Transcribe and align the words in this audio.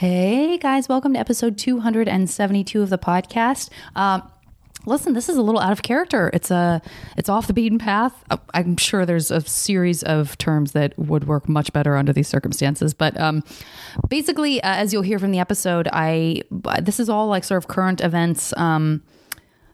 Hey 0.00 0.56
guys, 0.56 0.88
welcome 0.88 1.12
to 1.12 1.18
episode 1.18 1.58
272 1.58 2.80
of 2.80 2.88
the 2.88 2.96
podcast. 2.96 3.68
Um, 3.94 4.22
listen, 4.86 5.12
this 5.12 5.28
is 5.28 5.36
a 5.36 5.42
little 5.42 5.60
out 5.60 5.72
of 5.72 5.82
character. 5.82 6.30
It's 6.32 6.50
a, 6.50 6.80
it's 7.18 7.28
off 7.28 7.48
the 7.48 7.52
beaten 7.52 7.78
path. 7.78 8.14
Uh, 8.30 8.38
I'm 8.54 8.78
sure 8.78 9.04
there's 9.04 9.30
a 9.30 9.42
series 9.42 10.02
of 10.02 10.38
terms 10.38 10.72
that 10.72 10.98
would 10.98 11.24
work 11.24 11.50
much 11.50 11.74
better 11.74 11.98
under 11.98 12.14
these 12.14 12.28
circumstances, 12.28 12.94
but 12.94 13.20
um, 13.20 13.44
basically, 14.08 14.62
uh, 14.62 14.74
as 14.76 14.94
you'll 14.94 15.02
hear 15.02 15.18
from 15.18 15.32
the 15.32 15.38
episode, 15.38 15.86
I 15.92 16.44
this 16.80 16.98
is 16.98 17.10
all 17.10 17.26
like 17.26 17.44
sort 17.44 17.58
of 17.58 17.68
current 17.68 18.00
events. 18.00 18.54
Um, 18.56 19.02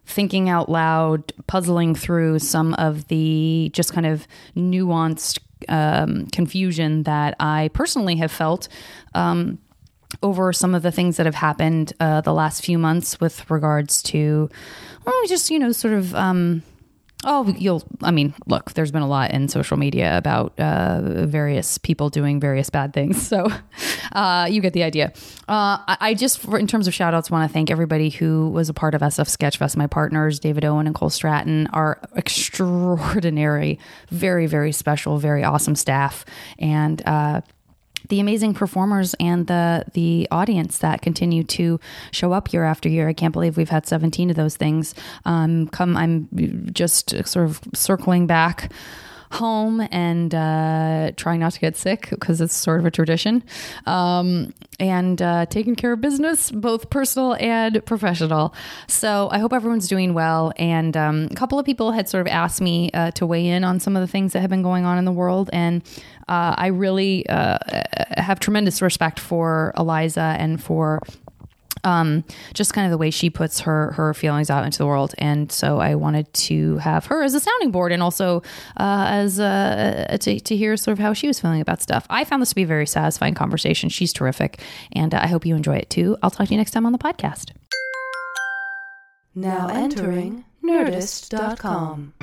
thinking 0.06 0.48
out 0.48 0.68
loud, 0.68 1.32
puzzling 1.46 1.94
through 1.94 2.40
some 2.40 2.74
of 2.74 3.06
the 3.08 3.70
just 3.72 3.92
kind 3.92 4.06
of 4.06 4.26
nuanced 4.56 5.38
um, 5.68 6.26
confusion 6.26 7.04
that 7.04 7.36
I 7.38 7.70
personally 7.74 8.16
have 8.16 8.30
felt 8.30 8.68
um, 9.14 9.58
over 10.22 10.52
some 10.52 10.74
of 10.74 10.82
the 10.82 10.92
things 10.92 11.16
that 11.16 11.26
have 11.26 11.34
happened 11.34 11.92
uh, 12.00 12.20
the 12.20 12.32
last 12.32 12.64
few 12.64 12.78
months 12.78 13.20
with 13.20 13.48
regards 13.50 14.02
to, 14.04 14.50
well, 15.04 15.26
just, 15.26 15.50
you 15.50 15.58
know, 15.58 15.72
sort 15.72 15.94
of. 15.94 16.14
Um, 16.14 16.62
Oh, 17.24 17.52
you'll. 17.58 17.82
I 18.02 18.10
mean, 18.10 18.34
look, 18.46 18.74
there's 18.74 18.92
been 18.92 19.02
a 19.02 19.08
lot 19.08 19.30
in 19.30 19.48
social 19.48 19.78
media 19.78 20.18
about 20.18 20.52
uh, 20.60 21.26
various 21.26 21.78
people 21.78 22.10
doing 22.10 22.38
various 22.38 22.70
bad 22.70 22.92
things. 22.92 23.26
So 23.36 23.48
uh, 24.12 24.46
you 24.48 24.60
get 24.60 24.72
the 24.72 24.84
idea. 24.84 25.12
Uh, 25.48 25.82
I, 25.88 25.96
I, 26.00 26.14
just, 26.14 26.38
for, 26.38 26.58
in 26.58 26.68
terms 26.68 26.86
of 26.86 26.94
shout 26.94 27.12
outs, 27.12 27.28
want 27.28 27.48
to 27.48 27.52
thank 27.52 27.70
everybody 27.70 28.08
who 28.08 28.48
was 28.50 28.68
a 28.68 28.74
part 28.74 28.94
of 28.94 29.00
SF 29.00 29.28
Sketchfest. 29.28 29.76
My 29.76 29.88
partners, 29.88 30.38
David 30.38 30.64
Owen 30.64 30.86
and 30.86 30.94
Cole 30.94 31.10
Stratton, 31.10 31.66
are 31.72 32.00
extraordinary, 32.14 33.80
very, 34.10 34.46
very 34.46 34.70
special, 34.70 35.18
very 35.18 35.42
awesome 35.42 35.74
staff. 35.74 36.24
And, 36.58 37.02
uh, 37.04 37.40
the 38.08 38.20
amazing 38.20 38.54
performers 38.54 39.14
and 39.20 39.46
the 39.46 39.84
the 39.92 40.28
audience 40.30 40.78
that 40.78 41.02
continue 41.02 41.44
to 41.44 41.80
show 42.10 42.32
up 42.32 42.52
year 42.52 42.64
after 42.64 42.88
year. 42.88 43.08
I 43.08 43.12
can't 43.12 43.32
believe 43.32 43.56
we've 43.56 43.68
had 43.68 43.86
17 43.86 44.30
of 44.30 44.36
those 44.36 44.56
things. 44.56 44.94
Um, 45.24 45.68
come, 45.68 45.96
I'm 45.96 46.28
just 46.72 47.10
sort 47.26 47.46
of 47.46 47.60
circling 47.74 48.26
back 48.26 48.72
home 49.30 49.86
and 49.90 50.34
uh, 50.34 51.12
trying 51.16 51.40
not 51.40 51.52
to 51.52 51.60
get 51.60 51.76
sick 51.76 52.08
because 52.10 52.40
it's 52.40 52.54
sort 52.54 52.80
of 52.80 52.86
a 52.86 52.90
tradition. 52.90 53.42
Um, 53.86 54.54
and 54.78 55.20
uh, 55.20 55.46
taking 55.46 55.74
care 55.74 55.92
of 55.92 56.00
business, 56.00 56.50
both 56.50 56.90
personal 56.90 57.34
and 57.34 57.84
professional. 57.86 58.54
So 58.88 59.28
I 59.30 59.38
hope 59.38 59.52
everyone's 59.52 59.88
doing 59.88 60.14
well. 60.14 60.52
And 60.56 60.96
um, 60.96 61.28
a 61.30 61.34
couple 61.34 61.58
of 61.58 61.64
people 61.64 61.92
had 61.92 62.08
sort 62.08 62.20
of 62.22 62.26
asked 62.28 62.60
me 62.60 62.90
uh, 62.92 63.10
to 63.12 63.26
weigh 63.26 63.46
in 63.46 63.64
on 63.64 63.80
some 63.80 63.96
of 63.96 64.02
the 64.02 64.06
things 64.06 64.32
that 64.32 64.40
have 64.40 64.50
been 64.50 64.62
going 64.62 64.84
on 64.84 64.98
in 64.98 65.04
the 65.04 65.12
world. 65.12 65.50
And 65.52 65.82
uh, 66.28 66.54
I 66.56 66.68
really 66.68 67.26
uh, 67.28 67.58
have 68.16 68.40
tremendous 68.40 68.82
respect 68.82 69.20
for 69.20 69.72
Eliza 69.76 70.36
and 70.38 70.62
for 70.62 71.00
um, 71.84 72.24
just 72.52 72.74
kind 72.74 72.84
of 72.84 72.90
the 72.90 72.98
way 72.98 73.10
she 73.10 73.30
puts 73.30 73.60
her 73.60 73.92
her 73.92 74.12
feelings 74.12 74.50
out 74.50 74.64
into 74.64 74.78
the 74.78 74.86
world. 74.86 75.14
And 75.18 75.50
so 75.52 75.78
I 75.78 75.94
wanted 75.94 76.32
to 76.34 76.78
have 76.78 77.06
her 77.06 77.22
as 77.22 77.34
a 77.34 77.40
sounding 77.40 77.70
board 77.70 77.92
and 77.92 78.02
also 78.02 78.42
uh, 78.76 79.06
as 79.08 79.38
uh, 79.38 80.16
to, 80.20 80.40
to 80.40 80.56
hear 80.56 80.76
sort 80.76 80.92
of 80.94 80.98
how 80.98 81.12
she 81.12 81.28
was 81.28 81.38
feeling 81.40 81.60
about 81.60 81.80
stuff. 81.80 82.06
I 82.10 82.24
found 82.24 82.42
this 82.42 82.48
to 82.50 82.54
be 82.56 82.64
a 82.64 82.66
very 82.66 82.86
satisfying 82.86 83.34
conversation. 83.34 83.88
She's 83.88 84.12
terrific, 84.12 84.60
and 84.92 85.14
uh, 85.14 85.20
I 85.22 85.28
hope 85.28 85.46
you 85.46 85.54
enjoy 85.54 85.76
it 85.76 85.88
too. 85.88 86.16
I'll 86.22 86.30
talk 86.30 86.48
to 86.48 86.54
you 86.54 86.58
next 86.58 86.72
time 86.72 86.86
on 86.86 86.92
the 86.92 86.98
podcast. 86.98 87.52
Now 89.34 89.68
entering 89.68 90.44
Nerdist.com. 90.64 92.14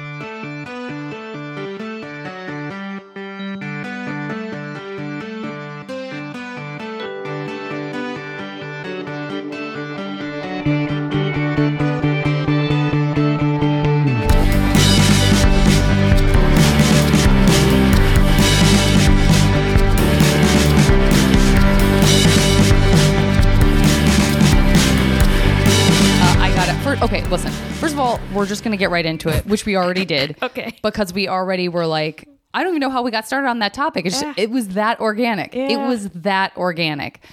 okay, 27.02 27.24
listen. 27.28 27.52
First 27.80 27.94
of 27.94 28.00
all, 28.00 28.20
we're 28.34 28.46
just 28.46 28.64
going 28.64 28.72
to 28.72 28.78
get 28.78 28.90
right 28.90 29.06
into 29.06 29.30
it, 29.30 29.46
which 29.46 29.66
we 29.66 29.76
already 29.76 30.06
did. 30.06 30.38
Okay. 30.44 30.78
Because 30.84 31.14
we 31.14 31.28
already 31.28 31.68
were 31.70 31.88
like, 31.88 32.28
I 32.54 32.60
don't 32.64 32.70
even 32.74 32.82
know 32.82 32.90
how 32.90 33.02
we 33.02 33.12
got 33.12 33.26
started 33.26 33.48
on 33.48 33.60
that 33.60 33.74
topic. 33.74 34.06
It's 34.06 34.20
just, 34.22 34.38
Yeah. 34.38 34.44
it 34.44 34.50
was 34.52 34.70
that 34.70 35.00
organic. 35.00 35.56
It 35.56 35.78
was 35.78 36.10
that 36.10 36.56
organic. 36.58 37.24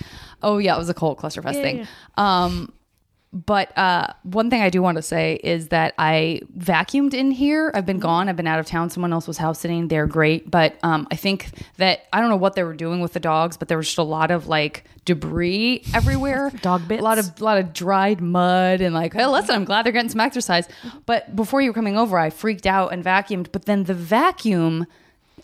Oh 0.43 0.59
yeah, 0.59 0.75
it 0.75 0.79
was 0.79 0.89
a 0.89 0.95
cold 0.95 1.19
clusterfest 1.19 1.55
Yeah, 1.55 1.63
thing. 1.63 1.79
yeah. 1.79 1.87
Um, 2.17 2.73
but 3.33 3.77
uh, 3.79 4.09
one 4.25 4.51
thing 4.51 4.61
I 4.61 4.71
do 4.71 4.83
want 4.83 4.97
to 4.97 5.03
say 5.03 5.35
is 5.45 5.69
that 5.69 5.95
I 5.99 6.41
vacuumed 6.59 7.15
in 7.15 7.31
here. 7.31 7.71
I've 7.75 7.87
been 7.87 7.99
Mm-hmm. 7.99 8.03
gone. 8.03 8.29
I've 8.29 8.37
been 8.37 8.47
out 8.49 8.59
of 8.59 8.67
town. 8.67 8.91
Someone 8.91 9.13
else 9.13 9.29
was 9.29 9.39
house 9.39 9.61
sitting. 9.61 9.87
They're 9.89 10.07
great, 10.09 10.51
but 10.51 10.77
um, 10.83 11.07
I 11.13 11.17
think 11.17 11.51
that 11.77 12.07
I 12.13 12.21
don't 12.21 12.29
know 12.29 12.37
what 12.37 12.55
they 12.57 12.65
were 12.65 12.75
doing 12.75 13.01
with 13.01 13.13
the 13.13 13.21
dogs, 13.21 13.57
but 13.57 13.69
there 13.69 13.77
was 13.77 13.87
just 13.87 13.99
a 13.99 14.03
lot 14.03 14.31
of 14.33 14.49
like 14.49 14.85
debris 15.05 15.85
everywhere. 15.95 16.51
Dog 16.63 16.89
bits? 16.89 17.01
A 17.01 17.05
lot 17.05 17.19
of 17.19 17.41
a 17.41 17.45
lot 17.45 17.59
of 17.59 17.73
dried 17.73 18.21
mud 18.21 18.81
and 18.81 18.95
like. 18.95 19.13
Hey, 19.15 19.27
listen, 19.27 19.55
I'm 19.55 19.65
glad 19.65 19.85
they're 19.87 19.93
getting 19.93 20.11
some 20.11 20.21
exercise. 20.21 20.69
But 21.07 21.37
before 21.37 21.61
you 21.63 21.71
were 21.71 21.75
coming 21.75 21.97
over, 21.97 22.19
I 22.19 22.31
freaked 22.31 22.67
out 22.67 22.93
and 22.93 23.05
vacuumed. 23.05 23.53
But 23.53 23.67
then 23.67 23.85
the 23.85 23.95
vacuum 23.95 24.87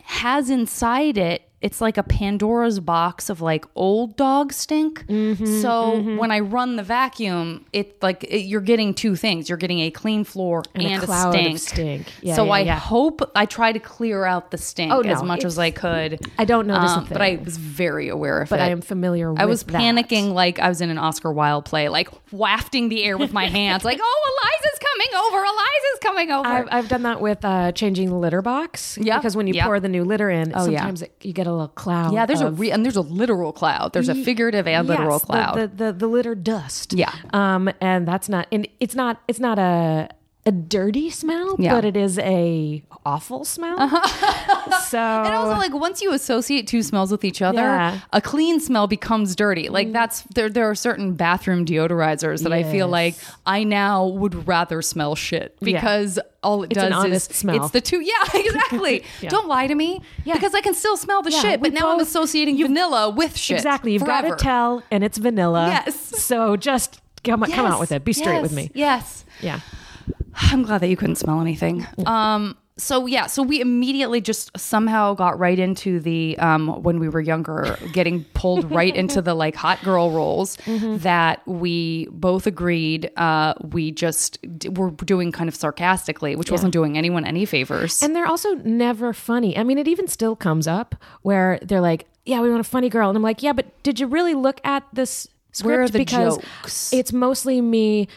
has 0.02 0.50
inside 0.50 1.18
it 1.18 1.45
it's 1.62 1.80
like 1.80 1.96
a 1.96 2.02
Pandora's 2.02 2.80
box 2.80 3.30
of 3.30 3.40
like 3.40 3.64
old 3.74 4.16
dog 4.16 4.52
stink. 4.52 5.06
Mm-hmm, 5.06 5.60
so 5.62 6.00
when 6.18 6.30
I 6.30 6.40
run 6.40 6.76
the 6.76 6.82
vacuum, 6.82 7.64
it 7.72 8.00
like 8.02 8.24
it, 8.24 8.42
you're 8.42 8.60
getting 8.60 8.92
two 8.92 9.16
things. 9.16 9.48
You're 9.48 9.56
getting 9.58 9.80
a 9.80 9.90
clean 9.90 10.22
floor 10.24 10.62
and, 10.74 10.84
a 10.86 10.96
a, 10.96 11.00
cloud 11.00 11.34
of 11.34 11.40
stink. 11.40 11.58
stink. 11.58 12.12
Yeah, 12.22 12.36
so 12.36 12.44
yeah, 12.44 12.52
I 12.52 12.58
yeah. 12.60 12.78
hope 12.78 13.22
I 13.34 13.46
try 13.46 13.72
to 13.72 13.78
clear 13.78 14.24
out 14.26 14.50
the 14.50 14.58
stink 14.58 14.92
Oh, 14.92 15.00
no, 15.00 15.10
as 15.10 15.22
much 15.22 15.44
as 15.44 15.58
I 15.58 15.70
could. 15.70 16.20
I 16.38 16.44
don't 16.44 16.66
notice 16.66 16.92
a 16.92 16.98
Um, 16.98 17.06
but 17.10 17.22
I 17.22 17.36
was 17.42 17.56
very 17.56 18.08
aware 18.08 18.42
of 18.42 18.50
But 18.50 18.56
it. 18.56 18.58
But 18.58 18.64
I 18.64 18.68
am 18.70 18.82
familiar 18.82 19.30
with 19.32 19.40
it. 19.40 19.42
I 19.42 19.46
was 19.46 19.62
that. 19.64 19.80
panicking 19.80 20.32
like 20.34 20.58
I 20.58 20.68
was 20.68 20.80
in 20.82 20.90
an 20.90 20.98
Oscar 20.98 21.32
Wilde 21.32 21.64
play, 21.64 21.88
like 21.88 22.08
wafting 22.32 22.90
the 22.90 23.02
air 23.02 23.16
with 23.16 23.32
my 23.32 23.46
hands, 23.48 23.82
like, 23.84 23.98
"Oh, 24.00 24.40
Eliza's 24.42 24.78
coming 24.78 25.24
over! 25.24 25.38
Eliza's 25.44 26.00
coming 26.02 26.30
over!" 26.30 26.48
I've, 26.48 26.68
I've 26.70 26.88
done 26.88 27.02
that 27.02 27.20
with 27.20 27.44
uh, 27.44 27.72
changing 27.72 28.10
the 28.10 28.16
litter 28.16 28.42
box. 28.42 28.98
Yeah, 29.00 29.16
Because 29.18 29.36
when 29.36 29.46
you 29.46 29.54
yeah. 29.54 29.64
pour 29.64 29.80
the 29.80 29.88
new 29.88 30.04
litter 30.04 30.28
in, 30.30 30.52
Oh, 30.54 30.68
yeah. 30.68 30.78
sometimes 30.80 31.02
it, 31.02 31.12
you 31.22 31.32
get 31.32 31.46
a 31.46 31.52
little 31.56 31.68
cloud. 31.68 32.12
yeah, 32.12 32.26
there's 32.26 32.40
a 32.40 32.50
re- 32.50 32.70
and 32.70 32.84
there's 32.84 32.96
a 32.96 33.00
literal 33.02 33.52
cloud. 33.52 33.92
There's 33.92 34.08
a 34.08 34.14
figurative 34.14 34.66
and 34.66 34.86
literal 34.86 35.12
Yes, 35.12 35.20
the- 35.22 35.26
cloud. 35.26 35.54
The, 35.56 35.66
the, 35.68 35.92
the 35.92 36.06
litter 36.06 36.34
dust. 36.34 36.92
Yeah. 36.92 37.12
Um, 37.32 37.70
and 37.80 38.06
that's 38.06 38.28
not, 38.28 38.46
and 38.52 38.66
it's 38.80 38.94
not, 38.94 39.20
it's 39.28 39.40
not 39.40 39.58
a, 39.58 40.08
a 40.44 40.52
dirty 40.52 41.10
smell, 41.10 41.56
Yeah. 41.58 41.74
But 41.74 41.84
it 41.84 41.96
is 41.96 42.18
a 42.20 42.82
awful 43.06 43.44
smell. 43.44 43.78
so 44.88 44.98
And 44.98 45.34
also, 45.34 45.56
like 45.56 45.72
once 45.74 46.02
you 46.02 46.12
associate 46.12 46.66
two 46.66 46.82
smells 46.82 47.10
with 47.10 47.24
each 47.24 47.40
other, 47.40 47.58
Yeah. 47.60 48.00
a 48.12 48.20
clean 48.20 48.58
smell 48.60 48.86
becomes 48.86 49.36
dirty. 49.36 49.68
Mm. 49.68 49.70
Like 49.70 49.92
that's 49.92 50.22
there. 50.34 50.48
There 50.50 50.68
are 50.68 50.74
certain 50.74 51.14
bathroom 51.14 51.64
deodorizers 51.64 52.42
that 52.42 52.52
I 52.52 52.64
feel 52.64 52.88
like 52.88 53.14
I 53.46 53.62
now 53.64 54.06
would 54.06 54.46
rather 54.48 54.82
smell 54.82 55.14
shit 55.14 55.56
Yeah. 55.60 55.72
because 55.80 56.18
all 56.42 56.62
it 56.64 56.72
It's 56.72 56.80
does 56.80 57.04
is 57.04 57.24
smell. 57.24 57.56
it's 57.64 57.70
the 57.72 57.80
two. 57.80 58.00
Yeah, 58.00 58.12
exactly. 58.34 59.04
Yeah. 59.20 59.30
Don't 59.30 59.48
lie 59.48 59.66
to 59.66 59.74
me. 59.74 60.00
Yeah. 60.24 60.34
because 60.34 60.54
I 60.54 60.60
can 60.60 60.74
still 60.74 60.96
smell 60.96 61.22
the 61.22 61.30
Yeah, 61.30 61.40
shit, 61.40 61.60
but 61.62 61.72
now 61.72 61.90
I'm 61.92 61.98
both- 61.98 62.08
associating 62.08 62.58
vanilla 62.58 63.08
with 63.10 63.36
shit. 63.36 63.56
exactly, 63.56 63.92
you've 63.92 64.04
got 64.04 64.22
to 64.22 64.36
tell, 64.36 64.82
and 64.90 65.02
it's 65.04 65.16
vanilla. 65.18 65.68
Yes. 65.68 65.96
So 66.24 66.56
just 66.56 67.00
come, 67.24 67.42
come 67.44 67.66
out 67.66 67.80
with 67.80 67.92
it. 67.92 68.04
Be 68.04 68.12
straight 68.12 68.42
with 68.42 68.52
me. 68.52 68.70
Yes. 68.74 69.24
Yeah. 69.40 69.60
I'm 70.34 70.62
glad 70.64 70.78
that 70.82 70.88
you 70.88 70.96
couldn't 70.96 71.16
smell 71.16 71.40
anything. 71.40 71.86
Um, 72.04 72.56
so 72.78 73.06
yeah, 73.06 73.26
so 73.26 73.42
we 73.42 73.60
immediately 73.60 74.20
just 74.20 74.50
somehow 74.58 75.14
got 75.14 75.38
right 75.38 75.58
into 75.58 75.98
the 75.98 76.36
um, 76.38 76.82
when 76.82 76.98
we 76.98 77.08
were 77.08 77.20
younger, 77.20 77.78
getting 77.92 78.24
pulled 78.34 78.70
right 78.80 78.94
into 78.94 79.22
the 79.22 79.32
like 79.34 79.54
hot 79.56 79.82
girl 79.82 80.10
roles 80.10 80.56
Mm-hmm. 80.66 80.98
that 80.98 81.40
we 81.46 82.06
both 82.10 82.46
agreed 82.46 83.10
uh, 83.16 83.54
we 83.62 83.90
just 83.92 84.38
d- 84.58 84.68
were 84.68 84.90
doing 84.90 85.32
kind 85.32 85.48
of 85.48 85.54
sarcastically, 85.54 86.36
which 86.36 86.50
wasn't 86.50 86.72
doing 86.72 86.98
anyone 86.98 87.24
any 87.24 87.46
favors. 87.46 88.02
And 88.02 88.14
they're 88.14 88.26
also 88.26 88.54
never 88.56 89.12
funny. 89.12 89.56
I 89.56 89.62
mean, 89.64 89.78
it 89.78 89.88
even 89.88 90.06
still 90.06 90.36
comes 90.36 90.66
up 90.66 90.94
where 91.22 91.58
they're 91.62 91.80
like, 91.80 92.06
"Yeah, 92.26 92.40
we 92.42 92.48
want 92.50 92.60
a 92.60 92.64
funny 92.64 92.88
girl," 92.90 93.08
and 93.08 93.16
I'm 93.16 93.22
like, 93.22 93.42
"Yeah, 93.42 93.52
but 93.54 93.82
did 93.84 93.98
you 94.00 94.06
really 94.06 94.34
look 94.34 94.60
at 94.64 94.82
this 94.92 95.28
script? 95.52 95.66
Where 95.66 95.82
are 95.82 95.88
the 95.88 95.98
because 95.98 96.36
jokes? 96.36 96.92
it's 96.92 97.12
mostly 97.12 97.60
me 97.62 98.08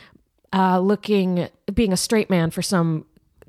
uh, 0.51 0.79
looking, 0.79 1.47
being 1.73 1.93
a 1.93 1.97
straight 1.97 2.29
man 2.29 2.49
for 2.51 2.61
some 2.63 3.05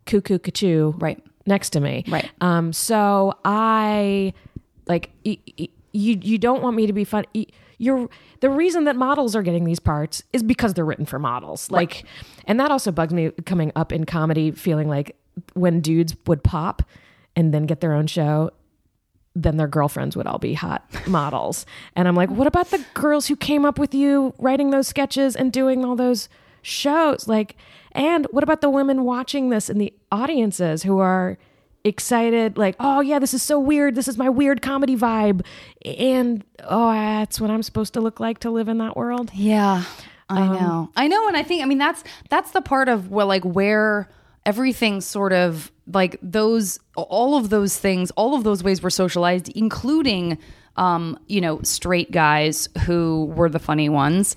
cuckoo 0.06 0.38
cachoo 0.38 0.94
Right. 1.00 1.22
next 1.46 1.70
to 1.70 1.80
me, 1.80 2.04
Right. 2.08 2.30
Um, 2.40 2.72
so 2.72 3.34
I 3.44 4.32
like 4.86 5.10
you. 5.24 5.36
You 5.92 6.38
don't 6.38 6.62
want 6.62 6.76
me 6.76 6.86
to 6.86 6.92
be 6.92 7.04
fun. 7.04 7.24
You're 7.78 8.08
the 8.40 8.50
reason 8.50 8.84
that 8.84 8.94
models 8.96 9.34
are 9.34 9.42
getting 9.42 9.64
these 9.64 9.80
parts 9.80 10.22
is 10.32 10.42
because 10.42 10.74
they're 10.74 10.84
written 10.84 11.06
for 11.06 11.18
models. 11.18 11.70
Like, 11.70 12.04
and 12.46 12.60
that 12.60 12.70
also 12.70 12.92
bugs 12.92 13.12
me 13.12 13.30
coming 13.46 13.72
up 13.74 13.90
in 13.92 14.04
comedy, 14.04 14.50
feeling 14.52 14.88
like 14.88 15.16
when 15.54 15.80
dudes 15.80 16.14
would 16.26 16.44
pop 16.44 16.82
and 17.34 17.52
then 17.52 17.64
get 17.66 17.80
their 17.80 17.92
own 17.92 18.06
show, 18.06 18.50
then 19.34 19.56
their 19.56 19.66
girlfriends 19.68 20.16
would 20.16 20.26
all 20.26 20.38
be 20.38 20.54
hot 20.54 20.84
models. 21.08 21.66
And 21.96 22.06
I'm 22.06 22.14
like, 22.14 22.30
what 22.30 22.46
about 22.46 22.70
the 22.70 22.84
girls 22.94 23.26
who 23.26 23.34
came 23.36 23.64
up 23.64 23.78
with 23.78 23.94
you 23.94 24.34
writing 24.38 24.70
those 24.70 24.86
sketches 24.88 25.34
and 25.34 25.52
doing 25.52 25.84
all 25.84 25.96
those 25.96 26.28
shows? 26.62 27.26
Like, 27.28 27.56
and 27.92 28.26
what 28.30 28.44
about 28.44 28.60
the 28.60 28.70
women 28.70 29.04
watching 29.04 29.48
this 29.50 29.68
in 29.70 29.78
the 29.78 29.92
audiences 30.12 30.82
who 30.84 30.98
are 30.98 31.38
excited, 31.82 32.58
like, 32.58 32.76
oh 32.78 33.00
yeah, 33.00 33.18
this 33.18 33.32
is 33.34 33.42
so 33.42 33.58
weird. 33.58 33.94
This 33.94 34.06
is 34.06 34.18
my 34.18 34.28
weird 34.28 34.60
comedy 34.62 34.96
vibe. 34.96 35.44
And 35.84 36.44
oh, 36.64 36.92
that's 36.92 37.40
what 37.40 37.50
I'm 37.50 37.62
supposed 37.62 37.94
to 37.94 38.00
look 38.00 38.20
like 38.20 38.38
to 38.40 38.50
live 38.50 38.68
in 38.68 38.78
that 38.78 38.96
world. 38.96 39.30
Yeah, 39.34 39.84
I 40.28 40.42
Um, 40.42 40.52
know. 40.54 40.90
I 40.94 41.08
know, 41.08 41.26
and 41.26 41.36
I 41.36 41.42
think 41.42 41.62
I 41.62 41.66
mean 41.66 41.78
that's 41.78 42.04
that's 42.28 42.50
the 42.52 42.60
part 42.60 42.88
of 42.88 43.10
well, 43.10 43.26
like 43.26 43.44
where 43.44 44.10
everything 44.46 45.00
sort 45.00 45.32
of 45.32 45.72
like 45.92 46.18
those 46.22 46.78
all 46.96 47.36
of 47.36 47.48
those 47.50 47.78
things, 47.78 48.10
all 48.12 48.34
of 48.36 48.44
those 48.44 48.62
ways 48.62 48.82
were 48.82 48.90
socialized, 48.90 49.48
including 49.50 50.38
um, 50.76 51.18
you 51.26 51.40
know, 51.40 51.60
straight 51.62 52.10
guys 52.12 52.68
who 52.86 53.24
were 53.34 53.48
the 53.50 53.58
funny 53.58 53.88
ones. 53.88 54.36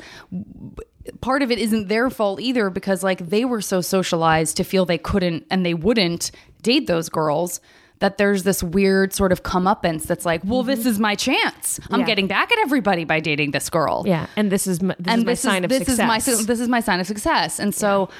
Part 1.21 1.41
of 1.41 1.51
it 1.51 1.59
isn't 1.59 1.87
their 1.89 2.09
fault 2.09 2.39
either 2.39 2.69
because 2.69 3.03
like 3.03 3.19
they 3.29 3.43
were 3.45 3.61
so 3.61 3.81
socialized 3.81 4.55
to 4.57 4.63
feel 4.63 4.85
they 4.85 4.97
couldn't 4.97 5.45
and 5.51 5.65
they 5.65 5.73
wouldn't 5.73 6.31
date 6.61 6.87
those 6.87 7.09
girls 7.09 7.59
that 7.99 8.17
there's 8.17 8.43
this 8.43 8.61
weird 8.61 9.13
sort 9.13 9.31
of 9.31 9.43
comeuppance 9.43 10.03
that's 10.03 10.25
like, 10.25 10.41
well, 10.43 10.63
this 10.63 10.85
is 10.85 10.99
my 10.99 11.15
chance. 11.15 11.79
I'm 11.79 11.83
Mm-hmm. 11.85 11.99
Yeah. 12.01 12.05
getting 12.05 12.27
back 12.27 12.51
at 12.51 12.57
everybody 12.59 13.05
by 13.05 13.19
dating 13.21 13.51
this 13.51 13.69
girl 13.69 14.03
Yeah, 14.05 14.27
and 14.35 14.51
this 14.51 14.67
is 14.67 14.81
my, 14.81 14.95
this 14.99 15.13
and 15.13 15.19
is 15.19 15.25
my 15.25 15.31
this 15.31 15.39
sign 15.41 15.61
is 15.61 15.63
of 15.65 15.69
this 15.69 15.77
success. 15.79 16.27
is 16.27 16.37
my 16.39 16.43
this 16.45 16.59
is 16.59 16.67
my 16.67 16.79
sign 16.81 16.99
of 16.99 17.07
success 17.07 17.59
and 17.59 17.73
so 17.73 18.09
yeah. 18.09 18.15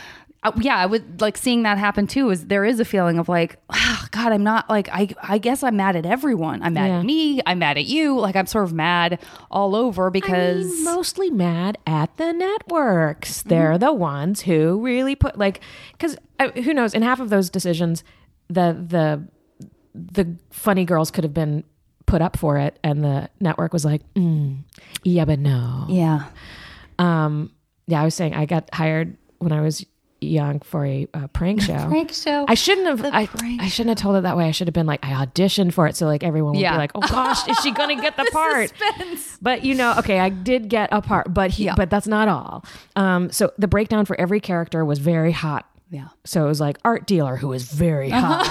Yeah 0.60 0.78
i 0.78 0.86
would 0.86 1.22
like 1.22 1.38
seeing 1.38 1.64
that 1.64 1.78
happen 1.78 2.06
too 2.08 2.30
is 2.30 2.48
there 2.48 2.66
is 2.66 2.80
a 2.80 2.86
feeling 2.86 3.18
of 3.20 3.30
like 3.30 3.58
ah, 3.70 4.08
god 4.12 4.32
i'm 4.32 4.44
not 4.44 4.70
like 4.70 4.90
i 4.92 5.08
i 5.24 5.38
guess 5.38 5.64
i'm 5.64 5.76
mad 5.78 5.96
at 5.96 6.06
everyone 6.06 6.62
i'm 6.64 6.74
mad 6.74 6.88
Yeah. 6.88 7.00
at 7.00 7.06
me 7.06 7.42
i'm 7.46 7.60
mad 7.60 7.78
at 7.78 7.86
you 7.86 8.20
like 8.20 8.36
i'm 8.36 8.46
sort 8.48 8.66
of 8.66 8.74
mad 8.74 9.20
all 9.52 9.76
over 9.76 10.10
because 10.10 10.66
I'm 10.66 10.84
mostly 10.84 11.30
mad 11.32 11.78
at 11.88 12.16
the 12.18 12.32
networks. 12.34 13.44
They're 13.44 13.78
the 13.78 13.94
ones 13.94 14.42
who 14.42 14.82
really 14.84 15.16
put 15.16 15.38
like 15.38 15.62
because 15.94 16.18
uh, 16.40 16.50
who 16.52 16.74
knows? 16.74 16.94
In 16.94 17.02
half 17.04 17.20
of 17.20 17.30
those 17.30 17.50
decisions, 17.50 18.04
the 18.50 18.76
the 18.88 19.28
the 19.96 20.36
funny 20.52 20.86
girls 20.86 21.12
could 21.12 21.24
have 21.24 21.34
been 21.34 21.64
put 22.06 22.22
up 22.22 22.38
for 22.38 22.58
it, 22.58 22.80
and 22.84 23.04
the 23.04 23.30
network 23.40 23.74
was 23.74 23.86
like, 23.86 24.02
mm, 24.16 24.58
yeah, 25.04 25.26
but 25.26 25.40
no. 25.40 25.86
yeah 25.90 26.26
Um, 27.00 27.52
yeah, 27.88 28.02
I 28.02 28.06
was 28.06 28.16
saying 28.16 28.34
I 28.34 28.46
got 28.46 28.70
hired 28.74 29.18
when 29.40 29.52
I 29.52 29.62
was 29.62 29.86
young 30.24 30.60
for 30.62 30.86
a, 30.86 31.08
uh 31.14 31.28
prank 31.28 31.62
show. 31.70 31.88
prank 31.88 32.12
show 32.14 32.46
I 32.48 32.54
shouldn't 32.56 32.88
have. 32.88 33.14
I, 33.14 33.26
prank 33.28 33.62
I 33.62 33.68
shouldn't 33.68 33.98
have 33.98 34.04
told 34.04 34.16
it 34.18 34.22
that 34.24 34.36
way. 34.38 34.48
I 34.48 34.52
should 34.52 34.68
have 34.68 34.74
been 34.74 34.86
like, 34.86 35.04
I 35.06 35.26
auditioned 35.26 35.74
for 35.74 35.88
it, 35.88 35.96
so 35.96 36.06
like 36.06 36.24
everyone 36.24 36.54
would 36.54 36.62
Yeah. 36.62 36.74
be 36.74 36.78
like, 36.78 36.92
"Oh 36.96 37.02
gosh, 37.02 37.48
is 37.48 37.58
she 37.60 37.72
gonna 37.72 37.96
get 38.02 38.16
the, 38.18 38.30
part?" 38.32 38.70
suspense. 38.70 39.38
But 39.42 39.64
you 39.64 39.76
know, 39.76 39.96
okay, 40.00 40.20
I 40.20 40.30
did 40.30 40.70
get 40.70 40.90
a 40.92 41.02
part, 41.02 41.34
but 41.34 41.52
he, 41.52 41.66
Yeah. 41.66 41.76
but 41.76 41.90
that's 41.90 42.08
not 42.08 42.28
all. 42.28 42.66
Um, 42.96 43.32
so 43.32 43.52
the 43.58 43.68
breakdown 43.68 44.06
for 44.06 44.20
every 44.20 44.40
character 44.40 44.84
was 44.86 45.00
very 45.00 45.32
hot. 45.32 45.66
yeah 45.90 46.08
So 46.26 46.46
it 46.46 46.48
was 46.48 46.60
like 46.60 46.78
art 46.84 47.06
dealer 47.06 47.36
who 47.38 47.50
was 47.50 47.64
very 47.64 48.10
hot 48.24 48.46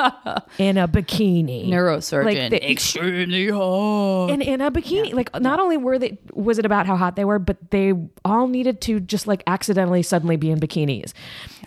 in 0.58 0.78
a 0.78 0.88
bikini, 0.88 1.68
neurosurgeon. 1.68 2.24
Like 2.24 2.50
the- 2.50 2.70
extremely 2.70 3.48
hot. 3.48 4.30
And 4.30 4.42
in 4.42 4.60
a 4.60 4.70
bikini. 4.70 5.12
Like 5.12 5.38
not 5.40 5.60
only 5.60 5.76
were 5.76 5.98
they 5.98 6.18
was 6.32 6.58
it 6.58 6.66
about 6.66 6.86
how 6.86 6.96
hot 6.96 7.16
they 7.16 7.24
were, 7.24 7.38
but 7.38 7.56
they 7.70 7.92
all 8.24 8.46
needed 8.48 8.80
to 8.82 9.00
just 9.00 9.26
like 9.26 9.42
accidentally 9.46 10.02
suddenly 10.02 10.36
be 10.36 10.50
in 10.50 10.60
bikinis. 10.60 11.12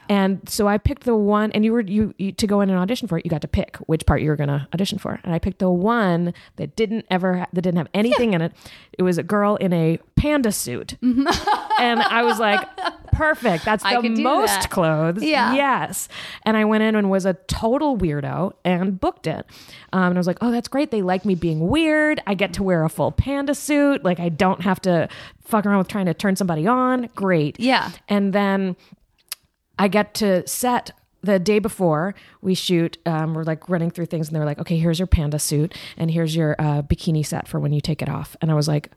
And 0.09 0.47
so 0.47 0.67
I 0.67 0.77
picked 0.77 1.03
the 1.03 1.15
one, 1.15 1.51
and 1.51 1.63
you 1.63 1.73
were 1.73 1.81
you, 1.81 2.13
you 2.17 2.31
to 2.31 2.47
go 2.47 2.61
in 2.61 2.69
and 2.69 2.77
audition 2.77 3.07
for 3.07 3.17
it. 3.17 3.25
You 3.25 3.31
got 3.31 3.41
to 3.41 3.47
pick 3.47 3.77
which 3.87 4.05
part 4.05 4.21
you 4.21 4.29
were 4.29 4.35
going 4.35 4.49
to 4.49 4.67
audition 4.73 4.97
for, 4.97 5.19
and 5.23 5.33
I 5.33 5.39
picked 5.39 5.59
the 5.59 5.69
one 5.69 6.33
that 6.57 6.75
didn't 6.75 7.05
ever 7.09 7.45
that 7.51 7.61
didn't 7.61 7.77
have 7.77 7.89
anything 7.93 8.33
in 8.33 8.41
it. 8.41 8.53
It 8.97 9.03
was 9.03 9.17
a 9.17 9.23
girl 9.23 9.55
in 9.55 9.73
a 9.73 9.99
panda 10.15 10.51
suit, 10.51 10.97
and 11.01 12.01
I 12.01 12.23
was 12.23 12.39
like, 12.39 12.67
perfect. 13.13 13.65
That's 13.65 13.83
the 13.83 14.01
most 14.09 14.61
that. 14.61 14.69
clothes. 14.69 15.23
Yeah. 15.23 15.53
Yes. 15.53 16.09
And 16.43 16.57
I 16.57 16.65
went 16.65 16.83
in 16.83 16.95
and 16.95 17.09
was 17.09 17.25
a 17.25 17.33
total 17.33 17.97
weirdo 17.97 18.53
and 18.65 18.99
booked 18.99 19.27
it. 19.27 19.45
Um, 19.93 20.03
and 20.03 20.17
I 20.17 20.19
was 20.19 20.27
like, 20.27 20.39
oh, 20.41 20.51
that's 20.51 20.67
great. 20.67 20.91
They 20.91 21.01
like 21.01 21.25
me 21.25 21.35
being 21.35 21.67
weird. 21.67 22.21
I 22.27 22.33
get 22.33 22.53
to 22.53 22.63
wear 22.63 22.83
a 22.83 22.89
full 22.89 23.11
panda 23.11 23.55
suit. 23.55 24.03
Like 24.03 24.19
I 24.19 24.29
don't 24.29 24.61
have 24.61 24.81
to 24.81 25.07
fuck 25.41 25.65
around 25.65 25.79
with 25.79 25.87
trying 25.87 26.07
to 26.07 26.13
turn 26.13 26.35
somebody 26.35 26.67
on. 26.67 27.09
Great. 27.15 27.59
Yeah. 27.59 27.91
And 28.09 28.33
then 28.33 28.75
I 29.79 29.87
get 29.87 30.13
to 30.15 30.47
set 30.47 30.91
the 31.21 31.39
day 31.39 31.59
before 31.59 32.15
we 32.41 32.53
shoot. 32.53 32.97
Um, 33.05 33.33
we're 33.33 33.43
like 33.43 33.69
running 33.69 33.89
through 33.91 34.07
things 34.07 34.27
and 34.27 34.35
they're 34.35 34.45
like, 34.45 34.59
okay, 34.59 34.77
here's 34.77 34.99
your 34.99 35.07
panda 35.07 35.39
suit 35.39 35.73
and 35.97 36.11
here's 36.11 36.35
your 36.35 36.55
uh, 36.59 36.81
bikini 36.81 37.25
set 37.25 37.47
for 37.47 37.59
when 37.59 37.71
you 37.73 37.81
take 37.81 38.01
it 38.01 38.09
off. 38.09 38.35
And 38.41 38.51
I 38.51 38.53
was 38.53 38.67
like, 38.67 38.91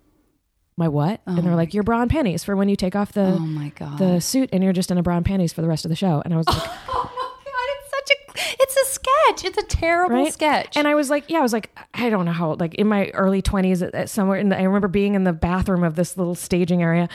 my 0.76 0.88
what? 0.88 1.20
and 1.26 1.38
they're 1.38 1.54
like, 1.56 1.72
your 1.72 1.84
bra 1.84 2.02
and 2.02 2.10
panties 2.10 2.44
for 2.44 2.54
when 2.54 2.68
you 2.68 2.76
take 2.76 2.94
off 2.94 3.12
the 3.12 3.22
oh 3.22 3.38
my 3.38 3.70
god 3.70 3.96
the 3.98 4.20
suit 4.20 4.50
and 4.52 4.62
you're 4.62 4.74
just 4.74 4.90
in 4.90 4.98
a 4.98 5.02
bra 5.02 5.16
and 5.16 5.24
panties 5.24 5.50
for 5.52 5.62
the 5.62 5.68
rest 5.68 5.86
of 5.86 5.88
the 5.88 5.96
show. 5.96 6.20
And 6.24 6.34
I 6.34 6.36
was 6.36 6.46
like, 6.46 6.58
oh 6.88 7.12
my 7.16 7.50
god 7.50 7.68
it's 7.78 7.90
such 7.90 8.10
a 8.10 8.62
it's 8.62 8.76
a 8.76 8.84
sketch 8.92 9.44
it's 9.48 9.56
a 9.56 9.66
terrible 9.66 10.16
right? 10.16 10.32
sketch 10.32 10.76
And 10.76 10.86
I 10.86 10.94
was 10.94 11.08
like, 11.08 11.30
yeah, 11.30 11.38
I 11.38 11.42
was 11.42 11.54
like, 11.54 11.70
I 11.94 12.10
don't 12.10 12.26
know 12.26 12.32
how, 12.32 12.54
like 12.54 12.74
in 12.74 12.88
my 12.88 13.08
early 13.10 13.40
20s, 13.40 13.80
at- 13.86 13.94
at 13.94 14.10
somewhere, 14.10 14.38
in 14.38 14.50
the, 14.50 14.58
I 14.58 14.64
remember 14.64 14.88
being 14.88 15.14
in 15.14 15.24
the 15.24 15.32
bathroom 15.32 15.82
of 15.82 15.94
this 15.94 16.18
little 16.18 16.34
staging 16.34 16.82
area, 16.82 17.08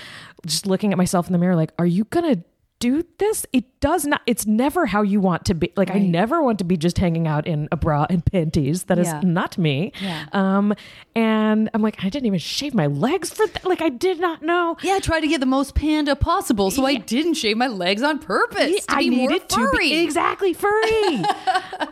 just 0.48 0.66
looking 0.66 0.92
at 0.92 0.98
myself 0.98 1.28
in 1.28 1.34
the 1.34 1.38
mirror, 1.40 1.56
like, 1.56 1.72
are 1.78 1.86
you 1.86 2.06
going 2.06 2.34
to 2.36 2.42
do 2.82 3.04
this? 3.20 3.46
It 3.54 3.66
does 3.82 4.06
not, 4.06 4.22
it's 4.26 4.46
never 4.48 4.86
how 4.86 5.02
you 5.02 5.20
want 5.20 5.44
to 5.46 5.54
be. 5.54 5.74
Like, 5.76 5.92
I 5.92 6.00
never 6.00 6.42
want 6.42 6.60
to 6.60 6.64
be 6.64 6.78
just 6.78 6.98
hanging 6.98 7.28
out 7.28 7.46
in 7.48 7.68
a 7.72 7.76
bra 7.76 8.06
and 8.10 8.24
panties. 8.26 8.84
That 8.84 8.98
is 9.00 9.08
Yeah. 9.08 9.22
not 9.24 9.58
me. 9.58 9.92
Yeah. 10.02 10.26
Um, 10.32 10.74
and 11.16 11.70
I'm 11.74 11.82
like, 11.82 12.02
I 12.04 12.10
didn't 12.10 12.28
even 12.28 12.40
shave 12.40 12.74
my 12.74 12.88
legs 12.88 13.32
for 13.32 13.46
that. 13.48 13.66
Like, 13.66 13.82
I 13.82 13.90
did 13.90 14.20
not 14.20 14.42
know. 14.44 14.78
yeah, 14.84 14.94
I 14.94 15.00
tried 15.00 15.22
to 15.22 15.28
get 15.28 15.40
the 15.42 15.46
most 15.46 15.76
panda 15.76 16.16
possible, 16.16 16.72
so 16.72 16.86
I 16.86 16.96
didn't 16.96 17.34
shave 17.34 17.58
my 17.58 17.68
legs 17.68 18.02
on 18.02 18.20
purpose 18.20 18.86
to 18.86 18.96
I 18.96 19.00
be 19.00 19.10
more 19.10 19.30
needed 19.30 19.50
to 19.50 19.72
be 19.78 20.02
exactly 20.02 20.54
furry. 20.54 21.24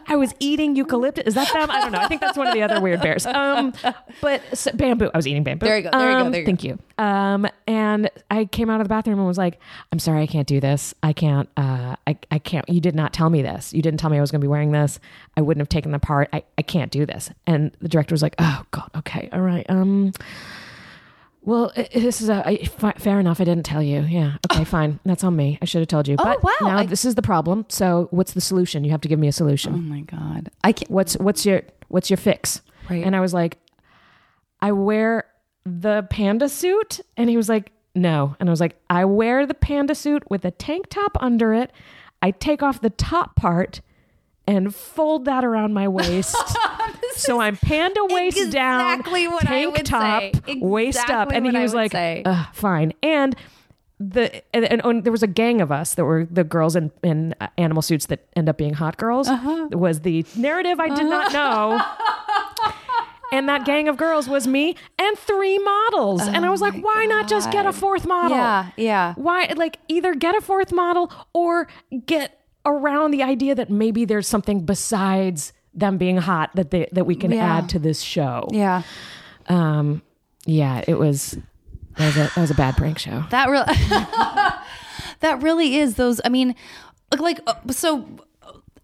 I 0.07 0.15
was 0.15 0.33
eating 0.39 0.75
eucalyptus. 0.75 1.25
Is 1.27 1.33
that 1.35 1.51
them? 1.51 1.69
I 1.71 1.81
don't 1.81 1.92
know. 1.92 2.00
I 2.00 2.07
think 2.07 2.21
that's 2.21 2.38
one 2.38 2.47
of 2.47 2.53
the 2.53 2.62
other 2.62 2.80
weird 2.80 3.01
bears. 3.01 3.25
Um, 3.25 3.74
but 4.21 4.42
s 4.51 4.68
bamboo. 4.74 5.09
I 5.13 5.18
was 5.18 5.27
eating 5.27 5.44
bamboo. 5.44 5.65
There 5.65 5.77
you 5.77 5.83
go, 5.83 5.89
there 5.92 6.12
you 6.12 6.18
go, 6.19 6.25
Um, 6.25 6.31
there 6.31 6.42
you 6.42 6.45
go. 6.45 6.50
thank 6.50 6.63
you. 6.63 6.80
Um, 6.97 7.47
and 7.68 8.09
I 8.30 8.45
came 8.45 8.69
out 8.69 8.80
of 8.81 8.85
the 8.85 8.89
bathroom 8.89 9.18
and 9.19 9.27
was 9.27 9.38
like, 9.38 9.59
"I'm 9.92 10.00
sorry, 10.00 10.21
I 10.21 10.27
can't 10.27 10.47
do 10.47 10.59
this. 10.59 10.94
I 11.01 11.13
can't. 11.13 11.50
Uh, 11.57 11.77
I 12.07 12.17
I 12.31 12.39
can't. 12.39 12.67
You 12.69 12.81
did 12.81 12.95
not 12.95 13.13
tell 13.13 13.29
me 13.29 13.41
this. 13.41 13.73
You 13.73 13.81
didn't 13.81 13.99
tell 13.99 14.09
me 14.09 14.17
I 14.17 14.21
was 14.21 14.31
going 14.31 14.41
to 14.41 14.45
be 14.45 14.49
wearing 14.49 14.71
this. 14.71 14.99
I 15.37 15.41
wouldn't 15.41 15.61
have 15.61 15.69
taken 15.69 15.91
the 15.91 15.99
part. 15.99 16.29
I 16.33 16.43
I 16.57 16.61
can't 16.61 16.91
do 16.91 17.05
this." 17.05 17.29
And 17.47 17.71
the 17.81 17.87
director 17.89 18.13
was 18.13 18.21
like, 18.21 18.35
"Oh 18.39 18.63
God. 18.71 18.89
Okay. 18.97 19.29
All 19.33 19.41
right. 19.41 19.65
Um." 19.69 20.11
Well, 21.41 21.71
this 21.93 22.21
is 22.21 22.29
a 22.29 22.45
I, 22.47 22.65
fa- 22.65 22.93
fair 22.97 23.19
enough. 23.19 23.39
I 23.39 23.43
didn't 23.45 23.63
tell 23.65 23.81
you. 23.81 24.01
Yeah. 24.01 24.35
Okay. 24.51 24.65
Fine. 24.65 24.99
That's 25.06 25.23
on 25.23 25.35
me. 25.35 25.57
I 25.61 25.65
should 25.65 25.80
have 25.80 25.87
told 25.87 26.07
you. 26.07 26.18
but 26.18 26.44
wow, 26.44 26.51
now 26.61 26.77
I- 26.80 26.85
this 26.85 27.06
is 27.06 27.15
the 27.15 27.21
problem. 27.21 27.65
So 27.69 28.07
what's 28.11 28.33
the 28.33 28.42
solution? 28.42 28.83
You 28.83 28.92
have 28.92 29.01
to 29.01 29.07
give 29.07 29.19
me 29.19 29.27
a 29.27 29.31
solution. 29.31 29.73
oh 29.73 29.77
my 29.77 30.01
god 30.01 30.51
I 30.63 30.73
can't 30.73 30.92
What's 30.92 31.15
what's 31.18 31.45
your 31.45 31.61
what's 31.87 32.09
your 32.09 32.18
fix? 32.18 32.61
Right. 32.89 33.04
And 33.04 33.15
I 33.15 33.19
was 33.21 33.33
like, 33.33 33.57
I 34.61 34.73
wear 34.73 35.25
the 35.65 36.06
panda 36.09 36.49
suit, 36.49 36.99
and 37.15 37.30
he 37.30 37.37
was 37.37 37.47
like, 37.47 37.71
no. 37.95 38.35
And 38.39 38.49
I 38.49 38.51
was 38.51 38.59
like, 38.59 38.75
I 38.89 39.05
wear 39.05 39.45
the 39.45 39.53
panda 39.53 39.95
suit 39.95 40.23
with 40.29 40.45
a 40.45 40.51
tank 40.51 40.87
top 40.89 41.17
under 41.19 41.53
it. 41.53 41.71
I 42.21 42.31
take 42.31 42.61
off 42.63 42.81
the 42.81 42.89
top 42.89 43.35
part 43.35 43.81
and 44.47 44.73
fold 44.73 45.25
that 45.25 45.43
around 45.45 45.73
my 45.73 45.87
waist. 45.87 46.35
so 47.15 47.39
I'm 47.39 47.55
panda 47.57 48.01
waist 48.09 48.51
down, 48.51 48.93
exactly 48.99 49.27
what 49.27 49.43
I 49.45 49.47
tank 49.47 49.77
would 49.77 49.85
top, 49.85 50.21
say. 50.21 50.57
waist 50.59 51.09
up, 51.09 51.31
and 51.31 51.45
he 51.45 51.51
was 51.57 51.73
like. 51.73 51.93
Fine. 52.53 52.93
And 53.03 53.35
the 53.99 54.41
and, 54.55 54.63
and, 54.65 54.81
and 54.85 55.03
there 55.03 55.11
was 55.11 55.23
a 55.23 55.27
gang 55.27 55.59
of 55.61 55.71
us 55.73 55.95
that 55.95 56.05
were 56.05 56.25
the 56.31 56.43
girls 56.45 56.75
in, 56.77 56.89
in 57.03 57.35
uh, 57.41 57.47
animal 57.57 57.81
suits 57.81 58.05
that 58.07 58.25
end 58.35 58.47
up 58.47 58.57
being 58.57 58.73
hot 58.73 58.95
girls 58.97 59.27
Uh-huh. 59.27 59.67
was 59.71 59.99
the 60.01 60.25
narrative 60.37 60.79
I 60.79 60.87
did 60.95 61.05
not 61.05 61.33
know. 61.33 61.81
And 63.31 63.48
that 63.48 63.66
gang 63.66 63.88
of 63.88 63.95
girls 63.98 64.28
was 64.28 64.48
me 64.48 64.76
and 64.98 65.18
three 65.18 65.57
models. 65.59 66.21
and 66.28 66.45
I 66.45 66.50
was 66.50 66.62
like, 66.62 66.74
why 66.83 67.06
not 67.06 67.28
just 67.28 67.52
get 67.52 67.66
a 67.66 67.74
fourth 67.74 68.06
model? 68.07 68.36
Oh 68.36 68.40
yeah 68.40 68.71
yeah 68.78 69.14
Why, 69.18 69.54
like, 69.56 69.78
either 69.88 70.16
get 70.16 70.36
a 70.36 70.42
fourth 70.42 70.71
model 70.71 71.12
or 71.33 71.68
get 72.06 72.40
around 72.66 73.12
the 73.12 73.24
idea 73.24 73.56
that 73.56 73.69
maybe 73.69 74.06
there's 74.06 74.28
something 74.28 74.66
besides 74.66 75.54
them 75.74 75.98
being 75.98 76.18
hot 76.18 76.50
that 76.56 76.71
they, 76.71 76.88
that 76.92 77.06
we 77.06 77.16
can 77.16 77.31
Yeah. 77.31 77.57
add 77.57 77.69
to 77.69 77.80
this 77.80 78.02
show. 78.02 78.48
yeah 78.52 78.81
Um, 79.48 80.02
yeah, 80.45 80.83
it 80.88 80.95
was 80.98 81.38
that 81.98 82.06
was 82.07 82.16
a 82.18 82.19
that 82.33 82.38
was 82.38 82.52
a 82.52 82.56
bad 82.56 82.78
prank 82.78 82.98
show. 82.98 83.24
That 83.30 83.50
really, 83.50 83.66
that 85.19 85.42
really 85.42 85.78
is 85.78 85.95
those. 85.95 86.21
I 86.24 86.30
mean, 86.30 86.56
like, 87.12 87.19
like 87.21 87.40
uh, 87.48 87.56
so. 87.71 88.06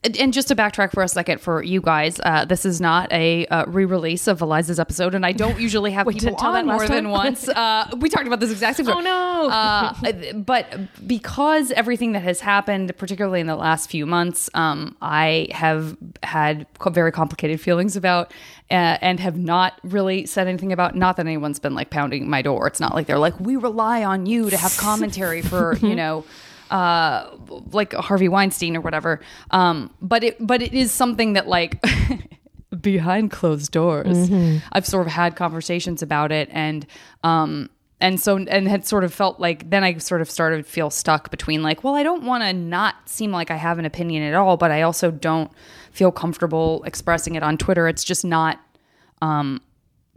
And- 0.04 0.34
just 0.34 0.48
to 0.50 0.56
backtrack 0.56 0.92
for 0.92 1.02
a 1.04 1.08
second 1.08 1.40
for 1.42 1.64
you 1.64 1.82
guys, 1.82 2.20
uh, 2.24 2.46
this 2.46 2.66
is 2.66 2.80
not 2.82 3.12
a 3.12 3.46
uh, 3.48 3.66
re-release 3.68 4.28
of 4.28 4.42
Eliza's 4.42 4.80
episode, 4.80 5.16
and 5.16 5.26
I 5.26 5.32
don't 5.32 5.60
usually 5.60 5.92
have 5.92 6.08
people 6.12 6.32
did- 6.32 6.38
tell 6.38 6.54
that 6.54 6.60
on 6.60 6.66
more 6.68 6.88
than 6.88 7.10
once. 7.10 7.48
Uh, 7.56 7.88
we 7.98 8.10
talked 8.10 8.28
about 8.28 8.40
this 8.40 8.52
exact 8.52 8.78
same. 8.78 8.88
Oh, 8.90 9.00
no. 9.00 9.50
Uh, 9.50 9.94
but 10.34 10.68
because 11.08 11.72
everything 11.72 12.12
that 12.12 12.22
has 12.22 12.40
happened, 12.42 12.96
particularly 12.98 13.40
in 13.40 13.48
the 13.48 13.56
last 13.56 13.90
few 13.90 14.06
months, 14.06 14.50
um, 14.54 14.96
I 15.02 15.48
have 15.52 15.96
had 16.22 16.68
very 16.92 17.12
complicated 17.12 17.62
feelings 17.62 17.96
about, 17.96 18.34
uh, 18.72 18.98
and 19.02 19.20
have 19.20 19.38
not 19.38 19.80
really 19.84 20.26
said 20.26 20.48
anything 20.48 20.72
about. 20.74 20.96
Not 20.96 21.18
that 21.18 21.26
anyone's 21.26 21.60
been 21.60 21.76
like 21.76 21.90
pounding 21.92 22.30
my 22.30 22.42
door. 22.42 22.68
It's 22.68 22.80
not 22.80 22.94
like 22.94 23.08
they're 23.08 23.20
like, 23.20 23.40
we 23.40 23.56
rely 23.56 24.04
on 24.04 24.26
you 24.26 24.50
to 24.50 24.58
have 24.58 24.76
commentary 24.78 25.42
for 25.42 25.78
you 25.78 25.96
know 25.96 26.26
uh 26.72 27.30
like 27.72 27.94
Harvey 27.94 28.28
Weinstein 28.30 28.76
or 28.76 28.82
whatever. 28.82 29.22
Um 29.52 29.92
but 30.02 30.24
it 30.24 30.38
but 30.40 30.62
it 30.62 30.74
is 30.74 30.92
something 30.92 31.34
that 31.34 31.48
like 31.48 31.84
behind 32.82 33.32
closed 33.32 33.72
doors 33.72 34.30
I've 34.72 34.86
sort 34.86 35.06
of 35.08 35.14
had 35.14 35.36
conversations 35.36 36.02
about 36.02 36.32
it. 36.32 36.50
And 36.52 36.86
um 37.24 37.70
and 38.02 38.20
so 38.20 38.38
and 38.38 38.68
had 38.68 38.86
sort 38.86 39.04
of 39.06 39.14
felt 39.14 39.40
like 39.40 39.70
then 39.70 39.84
I 39.84 39.98
sort 40.00 40.22
of 40.22 40.30
started 40.30 40.58
to 40.58 40.64
feel 40.64 40.90
stuck 40.90 41.32
between 41.32 41.64
like 41.64 41.84
well 41.84 41.96
I 41.96 42.04
don't 42.04 42.24
want 42.24 42.44
to 42.44 42.52
not 42.54 42.96
seem 43.08 43.32
like 43.32 43.50
I 43.52 43.56
have 43.56 43.80
an 43.80 43.86
opinion 43.86 44.24
at 44.24 44.34
all 44.34 44.58
but 44.58 44.72
I 44.72 44.82
also 44.82 45.12
don't 45.12 45.52
feel 45.92 46.12
comfortable 46.12 46.84
expressing 46.86 47.36
it 47.36 47.44
on 47.44 47.58
Twitter. 47.58 47.88
It's 47.88 48.04
just 48.04 48.26
not 48.26 48.60
um 49.22 49.62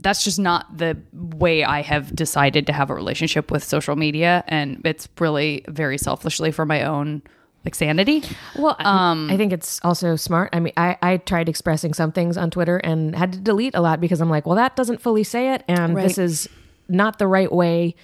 that's 0.00 0.22
just 0.24 0.38
not 0.38 0.76
the 0.78 0.96
way 1.12 1.64
I 1.64 1.82
have 1.82 2.14
decided 2.14 2.66
to 2.68 2.72
have 2.72 2.90
a 2.90 2.94
relationship 2.94 3.50
with 3.50 3.64
social 3.64 3.96
media 3.96 4.44
and 4.46 4.80
it's 4.84 5.08
really 5.18 5.64
very 5.68 5.98
selfishly 5.98 6.52
for 6.52 6.64
my 6.64 6.82
own 6.84 7.22
like 7.64 7.74
sanity. 7.74 8.22
Well, 8.56 8.76
um, 8.78 9.28
I 9.30 9.36
think 9.36 9.52
it's 9.52 9.80
also 9.82 10.14
smart. 10.14 10.50
I 10.52 10.60
mean, 10.60 10.72
I, 10.76 10.96
I 11.02 11.16
tried 11.16 11.48
expressing 11.48 11.92
some 11.92 12.12
things 12.12 12.36
on 12.36 12.50
Twitter 12.50 12.76
and 12.78 13.16
had 13.16 13.32
to 13.32 13.38
delete 13.40 13.74
a 13.74 13.80
lot 13.80 14.00
because 14.00 14.20
I'm 14.20 14.30
like, 14.30 14.46
well, 14.46 14.54
that 14.56 14.76
doesn't 14.76 15.00
fully 15.02 15.24
say 15.24 15.52
it, 15.54 15.64
and 15.66 15.94
Right. 15.96 16.04
this 16.04 16.18
is 16.18 16.48
not 16.88 17.18
the 17.18 17.26
right 17.26 17.50
way 17.52 17.96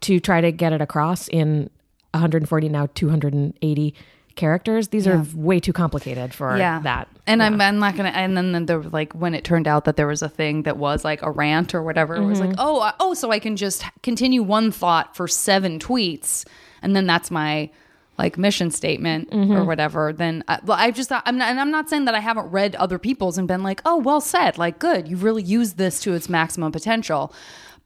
to 0.00 0.18
try 0.18 0.40
to 0.40 0.50
get 0.50 0.72
it 0.72 0.80
across 0.80 1.28
in 1.28 1.70
140 2.12 2.68
now 2.68 2.88
280 2.94 3.94
characters. 4.38 4.88
These 4.88 5.06
are 5.06 5.22
way 5.34 5.60
too 5.60 5.74
complicated 5.74 6.32
for 6.32 6.56
that. 6.80 7.08
And 7.26 7.42
I'm, 7.42 7.60
I'm 7.60 7.78
not 7.78 7.94
gonna. 7.96 8.08
And 8.08 8.34
then, 8.36 8.52
then 8.52 8.64
there 8.64 8.78
was 8.78 8.90
like 8.92 9.12
when 9.12 9.34
it 9.34 9.44
turned 9.44 9.68
out 9.68 9.84
that 9.84 9.96
there 9.96 10.06
was 10.06 10.22
a 10.22 10.28
thing 10.30 10.62
that 10.62 10.78
was 10.78 11.04
like 11.04 11.20
a 11.22 11.30
rant 11.30 11.74
or 11.74 11.82
whatever. 11.82 12.16
It 12.16 12.24
was 12.24 12.40
like, 12.40 12.50
Mm-hmm. 12.50 12.60
oh, 12.60 12.80
uh, 12.80 12.92
oh, 13.00 13.12
so 13.12 13.30
I 13.30 13.38
can 13.38 13.56
just 13.56 13.84
continue 14.02 14.42
one 14.42 14.72
thought 14.72 15.14
for 15.14 15.28
seven 15.28 15.78
tweets, 15.78 16.46
and 16.80 16.96
then 16.96 17.06
that's 17.06 17.30
my 17.30 17.68
like 18.16 18.38
mission 18.38 18.70
statement 18.70 19.30
Mm-hmm. 19.30 19.52
or 19.52 19.64
whatever. 19.64 20.12
Then 20.12 20.42
I, 20.48 20.58
well, 20.64 20.78
I 20.80 20.90
just 20.90 21.12
I'm 21.12 21.36
not, 21.36 21.50
and 21.50 21.60
I'm 21.60 21.70
not 21.70 21.90
saying 21.90 22.06
that 22.06 22.14
I 22.14 22.20
haven't 22.20 22.46
read 22.50 22.74
other 22.76 22.98
people's 22.98 23.36
and 23.36 23.46
been 23.46 23.62
like, 23.62 23.82
oh, 23.84 23.98
well 23.98 24.20
said, 24.22 24.56
like 24.56 24.78
good, 24.78 25.06
you 25.06 25.16
really 25.18 25.42
used 25.42 25.76
this 25.76 26.00
to 26.00 26.14
its 26.14 26.28
maximum 26.28 26.72
potential. 26.72 27.32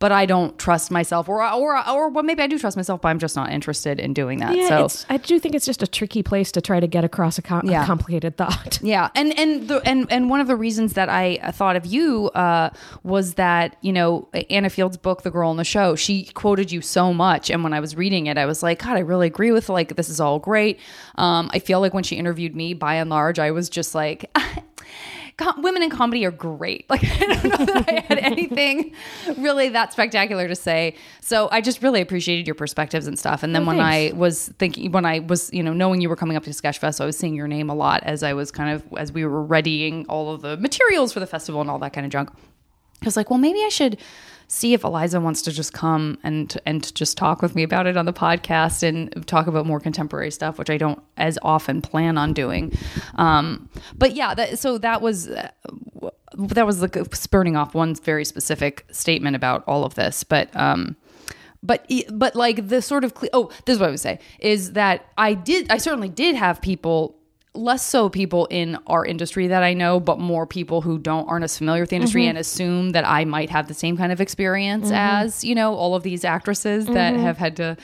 But 0.03 0.11
I 0.11 0.27
don't 0.27 0.59
trust 0.59 0.91
myself, 0.91 1.29
or 1.29 1.41
or 1.41 1.89
or 1.89 2.09
well, 2.09 2.25
maybe 2.25 2.43
I 2.43 2.49
do 2.49 2.59
trust 2.59 2.77
myself, 2.77 3.01
but 3.03 3.09
I'm 3.11 3.21
just 3.21 3.37
not 3.37 3.53
interested 3.53 4.01
in 4.01 4.13
doing 4.13 4.41
that. 4.41 4.57
Yeah, 4.57 4.89
so 4.89 5.05
I 5.09 5.17
do 5.17 5.39
think 5.39 5.55
it's 5.55 5.65
just 5.65 5.81
a 5.81 5.87
tricky 5.87 6.25
place 6.25 6.51
to 6.53 6.61
try 6.61 6.81
to 6.81 6.89
get 6.89 7.05
across 7.05 7.39
a, 7.39 7.43
com- 7.43 7.69
a 7.69 7.87
complicated 7.87 8.37
thought. 8.37 8.81
Yeah, 8.83 9.11
and 9.15 9.39
and 9.39 9.69
the 9.69 9.81
and 9.89 10.11
and 10.11 10.29
one 10.29 10.41
of 10.41 10.49
the 10.49 10.57
reasons 10.57 10.95
that 10.95 11.09
I 11.09 11.37
thought 11.53 11.77
of 11.77 11.87
you 11.87 12.31
uh, 12.31 12.71
was 13.05 13.35
that 13.35 13.77
you 13.81 13.93
know 13.93 14.29
Anna 14.51 14.71
Fields' 14.71 14.97
book, 14.97 15.23
The 15.23 15.31
Girl 15.31 15.53
in 15.53 15.57
the 15.57 15.63
Show. 15.63 15.95
She 15.95 16.25
quoted 16.25 16.73
you 16.73 16.81
so 16.81 17.15
much, 17.15 17.49
and 17.49 17.63
when 17.63 17.73
I 17.73 17.79
was 17.79 17.95
reading 17.95 18.27
it, 18.27 18.37
I 18.37 18.45
was 18.45 18.61
like, 18.61 18.83
God, 18.83 18.97
I 18.97 19.01
really 19.01 19.29
agree 19.29 19.53
with 19.53 19.69
like 19.69 19.95
this 19.95 20.09
is 20.09 20.19
all 20.19 20.41
great. 20.41 20.81
Um, 21.15 21.49
I 21.55 21.61
feel 21.61 21.79
like 21.79 21.95
when 21.95 22.03
she 22.03 22.17
interviewed 22.17 22.57
me, 22.57 22.75
by 22.75 22.97
and 22.97 23.09
large, 23.09 23.39
I 23.39 23.53
was 23.53 23.69
just 23.69 23.95
like. 23.95 24.29
Com- 25.39 25.63
women 25.63 25.83
in 25.83 25.91
comedy 25.91 26.25
are 26.27 26.31
great. 26.31 26.85
Like 26.91 27.03
I 27.05 27.27
don't 27.27 27.45
know 27.45 27.65
that 27.67 27.89
I 27.89 28.01
had 28.09 28.19
anything 28.19 28.93
really 29.39 29.71
that 29.71 29.93
spectacular 29.93 30.47
to 30.47 30.55
say. 30.55 30.95
So 31.21 31.49
I 31.51 31.61
just 31.61 31.83
really 31.83 32.01
appreciated 32.01 32.47
your 32.47 32.55
perspectives 32.55 33.07
and 33.07 33.19
stuff. 33.19 33.43
And 33.43 33.55
then 33.55 33.63
Oh, 33.63 33.67
when 33.67 33.79
thanks. 33.79 34.15
I 34.15 34.17
was 34.17 34.49
thinking, 34.59 34.93
when 34.93 35.05
I 35.07 35.21
was 35.21 35.51
you 35.53 35.63
know 35.63 35.73
knowing 35.73 36.01
you 36.01 36.09
were 36.09 36.17
coming 36.17 36.37
up 36.37 36.45
to 36.45 36.51
Sketchfest, 36.51 37.01
I 37.01 37.07
was 37.07 37.17
seeing 37.17 37.35
your 37.35 37.49
name 37.49 37.71
a 37.71 37.75
lot 37.75 38.03
as 38.05 38.23
I 38.23 38.35
was 38.35 38.51
kind 38.51 38.71
of 38.75 38.85
as 38.99 39.11
we 39.13 39.25
were 39.25 39.43
readying 39.43 40.05
all 40.09 40.33
of 40.35 40.43
the 40.43 40.57
materials 40.59 41.13
for 41.13 41.21
the 41.21 41.27
festival 41.27 41.61
and 41.61 41.71
all 41.71 41.79
that 41.79 41.93
kind 41.93 42.05
of 42.05 42.13
junk. 42.13 42.31
I 42.31 43.05
was 43.05 43.17
like, 43.17 43.31
well, 43.31 43.39
maybe 43.39 43.61
I 43.65 43.69
should 43.69 43.99
see 44.53 44.75
if 44.75 44.85
Eliza 44.85 45.19
wants 45.19 45.41
to 45.41 45.51
just 45.51 45.73
come 45.73 46.19
and 46.23 46.61
and 46.67 46.95
just 46.95 47.17
talk 47.17 47.41
with 47.41 47.55
me 47.55 47.63
about 47.63 47.87
it 47.87 47.97
on 47.97 48.05
the 48.05 48.13
podcast 48.13 48.83
and 48.83 49.27
talk 49.27 49.47
about 49.47 49.65
more 49.65 49.81
contemporary 49.81 50.31
stuff, 50.31 50.59
which 50.59 50.69
I 50.69 50.77
don't 50.77 51.03
as 51.17 51.39
often 51.41 51.81
plan 51.81 52.19
on 52.19 52.35
doing. 52.35 52.71
Um, 53.15 53.71
but 53.97 54.15
yeah, 54.15 54.35
that, 54.35 54.59
so 54.59 54.77
that 54.77 55.01
was 55.01 55.29
uh, 55.29 55.49
that 56.35 56.67
was 56.67 56.83
like 56.83 56.97
spurning 57.15 57.57
off 57.57 57.75
one 57.75 57.95
very 57.95 58.27
specific 58.27 58.85
statement 58.91 59.37
about 59.37 59.65
all 59.67 59.85
of 59.85 59.95
this, 59.95 60.23
but. 60.23 60.55
Um, 60.55 60.97
but 61.65 61.89
but 62.13 62.35
like 62.35 62.67
the 62.67 62.83
sort 62.83 63.05
of 63.05 63.15
oh 63.33 63.49
this 63.67 63.75
is 63.75 63.79
what 63.79 63.87
I 63.87 63.91
would 63.91 64.01
say 64.01 64.19
is 64.41 64.73
that 64.73 65.07
I 65.17 65.35
did 65.35 65.71
I 65.71 65.79
certainly 65.79 66.09
did 66.09 66.35
have 66.35 66.61
people 66.61 67.17
less 67.55 67.85
so 67.85 68.09
people 68.09 68.47
in 68.47 68.79
our 68.87 69.05
industry 69.05 69.47
that 69.49 69.63
I 69.63 69.75
know 69.75 70.01
but 70.01 70.19
more 70.19 70.47
people 70.47 70.81
who 70.81 70.99
don't 70.99 71.29
aren't 71.29 71.45
as 71.45 71.59
familiar 71.59 71.83
with 71.83 71.91
the 71.91 71.97
industry 71.97 72.23
mm-hmm. 72.23 72.31
and 72.31 72.39
assume 72.39 72.91
that 72.91 73.07
I 73.07 73.25
might 73.25 73.51
have 73.51 73.69
the 73.69 73.75
same 73.75 73.97
kind 73.97 74.11
of 74.11 74.21
experience 74.21 74.87
mm-hmm. 74.87 74.95
as 74.95 75.45
you 75.45 75.55
know 75.55 75.75
all 75.75 75.95
of 75.95 76.03
these 76.03 76.25
actresses 76.25 76.87
that 76.87 77.15
mm-hmm. 77.15 77.23
have 77.23 77.37
had 77.37 77.57
to 77.57 77.77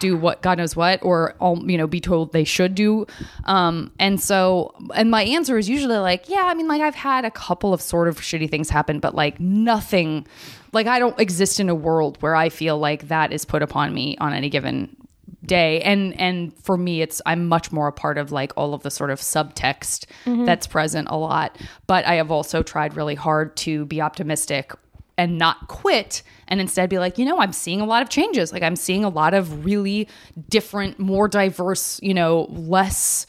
do 0.00 0.16
what 0.16 0.42
God 0.42 0.58
knows 0.58 0.74
what 0.74 1.00
or 1.04 1.34
all 1.38 1.70
you 1.70 1.78
know 1.78 1.86
be 1.86 2.00
told 2.00 2.32
they 2.32 2.42
should 2.42 2.74
do. 2.74 3.06
Um 3.44 3.92
and 4.00 4.20
so 4.20 4.74
and 4.94 5.08
my 5.08 5.22
answer 5.22 5.56
is 5.56 5.68
usually 5.68 5.98
like 5.98 6.28
yeah 6.28 6.42
I 6.46 6.54
mean 6.54 6.66
like 6.66 6.82
I've 6.82 6.96
had 6.96 7.24
a 7.24 7.30
couple 7.30 7.72
of 7.72 7.80
sort 7.80 8.08
of 8.08 8.18
shitty 8.18 8.50
things 8.50 8.70
happen 8.70 8.98
but 8.98 9.14
like 9.14 9.38
nothing 9.38 10.26
like 10.72 10.88
I 10.88 10.98
don't 10.98 11.18
exist 11.20 11.60
in 11.60 11.68
a 11.68 11.74
world 11.74 12.20
where 12.20 12.34
I 12.34 12.48
feel 12.48 12.76
like 12.76 13.06
that 13.08 13.32
is 13.32 13.44
put 13.44 13.62
upon 13.62 13.94
me 13.94 14.16
on 14.18 14.32
any 14.32 14.50
given 14.50 14.96
day. 15.44 15.80
And 15.82 16.18
and 16.20 16.52
for 16.62 16.76
me 16.76 17.02
it's 17.02 17.20
i'm 17.26 17.46
much 17.46 17.70
more 17.72 17.88
a 17.88 17.92
part 17.92 18.18
of 18.18 18.32
like 18.32 18.52
all 18.56 18.74
of 18.74 18.82
the 18.82 18.90
sort 18.90 19.10
of 19.10 19.20
subtext 19.20 20.06
mm-hmm. 20.24 20.44
that's 20.44 20.66
present 20.66 21.08
a 21.10 21.16
lot. 21.16 21.56
But 21.86 22.04
i 22.06 22.14
have 22.14 22.30
also 22.30 22.62
tried 22.62 22.96
really 22.96 23.14
hard 23.14 23.56
to 23.58 23.84
be 23.86 24.00
optimistic 24.00 24.72
and 25.18 25.38
not 25.38 25.68
quit 25.68 26.22
and 26.48 26.60
instead 26.60 26.90
be 26.90 26.98
like 26.98 27.16
you 27.18 27.24
know 27.24 27.40
i'm 27.40 27.52
seeing 27.52 27.80
a 27.80 27.86
lot 27.86 28.02
of 28.02 28.08
changes. 28.08 28.52
Like 28.52 28.62
i'm 28.62 28.76
seeing 28.76 29.04
a 29.04 29.08
lot 29.08 29.34
of 29.34 29.64
really 29.64 30.08
different 30.48 30.98
more 30.98 31.28
diverse 31.28 32.00
you 32.02 32.14
know 32.14 32.46
less 32.50 33.26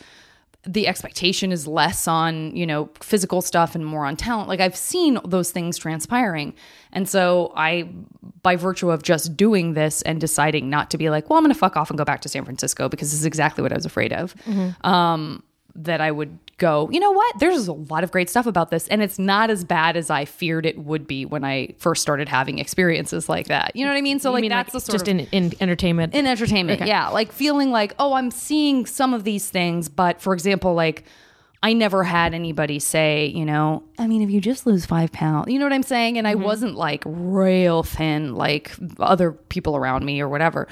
the 0.68 0.88
expectation 0.88 1.52
is 1.52 1.66
less 1.66 2.08
on 2.08 2.56
you 2.56 2.66
know 2.66 2.90
physical 3.00 3.42
stuff 3.42 3.74
and 3.76 3.86
more 3.86 4.06
on 4.06 4.16
talent. 4.16 4.50
Like 4.50 4.60
i've 4.60 4.76
seen 4.76 5.20
those 5.26 5.52
things 5.52 5.78
transpiring. 5.78 6.54
And 6.92 7.08
so 7.08 7.52
i 7.56 7.90
by 8.42 8.56
virtue 8.56 8.92
of 8.92 9.04
just 9.04 9.36
doing 9.38 9.74
this 9.74 10.02
and 10.04 10.20
deciding 10.22 10.70
not 10.70 10.90
to 10.92 10.98
be 10.98 11.10
like 11.10 11.30
well 11.30 11.38
i'm 11.38 11.44
gonna 11.44 11.54
fuck 11.54 11.76
off 11.76 11.90
and 11.90 11.98
go 11.98 12.06
back 12.06 12.22
to 12.22 12.30
san 12.30 12.46
francisco 12.46 12.88
because 12.88 13.12
this 13.12 13.20
is 13.20 13.26
exactly 13.26 13.62
what 13.62 13.72
i 13.72 13.76
was 13.76 13.86
afraid 13.86 14.14
of 14.14 14.34
um 14.86 15.44
that 15.76 16.00
i 16.02 16.12
would 16.12 16.38
go 16.58 16.90
you 16.92 17.00
know 17.00 17.12
what? 17.12 17.40
There's 17.40 17.68
a 17.68 17.74
lot 17.74 18.04
of 18.04 18.12
great 18.12 18.30
stuff 18.30 18.46
about 18.48 18.72
this 18.72 18.88
and 18.88 19.02
it's 19.02 19.20
not 19.20 19.50
as 19.50 19.64
bad 19.64 19.96
as 19.96 20.10
i 20.10 20.26
feared 20.26 20.66
it 20.66 20.78
would 20.80 21.06
be 21.08 21.26
when 21.26 21.44
i 21.44 21.70
first 21.78 22.02
started 22.02 22.28
having 22.30 22.60
experiences 22.60 23.30
like 23.30 23.48
that. 23.48 23.76
You 23.76 23.86
know 23.86 23.92
what 23.92 23.98
i 23.98 24.02
mean? 24.02 24.20
So 24.20 24.30
You 24.30 24.34
like 24.34 24.42
mean, 24.42 24.50
that's 24.50 24.74
the 24.74 24.80
sort 24.80 24.94
just 24.94 25.08
of 25.08 25.20
in, 25.20 25.20
in 25.32 25.54
entertainment. 25.60 26.14
in 26.16 26.26
entertainment 26.26 26.86
yeah. 26.86 27.10
Like 27.10 27.32
feeling 27.32 27.72
like 27.72 27.94
oh 28.00 28.14
i'm 28.14 28.32
seeing 28.32 28.86
some 28.86 29.14
of 29.14 29.24
these 29.24 29.50
things 29.50 29.90
but 29.90 30.22
for 30.22 30.34
example 30.34 30.74
like 30.74 31.06
i 31.64 31.74
never 31.74 32.04
had 32.04 32.34
anybody 32.34 32.80
say 32.80 33.26
you 33.28 33.46
know 33.46 33.84
i 33.98 34.08
mean 34.08 34.22
if 34.22 34.30
you 34.30 34.40
just 34.40 34.66
lose 34.66 34.86
five 34.86 35.12
pounds 35.12 35.52
you 35.52 35.60
know 35.60 35.66
what 35.66 35.74
i'm 35.74 35.84
saying? 35.84 36.18
And 36.18 36.28
i 36.28 36.34
mm-hmm. 36.34 36.44
wasn't 36.44 36.76
like 36.76 37.04
rail 37.06 37.84
thin 37.84 38.36
like 38.36 38.76
other 39.00 39.32
people 39.32 39.76
around 39.76 40.06
me 40.06 40.22
or 40.22 40.30
whatever. 40.30 40.68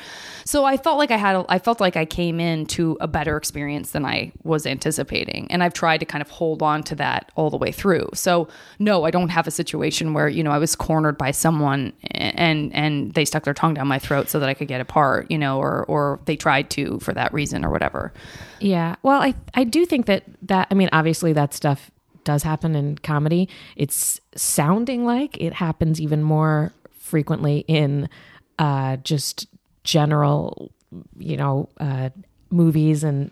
So 0.46 0.66
i 0.66 0.78
felt 0.78 0.98
like 0.98 1.12
i 1.12 1.18
had 1.18 1.36
a, 1.36 1.46
i 1.50 1.60
felt 1.60 1.80
like 1.80 1.96
i 1.96 2.06
came 2.06 2.40
into 2.40 2.98
a 3.02 3.08
better 3.08 3.38
experience 3.38 3.92
than 3.92 4.06
i 4.06 4.32
was 4.44 4.66
anticipating. 4.66 5.48
And 5.50 5.64
i've 5.64 5.74
tried 5.74 6.00
to 6.00 6.06
kind 6.06 6.22
of 6.22 6.30
hold 6.30 6.62
on 6.62 6.84
to 6.84 6.96
that 6.96 7.32
all 7.36 7.50
the 7.50 7.58
way 7.58 7.72
through. 7.72 8.10
So 8.14 8.48
no 8.80 9.04
i 9.06 9.12
don't 9.12 9.30
have 9.30 9.48
a 9.48 9.52
situation 9.52 10.14
where 10.14 10.28
you 10.28 10.44
know 10.44 10.52
i 10.52 10.58
was 10.58 10.76
cornered 10.76 11.18
by 11.18 11.32
someone 11.32 11.94
and 12.12 12.74
and 12.74 13.14
they 13.14 13.26
stuck 13.26 13.44
their 13.44 13.54
tongue 13.54 13.74
down 13.74 13.88
my 13.88 14.00
throat 14.00 14.30
so 14.30 14.40
that 14.40 14.50
i 14.50 14.54
could 14.54 14.68
get 14.68 14.82
apart 14.82 15.30
you 15.30 15.38
know 15.38 15.60
or 15.60 15.86
or 15.86 16.20
they 16.26 16.36
tried 16.36 16.70
to 16.72 17.00
for 17.00 17.14
that 17.14 17.34
reason 17.34 17.66
or 17.66 17.70
whatever. 17.70 18.14
Yeah. 18.60 18.96
Well, 19.04 19.22
I 19.22 19.34
I 19.54 19.64
do 19.64 19.86
think 19.86 20.06
that 20.06 20.24
that 20.44 20.68
I 20.72 20.74
mean 20.74 20.85
obviously 20.92 21.34
that 21.34 21.54
stuff 21.54 21.92
does 22.24 22.44
happen 22.44 22.76
in 22.76 22.98
comedy. 22.98 23.48
It's 23.76 24.20
sounding 24.36 25.06
like 25.06 25.38
it 25.40 25.54
happens 25.54 26.02
even 26.02 26.24
more 26.24 26.74
frequently 26.98 27.64
in 27.68 28.10
uh 28.58 28.98
just 28.98 29.48
general 29.84 30.72
you 31.18 31.38
know 31.38 31.70
uh 31.80 32.10
movies 32.50 33.04
and 33.04 33.32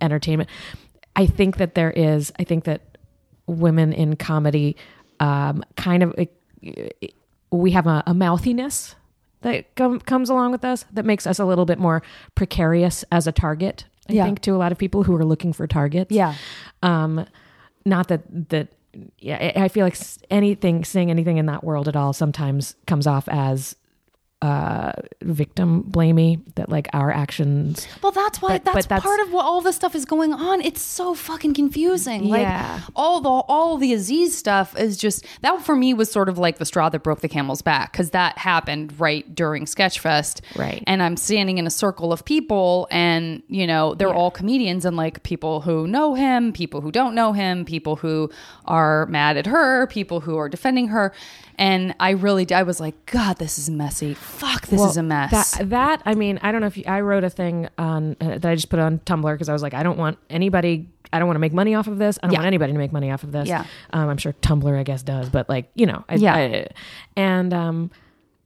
entertainment. 0.00 0.50
I 1.14 1.26
think 1.26 1.58
that 1.58 1.74
there 1.74 1.90
is 1.90 2.32
I 2.38 2.44
think 2.44 2.64
that 2.64 2.98
women 3.46 3.92
in 3.92 4.16
comedy 4.16 4.76
um 5.20 5.62
kind 5.76 6.02
of 6.02 6.14
we 7.50 7.70
have 7.72 7.86
a, 7.86 8.02
a 8.06 8.14
mouthiness 8.14 8.96
that 9.42 9.74
com- 9.76 10.00
comes 10.00 10.30
along 10.30 10.52
with 10.52 10.64
us 10.64 10.84
that 10.92 11.04
makes 11.04 11.26
us 11.26 11.38
a 11.38 11.44
little 11.44 11.66
bit 11.66 11.78
more 11.78 12.02
precarious 12.34 13.04
as 13.12 13.26
a 13.26 13.32
target 13.32 13.84
I 14.08 14.14
Yeah. 14.14 14.24
think, 14.24 14.40
to 14.42 14.50
a 14.50 14.56
lot 14.58 14.72
of 14.72 14.78
people 14.78 15.04
who 15.04 15.14
are 15.16 15.24
looking 15.24 15.52
for 15.52 15.66
targets. 15.66 16.10
Yeah. 16.12 16.34
Um, 16.82 17.24
not 17.84 18.08
that 18.08 18.22
that. 18.50 18.68
Yeah, 19.18 19.38
I 19.56 19.64
I 19.64 19.68
feel 19.68 19.86
like 19.86 19.96
anything, 20.30 20.84
saying 20.84 21.10
anything 21.10 21.38
in 21.38 21.46
that 21.46 21.64
world 21.64 21.88
at 21.88 21.96
all, 21.96 22.12
sometimes 22.12 22.74
comes 22.86 23.06
off 23.06 23.26
as 23.28 23.74
uh 24.42 24.92
victim 25.22 25.84
blamey. 25.84 26.40
That 26.56 26.68
like 26.68 26.88
our 26.92 27.10
actions 27.10 27.86
Well, 28.02 28.12
that's 28.12 28.42
why 28.42 28.48
But- 28.58 28.64
that's, 28.64 28.74
but 28.74 28.88
that's- 28.88 29.02
part 29.02 29.20
of 29.20 29.32
what 29.32 29.44
all 29.44 29.60
this 29.60 29.76
stuff 29.76 29.94
is 29.94 30.04
going 30.04 30.32
on. 30.34 30.60
It's 30.60 30.82
so 30.82 31.14
fucking 31.14 31.54
confusing. 31.54 32.28
Like 32.28 32.42
Yeah. 32.42 32.80
all 32.96 33.20
the 33.20 33.28
all 33.28 33.76
the 33.78 33.92
Aziz 33.94 34.36
stuff 34.36 34.78
is 34.78 34.96
just 34.96 35.24
that 35.42 35.62
for 35.62 35.76
me 35.76 35.94
was 35.94 36.10
sort 36.10 36.28
of 36.28 36.38
like 36.38 36.58
the 36.58 36.64
straw 36.66 36.88
that 36.88 37.02
broke 37.02 37.20
the 37.20 37.28
camel's 37.28 37.62
back 37.62 37.92
because 37.92 38.10
that 38.10 38.36
happened 38.38 38.92
right 38.98 39.32
during 39.34 39.64
Sketchfest. 39.64 40.40
Right. 40.56 40.82
And 40.86 41.02
I'm 41.02 41.16
standing 41.16 41.58
in 41.58 41.66
a 41.66 41.70
circle 41.70 42.12
of 42.12 42.24
people, 42.24 42.88
and 42.90 43.42
you 43.48 43.66
know 43.66 43.94
they're 43.94 44.12
all 44.12 44.30
comedians 44.30 44.84
and 44.84 44.96
like 44.96 45.22
people 45.22 45.60
who 45.60 45.86
know 45.86 46.14
him, 46.14 46.52
people 46.52 46.80
who 46.80 46.90
don't 46.90 47.14
know 47.14 47.32
him, 47.32 47.64
people 47.64 47.96
who 47.96 48.28
are 48.64 49.06
mad 49.06 49.36
at 49.36 49.46
her, 49.46 49.86
people 49.86 50.20
who 50.20 50.36
are 50.36 50.48
defending 50.48 50.88
her. 50.88 51.12
And 51.58 51.94
I 52.00 52.10
really, 52.10 52.50
I 52.52 52.62
was 52.62 52.80
like, 52.80 53.06
God, 53.06 53.38
this 53.38 53.58
is 53.58 53.68
messy. 53.70 54.14
Fuck, 54.14 54.66
this 54.68 54.80
Well, 54.80 54.90
is 54.90 54.96
a 54.96 55.02
mess. 55.02 55.30
That, 55.56 55.70
that 55.70 56.02
I 56.06 56.14
mean, 56.14 56.38
I 56.42 56.50
don't 56.52 56.60
know 56.60 56.66
if 56.66 56.76
you, 56.76 56.84
I 56.86 57.00
wrote 57.00 57.24
a 57.24 57.30
thing 57.30 57.68
on 57.78 58.16
uh, 58.20 58.38
that 58.38 58.44
I 58.46 58.54
just 58.54 58.68
put 58.70 58.78
on 58.78 58.98
Tumblr 59.00 59.32
because 59.34 59.48
I 59.48 59.52
was 59.52 59.62
like, 59.62 59.74
I 59.74 59.82
don't 59.82 59.98
want 59.98 60.18
anybody. 60.30 60.88
I 61.12 61.18
don't 61.18 61.28
want 61.28 61.36
to 61.36 61.40
make 61.40 61.52
money 61.52 61.74
off 61.74 61.86
of 61.88 61.98
this. 61.98 62.18
I 62.22 62.26
don't 62.26 62.32
Yeah. 62.32 62.38
want 62.38 62.46
anybody 62.46 62.72
to 62.72 62.78
make 62.78 62.92
money 62.92 63.10
off 63.10 63.22
of 63.22 63.32
this. 63.32 63.46
Yeah. 63.48 63.66
um, 63.92 64.08
I'm 64.08 64.16
sure 64.16 64.32
Tumblr, 64.40 64.78
I 64.78 64.82
guess, 64.82 65.02
does, 65.02 65.28
but 65.28 65.48
like 65.48 65.70
you 65.74 65.86
know, 65.86 66.04
I, 66.08 66.14
Yeah. 66.14 66.34
I- 66.34 66.66
and 67.16 67.52
um, 67.52 67.90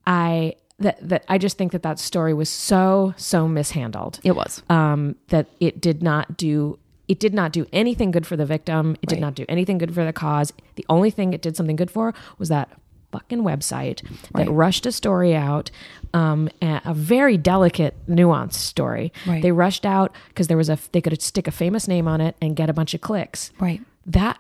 I 0.07 0.55
that 0.79 0.99
that 1.09 1.25
I 1.29 1.39
just 1.39 1.57
think 1.59 1.73
that 1.73 1.83
that 1.83 1.99
story 1.99 2.35
was 2.35 2.49
so 2.49 3.15
so 3.17 3.49
mishandled. 3.49 4.21
it 4.25 4.33
was. 4.37 4.63
Um, 4.69 5.17
that 5.29 5.47
it 5.61 5.81
did 5.81 6.03
not 6.03 6.37
do. 6.37 6.79
It 7.09 7.21
did 7.21 7.33
not 7.35 7.53
do 7.53 7.67
anything 7.73 8.11
good 8.11 8.27
for 8.27 8.37
the 8.37 8.45
victim. 8.45 8.97
It 9.01 9.09
did 9.09 9.21
not 9.21 9.37
do 9.37 9.45
anything 9.49 9.79
good 9.79 9.95
for 9.95 10.05
the 10.05 10.13
cause. 10.13 10.53
The 10.75 10.85
only 10.89 11.11
thing 11.11 11.33
it 11.33 11.41
did 11.41 11.57
something 11.57 11.77
good 11.77 11.91
for 11.91 12.13
was 12.37 12.49
that 12.49 12.69
fucking 13.19 13.43
website 13.43 14.03
Right. 14.35 14.47
that 14.47 14.51
rushed 14.53 14.87
a 14.87 14.93
story 14.93 15.35
out, 15.35 15.71
um, 16.15 16.49
a, 16.63 16.93
very 16.95 17.37
delicate, 17.37 17.95
nuanced 18.09 18.55
story. 18.55 19.13
Right. 19.27 19.43
They 19.43 19.53
rushed 19.53 19.87
out 19.87 20.15
because 20.29 20.49
there 20.49 20.57
was 20.57 20.69
a 20.69 20.79
they 20.93 21.01
could 21.01 21.21
stick 21.23 21.47
a 21.49 21.51
famous 21.51 21.89
name 21.89 22.07
on 22.09 22.21
it 22.21 22.37
and 22.41 22.55
get 22.57 22.69
a 22.71 22.73
bunch 22.73 22.95
of 22.95 23.01
clicks. 23.01 23.53
Right. 23.59 23.81
That 24.07 24.39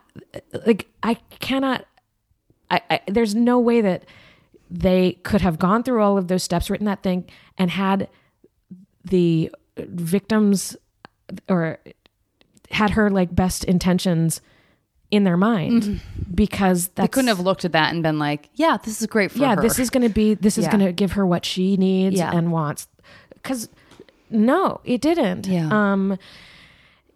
like 0.66 0.86
I 1.02 1.14
cannot. 1.40 1.86
I, 2.70 2.80
I 2.90 3.00
there's 3.08 3.34
no 3.34 3.58
way 3.60 3.80
that 3.80 4.04
they 4.70 5.12
could 5.22 5.40
have 5.40 5.58
gone 5.58 5.82
through 5.82 6.02
all 6.02 6.18
of 6.18 6.28
those 6.28 6.42
steps, 6.42 6.68
written 6.70 6.86
that 6.86 7.02
thing, 7.02 7.24
and 7.56 7.70
had 7.70 8.08
the 9.04 9.50
victims 9.76 10.76
or 11.48 11.78
had 12.70 12.90
her 12.90 13.10
like 13.10 13.34
best 13.34 13.64
intentions 13.64 14.40
in 15.10 15.24
their 15.24 15.36
mind 15.36 16.00
because 16.34 16.88
They 16.88 17.06
couldn't 17.08 17.28
have 17.28 17.40
looked 17.40 17.64
at 17.64 17.72
that 17.72 17.92
and 17.94 18.02
been 18.02 18.18
like, 18.18 18.50
"Yeah, 18.54 18.76
this 18.82 19.00
is 19.00 19.06
great 19.06 19.30
for 19.30 19.38
yeah 19.38 19.54
her." 19.54 19.62
this 19.62 19.78
is 19.78 19.88
going 19.90 20.02
to 20.02 20.12
be 20.12 20.34
this 20.34 20.58
is 20.58 20.64
Yeah. 20.64 20.72
going 20.72 20.84
to 20.86 20.92
give 20.92 21.12
her 21.12 21.24
what 21.26 21.44
she 21.44 21.76
needs 21.76 22.16
Yeah. 22.16 22.32
and 22.36 22.50
wants 22.52 22.88
because 23.34 23.68
no 24.30 24.80
it 24.84 25.00
didn't 25.00 25.46
Yeah. 25.46 25.68
um 25.70 26.18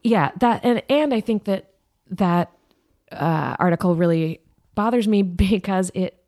yeah 0.05 0.31
that 0.39 0.65
and 0.65 0.81
and 0.89 1.13
i 1.13 1.21
think 1.21 1.45
that 1.45 1.71
that 2.11 2.53
uh 3.11 3.57
article 3.59 3.97
really 3.97 4.41
bothers 4.77 5.09
me 5.09 5.23
because 5.47 5.91
it 5.95 6.23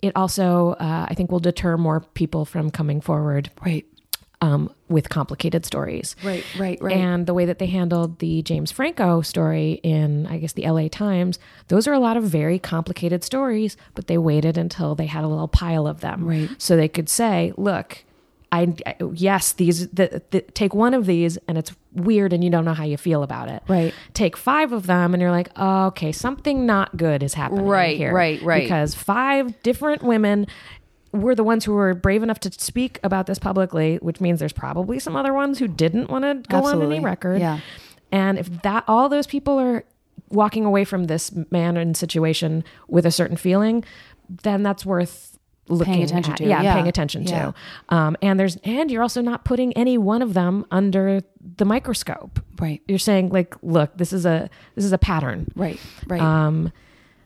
it 0.00 0.12
also 0.16 0.70
uh, 0.80 1.04
i 1.08 1.14
think 1.14 1.30
will 1.30 1.38
deter 1.40 1.76
more 1.76 2.00
people 2.00 2.46
from 2.46 2.70
coming 2.70 3.02
forward 3.02 3.50
right, 3.64 3.84
um 4.42 4.72
with 4.88 5.08
complicated 5.08 5.64
stories 5.66 6.16
right, 6.24 6.44
right, 6.58 6.80
right. 6.82 6.96
and 6.96 7.26
the 7.26 7.34
way 7.34 7.44
that 7.44 7.58
they 7.58 7.66
handled 7.66 8.18
the 8.18 8.42
James 8.42 8.72
Franco 8.72 9.20
story 9.22 9.80
in, 9.84 10.26
I 10.26 10.38
guess, 10.38 10.52
the 10.54 10.68
LA 10.68 10.88
Times, 10.88 11.38
those 11.68 11.86
are 11.86 11.92
a 11.92 12.00
lot 12.00 12.16
of 12.16 12.24
very 12.24 12.58
complicated 12.58 13.22
stories, 13.22 13.76
but 13.94 14.06
they 14.08 14.18
waited 14.18 14.58
until 14.58 14.94
they 14.96 15.06
had 15.06 15.22
a 15.22 15.28
little 15.28 15.46
pile 15.48 15.86
of 15.86 16.00
them. 16.00 16.26
Right. 16.26 16.50
So 16.58 16.76
they 16.76 16.88
could 16.88 17.08
say, 17.08 17.52
look, 17.56 18.02
I, 18.50 18.74
I- 18.84 18.96
yes, 19.14 19.52
these, 19.52 19.86
the, 19.90 20.22
the, 20.30 20.40
take 20.40 20.74
one 20.74 20.92
of 20.92 21.06
these 21.06 21.38
and 21.46 21.56
it's 21.56 21.70
weird 21.92 22.32
and 22.32 22.42
you 22.42 22.50
don't 22.50 22.64
know 22.64 22.74
how 22.74 22.82
you 22.84 22.96
feel 22.96 23.22
about 23.22 23.48
it. 23.48 23.62
Right. 23.68 23.94
Take 24.12 24.36
five 24.36 24.72
of 24.72 24.86
them 24.88 25.14
and 25.14 25.20
you're 25.20 25.30
like, 25.30 25.50
oh, 25.54 25.86
okay, 25.88 26.10
something 26.10 26.66
not 26.66 26.96
good 26.96 27.22
is 27.22 27.34
happening 27.34 27.66
Right, 27.66 27.96
here. 27.96 28.12
right, 28.12 28.42
right. 28.42 28.62
Because 28.64 28.96
five 28.96 29.62
different 29.62 30.02
women 30.02 30.48
were 31.12 31.34
the 31.34 31.44
ones 31.44 31.64
who 31.64 31.72
were 31.72 31.94
brave 31.94 32.22
enough 32.22 32.40
to 32.40 32.52
speak 32.52 33.00
about 33.02 33.26
this 33.26 33.38
publicly, 33.38 33.96
which 33.96 34.20
means 34.20 34.38
there's 34.38 34.52
probably 34.52 34.98
some 34.98 35.16
other 35.16 35.32
ones 35.32 35.58
who 35.58 35.66
didn't 35.66 36.08
want 36.10 36.24
to 36.24 36.48
go 36.48 36.64
on 36.64 36.80
any 36.82 37.00
record. 37.00 37.40
Yeah. 37.40 37.58
And 38.12 38.38
if 38.38 38.62
that 38.62 38.84
all 38.86 39.08
those 39.08 39.26
people 39.26 39.58
are 39.58 39.84
walking 40.28 40.64
away 40.64 40.84
from 40.84 41.04
this 41.04 41.32
man 41.50 41.76
and 41.76 41.96
situation 41.96 42.62
with 42.88 43.04
a 43.06 43.10
certain 43.10 43.36
feeling, 43.36 43.84
then 44.28 44.62
that's 44.62 44.86
worth 44.86 45.38
looking 45.68 46.02
attention 46.02 46.32
at. 46.32 46.38
to. 46.38 46.44
Yeah, 46.46 46.62
Yeah. 46.62 46.74
paying 46.74 46.88
attention 46.88 47.22
Yeah. 47.24 47.52
to. 47.88 47.94
Um, 47.94 48.16
and 48.22 48.38
there's 48.38 48.56
and 48.64 48.90
you're 48.90 49.02
also 49.02 49.20
not 49.22 49.44
putting 49.44 49.72
any 49.74 49.98
one 49.98 50.22
of 50.22 50.34
them 50.34 50.64
under 50.70 51.20
the 51.56 51.64
microscope. 51.64 52.40
Right. 52.60 52.82
You're 52.88 52.98
saying 52.98 53.30
like, 53.30 53.54
look, 53.62 53.96
this 53.96 54.12
is 54.12 54.26
a 54.26 54.48
this 54.74 54.84
is 54.84 54.92
a 54.92 54.98
pattern. 54.98 55.46
right, 55.56 55.78
right. 56.08 56.20
Um, 56.20 56.72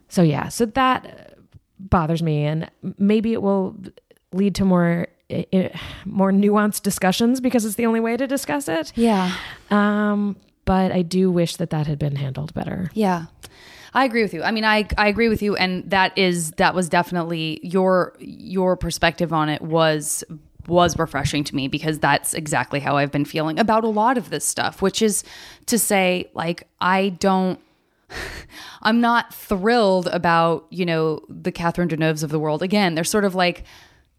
so 0.09 0.23
yeah, 0.23 0.49
so 0.49 0.67
that 0.67 1.34
bothers 1.79 2.23
me, 2.23 2.45
and 2.45 2.71
maybe 2.99 3.33
it 3.33 3.43
will 3.43 3.77
lead 4.33 4.55
to 4.57 4.65
more 4.65 5.07
more 6.05 6.31
nuanced 6.31 6.83
discussions 6.83 7.41
because 7.41 7.65
it's 7.65 7.77
the 7.77 7.87
only 7.87 8.01
way 8.01 8.17
to 8.17 8.27
discuss 8.27 8.69
it. 8.69 8.93
yeah, 8.95 9.35
Um, 9.71 10.37
but 10.67 10.93
I 10.93 11.03
do 11.03 11.31
wish 11.31 11.57
that 11.57 11.71
that 11.71 11.87
had 11.87 11.99
been 11.99 12.17
handled 12.17 12.53
better. 12.55 12.91
yeah. 12.95 13.27
I 13.97 14.05
agree 14.05 14.23
with 14.23 14.35
you. 14.35 14.43
I 14.43 14.51
mean, 14.51 14.65
I 14.65 14.89
I 14.99 15.07
agree 15.07 15.29
with 15.29 15.41
you, 15.41 15.55
and 15.55 15.89
that 15.91 16.19
is 16.19 16.51
that 16.53 16.75
was 16.75 16.89
definitely 16.89 17.61
your 17.63 18.13
your 18.19 18.77
perspective 18.77 19.33
on 19.33 19.49
it 19.49 19.63
was 19.63 20.25
was 20.67 20.99
refreshing 20.99 21.45
to 21.45 21.55
me 21.55 21.69
because 21.69 22.01
that's 22.01 22.35
exactly 22.35 22.81
how 22.81 22.97
I've 22.97 23.13
been 23.13 23.25
feeling 23.25 23.57
about 23.61 23.85
a 23.85 23.89
lot 23.89 24.19
of 24.19 24.31
this 24.31 24.45
stuff, 24.45 24.83
which 24.83 25.01
is 25.01 25.23
to 25.67 25.79
say, 25.79 26.29
like, 26.35 26.67
I 26.81 27.11
don't 27.11 27.61
I'm 28.83 29.01
not 29.01 29.33
thrilled 29.35 30.07
about, 30.09 30.67
you 30.71 30.85
know, 30.87 31.21
the 31.29 31.53
Catherine 31.53 31.89
Deneuves 31.89 32.23
of 32.23 32.31
the 32.31 32.39
world. 32.39 32.63
Again, 32.63 32.95
they're 32.95 33.05
sort 33.05 33.25
of 33.25 33.35
like 33.35 33.65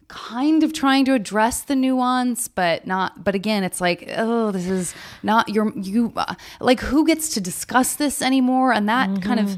kind 0.07 0.63
of 0.63 0.71
trying 0.73 1.05
to 1.05 1.13
address 1.13 1.61
the 1.61 1.75
nuance, 1.75 2.47
but 2.47 2.85
not, 2.85 3.23
but 3.23 3.33
again, 3.35 3.63
it's 3.63 3.81
like, 3.81 4.07
oh, 4.15 4.51
this 4.51 4.67
is 4.67 4.93
not 5.23 5.49
your, 5.49 5.71
you, 5.77 6.13
uh, 6.15 6.35
like, 6.59 6.79
who 6.79 7.05
gets 7.07 7.29
to 7.33 7.41
discuss 7.41 7.95
this 7.95 8.21
anymore? 8.21 8.71
And 8.71 8.87
that 8.87 9.21
kind 9.21 9.39
of, 9.39 9.57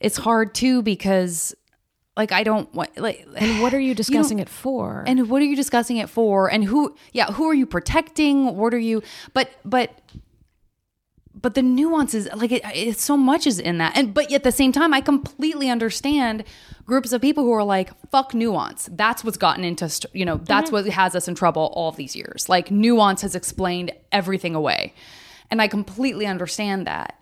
it's 0.00 0.16
hard 0.16 0.54
too 0.54 0.80
because, 0.82 1.54
like, 2.16 2.32
I 2.32 2.42
don't 2.42 2.72
want, 2.74 2.96
like, 2.98 3.26
And 3.36 3.60
what 3.60 3.74
are 3.74 3.80
you 3.80 3.94
discussing 4.02 4.38
don't- 4.38 4.46
it 4.46 4.50
for? 4.50 5.04
and 5.06 5.28
what 5.28 5.42
are 5.42 5.46
you 5.46 5.56
discussing 5.56 5.98
it 5.98 6.08
for? 6.08 6.50
And 6.50 6.64
who, 6.64 6.96
yeah, 7.12 7.26
who 7.26 7.44
are 7.50 7.54
you 7.54 7.66
protecting? 7.66 8.56
What 8.56 8.72
are 8.72 8.78
you, 8.78 9.02
but, 9.34 9.50
but, 9.64 9.90
but 11.34 11.54
the 11.54 11.62
nuances, 11.62 12.28
like 12.34 12.52
it, 12.52 12.62
it's 12.74 13.02
so 13.02 13.16
much 13.16 13.46
is 13.46 13.58
in 13.58 13.78
that. 13.78 13.96
And, 13.96 14.12
but 14.12 14.30
at 14.32 14.44
the 14.44 14.52
same 14.52 14.72
time, 14.72 14.92
I 14.92 15.00
completely 15.00 15.70
understand 15.70 16.44
groups 16.84 17.12
of 17.12 17.20
people 17.20 17.44
who 17.44 17.52
are 17.52 17.64
like, 17.64 17.90
fuck 18.10 18.34
nuance. 18.34 18.88
That's 18.92 19.24
what's 19.24 19.38
gotten 19.38 19.64
into, 19.64 19.88
st- 19.88 20.14
you 20.14 20.24
know, 20.24 20.36
that's 20.36 20.70
mm-hmm. 20.70 20.84
what 20.84 20.94
has 20.94 21.16
us 21.16 21.28
in 21.28 21.34
trouble 21.34 21.72
all 21.74 21.92
these 21.92 22.14
years. 22.14 22.48
Like 22.48 22.70
nuance 22.70 23.22
has 23.22 23.34
explained 23.34 23.92
everything 24.10 24.54
away. 24.54 24.94
And 25.50 25.62
I 25.62 25.68
completely 25.68 26.26
understand 26.26 26.86
that. 26.86 27.18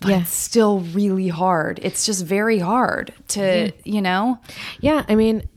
But 0.00 0.10
Yeah. 0.10 0.20
it's 0.22 0.34
still 0.34 0.80
really 0.80 1.28
hard. 1.28 1.80
It's 1.82 2.04
just 2.06 2.24
very 2.24 2.58
hard 2.58 3.12
to, 3.28 3.72
you 3.84 4.02
know? 4.02 4.38
Yeah, 4.80 5.04
I 5.08 5.14
mean, 5.14 5.48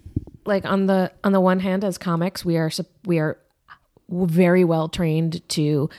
like 0.46 0.66
on 0.66 0.86
the 0.86 1.12
on 1.24 1.32
the 1.32 1.42
one 1.42 1.60
hand, 1.60 1.84
as 1.84 1.98
comics, 1.98 2.46
we 2.46 2.58
are 2.58 2.70
we 3.06 3.18
are 3.20 3.40
very 4.10 4.64
well 4.64 4.88
trained 4.90 5.48
to 5.50 5.90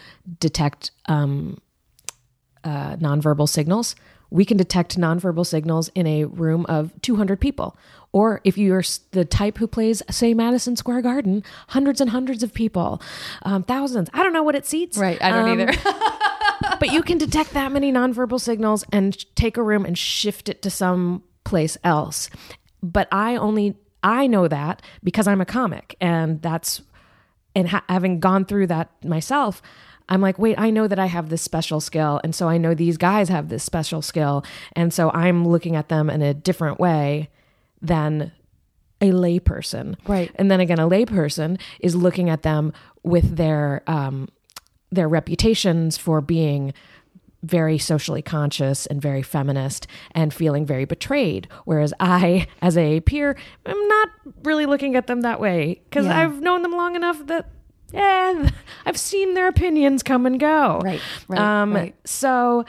detect 0.40 0.90
um, 1.06 1.58
uh, 2.64 2.96
nonverbal 2.96 3.48
signals. 3.48 3.96
We 4.30 4.44
can 4.44 4.56
detect 4.56 4.98
nonverbal 4.98 5.46
signals 5.46 5.88
in 5.94 6.06
a 6.06 6.24
room 6.24 6.66
of 6.68 6.92
200 7.02 7.40
people. 7.40 7.76
Or 8.12 8.40
if 8.44 8.56
you're 8.58 8.82
the 9.12 9.24
type 9.24 9.58
who 9.58 9.66
plays, 9.66 10.02
say, 10.10 10.34
Madison 10.34 10.74
Square 10.74 11.02
Garden, 11.02 11.44
hundreds 11.68 12.00
and 12.00 12.10
hundreds 12.10 12.42
of 12.42 12.52
people, 12.52 13.00
um, 13.42 13.62
thousands. 13.62 14.08
I 14.12 14.22
don't 14.22 14.32
know 14.32 14.42
what 14.42 14.54
it 14.54 14.66
seats. 14.66 14.96
Right. 14.98 15.20
I 15.22 15.30
don't 15.30 15.48
Um, 15.50 15.60
either. 15.60 15.72
but 16.80 16.92
you 16.92 17.02
can 17.02 17.18
detect 17.18 17.52
that 17.52 17.72
many 17.72 17.92
nonverbal 17.92 18.40
signals 18.40 18.84
and 18.90 19.24
take 19.36 19.56
a 19.56 19.62
room 19.62 19.84
and 19.84 19.96
shift 19.96 20.48
it 20.48 20.62
to 20.62 20.70
some 20.70 21.22
place 21.44 21.76
else. 21.84 22.30
But 22.82 23.08
I 23.12 23.36
only 23.36 23.76
I 24.02 24.28
know 24.28 24.46
that 24.46 24.82
because 25.02 25.26
I'm 25.26 25.40
a 25.40 25.46
comic, 25.46 25.96
and 26.00 26.40
that's 26.40 26.80
and 27.56 27.70
ha- 27.70 27.84
having 27.88 28.20
gone 28.20 28.44
through 28.44 28.68
that 28.68 28.90
myself. 29.04 29.60
I'm 30.08 30.20
like, 30.20 30.38
wait, 30.38 30.56
I 30.56 30.70
know 30.70 30.86
that 30.86 31.00
I 31.00 31.06
have 31.06 31.30
this 31.30 31.42
special 31.42 31.80
skill. 31.80 32.20
And 32.22 32.32
so 32.32 32.48
I 32.48 32.58
know 32.58 32.74
these 32.74 32.96
guys 32.96 33.28
have 33.28 33.48
this 33.48 33.64
special 33.64 34.02
skill. 34.02 34.44
And 34.74 34.94
so 34.94 35.10
I'm 35.10 35.48
looking 35.48 35.74
at 35.74 35.88
them 35.88 36.08
in 36.08 36.22
a 36.22 36.32
different 36.32 36.78
way 36.78 37.28
than 37.82 38.30
a 39.00 39.10
layperson. 39.10 39.96
Right. 40.06 40.30
And 40.36 40.48
then 40.48 40.60
again, 40.60 40.78
a 40.78 40.88
layperson 40.88 41.58
is 41.80 41.96
looking 41.96 42.30
at 42.30 42.42
them 42.42 42.72
with 43.02 43.36
their 43.36 43.82
um, 43.88 44.28
their 44.92 45.08
reputations 45.08 45.96
for 45.96 46.20
being 46.20 46.72
very 47.46 47.78
socially 47.78 48.22
conscious 48.22 48.86
and 48.86 49.00
very 49.00 49.22
feminist 49.22 49.86
and 50.12 50.34
feeling 50.34 50.66
very 50.66 50.84
betrayed. 50.84 51.48
Whereas 51.64 51.94
I, 52.00 52.46
as 52.60 52.76
a 52.76 53.00
peer, 53.00 53.36
I'm 53.64 53.88
not 53.88 54.08
really 54.44 54.66
looking 54.66 54.96
at 54.96 55.06
them 55.06 55.20
that 55.22 55.40
way 55.40 55.80
because 55.84 56.06
Yeah. 56.06 56.18
I've 56.20 56.40
known 56.40 56.62
them 56.62 56.72
long 56.72 56.96
enough 56.96 57.24
that, 57.26 57.48
yeah, 57.92 58.50
I've 58.86 58.96
seen 58.98 59.34
their 59.34 59.48
opinions 59.48 60.02
come 60.02 60.26
and 60.26 60.38
go. 60.40 60.80
Right, 60.82 61.00
right, 61.28 61.40
um, 61.40 61.74
right. 61.74 61.94
So 62.04 62.64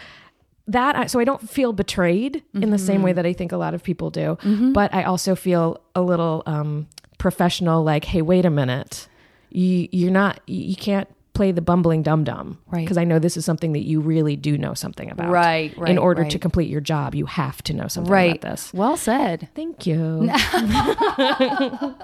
that, 0.68 0.96
I, 0.96 1.06
so 1.08 1.20
I 1.20 1.24
don't 1.24 1.50
feel 1.50 1.74
betrayed 1.74 2.44
in 2.54 2.70
the 2.72 2.78
same 2.78 3.02
way 3.02 3.12
Mm-hmm. 3.12 3.16
that 3.16 3.26
I 3.26 3.34
think 3.34 3.52
a 3.52 3.58
lot 3.58 3.74
of 3.74 3.84
people 3.84 4.10
do. 4.10 4.38
But 4.74 4.94
I 4.94 5.04
also 5.04 5.34
feel 5.36 5.82
a 5.96 6.02
little 6.02 6.44
um, 6.46 6.88
professional, 7.18 7.84
like, 7.84 8.04
hey, 8.06 8.22
wait 8.22 8.46
a 8.46 8.50
minute. 8.50 9.08
You, 9.50 9.88
you're 9.92 10.12
not, 10.12 10.42
you 10.46 10.76
can't 10.76 11.08
play 11.38 11.52
the 11.52 11.62
bumbling 11.62 12.04
dum 12.04 12.24
dum. 12.24 12.60
Right. 12.68 12.82
Because 12.82 12.98
I 12.98 13.04
know 13.04 13.20
this 13.20 13.38
is 13.38 13.46
something 13.46 13.72
that 13.74 13.84
you 13.84 14.02
really 14.02 14.36
do 14.36 14.58
know 14.58 14.74
something 14.74 15.10
about. 15.12 15.30
Right, 15.30 15.78
right, 15.78 15.90
In 15.90 15.98
order 15.98 16.26
to 16.26 16.40
complete 16.40 16.70
your 16.70 16.82
job, 16.82 17.16
you 17.16 17.28
have 17.28 17.62
to 17.64 17.74
know 17.74 17.88
something 17.88 18.12
right. 18.12 18.38
about 18.38 18.50
this. 18.50 18.74
Well 18.74 18.98
said. 18.98 19.48
Thank 19.56 19.86
you. 19.86 20.30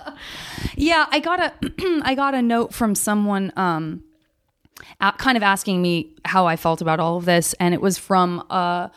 Yeah, 0.76 1.06
I 1.10 1.19
got 1.19 1.39
a 1.39 1.54
I 2.04 2.15
got 2.15 2.34
a 2.36 2.41
note 2.41 2.74
from 2.74 2.96
someone 2.96 3.52
um 3.56 4.04
kind 5.17 5.38
of 5.38 5.43
asking 5.43 5.82
me 5.82 6.15
how 6.26 6.46
I 6.46 6.56
felt 6.56 6.82
about 6.82 7.00
all 7.00 7.17
of 7.17 7.26
this 7.26 7.54
and 7.60 7.74
it 7.74 7.82
was 7.82 7.98
from 7.98 8.39
a 8.50 8.91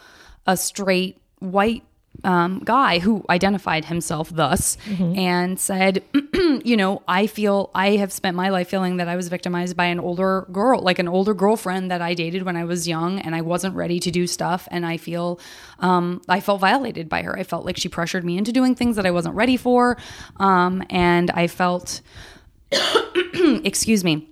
a 0.46 0.56
straight 0.56 1.20
white 1.38 1.84
um, 2.24 2.60
guy 2.60 2.98
who 2.98 3.24
identified 3.28 3.86
himself 3.86 4.30
thus 4.30 4.76
and 5.16 5.58
said, 5.60 6.02
you 6.64 6.76
know, 6.76 7.02
I 7.06 7.26
feel 7.26 7.70
I 7.74 7.96
have 7.96 8.12
spent 8.12 8.36
my 8.36 8.48
life 8.48 8.68
feeling 8.68 8.96
that 8.96 9.08
I 9.08 9.16
was 9.16 9.28
victimized 9.28 9.76
by 9.76 9.86
an 9.86 10.00
older 10.00 10.46
girl, 10.52 10.80
like 10.80 10.98
an 10.98 11.08
older 11.08 11.34
girlfriend 11.34 11.90
that 11.90 12.02
I 12.02 12.14
dated 12.14 12.42
when 12.42 12.56
I 12.56 12.64
was 12.64 12.88
young 12.88 13.18
and 13.20 13.34
I 13.34 13.40
wasn't 13.40 13.74
ready 13.74 14.00
to 14.00 14.10
do 14.10 14.26
stuff. 14.26 14.66
And 14.70 14.84
I 14.86 14.96
feel, 14.96 15.40
um, 15.80 16.22
I 16.28 16.40
felt 16.40 16.60
violated 16.60 17.08
by 17.08 17.22
her. 17.22 17.38
I 17.38 17.42
felt 17.42 17.64
like 17.64 17.76
she 17.76 17.88
pressured 17.88 18.24
me 18.24 18.38
into 18.38 18.52
doing 18.52 18.74
things 18.74 18.96
that 18.96 19.06
I 19.06 19.10
wasn't 19.10 19.34
ready 19.34 19.56
for. 19.56 19.96
Um, 20.36 20.82
and 20.90 21.30
I 21.30 21.46
felt, 21.46 22.00
excuse 23.64 24.04
me, 24.04 24.28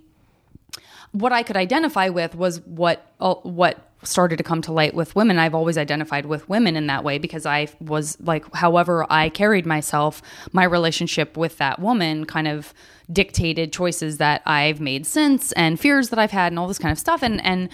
what 1.11 1.31
I 1.31 1.43
could 1.43 1.55
identify 1.55 2.09
with 2.09 2.35
was 2.35 2.59
what 2.61 3.09
uh, 3.21 3.35
what 3.35 3.91
started 4.05 4.37
to 4.37 4.43
come 4.43 4.61
to 4.63 4.71
light 4.71 4.93
with 4.93 5.15
women. 5.15 5.39
I've 5.39 5.55
always 5.55 5.77
identified 5.77 6.25
with 6.25 6.47
women 6.47 6.75
in 6.75 6.87
that 6.87 7.03
way 7.03 7.17
because 7.17 7.45
I 7.45 7.67
was 7.79 8.19
like, 8.21 8.53
however 8.53 9.05
I 9.09 9.29
carried 9.29 9.65
myself, 9.65 10.21
my 10.51 10.63
relationship 10.63 11.37
with 11.37 11.57
that 11.57 11.79
woman 11.79 12.25
kind 12.25 12.47
of 12.47 12.73
dictated 13.11 13.71
choices 13.71 14.17
that 14.17 14.41
I've 14.45 14.79
made 14.79 15.05
since 15.05 15.51
and 15.53 15.79
fears 15.79 16.09
that 16.09 16.19
I've 16.19 16.31
had 16.31 16.51
and 16.51 16.59
all 16.59 16.67
this 16.67 16.79
kind 16.79 16.91
of 16.91 16.99
stuff. 16.99 17.23
And 17.23 17.43
and 17.45 17.69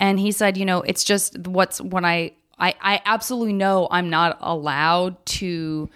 and 0.00 0.18
he 0.18 0.32
said, 0.32 0.56
you 0.56 0.64
know, 0.64 0.82
it's 0.82 1.04
just 1.04 1.38
what's 1.46 1.80
when 1.80 2.04
I 2.04 2.32
I, 2.58 2.74
I 2.80 3.00
absolutely 3.04 3.52
know 3.52 3.88
I'm 3.90 4.10
not 4.10 4.38
allowed 4.40 5.24
to 5.26 5.90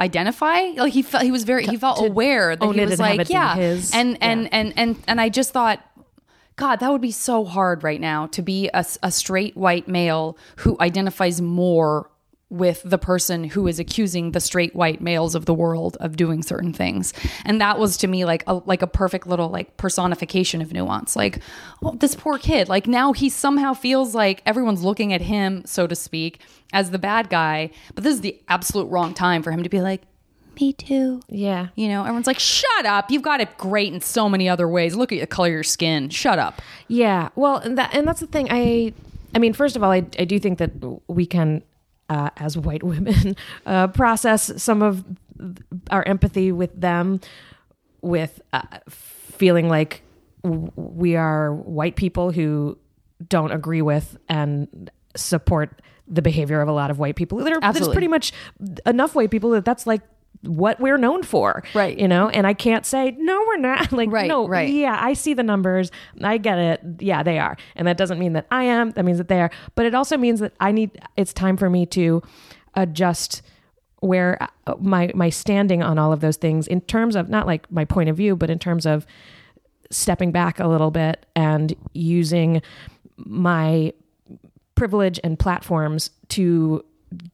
identify 0.00 0.60
like 0.76 0.92
he 0.92 1.02
felt 1.02 1.24
he 1.24 1.32
was 1.32 1.42
very 1.42 1.66
he 1.66 1.76
felt 1.76 2.00
aware 2.00 2.54
that 2.54 2.72
he 2.72 2.80
was 2.84 3.00
like 3.00 3.28
yeah 3.28 3.56
his. 3.56 3.92
and 3.92 4.16
and 4.20 4.48
and 4.52 4.72
and 4.76 4.96
and 5.08 5.20
I 5.20 5.28
just 5.28 5.52
thought 5.52 5.84
God, 6.58 6.80
that 6.80 6.90
would 6.90 7.00
be 7.00 7.12
so 7.12 7.44
hard 7.44 7.84
right 7.84 8.00
now 8.00 8.26
to 8.26 8.42
be 8.42 8.68
a 8.74 9.12
straight 9.12 9.56
white 9.56 9.86
male 9.86 10.36
who 10.56 10.76
identifies 10.80 11.40
more 11.40 12.10
with 12.50 12.82
the 12.84 12.98
person 12.98 13.44
who 13.44 13.68
is 13.68 13.78
accusing 13.78 14.32
the 14.32 14.40
straight 14.40 14.74
white 14.74 15.00
males 15.00 15.36
of 15.36 15.44
the 15.44 15.54
world 15.54 15.96
of 16.00 16.16
doing 16.16 16.42
certain 16.42 16.72
things. 16.72 17.12
And 17.44 17.60
that 17.60 17.78
was 17.78 17.96
to 17.98 18.08
me 18.08 18.24
like 18.24 18.42
a 18.48 18.54
like 18.54 18.82
a 18.82 18.88
perfect 18.88 19.28
little 19.28 19.50
like 19.50 19.76
personification 19.76 20.60
of 20.60 20.72
nuance. 20.72 21.14
Like, 21.14 21.38
oh, 21.84 21.94
this 21.94 22.16
poor 22.16 22.38
kid, 22.38 22.68
like 22.68 22.88
now 22.88 23.12
he 23.12 23.28
somehow 23.28 23.72
feels 23.72 24.12
like 24.12 24.42
everyone's 24.44 24.82
looking 24.82 25.12
at 25.12 25.20
him, 25.20 25.62
so 25.64 25.86
to 25.86 25.94
speak, 25.94 26.40
as 26.72 26.90
the 26.90 26.98
bad 26.98 27.30
guy. 27.30 27.70
But 27.94 28.02
this 28.02 28.14
is 28.14 28.20
the 28.22 28.40
absolute 28.48 28.86
wrong 28.86 29.14
time 29.14 29.44
for 29.44 29.52
him 29.52 29.62
to 29.62 29.68
be 29.68 29.80
like, 29.80 30.02
me 30.60 30.72
too. 30.72 31.20
yeah. 31.28 31.68
You 31.76 31.88
know, 31.88 32.02
everyone's 32.02 32.26
like, 32.26 32.38
shut 32.38 32.86
up. 32.86 33.10
You've 33.10 33.22
got 33.22 33.40
it 33.40 33.56
great 33.58 33.92
in 33.92 34.00
so 34.00 34.28
many 34.28 34.48
other 34.48 34.68
ways. 34.68 34.94
Look 34.96 35.12
at 35.12 35.20
the 35.20 35.26
color 35.26 35.48
of 35.48 35.52
your 35.54 35.62
skin. 35.62 36.08
Shut 36.10 36.38
up. 36.38 36.60
Yeah. 36.88 37.28
Well, 37.36 37.56
and 37.58 37.76
that 37.78 37.94
and 37.94 38.06
that's 38.06 38.20
the 38.20 38.26
thing. 38.26 38.48
I 38.50 38.92
I 39.34 39.38
mean, 39.38 39.52
first 39.52 39.76
of 39.76 39.82
all, 39.82 39.90
I 39.90 39.98
I 40.18 40.24
do 40.24 40.38
think 40.38 40.58
that 40.58 40.72
we 41.08 41.26
can, 41.26 41.62
uh, 42.08 42.30
as 42.36 42.56
white 42.56 42.82
women, 42.92 43.36
uh, 43.66 43.88
process 43.88 44.62
some 44.62 44.82
of 44.82 45.04
our 45.90 46.02
empathy 46.02 46.50
with 46.52 46.78
them, 46.80 47.20
with 48.00 48.40
uh, 48.52 48.62
feeling 48.88 49.68
like 49.68 50.02
w- 50.42 50.72
we 50.74 51.14
are 51.16 51.52
white 51.52 51.94
people 51.96 52.32
who 52.32 52.76
don't 53.28 53.52
agree 53.52 53.82
with 53.82 54.16
and 54.28 54.90
support 55.16 55.82
the 56.06 56.22
behavior 56.22 56.60
of 56.60 56.68
a 56.68 56.72
lot 56.72 56.90
of 56.90 56.98
white 56.98 57.16
people. 57.16 57.38
There, 57.38 57.58
there's 57.60 57.88
pretty 57.88 58.08
much 58.08 58.32
enough 58.86 59.14
white 59.14 59.30
people 59.30 59.50
that 59.50 59.64
that's 59.64 59.86
like 59.86 60.00
what 60.42 60.78
we're 60.80 60.98
known 60.98 61.22
for 61.22 61.62
Right. 61.74 61.98
you 61.98 62.06
know? 62.08 62.28
And 62.28 62.46
i 62.46 62.54
can't 62.54 62.86
say 62.86 63.16
no 63.18 63.42
we're 63.46 63.56
not. 63.58 63.90
Like 63.98 64.10
Right, 64.12 64.28
no 64.28 64.46
right. 64.46 64.68
yeah 64.68 64.96
i 65.00 65.12
see 65.12 65.34
the 65.34 65.42
numbers. 65.42 65.90
I 66.22 66.38
get 66.38 66.58
it. 66.58 66.80
Yeah 67.00 67.22
they 67.22 67.38
are. 67.38 67.56
And 67.76 67.86
that 67.88 67.96
doesn't 67.96 68.18
mean 68.18 68.34
that 68.34 68.46
i 68.50 68.62
am. 68.64 68.90
That 68.92 69.04
means 69.04 69.18
that 69.18 69.28
they 69.28 69.40
are. 69.40 69.50
But 69.74 69.86
it 69.86 69.94
also 69.94 70.16
means 70.16 70.40
that 70.40 70.52
i 70.60 70.70
need 70.72 70.90
it's 71.16 71.32
time 71.32 71.56
for 71.56 71.68
me 71.68 71.86
to 71.86 72.22
adjust 72.74 73.42
where 74.00 74.38
uh, 74.68 74.74
my 74.80 75.10
my 75.14 75.28
standing 75.28 75.82
on 75.82 75.98
all 75.98 76.12
of 76.12 76.20
those 76.20 76.36
things 76.36 76.68
in 76.68 76.80
terms 76.82 77.16
of 77.16 77.28
not 77.28 77.46
like 77.46 77.68
my 77.72 77.84
point 77.84 78.08
of 78.08 78.16
view 78.16 78.36
but 78.36 78.48
in 78.48 78.58
terms 78.58 78.86
of 78.86 79.04
stepping 79.90 80.30
back 80.30 80.60
a 80.60 80.68
little 80.68 80.92
bit 80.92 81.26
and 81.34 81.74
using 81.94 82.62
my 83.16 83.92
privilege 84.76 85.18
and 85.24 85.38
platforms 85.38 86.10
to 86.28 86.84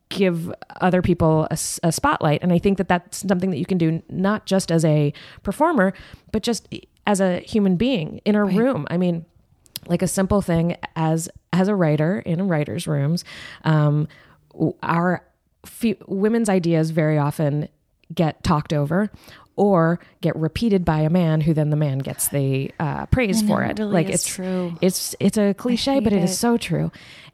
give 0.09 0.53
other 0.81 1.03
people 1.03 1.49
a 1.51 1.57
spotlight. 1.57 2.43
And 2.43 2.53
i 2.53 2.59
think 2.59 2.79
that 2.79 2.89
that's 2.89 3.19
something 3.19 3.51
that 3.51 3.59
you 3.59 3.67
can 3.67 3.79
do 3.79 4.03
not 4.09 4.47
just 4.47 4.71
as 4.71 4.85
a 4.85 5.13
performer 5.43 5.93
but 6.33 6.43
just 6.43 6.69
as 7.07 7.21
a 7.21 7.41
human 7.41 7.77
being 7.77 8.21
in 8.25 8.35
a 8.35 8.45
room. 8.45 8.87
I 8.91 8.97
mean 8.97 9.27
like 9.87 10.03
a 10.03 10.09
simple 10.09 10.41
thing 10.41 10.77
as 10.97 11.29
as 11.53 11.69
a 11.69 11.75
writer 11.75 12.21
in 12.21 12.49
writers 12.49 12.87
rooms 12.87 13.25
um 13.65 14.09
our 14.83 15.23
fe- 15.67 15.99
women's 16.07 16.49
ideas 16.49 16.91
very 16.91 17.19
often 17.19 17.69
get 18.15 18.43
talked 18.43 18.73
over 18.73 19.11
or 19.57 20.01
get 20.21 20.35
repeated 20.37 20.85
by 20.85 21.01
a 21.01 21.11
man 21.11 21.41
who 21.41 21.55
then 21.55 21.71
the 21.71 21.77
man 21.77 21.99
gets 21.99 22.29
the 22.29 22.71
uh, 22.81 23.07
praise 23.07 23.43
for 23.43 23.63
it 23.63 23.79
really 23.79 23.93
like 23.93 24.09
it's 24.09 24.27
true. 24.27 24.77
it's 24.81 25.15
it's 25.21 25.39
a 25.39 25.55
cliche 25.55 26.01
but 26.01 26.13
hate 26.13 26.21
it 26.21 26.25
is 26.25 26.39
so 26.39 26.57
true. 26.57 26.91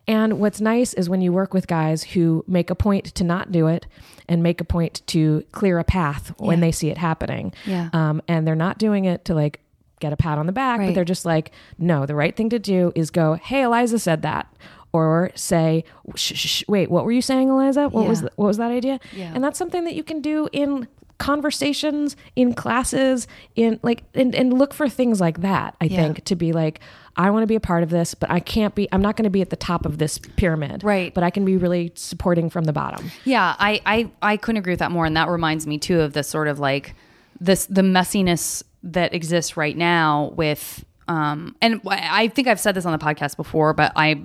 And 0.07 0.41
what's 0.41 0.61
nice 0.61 0.93
is 0.95 1.09
when 1.09 1.21
you 1.21 1.33
work 1.33 1.55
with 1.55 1.67
guys 1.67 2.03
who 2.03 2.45
make 2.49 2.71
a 2.71 2.75
point 2.75 3.05
to 3.15 3.23
not 3.23 3.53
do 3.53 3.69
it 3.69 3.87
and 4.29 4.43
make 4.43 4.61
a 4.61 4.65
point 4.65 5.03
to 5.09 5.45
clear 5.53 5.79
a 5.79 5.85
path 5.85 6.33
when 6.39 6.61
they 6.61 6.73
see 6.73 6.89
it 6.89 6.99
happening. 6.99 7.53
Yeah. 7.65 7.91
um, 7.93 8.21
and 8.27 8.47
they're 8.47 8.57
not 8.57 8.79
doing 8.79 9.05
it 9.05 9.25
to 9.27 9.35
like 9.35 9.61
get 10.01 10.13
a 10.13 10.17
pat 10.17 10.39
on 10.39 10.47
the 10.47 10.53
back 10.53 10.81
but 10.81 10.95
they're 10.95 11.05
just 11.05 11.27
like 11.27 11.53
no 11.79 12.07
the 12.07 12.15
right 12.15 12.35
thing 12.35 12.49
to 12.49 12.59
do 12.59 12.91
is 12.95 13.11
go 13.11 13.35
hey 13.35 13.61
eliza 13.61 13.99
said 13.99 14.23
that 14.23 14.51
or 14.93 15.31
say 15.35 15.85
shh, 16.17 16.33
shh, 16.35 16.47
shh, 16.49 16.65
wait 16.69 16.91
what 16.91 17.05
were 17.05 17.13
you 17.13 17.23
saying 17.23 17.51
eliza? 17.51 17.89
What 17.91 18.09
was 18.09 18.21
th- 18.21 18.33
what 18.37 18.47
was 18.47 18.57
that 18.57 18.71
idea? 18.71 18.99
Yeah. 19.15 19.31
and 19.35 19.45
that's 19.45 19.59
something 19.59 19.85
that 19.85 19.95
you 19.95 20.03
can 20.03 20.21
do 20.21 20.49
in 20.53 20.89
conversations 21.21 22.17
in 22.35 22.53
classes 22.55 23.29
in 23.55 23.79
like 23.83 24.03
and, 24.15 24.35
and 24.35 24.53
look 24.53 24.75
for 24.75 24.89
things 24.89 25.21
like 25.21 25.43
that 25.43 25.77
i 25.81 25.85
Yeah. 25.85 26.03
think 26.03 26.25
to 26.25 26.35
be 26.35 26.53
like 26.53 26.81
i 27.17 27.31
want 27.31 27.43
to 27.45 27.47
be 27.47 27.55
a 27.55 27.61
part 27.61 27.83
of 27.83 27.91
this 27.91 28.15
but 28.15 28.31
i 28.31 28.41
can't 28.41 28.75
be 28.75 28.89
i'm 28.91 29.03
not 29.03 29.17
going 29.17 29.25
to 29.25 29.31
be 29.31 29.41
at 29.43 29.51
the 29.51 29.57
top 29.57 29.87
of 29.87 29.99
this 29.99 30.19
pyramid 30.37 30.83
Right. 30.83 31.15
but 31.15 31.23
i 31.23 31.31
can 31.31 31.45
be 31.45 31.57
really 31.57 31.93
supporting 31.95 32.51
from 32.51 32.65
the 32.65 32.73
bottom 32.73 33.11
Yeah, 33.25 33.55
I, 33.59 33.81
I 33.87 34.11
I 34.33 34.37
couldn't 34.39 34.59
agree 34.59 34.73
with 34.73 34.81
that 34.81 34.91
more, 34.91 35.05
and 35.07 35.17
that 35.17 35.29
reminds 35.29 35.67
me 35.67 35.79
too 35.79 36.01
of 36.01 36.13
this 36.15 36.27
sort 36.29 36.49
of 36.49 36.59
like 36.59 36.95
this 37.41 37.67
the 37.67 37.83
messiness 37.83 38.63
that 38.83 39.15
exists 39.15 39.57
right 39.57 39.77
now 39.77 40.33
with 40.37 40.85
um 41.07 41.55
and 41.61 41.81
I 41.87 42.29
think 42.29 42.49
I've 42.49 42.61
said 42.61 42.75
this 42.75 42.87
on 42.87 42.93
the 42.93 43.05
podcast 43.05 43.37
before, 43.37 43.73
but 43.75 43.93
I 43.95 44.25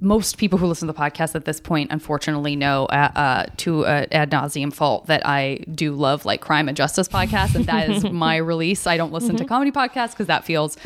most 0.00 0.36
people 0.36 0.58
who 0.58 0.66
listen 0.66 0.86
to 0.86 0.92
the 0.92 0.98
podcast 0.98 1.34
at 1.34 1.44
this 1.44 1.60
point 1.60 1.90
unfortunately 1.90 2.54
know 2.54 2.84
uh, 2.86 3.10
uh, 3.14 3.46
to 3.56 3.86
uh, 3.86 4.06
ad 4.12 4.30
nauseum 4.30 4.72
fault 4.72 5.06
that 5.06 5.26
I 5.26 5.64
do 5.74 5.94
love 5.94 6.24
like 6.24 6.40
crime 6.40 6.68
and 6.68 6.76
justice 6.76 7.08
podcasts 7.08 7.54
and 7.54 7.64
that 7.66 7.88
is 7.88 8.04
my 8.10 8.36
release. 8.36 8.86
I 8.86 8.96
don't 8.96 9.12
listen 9.12 9.36
to 9.36 9.44
comedy 9.44 9.70
podcasts 9.70 10.10
because 10.10 10.26
that 10.26 10.44
feels 10.44 10.76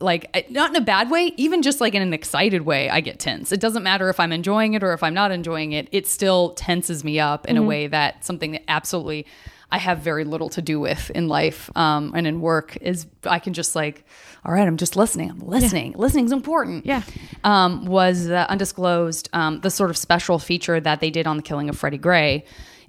like 0.00 0.30
uh, 0.34 0.42
not 0.50 0.70
in 0.70 0.76
a 0.76 0.80
bad 0.84 1.10
way, 1.10 1.32
even 1.36 1.62
just 1.62 1.80
like 1.80 1.94
in 1.94 2.02
an 2.02 2.14
excited 2.14 2.62
way. 2.62 2.88
I 2.88 3.00
get 3.00 3.18
tense. 3.18 3.52
It 3.52 3.60
doesn't 3.60 3.82
matter 3.82 4.08
if 4.08 4.20
I'm 4.20 4.32
enjoying 4.32 4.74
it 4.74 4.82
or 4.82 4.92
if 4.92 5.02
I'm 5.02 5.14
not 5.14 5.32
enjoying 5.32 5.72
it. 5.72 5.88
It 5.90 6.06
still 6.06 6.50
tenses 6.50 7.02
me 7.02 7.18
up 7.18 7.46
in 7.46 7.56
a 7.56 7.62
way 7.62 7.86
that 7.88 8.24
something 8.24 8.52
that 8.52 8.62
absolutely 8.68 9.26
I 9.72 9.78
have 9.78 10.00
very 10.00 10.24
little 10.24 10.50
to 10.50 10.60
do 10.60 10.78
with 10.78 11.10
in 11.10 11.28
life 11.28 11.70
um, 11.74 12.12
and 12.14 12.26
in 12.26 12.42
work 12.42 12.76
is 12.82 13.06
I 13.24 13.38
can 13.38 13.54
just 13.54 13.74
like, 13.74 14.04
all 14.44 14.52
right, 14.52 14.68
I'm 14.68 14.76
just 14.76 14.96
listening. 14.96 15.30
I'm 15.30 15.40
listening. 15.40 15.94
Listening's 15.96 16.30
important. 16.30 16.84
Yeah. 16.84 17.02
Um, 17.42 17.86
was 17.86 18.26
the 18.26 18.48
undisclosed, 18.50 19.30
um, 19.32 19.60
the 19.60 19.70
sort 19.70 19.88
of 19.88 19.96
special 19.96 20.38
feature 20.38 20.78
that 20.78 21.00
they 21.00 21.10
did 21.10 21.26
on 21.26 21.38
the 21.38 21.42
killing 21.42 21.70
of 21.70 21.78
Freddie 21.78 21.96
Gray 21.96 22.44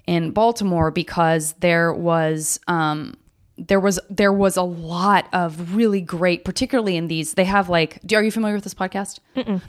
in 0.06 0.32
Baltimore 0.32 0.90
because 0.90 1.54
there 1.54 1.90
was 1.94 2.60
um, 2.68 3.14
there 3.56 3.78
was 3.78 4.00
there 4.10 4.32
was 4.32 4.56
a 4.56 4.62
lot 4.62 5.28
of 5.32 5.76
really 5.76 6.00
great, 6.00 6.44
particularly 6.44 6.96
in 6.96 7.06
these. 7.06 7.34
They 7.34 7.44
have 7.44 7.68
like, 7.68 8.00
do, 8.04 8.16
are 8.16 8.22
you 8.22 8.32
familiar 8.32 8.56
with 8.56 8.64
this 8.64 8.74
podcast? 8.74 9.20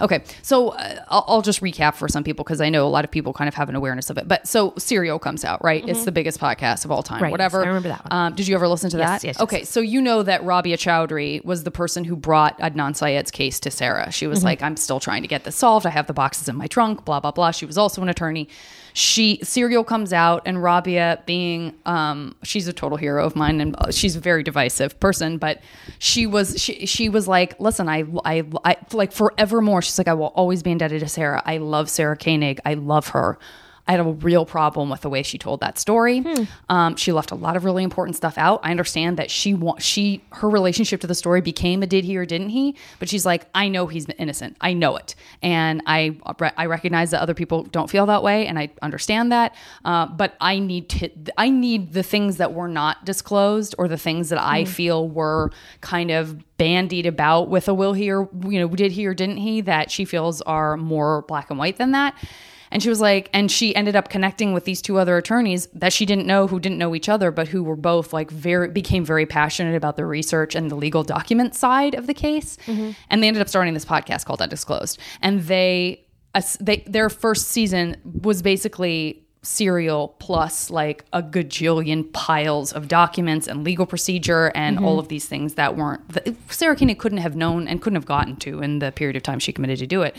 Okay, 0.01 0.23
so 0.41 0.69
uh, 0.69 1.03
I'll, 1.09 1.23
I'll 1.27 1.41
just 1.43 1.61
recap 1.61 1.93
for 1.95 2.07
some 2.07 2.23
people 2.23 2.43
because 2.43 2.61
I 2.61 2.69
know 2.69 2.87
a 2.87 2.89
lot 2.89 3.05
of 3.05 3.11
people 3.11 3.31
kind 3.31 3.47
of 3.47 3.53
have 3.53 3.69
an 3.69 3.75
awareness 3.75 4.09
of 4.09 4.17
it. 4.17 4.27
But 4.27 4.47
so 4.47 4.73
Serial 4.77 5.19
comes 5.19 5.45
out, 5.45 5.63
right? 5.63 5.87
It's 5.87 6.03
the 6.03 6.11
biggest 6.11 6.39
podcast 6.39 6.83
of 6.85 6.91
all 6.91 7.03
time. 7.03 7.17
Mm-hmm. 7.17 7.23
Right, 7.25 7.31
Whatever. 7.31 7.59
yes, 7.59 7.65
I 7.65 7.67
remember 7.67 7.89
that 7.89 8.09
one. 8.11 8.19
Um, 8.27 8.35
did 8.35 8.47
you 8.47 8.55
ever 8.55 8.67
listen 8.67 8.89
to 8.89 8.97
that? 8.97 9.23
yes, 9.23 9.23
yes, 9.23 9.39
okay, 9.41 9.63
so 9.63 9.81
you 9.81 10.01
know 10.01 10.23
that 10.23 10.43
Rabia 10.43 10.77
Chaudry 10.77 11.43
was 11.45 11.63
the 11.63 11.71
person 11.71 12.03
who 12.05 12.15
brought 12.15 12.57
Adnan 12.59 12.95
Syed's 12.95 13.29
case 13.29 13.59
to 13.61 13.69
Sarah. 13.71 14.11
She 14.11 14.25
Mm-hmm. 14.25 14.29
was 14.31 14.43
like, 14.43 14.63
"I'm 14.63 14.77
still 14.77 14.99
trying 14.99 15.21
to 15.21 15.27
get 15.27 15.43
this 15.43 15.55
solved. 15.55 15.85
I 15.85 15.91
have 15.91 16.07
the 16.07 16.13
boxes 16.13 16.49
in 16.49 16.55
my 16.55 16.65
trunk." 16.65 17.05
Blah 17.05 17.19
blah 17.19 17.31
blah. 17.31 17.51
She 17.51 17.67
was 17.67 17.77
also 17.77 18.01
an 18.01 18.09
attorney. 18.09 18.49
She 18.97 19.39
Serial 19.43 19.83
comes 19.83 20.13
out, 20.13 20.43
and 20.45 20.63
Rabia, 20.63 21.21
being 21.25 21.73
um, 21.85 22.33
she's 22.43 22.65
a 22.69 22.71
total 22.71 22.97
hero 22.97 23.25
of 23.25 23.35
mine, 23.35 23.59
and 23.59 23.75
uh, 23.77 23.91
she's 23.91 24.15
a 24.15 24.21
very 24.21 24.41
divisive 24.41 24.97
person, 25.01 25.37
but 25.37 25.61
she 25.99 26.25
was 26.25 26.57
she 26.57 26.85
she 26.85 27.09
was 27.09 27.27
like, 27.27 27.59
"Listen, 27.59 27.89
I 27.89 28.05
I, 28.23 28.45
I 28.63 28.77
like 28.93 29.11
forevermore." 29.11 29.81
She's 29.81 29.97
like, 29.97 30.07
"I 30.07 30.13
will 30.13 30.27
always 30.27 30.63
be 30.63 30.71
indebted 30.71 31.01
to 31.01 31.09
Sarah. 31.09 31.43
I 31.45 31.57
love 31.57 31.89
Sarah 31.89 32.15
Koenig. 32.15 32.61
I 32.63 32.75
love 32.75 33.09
her." 33.09 33.37
I 33.87 33.91
had 33.91 33.99
a 33.99 34.03
real 34.03 34.45
problem 34.45 34.89
with 34.89 35.01
the 35.01 35.09
way 35.09 35.21
she 35.21 35.37
told 35.37 35.59
that 35.59 35.77
story. 35.77 36.23
Um, 36.69 36.95
she 36.95 37.11
left 37.11 37.29
a 37.31 37.35
lot 37.35 37.55
of 37.55 37.65
really 37.65 37.83
important 37.83 38.15
stuff 38.15 38.35
out. 38.37 38.59
I 38.63 38.71
understand 38.71 39.17
that 39.17 39.29
she 39.29 39.53
wa- 39.53 39.77
she 39.77 40.23
her 40.31 40.49
relationship 40.49 41.01
to 41.01 41.07
the 41.07 41.13
story 41.13 41.39
became 41.41 41.83
a 41.83 41.87
did 41.87 42.03
he 42.03 42.17
or 42.17 42.25
didn't 42.25 42.49
he, 42.49 42.75
but 42.99 43.09
she's 43.09 43.25
like, 43.25 43.45
I 43.53 43.67
know 43.67 43.85
he's 43.85 44.07
innocent. 44.17 44.57
I 44.59 44.73
know 44.73 44.95
it, 44.97 45.13
and 45.41 45.83
I 45.85 46.17
I 46.57 46.65
recognize 46.65 47.11
that 47.11 47.21
other 47.21 47.35
people 47.35 47.63
don't 47.63 47.89
feel 47.89 48.07
that 48.07 48.23
way, 48.23 48.47
and 48.47 48.57
I 48.57 48.69
understand 48.81 49.31
that. 49.31 49.53
Uh, 49.83 50.07
but 50.07 50.35
I 50.41 50.57
need 50.59 50.89
to 50.89 51.09
I 51.37 51.49
need 51.49 51.93
the 51.93 52.03
things 52.03 52.37
that 52.37 52.53
were 52.53 52.67
not 52.67 53.05
disclosed 53.05 53.75
or 53.77 53.87
the 53.87 53.97
things 53.97 54.29
that 54.29 54.41
I 54.41 54.65
feel 54.65 55.07
were 55.07 55.51
kind 55.81 56.09
of 56.09 56.43
bandied 56.57 57.05
about 57.05 57.49
with 57.49 57.67
a 57.67 57.73
will 57.73 57.93
he 57.93 58.09
or 58.11 58.29
you 58.47 58.59
know 58.59 58.67
did 58.67 58.93
he 58.93 59.05
or 59.05 59.13
didn't 59.13 59.37
he 59.37 59.61
that 59.61 59.91
she 59.91 60.05
feels 60.05 60.41
are 60.41 60.75
more 60.77 61.21
black 61.23 61.49
and 61.49 61.59
white 61.59 61.77
than 61.77 61.91
that. 61.91 62.15
And 62.75 62.83
she 62.83 62.89
was 62.89 62.99
like, 62.99 63.29
and 63.31 63.49
she 63.49 63.73
ended 63.73 63.95
up 63.95 64.09
connecting 64.09 64.51
with 64.51 64.65
these 64.65 64.81
two 64.81 64.97
other 64.97 65.15
attorneys 65.15 65.67
that 65.67 65.93
she 65.93 66.05
didn't 66.05 66.27
know, 66.27 66.45
who 66.45 66.59
didn't 66.59 66.77
know 66.77 66.93
each 66.93 67.07
other, 67.07 67.31
but 67.31 67.47
who 67.47 67.63
were 67.63 67.77
both 67.77 68.11
like 68.11 68.29
very, 68.29 68.67
became 68.67 69.05
very 69.05 69.25
passionate 69.25 69.77
about 69.77 69.95
the 69.95 70.05
research 70.05 70.55
and 70.55 70.69
the 70.69 70.75
legal 70.75 71.01
document 71.01 71.55
side 71.55 71.95
of 71.95 72.05
the 72.05 72.13
case. 72.13 72.57
Mm-hmm. 72.65 72.91
And 73.09 73.23
they 73.23 73.29
ended 73.29 73.39
up 73.39 73.47
starting 73.47 73.73
this 73.73 73.85
podcast 73.85 74.25
called 74.25 74.41
Undisclosed. 74.41 74.99
And 75.21 75.43
they, 75.43 76.03
they 76.59 76.83
their 76.85 77.09
first 77.09 77.47
season 77.47 77.95
was 78.03 78.41
basically 78.41 79.25
serial 79.41 80.09
plus 80.19 80.69
like 80.69 81.05
a 81.13 81.23
gajillion 81.23 82.11
piles 82.11 82.73
of 82.73 82.89
documents 82.89 83.47
and 83.47 83.63
legal 83.63 83.85
procedure 83.85 84.51
and 84.53 84.75
mm-hmm. 84.75 84.85
all 84.85 84.99
of 84.99 85.07
these 85.07 85.27
things 85.27 85.53
that 85.53 85.77
weren't 85.77 86.05
that 86.09 86.35
Sarah 86.49 86.75
Koenig 86.75 86.99
couldn't 86.99 87.19
have 87.19 87.37
known 87.37 87.69
and 87.69 87.81
couldn't 87.81 87.95
have 87.95 88.05
gotten 88.07 88.35
to 88.37 88.61
in 88.61 88.79
the 88.79 88.91
period 88.91 89.15
of 89.15 89.23
time 89.23 89.39
she 89.39 89.53
committed 89.53 89.77
to 89.77 89.87
do 89.87 90.01
it 90.01 90.17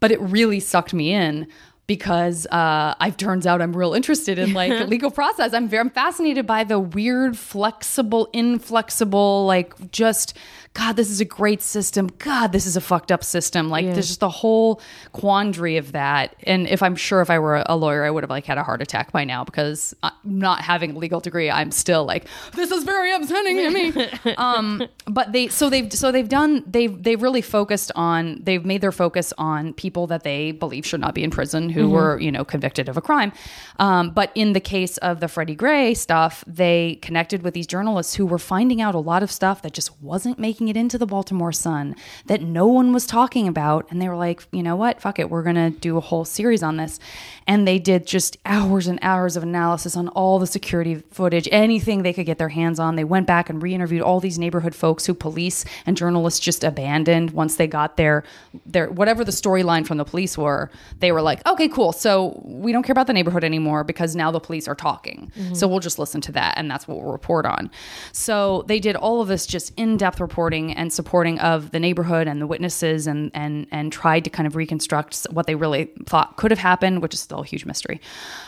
but 0.00 0.10
it 0.10 0.20
really 0.20 0.60
sucked 0.60 0.94
me 0.94 1.12
in 1.12 1.46
because 1.88 2.46
uh, 2.46 2.94
I've 3.00 3.16
turns 3.16 3.46
out 3.46 3.60
I'm 3.60 3.74
real 3.74 3.94
interested 3.94 4.38
in 4.38 4.52
like 4.52 4.70
legal 4.88 5.10
process. 5.10 5.52
I'm 5.52 5.68
very 5.68 5.80
I'm 5.80 5.90
fascinated 5.90 6.46
by 6.46 6.62
the 6.62 6.78
weird, 6.78 7.36
flexible, 7.36 8.28
inflexible, 8.32 9.46
like 9.46 9.90
just 9.90 10.36
God, 10.74 10.96
this 10.96 11.10
is 11.10 11.20
a 11.20 11.24
great 11.24 11.60
system. 11.60 12.08
God, 12.18 12.52
this 12.52 12.66
is 12.66 12.76
a 12.76 12.80
fucked 12.80 13.10
up 13.10 13.24
system. 13.24 13.68
Like 13.68 13.86
there's 13.86 14.08
just 14.08 14.20
the 14.20 14.28
whole 14.28 14.80
quandary 15.12 15.76
of 15.76 15.92
that. 15.92 16.36
And 16.44 16.68
if 16.68 16.82
I'm 16.82 16.94
sure 16.94 17.20
if 17.20 17.30
I 17.30 17.38
were 17.38 17.64
a 17.66 17.76
lawyer, 17.76 18.04
I 18.04 18.10
would 18.10 18.22
have 18.22 18.30
like 18.30 18.46
had 18.46 18.58
a 18.58 18.62
heart 18.62 18.80
attack 18.80 19.10
by 19.10 19.24
now 19.24 19.44
because 19.44 19.94
uh, 20.02 20.10
not 20.24 20.60
having 20.60 20.94
a 20.94 20.98
legal 20.98 21.20
degree, 21.20 21.50
I'm 21.50 21.72
still 21.72 22.04
like 22.04 22.26
this 22.54 22.70
is 22.70 22.84
very 22.84 23.12
upsetting 23.12 23.56
to 23.56 23.70
me. 23.70 24.34
um, 24.36 24.86
but 25.06 25.32
they 25.32 25.48
so 25.48 25.68
they've 25.68 25.92
so 25.92 26.12
they've 26.12 26.28
done 26.28 26.62
they've 26.66 27.02
they've 27.02 27.22
really 27.22 27.42
focused 27.42 27.90
on 27.96 28.38
they've 28.42 28.64
made 28.64 28.80
their 28.80 28.92
focus 28.92 29.32
on 29.36 29.72
people 29.72 30.06
that 30.08 30.22
they 30.22 30.52
believe 30.52 30.86
should 30.86 31.00
not 31.00 31.14
be 31.14 31.24
in 31.24 31.30
prison 31.30 31.70
who 31.70 31.90
were 31.90 32.20
you 32.20 32.30
know 32.30 32.44
convicted 32.44 32.88
of 32.88 32.96
a 32.96 33.00
crime. 33.00 33.32
Um, 33.78 34.10
but 34.10 34.30
in 34.34 34.52
the 34.52 34.60
case 34.60 34.96
of 34.98 35.20
the 35.20 35.28
Freddie 35.28 35.54
Gray 35.54 35.94
stuff, 35.94 36.44
they 36.46 36.98
connected 37.02 37.42
with 37.42 37.54
these 37.54 37.66
journalists 37.66 38.14
who 38.14 38.26
were 38.26 38.38
finding 38.38 38.80
out 38.80 38.94
a 38.94 38.98
lot 38.98 39.22
of 39.22 39.30
stuff 39.30 39.62
that 39.62 39.72
just 39.72 40.00
wasn't 40.00 40.38
making 40.38 40.57
it 40.66 40.76
into 40.76 40.98
the 40.98 41.06
Baltimore 41.06 41.52
Sun 41.52 41.94
that 42.26 42.42
no 42.42 42.66
one 42.66 42.92
was 42.92 43.06
talking 43.06 43.46
about, 43.46 43.86
and 43.90 44.02
they 44.02 44.08
were 44.08 44.16
like, 44.16 44.42
you 44.50 44.64
know 44.64 44.74
what, 44.74 45.00
fuck 45.00 45.20
it, 45.20 45.30
we're 45.30 45.44
gonna 45.44 45.70
do 45.70 45.96
a 45.96 46.00
whole 46.00 46.24
series 46.24 46.64
on 46.64 46.78
this, 46.78 46.98
and 47.48 47.66
they 47.66 47.78
did 47.78 48.06
just 48.06 48.36
hours 48.44 48.86
and 48.86 48.98
hours 49.00 49.34
of 49.34 49.42
analysis 49.42 49.96
on 49.96 50.08
all 50.08 50.38
the 50.38 50.46
security 50.46 50.96
footage, 51.10 51.48
anything 51.50 52.02
they 52.02 52.12
could 52.12 52.26
get 52.26 52.36
their 52.36 52.50
hands 52.50 52.78
on. 52.78 52.94
They 52.94 53.04
went 53.04 53.26
back 53.26 53.48
and 53.48 53.62
re-interviewed 53.62 54.02
all 54.02 54.20
these 54.20 54.38
neighborhood 54.38 54.74
folks 54.74 55.06
who 55.06 55.14
police 55.14 55.64
and 55.86 55.96
journalists 55.96 56.40
just 56.40 56.62
abandoned 56.62 57.30
once 57.30 57.56
they 57.56 57.66
got 57.66 57.96
their 57.96 58.22
their 58.66 58.90
whatever 58.90 59.24
the 59.24 59.32
storyline 59.32 59.86
from 59.86 59.96
the 59.96 60.04
police 60.04 60.36
were. 60.36 60.70
They 60.98 61.10
were 61.10 61.22
like, 61.22 61.44
okay, 61.48 61.68
cool, 61.68 61.92
so 61.92 62.40
we 62.44 62.70
don't 62.70 62.82
care 62.82 62.92
about 62.92 63.06
the 63.06 63.14
neighborhood 63.14 63.44
anymore 63.44 63.82
because 63.82 64.14
now 64.14 64.30
the 64.30 64.40
police 64.40 64.68
are 64.68 64.74
talking, 64.74 65.32
mm-hmm. 65.34 65.54
so 65.54 65.66
we'll 65.66 65.80
just 65.80 65.98
listen 65.98 66.20
to 66.20 66.32
that, 66.32 66.54
and 66.58 66.70
that's 66.70 66.86
what 66.86 66.98
we'll 66.98 67.10
report 67.10 67.46
on. 67.46 67.70
So 68.12 68.64
they 68.66 68.78
did 68.78 68.94
all 68.94 69.22
of 69.22 69.28
this 69.28 69.46
just 69.46 69.72
in-depth 69.78 70.20
reporting 70.20 70.74
and 70.74 70.92
supporting 70.92 71.38
of 71.38 71.70
the 71.70 71.80
neighborhood 71.80 72.28
and 72.28 72.42
the 72.42 72.46
witnesses, 72.46 73.06
and 73.06 73.30
and 73.32 73.66
and 73.70 73.90
tried 73.90 74.24
to 74.24 74.30
kind 74.30 74.46
of 74.46 74.54
reconstruct 74.54 75.26
what 75.30 75.46
they 75.46 75.54
really 75.54 75.86
thought 76.04 76.36
could 76.36 76.50
have 76.50 76.60
happened, 76.60 77.00
which 77.00 77.14
is 77.14 77.20
still 77.20 77.37
a 77.42 77.46
huge 77.46 77.64
mystery. 77.64 78.00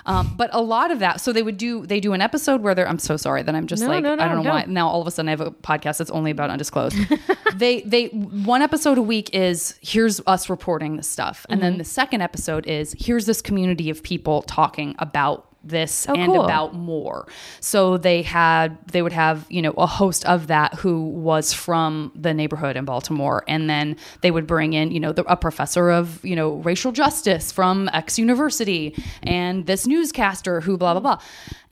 Um, 0.07 0.35
but 0.37 0.51
a 0.53 0.61
lot 0.61 0.91
of 0.91 0.99
that, 1.01 1.21
so 1.21 1.33
they 1.33 1.43
would 1.43 1.57
do 1.57 1.87
they 1.87 2.01
do 2.01 2.13
an 2.13 2.21
episode 2.21 2.61
where 2.63 2.75
they're. 2.75 2.89
I'm 2.89 2.99
so 2.99 3.17
sorry 3.17 3.43
that 3.43 3.55
I'm 3.55 3.67
just 3.67 3.83
No, 3.83 3.89
like 3.89 4.03
no, 4.03 4.15
no, 4.15 4.23
I 4.25 4.29
don't 4.29 4.37
know 4.39 4.43
no. 4.43 4.51
why 4.51 4.65
now 4.67 4.89
all 4.89 5.01
of 5.01 5.07
a 5.07 5.11
sudden 5.11 5.29
I 5.29 5.33
have 5.33 5.41
a 5.41 5.51
podcast 5.51 5.99
that's 5.99 6.11
only 6.11 6.31
about 6.31 6.51
undisclosed. 6.51 6.97
they 7.55 7.83
they 7.83 8.07
one 8.09 8.63
episode 8.63 8.99
a 8.99 9.03
week 9.03 9.35
is 9.35 9.75
here's 9.81 10.21
us 10.27 10.49
reporting 10.51 10.97
this 10.97 11.09
stuff, 11.09 11.47
and 11.49 11.61
Mm-hmm. 11.61 11.69
then 11.71 11.79
the 11.79 11.85
second 11.85 12.21
episode 12.23 12.67
is 12.67 12.95
here's 12.99 13.27
this 13.27 13.43
community 13.43 13.91
of 13.91 14.03
people 14.03 14.43
talking 14.43 14.95
about 14.99 15.47
this 15.63 16.07
Oh, 16.09 16.15
and 16.15 16.33
cool. 16.33 16.45
about 16.45 16.75
more. 16.75 17.27
So 17.61 17.97
they 17.99 18.23
had 18.23 18.79
they 18.91 19.03
would 19.03 19.13
have, 19.13 19.45
you 19.51 19.61
know, 19.63 19.73
a 19.77 19.87
host 19.87 20.25
of 20.27 20.47
that 20.47 20.75
who 20.75 21.05
was 21.09 21.53
from 21.53 22.13
the 22.15 22.33
neighborhood 22.33 22.77
in 22.77 22.85
Baltimore 22.85 23.45
and 23.47 23.69
then 23.69 23.97
they 24.23 24.31
would 24.31 24.47
bring 24.47 24.73
in, 24.73 24.91
you 24.91 25.01
know, 25.01 25.13
the, 25.13 25.25
a 25.31 25.37
professor 25.37 25.91
of, 25.91 26.25
you 26.25 26.35
know, 26.35 26.55
racial 26.57 26.93
justice 26.93 27.53
from 27.53 27.91
X 27.93 28.19
university 28.19 28.95
and 29.23 29.67
this 29.67 29.87
newscaster 29.87 30.61
who 30.63 30.77
blah 30.79 30.95
blah 30.95 31.01
blah. 31.01 31.19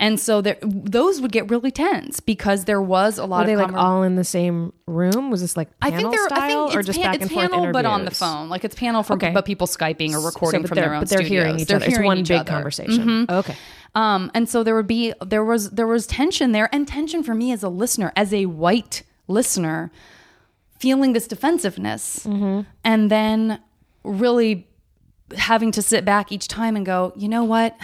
And 0.01 0.21
so 0.21 0.41
there 0.41 0.59
those 0.63 1.21
would 1.21 1.33
get 1.33 1.51
really 1.51 1.71
tense 1.71 2.21
because 2.21 2.67
there 2.67 2.83
was 2.83 3.19
a 3.19 3.25
lot 3.25 3.41
Were 3.41 3.47
they 3.47 3.53
of 3.55 3.61
like 3.61 3.71
conver- 3.71 3.79
all 3.79 4.03
in 4.03 4.17
the 4.17 4.23
same 4.25 4.73
room? 4.87 5.31
Was 5.31 5.41
this 5.41 5.57
like 5.57 5.69
I 5.83 5.91
think 5.91 6.11
they're 6.13 6.27
style 6.27 6.65
I 6.67 6.69
think 6.69 6.79
or 6.81 6.83
just 6.83 6.99
pan- 7.01 7.07
back 7.13 7.15
it's 7.17 7.23
and 7.23 7.31
forth 7.33 7.51
panel 7.51 7.73
but 7.73 7.85
on 7.87 8.05
the 8.05 8.11
phone. 8.13 8.49
Like 8.49 8.65
it's 8.65 8.75
panel 8.77 9.03
from 9.03 9.17
Okay. 9.17 9.33
but 9.33 9.45
people 9.45 9.67
Skyping 9.67 10.13
or 10.13 10.21
recording 10.21 10.63
So, 10.63 10.69
from 10.69 10.77
their 10.77 10.95
own 10.95 11.01
but 11.01 11.09
they're 11.09 11.21
hearing 11.23 11.59
studios. 11.59 11.63
each 11.63 11.69
They're 11.69 11.77
other. 11.79 11.87
It's 11.87 11.99
one 12.07 12.23
big 12.23 12.31
other. 12.33 12.45
Mm-hmm. 12.45 12.55
conversation. 12.55 13.27
Okay. 13.29 13.57
Um, 13.99 14.31
and 14.35 14.49
so 14.49 14.63
there 14.63 14.77
would 14.77 14.87
be 14.87 15.13
there 15.27 15.45
was 15.45 15.71
there 15.71 15.87
was 15.87 16.07
tension 16.07 16.53
there, 16.53 16.69
and 16.75 16.87
tension 16.87 17.23
for 17.23 17.35
me 17.35 17.51
as 17.57 17.63
a 17.65 17.69
listener, 17.83 18.13
as 18.15 18.33
a 18.33 18.47
white 18.47 19.03
listener, 19.27 19.91
feeling 20.79 21.15
this 21.15 21.27
defensiveness, 21.27 22.25
and 22.85 23.11
then 23.11 23.61
really 24.05 24.69
having 25.37 25.71
to 25.73 25.83
sit 25.83 26.05
back 26.05 26.31
each 26.33 26.47
time 26.49 26.77
and 26.77 26.87
go, 26.87 27.13
you 27.17 27.29
know 27.29 27.45
what? 27.45 27.77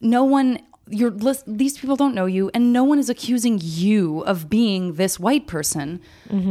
No 0.00 0.22
one. 0.24 0.58
You're 0.86 1.10
these 1.46 1.78
people 1.78 1.96
don't 1.96 2.14
know 2.14 2.26
you, 2.26 2.50
and 2.52 2.70
no 2.72 2.84
one 2.84 2.98
is 2.98 3.08
accusing 3.08 3.58
you 3.62 4.20
of 4.26 4.50
being 4.50 4.94
this 4.94 5.18
white 5.18 5.46
person. 5.46 6.00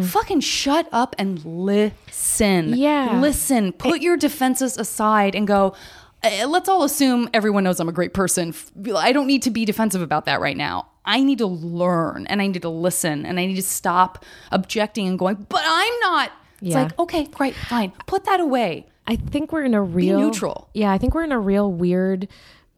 Fucking 0.02 0.42
shut 0.42 0.88
up 0.92 1.16
and 1.20 1.46
listen. 1.46 2.74
Yeah. 2.76 3.20
listen. 3.22 3.72
Put 3.74 4.02
your 4.02 4.18
defenses 4.18 4.78
aside 4.78 5.36
and 5.36 5.48
go. 5.48 5.76
"Eh, 6.24 6.46
Let's 6.46 6.70
all 6.70 6.84
assume 6.84 7.30
everyone 7.34 7.64
knows 7.64 7.80
I'm 7.80 7.90
a 7.90 7.94
great 7.94 8.14
person. 8.14 8.54
I 8.96 9.12
don't 9.12 9.28
need 9.28 9.42
to 9.44 9.52
be 9.52 9.66
defensive 9.66 10.02
about 10.02 10.26
that 10.26 10.40
right 10.42 10.58
now. 10.58 10.88
I 11.06 11.22
need 11.22 11.40
to 11.40 11.48
learn 11.48 12.28
and 12.28 12.42
I 12.42 12.48
need 12.48 12.62
to 12.62 12.70
listen 12.70 13.26
and 13.26 13.40
I 13.40 13.46
need 13.46 13.56
to 13.56 13.62
stop 13.62 14.24
objecting 14.52 15.08
and 15.08 15.20
going, 15.20 15.46
but 15.50 15.62
I'm 15.66 16.00
not. 16.00 16.32
It's 16.62 16.72
Yeah. 16.72 16.84
like, 16.84 16.98
okay, 17.00 17.26
great, 17.26 17.56
fine. 17.56 17.92
Put 18.06 18.24
that 18.24 18.40
away. 18.40 18.86
I 19.06 19.18
think 19.18 19.52
we're 19.52 19.66
in 19.66 19.74
a 19.74 19.82
real 19.82 20.18
neutral. 20.20 20.70
Yeah, 20.74 20.94
I 20.94 20.98
think 20.98 21.14
we're 21.14 21.26
in 21.26 21.34
a 21.34 21.40
real 21.40 21.70
weird 21.70 22.30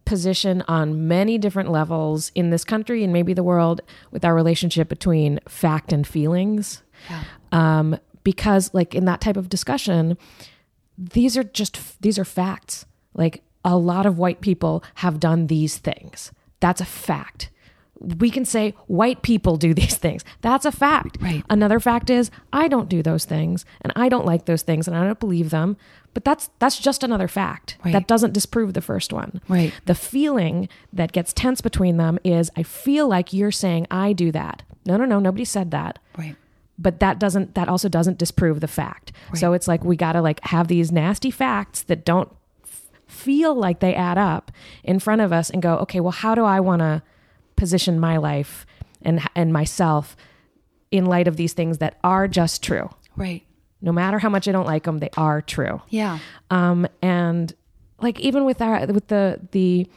position 0.06 0.64
on 0.68 1.08
many 1.08 1.38
different 1.38 1.70
levels 1.72 2.32
in 2.34 2.50
this 2.50 2.64
country 2.64 3.04
and 3.04 3.14
maybe 3.14 3.34
the 3.34 3.44
world 3.44 3.82
with 4.12 4.26
our 4.26 4.34
relationship 4.34 4.90
between 4.90 5.40
fact 5.48 5.94
and 5.94 6.06
feelings. 6.08 6.82
Um, 7.52 7.98
because 8.24 8.74
like 8.74 8.96
in 8.96 9.06
that 9.06 9.22
type 9.22 9.38
of 9.38 9.50
discussion, 9.50 10.18
these 10.98 11.38
are 11.38 11.44
just 11.44 12.02
these 12.02 12.18
are 12.18 12.26
facts. 12.26 12.86
Like 13.16 13.42
a 13.64 13.78
lot 13.78 14.06
of 14.06 14.18
white 14.20 14.42
people 14.42 14.84
have 14.96 15.20
done 15.20 15.48
these 15.48 15.78
things. 15.78 16.32
That's 16.60 16.82
a 16.82 16.86
fact. 16.86 17.50
we 18.20 18.30
can 18.30 18.46
say 18.46 18.74
white 18.88 19.22
people 19.22 19.56
do 19.58 19.74
these 19.82 19.96
things. 19.98 20.24
That's 20.42 20.66
a 20.66 20.72
fact. 20.72 21.18
Right. 21.22 21.44
Another 21.50 21.80
fact 21.80 22.10
is 22.10 22.30
I 22.54 22.68
don't 22.68 22.90
do 22.90 23.02
those 23.02 23.26
things 23.26 23.66
and 23.82 23.92
I 23.96 24.10
don't 24.10 24.26
like 24.26 24.46
those 24.46 24.62
things 24.64 24.88
and 24.88 24.96
I 24.98 25.04
don't 25.06 25.20
believe 25.20 25.50
them. 25.50 25.78
But 26.14 26.24
that's 26.24 26.50
that's 26.60 26.80
just 26.80 27.04
another 27.04 27.28
fact. 27.28 27.78
Right. 27.84 27.92
That 27.92 28.08
doesn't 28.08 28.34
disprove 28.34 28.74
the 28.74 28.82
first 28.82 29.12
one. 29.12 29.42
Right. 29.50 29.74
The 29.86 29.96
feeling 29.96 30.70
that 30.94 31.12
gets 31.12 31.34
tense 31.34 31.60
between 31.62 31.98
them 31.98 32.20
is 32.24 32.50
I 32.56 32.64
feel 32.64 33.08
like 33.08 33.34
you're 33.34 33.52
saying 33.52 33.88
I 33.92 34.14
do 34.14 34.32
that. 34.32 34.64
No, 34.86 34.96
no, 34.98 35.06
no, 35.06 35.20
nobody 35.20 35.44
said 35.46 35.72
that 35.72 36.00
Right. 36.18 36.36
but 36.78 37.00
that 37.00 37.20
doesn't 37.20 37.56
that 37.56 37.68
also 37.68 37.90
doesn't 37.90 38.18
disprove 38.20 38.60
the 38.62 38.68
fact 38.68 39.12
right. 39.30 39.40
so 39.40 39.54
it's 39.54 39.68
like 39.68 39.84
we 39.84 39.96
got 39.96 40.14
to 40.14 40.22
like 40.22 40.40
have 40.46 40.68
these 40.68 40.92
nasty 40.92 41.32
facts 41.32 41.82
that 41.84 42.06
don't 42.06 42.30
feel 43.16 43.56
like 43.56 43.80
they 43.80 43.96
add 43.96 44.18
up 44.18 44.52
in 44.84 45.00
front 45.00 45.22
of 45.22 45.32
us 45.32 45.50
and 45.50 45.62
go 45.62 45.78
okay 45.78 46.00
well 46.00 46.12
how 46.12 46.36
do 46.36 46.44
i 46.44 46.60
want 46.60 46.82
to 46.82 47.02
position 47.56 48.00
my 48.00 48.18
life 48.18 48.66
and 49.02 49.22
and 49.36 49.52
myself 49.54 50.16
in 50.92 51.06
light 51.06 51.28
of 51.28 51.36
these 51.38 51.54
things 51.54 51.80
that 51.80 51.98
are 52.04 52.28
just 52.28 52.62
true? 52.62 52.90
Right. 53.18 53.44
no 53.82 53.92
matter 53.94 54.20
how 54.20 54.30
much 54.30 54.48
i 54.48 54.52
don't 54.52 54.66
like 54.66 54.84
them 54.84 55.00
they 55.00 55.10
are 55.18 55.42
true. 55.42 55.82
Yeah. 55.90 56.20
um 56.50 56.86
and 57.02 57.54
like 58.02 58.20
even 58.20 58.44
with 58.46 58.62
our 58.62 58.86
with 58.88 59.08
the 59.08 59.40
the 59.52 59.88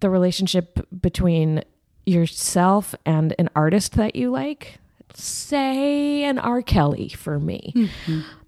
the 0.00 0.08
relationship 0.08 0.86
between 1.02 1.64
yourself 2.06 2.94
and 3.04 3.34
an 3.38 3.50
artist 3.56 3.94
that 3.94 4.14
you 4.16 4.30
like 4.30 4.78
say 5.14 6.22
an 6.24 6.38
r. 6.38 6.62
Kelly 6.62 7.08
for 7.08 7.38
me. 7.40 7.90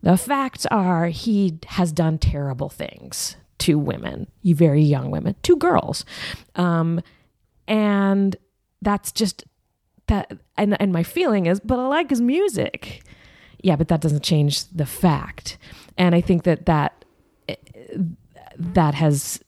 The 0.02 0.16
facts 0.16 0.66
are 0.66 1.08
he 1.08 1.58
has 1.66 1.90
done 1.92 2.18
terrible 2.18 2.68
things 2.68 3.36
to 3.60 3.78
women 3.78 4.26
you 4.42 4.54
very 4.54 4.82
young 4.82 5.10
women 5.10 5.34
two 5.42 5.56
girls. 5.56 6.04
Um 6.56 7.00
and 7.68 8.36
that's 8.82 9.12
just 9.12 9.44
that 10.06 10.32
and 10.56 10.80
and 10.80 10.92
my 10.92 11.02
feeling 11.02 11.46
is 11.46 11.60
but 11.60 11.78
i 11.78 11.86
like 11.86 12.10
his 12.10 12.20
music. 12.20 13.02
Yeah 13.62 13.76
but 13.76 13.88
that 13.88 14.00
doesn't 14.00 14.22
change 14.22 14.64
the 14.68 14.86
fact. 14.86 15.58
And 15.96 16.14
i 16.14 16.20
think 16.20 16.44
that 16.44 16.66
that 16.66 17.04
that 18.56 18.94
has 18.94 19.40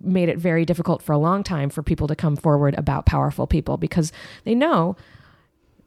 made 0.00 0.28
it 0.28 0.38
very 0.38 0.64
difficult 0.64 1.02
for 1.02 1.12
a 1.12 1.18
long 1.18 1.42
time 1.42 1.70
for 1.70 1.82
people 1.82 2.06
to 2.06 2.14
come 2.14 2.36
forward 2.36 2.74
about 2.76 3.06
powerful 3.06 3.46
people 3.46 3.76
because 3.76 4.12
they 4.44 4.54
know 4.54 4.96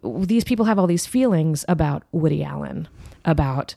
these 0.04 0.44
people 0.44 0.66
have 0.66 0.80
all 0.80 0.88
these 0.88 1.06
feelings 1.06 1.66
about 1.68 2.04
Woody 2.12 2.44
Allen, 2.44 2.88
about 3.26 3.76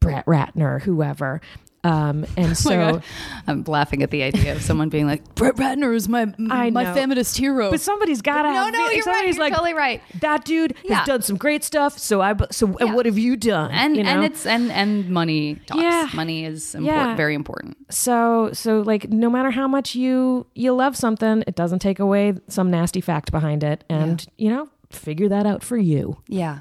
Brett 0.00 0.24
Ratner, 0.26 0.82
whoever. 0.82 1.40
Um, 1.84 2.26
and 2.36 2.50
Oh 2.50 2.54
so, 2.54 2.70
God. 2.70 3.02
I'm 3.46 3.62
laughing 3.64 4.02
at 4.02 4.10
the 4.10 4.22
idea 4.22 4.52
of 4.54 4.62
someone 4.62 4.88
being 4.88 5.06
like, 5.06 5.34
Brett 5.36 5.54
Ratner 5.56 5.94
is 5.94 6.08
my 6.08 6.24
my 6.38 6.70
know. 6.70 6.94
feminist 6.94 7.36
hero. 7.36 7.70
but 7.70 7.80
somebody's 7.80 8.20
got 8.20 8.42
to 8.42 8.48
no, 8.48 8.54
have. 8.64 8.72
no, 8.72 8.88
you're 8.90 9.04
right. 9.04 9.26
You're 9.28 9.36
like, 9.36 9.52
totally 9.52 9.74
right. 9.74 10.02
That 10.20 10.44
dude 10.44 10.74
Yeah. 10.84 10.96
has 10.98 11.06
done 11.06 11.22
some 11.22 11.36
great 11.36 11.62
stuff. 11.64 11.98
So 11.98 12.20
I. 12.20 12.34
So 12.50 12.66
and 12.66 12.88
Yeah. 12.88 12.94
what 12.94 13.06
have 13.06 13.16
you 13.18 13.36
done? 13.36 13.70
and 13.70 13.96
you 13.96 14.02
know? 14.02 14.10
and 14.10 14.24
it's 14.24 14.44
and 14.46 14.70
and 14.72 15.08
money 15.08 15.56
talks. 15.66 15.80
Yeah. 15.82 16.08
Money 16.14 16.44
is 16.44 16.74
important, 16.74 17.16
very 17.16 17.34
important. 17.34 17.76
so 17.90 18.50
so 18.52 18.80
like 18.80 19.08
no 19.10 19.30
matter 19.30 19.50
how 19.50 19.68
much 19.68 19.94
you 19.94 20.46
you 20.54 20.72
love 20.74 20.96
something, 20.96 21.44
it 21.46 21.54
doesn't 21.54 21.78
take 21.78 21.98
away 22.00 22.34
some 22.48 22.70
nasty 22.70 23.00
fact 23.00 23.30
behind 23.30 23.62
it, 23.62 23.84
and 23.88 24.26
you 24.36 24.50
know 24.50 24.68
figure 24.90 25.28
that 25.28 25.44
out 25.46 25.62
for 25.62 25.76
you. 25.76 26.16
Yeah, 26.28 26.60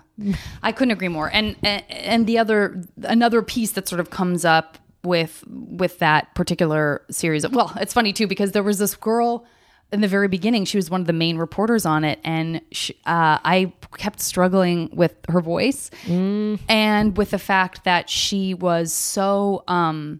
I 0.62 0.71
couldn't 0.73 0.91
agree 0.91 1.08
more. 1.08 1.30
And, 1.34 1.56
and 1.63 1.84
and 1.89 2.27
the 2.27 2.38
other 2.38 2.84
another 3.03 3.41
piece 3.41 3.71
that 3.71 3.88
sort 3.88 3.99
of 3.99 4.10
comes 4.10 4.43
up 4.45 4.77
with 5.07 5.43
with 5.47 5.99
that 5.99 6.35
particular 6.35 7.01
series. 7.09 7.43
Of, 7.43 7.53
well, 7.53 7.71
it's 7.79 7.93
funny 7.93 8.13
too 8.13 8.27
because 8.27 8.51
there 8.51 8.63
was 8.63 8.77
this 8.77 8.95
girl 8.95 9.45
in 9.91 10.01
the 10.01 10.07
very 10.07 10.27
beginning. 10.27 10.65
She 10.65 10.77
was 10.77 10.89
one 10.89 11.01
of 11.01 11.07
the 11.07 11.13
main 11.13 11.37
reporters 11.37 11.85
on 11.85 12.03
it, 12.03 12.19
and 12.23 12.61
she, 12.71 12.93
uh, 13.05 13.39
I 13.43 13.73
kept 13.97 14.19
struggling 14.19 14.89
with 14.93 15.15
her 15.29 15.41
voice 15.41 15.89
and 16.67 17.17
with 17.17 17.31
the 17.31 17.39
fact 17.39 17.83
that 17.85 18.09
she 18.09 18.53
was 18.53 18.93
so. 18.93 19.63
Um, 19.67 20.19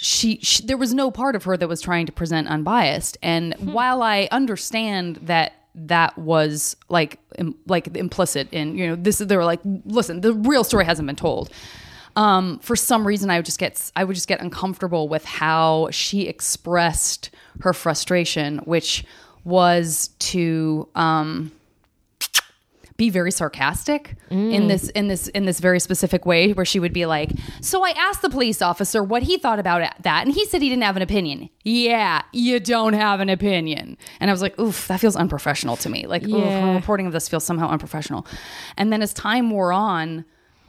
she, 0.00 0.38
she 0.42 0.64
there 0.64 0.76
was 0.76 0.94
no 0.94 1.10
part 1.10 1.34
of 1.34 1.42
her 1.42 1.56
that 1.56 1.68
was 1.68 1.80
trying 1.80 2.06
to 2.06 2.12
present 2.12 2.46
unbiased 2.46 3.18
and 3.20 3.52
while 3.72 4.00
i 4.00 4.28
understand 4.30 5.16
that 5.22 5.54
that 5.74 6.16
was 6.16 6.76
like 6.88 7.18
Im, 7.36 7.56
like 7.66 7.96
implicit 7.96 8.46
in 8.52 8.78
you 8.78 8.86
know 8.86 8.94
this 8.94 9.18
they 9.18 9.36
were 9.36 9.44
like 9.44 9.58
listen 9.86 10.20
the 10.20 10.34
real 10.34 10.62
story 10.62 10.84
hasn't 10.84 11.06
been 11.06 11.16
told 11.16 11.50
um, 12.18 12.58
for 12.58 12.74
some 12.76 13.06
reason 13.06 13.30
i 13.30 13.36
would 13.38 13.44
just 13.46 13.58
get 13.58 13.90
i 13.96 14.02
would 14.04 14.14
just 14.14 14.28
get 14.28 14.40
uncomfortable 14.40 15.08
with 15.08 15.24
how 15.24 15.88
she 15.90 16.22
expressed 16.34 17.30
her 17.60 17.72
frustration 17.72 18.58
which 18.72 19.04
was 19.44 20.08
to 20.18 20.88
um, 20.94 21.52
be 22.96 23.10
very 23.10 23.30
sarcastic 23.30 24.16
in 24.30 24.66
this 24.66 24.88
in 24.90 25.06
this 25.06 25.28
in 25.28 25.44
this 25.44 25.60
very 25.60 25.78
specific 25.78 26.26
way 26.26 26.52
where 26.52 26.64
she 26.66 26.80
would 26.80 26.92
be 26.92 27.06
like 27.06 27.30
so 27.60 27.84
i 27.84 27.90
asked 27.90 28.22
the 28.22 28.28
police 28.28 28.60
officer 28.60 29.00
what 29.04 29.22
he 29.22 29.38
thought 29.38 29.60
about 29.60 29.80
that 30.02 30.26
and 30.26 30.34
he 30.34 30.44
said 30.46 30.60
he 30.60 30.68
didn't 30.68 30.82
have 30.82 30.96
an 30.96 31.02
opinion. 31.02 31.48
Yeah 31.62 32.22
you 32.32 32.58
don't 32.58 32.94
have 32.94 33.20
an 33.20 33.28
opinion. 33.28 33.96
And 34.18 34.28
i 34.30 34.32
was 34.32 34.42
like 34.42 34.58
oof 34.58 34.88
that 34.88 34.98
feels 34.98 35.14
unprofessional 35.14 35.76
to 35.76 35.88
me. 35.88 36.06
Like 36.08 36.24
oof, 36.24 36.30
Yeah. 36.30 36.60
her 36.66 36.74
reporting 36.74 37.06
of 37.06 37.12
this 37.12 37.28
feels 37.28 37.44
somehow 37.44 37.68
unprofessional. 37.68 38.26
And 38.76 38.92
then 38.92 39.00
as 39.00 39.14
time 39.14 39.50
wore 39.50 39.72
on 39.72 40.24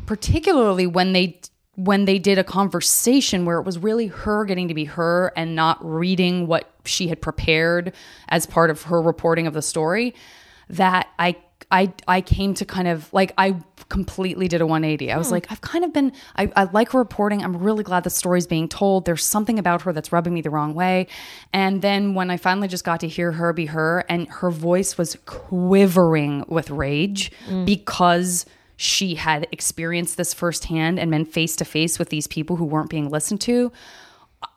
particularly 0.10 0.88
when 0.88 1.14
they 1.14 1.40
when 1.76 2.06
they 2.06 2.18
did 2.18 2.40
a 2.40 2.44
conversation 2.44 3.46
where 3.46 3.60
it 3.60 3.62
was 3.64 3.78
really 3.78 4.08
her 4.08 4.44
getting 4.44 4.68
to 4.68 4.74
be 4.74 4.86
her 4.86 5.32
and 5.36 5.56
not 5.56 5.78
reading 5.86 6.48
what 6.48 6.68
she 6.84 7.10
had 7.10 7.22
prepared 7.22 7.94
as 8.30 8.48
part 8.48 8.72
of 8.72 8.82
her 8.82 9.00
reporting 9.00 9.46
of 9.46 9.54
the 9.54 9.62
story 9.62 10.16
that 10.68 11.10
i 11.20 11.36
i 11.70 11.94
i 12.08 12.22
came 12.22 12.56
to 12.56 12.66
kind 12.66 12.88
of 12.88 13.14
like 13.14 13.34
i 13.38 13.56
completely 13.90 14.48
did 14.48 14.62
a 14.62 14.66
180 14.66 15.12
i 15.12 15.18
was 15.18 15.28
hmm. 15.28 15.34
like 15.34 15.52
i've 15.52 15.62
kind 15.62 15.86
of 15.86 15.94
been 15.94 16.12
I, 16.36 16.52
I 16.56 16.64
like 16.64 16.90
her 16.94 16.98
reporting. 16.98 17.44
I'm 17.44 17.58
really 17.58 17.84
glad 17.84 18.04
the 18.04 18.10
story's 18.10 18.48
being 18.48 18.68
told. 18.68 19.06
There's 19.06 19.24
something 19.24 19.60
about 19.60 19.84
her 19.84 19.94
that's 19.94 20.12
rubbing 20.12 20.34
me 20.34 20.42
the 20.42 20.50
wrong 20.50 20.74
way. 20.74 21.06
And 21.54 21.84
then 21.84 22.16
when 22.16 22.32
i 22.32 22.38
finally 22.38 22.68
just 22.68 22.84
got 22.84 23.00
to 23.02 23.08
hear 23.08 23.32
her 23.34 23.54
be 23.54 23.68
her 23.68 24.06
and 24.10 24.28
her 24.28 24.50
voice 24.50 24.98
was 24.98 25.18
quivering 25.28 26.46
with 26.48 26.72
rage 26.72 27.32
mm. 27.48 27.64
because 27.64 28.48
she 28.82 29.16
had 29.16 29.46
experienced 29.52 30.16
this 30.16 30.34
firsthand 30.34 31.00
and 31.00 31.12
been 31.12 31.26
face 31.26 31.54
to 31.58 31.66
face 31.66 32.00
with 32.00 32.08
these 32.08 32.28
people 32.28 32.56
who 32.56 32.64
weren't 32.64 32.90
being 32.90 33.10
listened 33.10 33.42
to. 33.42 33.74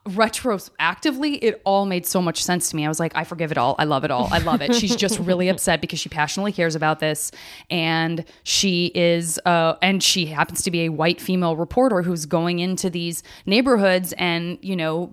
Retroactively, 0.06 1.40
it 1.42 1.60
all 1.64 1.86
made 1.86 2.06
so 2.06 2.22
much 2.22 2.40
sense 2.40 2.70
to 2.70 2.76
me. 2.76 2.84
I 2.84 2.88
was 2.88 3.00
like, 3.00 3.10
I 3.16 3.24
forgive 3.24 3.50
it 3.50 3.58
all. 3.58 3.74
I 3.80 3.84
love 3.84 4.04
it 4.04 4.12
all. 4.12 4.28
I 4.30 4.38
love 4.38 4.62
it. 4.62 4.74
She's 4.76 4.94
just 4.94 5.18
really 5.18 5.48
upset 5.48 5.80
because 5.80 5.98
she 5.98 6.08
passionately 6.08 6.52
cares 6.52 6.76
about 6.76 7.00
this, 7.00 7.32
and 7.68 8.24
she 8.44 8.92
is, 8.94 9.40
uh, 9.44 9.74
and 9.82 10.00
she 10.04 10.26
happens 10.26 10.62
to 10.62 10.70
be 10.70 10.82
a 10.82 10.88
white 10.90 11.20
female 11.20 11.56
reporter 11.56 12.02
who's 12.02 12.24
going 12.24 12.60
into 12.60 12.90
these 12.90 13.24
neighborhoods 13.44 14.12
and 14.18 14.56
you 14.62 14.76
know 14.76 15.12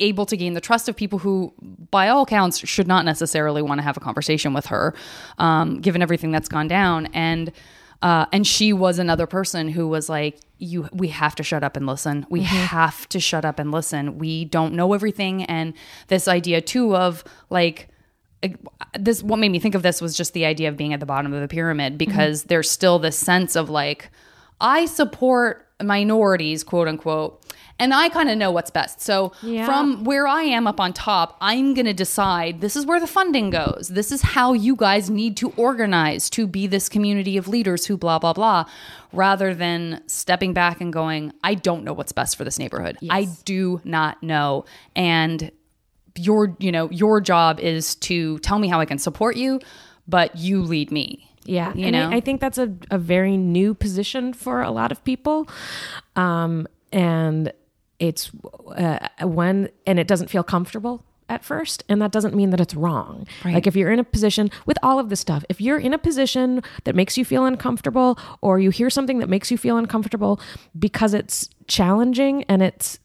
able 0.00 0.26
to 0.26 0.36
gain 0.36 0.54
the 0.54 0.60
trust 0.60 0.88
of 0.88 0.96
people 0.96 1.20
who, 1.20 1.54
by 1.92 2.08
all 2.08 2.26
counts, 2.26 2.58
should 2.58 2.88
not 2.88 3.04
necessarily 3.04 3.62
want 3.62 3.78
to 3.78 3.84
have 3.84 3.96
a 3.96 4.00
conversation 4.00 4.52
with 4.52 4.66
her, 4.66 4.94
um, 5.38 5.80
given 5.80 6.02
everything 6.02 6.32
that's 6.32 6.48
gone 6.48 6.66
down 6.66 7.06
and. 7.14 7.52
Uh, 8.00 8.26
and 8.32 8.46
she 8.46 8.72
was 8.72 8.98
another 8.98 9.26
person 9.26 9.68
who 9.68 9.88
was 9.88 10.08
like, 10.08 10.38
"You, 10.58 10.88
we 10.92 11.08
have 11.08 11.34
to 11.36 11.42
shut 11.42 11.64
up 11.64 11.76
and 11.76 11.86
listen. 11.86 12.26
We 12.30 12.42
have 12.42 13.08
to 13.08 13.20
shut 13.20 13.44
up 13.44 13.58
and 13.58 13.72
listen. 13.72 14.18
We 14.18 14.44
don't 14.44 14.74
know 14.74 14.92
everything." 14.92 15.44
And 15.44 15.74
this 16.06 16.28
idea 16.28 16.60
too 16.60 16.94
of 16.94 17.24
like, 17.50 17.88
like, 18.42 18.56
this. 18.98 19.22
What 19.22 19.38
made 19.38 19.50
me 19.50 19.58
think 19.58 19.74
of 19.74 19.82
this 19.82 20.00
was 20.00 20.16
just 20.16 20.32
the 20.32 20.44
idea 20.44 20.68
of 20.68 20.76
being 20.76 20.92
at 20.92 21.00
the 21.00 21.06
bottom 21.06 21.32
of 21.32 21.40
the 21.40 21.48
pyramid 21.48 21.98
because 21.98 22.44
there's 22.44 22.70
still 22.70 22.98
this 22.98 23.16
sense 23.16 23.56
of 23.56 23.68
like, 23.68 24.10
I 24.60 24.86
support 24.86 25.66
minorities, 25.82 26.62
quote 26.64 26.88
unquote. 26.88 27.44
And 27.80 27.94
I 27.94 28.08
kind 28.08 28.28
of 28.28 28.36
know 28.36 28.50
what's 28.50 28.70
best. 28.70 29.00
So, 29.00 29.32
Yeah. 29.42 29.64
from 29.66 30.02
where 30.04 30.26
I 30.26 30.42
am 30.42 30.66
up 30.66 30.80
on 30.80 30.92
top, 30.92 31.36
I'm 31.40 31.74
going 31.74 31.86
to 31.86 31.92
decide 31.94 32.60
this 32.60 32.74
is 32.74 32.84
where 32.84 32.98
the 32.98 33.06
funding 33.06 33.50
goes. 33.50 33.88
This 33.88 34.10
is 34.10 34.20
how 34.22 34.52
you 34.52 34.74
guys 34.74 35.08
need 35.08 35.36
to 35.38 35.50
organize 35.56 36.28
to 36.30 36.46
be 36.46 36.66
this 36.66 36.88
community 36.88 37.36
of 37.36 37.46
leaders 37.46 37.86
who 37.86 37.96
blah, 37.96 38.18
blah, 38.18 38.32
blah, 38.32 38.64
rather 39.12 39.54
than 39.54 40.02
stepping 40.06 40.52
back 40.52 40.80
and 40.80 40.92
going, 40.92 41.32
I 41.44 41.54
don't 41.54 41.84
know 41.84 41.92
what's 41.92 42.12
best 42.12 42.36
for 42.36 42.44
this 42.44 42.58
neighborhood. 42.58 42.98
I 43.08 43.28
do 43.44 43.80
not 43.84 44.22
know. 44.22 44.64
And 44.96 45.52
your, 46.16 46.56
you 46.58 46.72
know, 46.72 46.90
your 46.90 47.20
job 47.20 47.60
is 47.60 47.94
to 47.96 48.38
tell 48.40 48.58
me 48.58 48.66
how 48.66 48.80
I 48.80 48.86
can 48.86 48.98
support 48.98 49.36
you, 49.36 49.60
but 50.08 50.36
you 50.36 50.62
lead 50.62 50.90
me. 50.90 51.30
Yeah, 51.44 51.72
You 51.74 51.86
and 51.86 51.92
know? 51.92 52.10
I, 52.10 52.16
I 52.16 52.20
think 52.20 52.40
that's 52.40 52.58
a, 52.58 52.74
a 52.90 52.98
very 52.98 53.36
new 53.36 53.72
position 53.72 54.32
for 54.34 54.60
a 54.62 54.70
lot 54.70 54.90
of 54.92 55.02
people, 55.04 55.48
um, 56.16 56.66
and 56.92 57.52
it's 57.98 58.30
uh, 58.76 59.08
when 59.22 59.68
and 59.86 59.98
it 59.98 60.06
doesn't 60.06 60.28
feel 60.28 60.42
comfortable 60.42 61.04
at 61.30 61.44
first, 61.44 61.84
and 61.90 62.00
that 62.00 62.10
doesn't 62.10 62.34
mean 62.34 62.50
that 62.50 62.60
it's 62.60 62.74
wrong. 62.74 63.26
Like 63.54 63.66
if 63.66 63.76
you're 63.76 63.90
in 63.90 63.98
a 63.98 64.04
position 64.04 64.50
with 64.64 64.78
all 64.82 64.98
of 64.98 65.10
this 65.10 65.20
stuff, 65.20 65.44
if 65.50 65.60
you're 65.60 65.78
in 65.78 65.92
a 65.92 65.98
position 65.98 66.62
that 66.84 66.94
makes 66.94 67.18
you 67.18 67.24
feel 67.24 67.44
uncomfortable, 67.44 68.18
or 68.40 68.58
you 68.58 68.70
hear 68.70 68.88
something 68.88 69.18
that 69.18 69.28
makes 69.28 69.50
you 69.50 69.58
feel 69.58 69.76
uncomfortable 69.76 70.40
because 70.78 71.12
it's 71.12 71.50
challenging 71.66 72.44
and 72.44 72.62
it's 72.62 72.98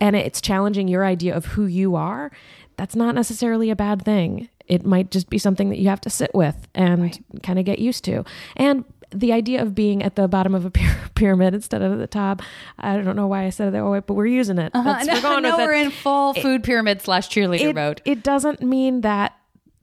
and 0.00 0.14
it's 0.14 0.40
challenging 0.40 0.86
your 0.86 1.04
idea 1.04 1.34
of 1.34 1.46
who 1.46 1.66
you 1.66 1.96
are, 1.96 2.30
that's 2.76 2.94
not 2.94 3.14
necessarily 3.14 3.70
a 3.70 3.76
bad 3.76 4.04
thing. 4.04 4.48
it 4.66 4.84
might 4.84 5.10
just 5.10 5.28
be 5.28 5.38
something 5.38 5.68
that 5.68 5.78
you 5.78 5.88
have 5.88 6.00
to 6.00 6.10
sit 6.10 6.34
with 6.34 6.68
and 6.74 7.22
kind 7.42 7.58
of 7.58 7.64
get 7.64 7.78
used 7.78 8.04
to. 8.04 8.24
And 8.56 8.84
the 9.14 9.32
idea 9.32 9.62
of 9.62 9.74
being 9.74 10.02
at 10.02 10.16
the 10.16 10.28
bottom 10.28 10.54
of 10.54 10.64
a 10.66 10.70
pyramid 11.14 11.54
instead 11.54 11.82
of 11.82 11.92
at 11.92 11.98
the 11.98 12.06
top, 12.06 12.42
I 12.78 12.96
don't 12.96 13.16
know 13.16 13.26
why 13.26 13.44
I 13.44 13.50
said 13.50 13.68
it 13.68 13.70
that 13.72 13.84
way, 13.86 14.00
but 14.00 14.14
we're 14.14 14.26
using 14.26 14.58
it. 14.58 14.72
I 14.74 15.04
we're 15.06 15.20
going 15.22 15.44
it. 15.44 15.54
we're 15.56 15.72
in 15.72 15.90
full 15.90 16.34
food 16.34 16.64
pyramid 16.64 17.00
slash 17.02 17.28
cheerleader 17.28 17.70
it, 17.70 17.74
mode. 17.74 18.02
it 18.04 18.22
doesn't 18.22 18.62
mean 18.62 19.02
that 19.02 19.36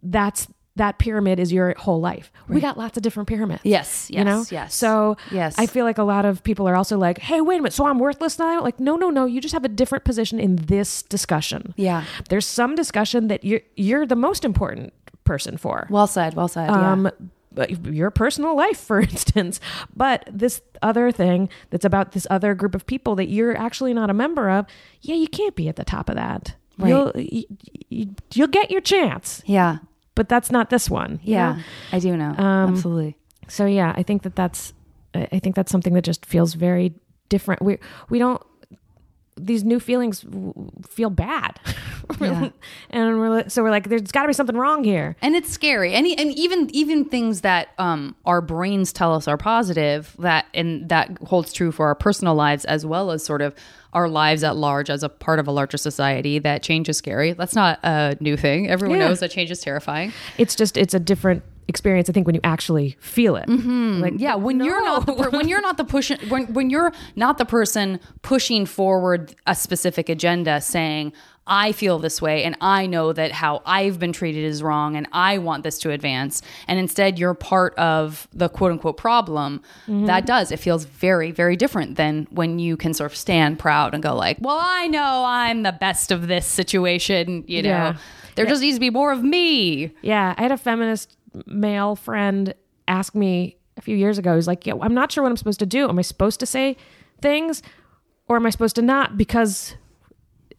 that's 0.03 0.47
that 0.77 0.97
pyramid 0.99 1.37
is 1.37 1.51
your 1.51 1.75
whole 1.77 1.99
life. 1.99 2.31
We 2.47 2.61
got 2.61 2.77
lots 2.77 2.95
of 2.95 3.03
different 3.03 3.27
pyramids. 3.27 3.61
Yes, 3.65 4.09
you 4.09 4.23
know. 4.23 4.39
yes, 4.39 4.51
yes. 4.51 4.75
So 4.75 5.17
Yes. 5.29 5.55
I 5.57 5.65
feel 5.65 5.83
like 5.83 5.97
a 5.97 6.03
lot 6.03 6.23
of 6.25 6.43
people 6.43 6.67
are 6.67 6.75
also 6.75 6.97
like, 6.97 7.17
"Hey, 7.19 7.41
wait 7.41 7.55
a 7.55 7.59
minute, 7.59 7.73
so 7.73 7.85
I'm 7.85 7.99
worthless 7.99 8.39
now?" 8.39 8.61
Like, 8.61 8.79
no, 8.79 8.95
no, 8.95 9.09
no. 9.09 9.25
You 9.25 9.41
just 9.41 9.53
have 9.53 9.65
a 9.65 9.69
different 9.69 10.05
position 10.05 10.39
in 10.39 10.55
this 10.55 11.01
discussion. 11.03 11.73
Yeah. 11.75 12.05
There's 12.29 12.45
some 12.45 12.75
discussion 12.75 13.27
that 13.27 13.43
you're 13.43 13.61
you're 13.75 14.05
the 14.05 14.15
most 14.15 14.45
important 14.45 14.93
person 15.25 15.57
for. 15.57 15.87
well 15.89 16.07
said. 16.07 16.35
Well 16.35 16.47
said. 16.47 16.69
yeah. 16.69 16.91
Um, 16.93 17.03
but 17.03 17.17
your 17.83 18.11
personal 18.11 18.55
life, 18.55 18.79
for 18.79 18.99
instance. 19.11 19.59
But 19.95 20.27
this 20.31 20.61
other 20.81 21.11
thing 21.11 21.49
that's 21.69 21.85
about 21.85 22.11
this 22.13 22.25
other 22.29 22.53
group 22.55 22.75
of 22.75 22.85
people 22.85 23.15
that 23.15 23.27
you're 23.29 23.55
actually 23.57 23.93
not 23.93 24.09
a 24.09 24.13
member 24.13 24.49
of, 24.49 24.65
yeah, 25.01 25.15
you 25.15 25.27
can't 25.27 25.55
be 25.55 25.67
at 25.67 25.75
the 25.75 25.83
top 25.85 26.09
of 26.09 26.15
that. 26.15 26.55
Right. 26.77 26.89
You'll 26.89 27.11
you, 27.15 27.43
you, 27.89 28.15
you'll 28.33 28.47
get 28.47 28.71
your 28.71 28.81
chance, 28.81 29.43
Yeah. 29.45 29.79
but 30.15 30.29
that's 30.29 30.49
not 30.51 30.69
this 30.69 30.89
one. 30.89 31.19
Yeah. 31.23 31.53
know? 31.53 31.59
I 31.91 31.99
do 31.99 32.15
know. 32.17 32.29
Um, 32.37 32.73
Absolutely. 32.73 33.17
So 33.47 33.65
yeah, 33.65 33.93
I 33.95 34.03
think 34.03 34.23
that 34.23 34.35
that's 34.35 34.73
I 35.13 35.27
I 35.33 35.39
think 35.39 35.55
that's 35.55 35.71
something 35.71 35.93
that 35.93 36.03
just 36.03 36.25
feels 36.25 36.53
very 36.53 36.93
different. 37.29 37.61
We 37.61 37.77
we 38.09 38.17
don't 38.17 38.41
these 39.45 39.63
new 39.63 39.79
feelings 39.79 40.21
w- 40.21 40.53
feel 40.87 41.09
bad, 41.09 41.59
Yeah. 42.19 42.49
and 42.89 43.19
we're 43.19 43.49
so 43.49 43.63
we're 43.63 43.71
like, 43.71 43.89
there's 43.89 44.11
got 44.11 44.23
to 44.23 44.27
be 44.27 44.33
something 44.33 44.55
wrong 44.57 44.83
here. 44.83 45.15
and 45.21 45.35
it's 45.35 45.49
scary 45.49 45.93
and 45.93 46.05
and 46.05 46.31
even 46.37 46.69
even 46.73 47.05
things 47.05 47.41
that 47.41 47.69
um 47.77 48.15
our 48.25 48.41
brains 48.41 48.91
tell 48.93 49.13
us 49.15 49.27
are 49.27 49.37
positive 49.37 50.15
that 50.19 50.45
and 50.53 50.89
that 50.89 51.09
holds 51.27 51.53
true 51.53 51.71
for 51.71 51.87
our 51.87 51.95
personal 51.95 52.35
lives 52.35 52.65
as 52.65 52.85
well 52.85 53.11
as 53.11 53.23
sort 53.23 53.41
of 53.41 53.55
our 53.93 54.07
lives 54.07 54.43
at 54.43 54.55
large 54.55 54.89
as 54.89 55.03
a 55.03 55.09
part 55.09 55.39
of 55.39 55.47
a 55.47 55.51
larger 55.51 55.77
society 55.77 56.39
that 56.39 56.63
change 56.63 56.87
is 56.89 56.97
scary 56.97 57.33
that's 57.33 57.55
not 57.55 57.79
a 57.83 58.15
new 58.19 58.37
thing 58.37 58.69
everyone 58.69 58.99
Yeah. 58.99 59.07
knows 59.09 59.19
that 59.19 59.31
change 59.31 59.51
is 59.51 59.59
terrifying 59.61 60.13
It's 60.37 60.55
just 60.55 60.77
it's 60.77 60.93
a 60.93 60.99
different 60.99 61.43
experience. 61.67 62.09
I 62.09 62.13
think 62.13 62.25
when 62.25 62.35
you 62.35 62.41
actually 62.43 62.97
feel 62.99 63.37
it, 63.37 63.47
mm-hmm. 63.47 64.01
like 64.01 64.13
yeah 64.17 64.35
when 64.35 64.59
you're 64.59 64.83
not 64.83 65.05
the 65.05 65.13
when 65.13 65.47
you're 65.47 65.61
not 65.61 65.77
the 65.77 65.85
pushing 65.85 66.17
when 66.27 66.51
when 66.53 66.69
you're 66.69 66.91
not 67.15 67.37
the 67.37 67.45
person 67.45 67.99
pushing 68.23 68.65
forward 68.65 69.35
a 69.47 69.55
specific 69.55 70.09
agenda 70.09 70.59
saying 70.59 71.13
I 71.47 71.71
feel 71.71 71.97
this 71.99 72.21
way 72.21 72.43
and 72.43 72.55
I 72.61 72.85
know 72.85 73.13
that 73.13 73.31
how 73.31 73.61
I've 73.65 73.99
been 73.99 74.13
treated 74.13 74.43
is 74.43 74.61
wrong 74.61 74.95
and 74.95 75.07
I 75.11 75.39
want 75.39 75.63
this 75.63 75.79
to 75.79 75.91
advance 75.91 76.41
and 76.67 76.79
instead 76.79 77.17
you're 77.17 77.33
part 77.33 77.73
of 77.75 78.27
the 78.31 78.47
quote 78.47 78.71
unquote 78.71 78.97
problem 78.97 79.61
mm-hmm. 79.87 80.05
that 80.05 80.25
does 80.25 80.51
it 80.51 80.57
feels 80.57 80.85
very 80.85 81.31
very 81.31 81.55
different 81.55 81.95
than 81.97 82.27
when 82.29 82.59
you 82.59 82.77
can 82.77 82.93
sort 82.93 83.11
of 83.11 83.17
stand 83.17 83.57
proud 83.59 83.93
and 83.93 84.03
go 84.03 84.15
like 84.15 84.37
well 84.39 84.59
I 84.61 84.87
know 84.87 85.23
I'm 85.25 85.63
the 85.63 85.71
best 85.71 86.11
of 86.11 86.27
this 86.27 86.45
situation 86.45 87.43
you 87.47 87.63
know 87.63 87.69
Yeah. 87.69 87.97
there 88.35 88.45
just 88.45 88.61
needs 88.61 88.77
to 88.77 88.81
be 88.81 88.91
more 88.91 89.11
of 89.11 89.23
me 89.23 89.93
Yeah, 90.03 90.35
I 90.37 90.41
had 90.43 90.51
a 90.51 90.57
feminist 90.57 91.17
male 91.47 91.95
friend 91.95 92.53
ask 92.87 93.15
me 93.15 93.57
a 93.77 93.81
few 93.81 93.95
years 93.95 94.17
ago. 94.17 94.35
He's 94.35 94.47
like, 94.47 94.65
"Yeah, 94.67 94.73
I'm 94.81 94.93
not 94.93 95.11
sure 95.11 95.23
what 95.23 95.29
I'm 95.29 95.37
supposed 95.37 95.59
to 95.59 95.65
do. 95.65 95.87
Am 95.87 95.97
I 95.97 96.01
supposed 96.01 96.39
to 96.41 96.45
say 96.45 96.75
things, 97.21 97.63
or 98.27 98.35
am 98.35 98.45
I 98.45 98.49
supposed 98.49 98.75
to 98.75 98.81
not 98.81 99.17
because 99.17 99.75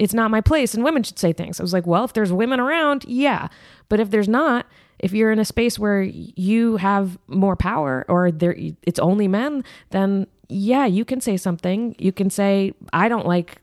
it's 0.02 0.14
not 0.14 0.30
my 0.30 0.40
place 0.40 0.74
and 0.74 0.84
women 0.84 1.02
should 1.02 1.18
say 1.18 1.32
things?" 1.32 1.60
I 1.60 1.62
was 1.62 1.72
like, 1.72 1.86
"Well, 1.86 2.04
if 2.04 2.12
there's 2.12 2.32
women 2.32 2.60
around, 2.60 3.04
yeah, 3.06 3.48
but 3.88 4.00
if 4.00 4.10
there's 4.10 4.28
not." 4.28 4.66
If 4.98 5.12
you're 5.12 5.32
in 5.32 5.40
a 5.40 5.44
space 5.44 5.80
where 5.80 6.02
you 6.02 6.76
have 6.76 7.18
more 7.26 7.56
power 7.56 8.04
or 8.08 8.30
there 8.30 8.54
it's 8.84 9.00
only 9.00 9.26
men, 9.26 9.64
then 9.90 10.28
yeah, 10.48 10.86
you 10.86 11.04
can 11.04 11.20
say 11.20 11.36
something. 11.36 11.96
You 11.98 12.12
can 12.12 12.30
say 12.30 12.72
I 12.92 13.08
don't 13.08 13.26
like 13.26 13.58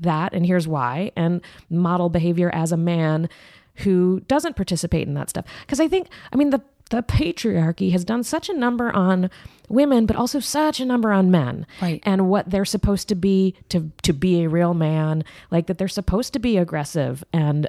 that 0.00 0.32
and 0.32 0.46
here's 0.46 0.68
why 0.68 1.10
and 1.16 1.40
model 1.70 2.08
behavior 2.08 2.50
as 2.54 2.72
a 2.72 2.76
man 2.76 3.28
who 3.76 4.20
doesn't 4.28 4.56
participate 4.56 5.06
in 5.06 5.14
that 5.14 5.30
stuff 5.30 5.44
because 5.62 5.80
i 5.80 5.88
think 5.88 6.08
i 6.32 6.36
mean 6.36 6.50
the 6.50 6.60
the 6.88 7.02
patriarchy 7.02 7.92
has 7.92 8.04
done 8.04 8.22
such 8.22 8.48
a 8.48 8.54
number 8.54 8.90
on 8.94 9.30
women 9.68 10.06
but 10.06 10.16
also 10.16 10.40
such 10.40 10.80
a 10.80 10.84
number 10.84 11.12
on 11.12 11.30
men 11.30 11.66
Right. 11.82 12.00
and 12.04 12.28
what 12.28 12.50
they're 12.50 12.64
supposed 12.64 13.08
to 13.08 13.14
be 13.14 13.54
to 13.68 13.90
to 14.02 14.12
be 14.12 14.42
a 14.44 14.48
real 14.48 14.74
man 14.74 15.24
like 15.50 15.66
that 15.66 15.78
they're 15.78 15.88
supposed 15.88 16.32
to 16.32 16.38
be 16.38 16.56
aggressive 16.56 17.22
and 17.32 17.68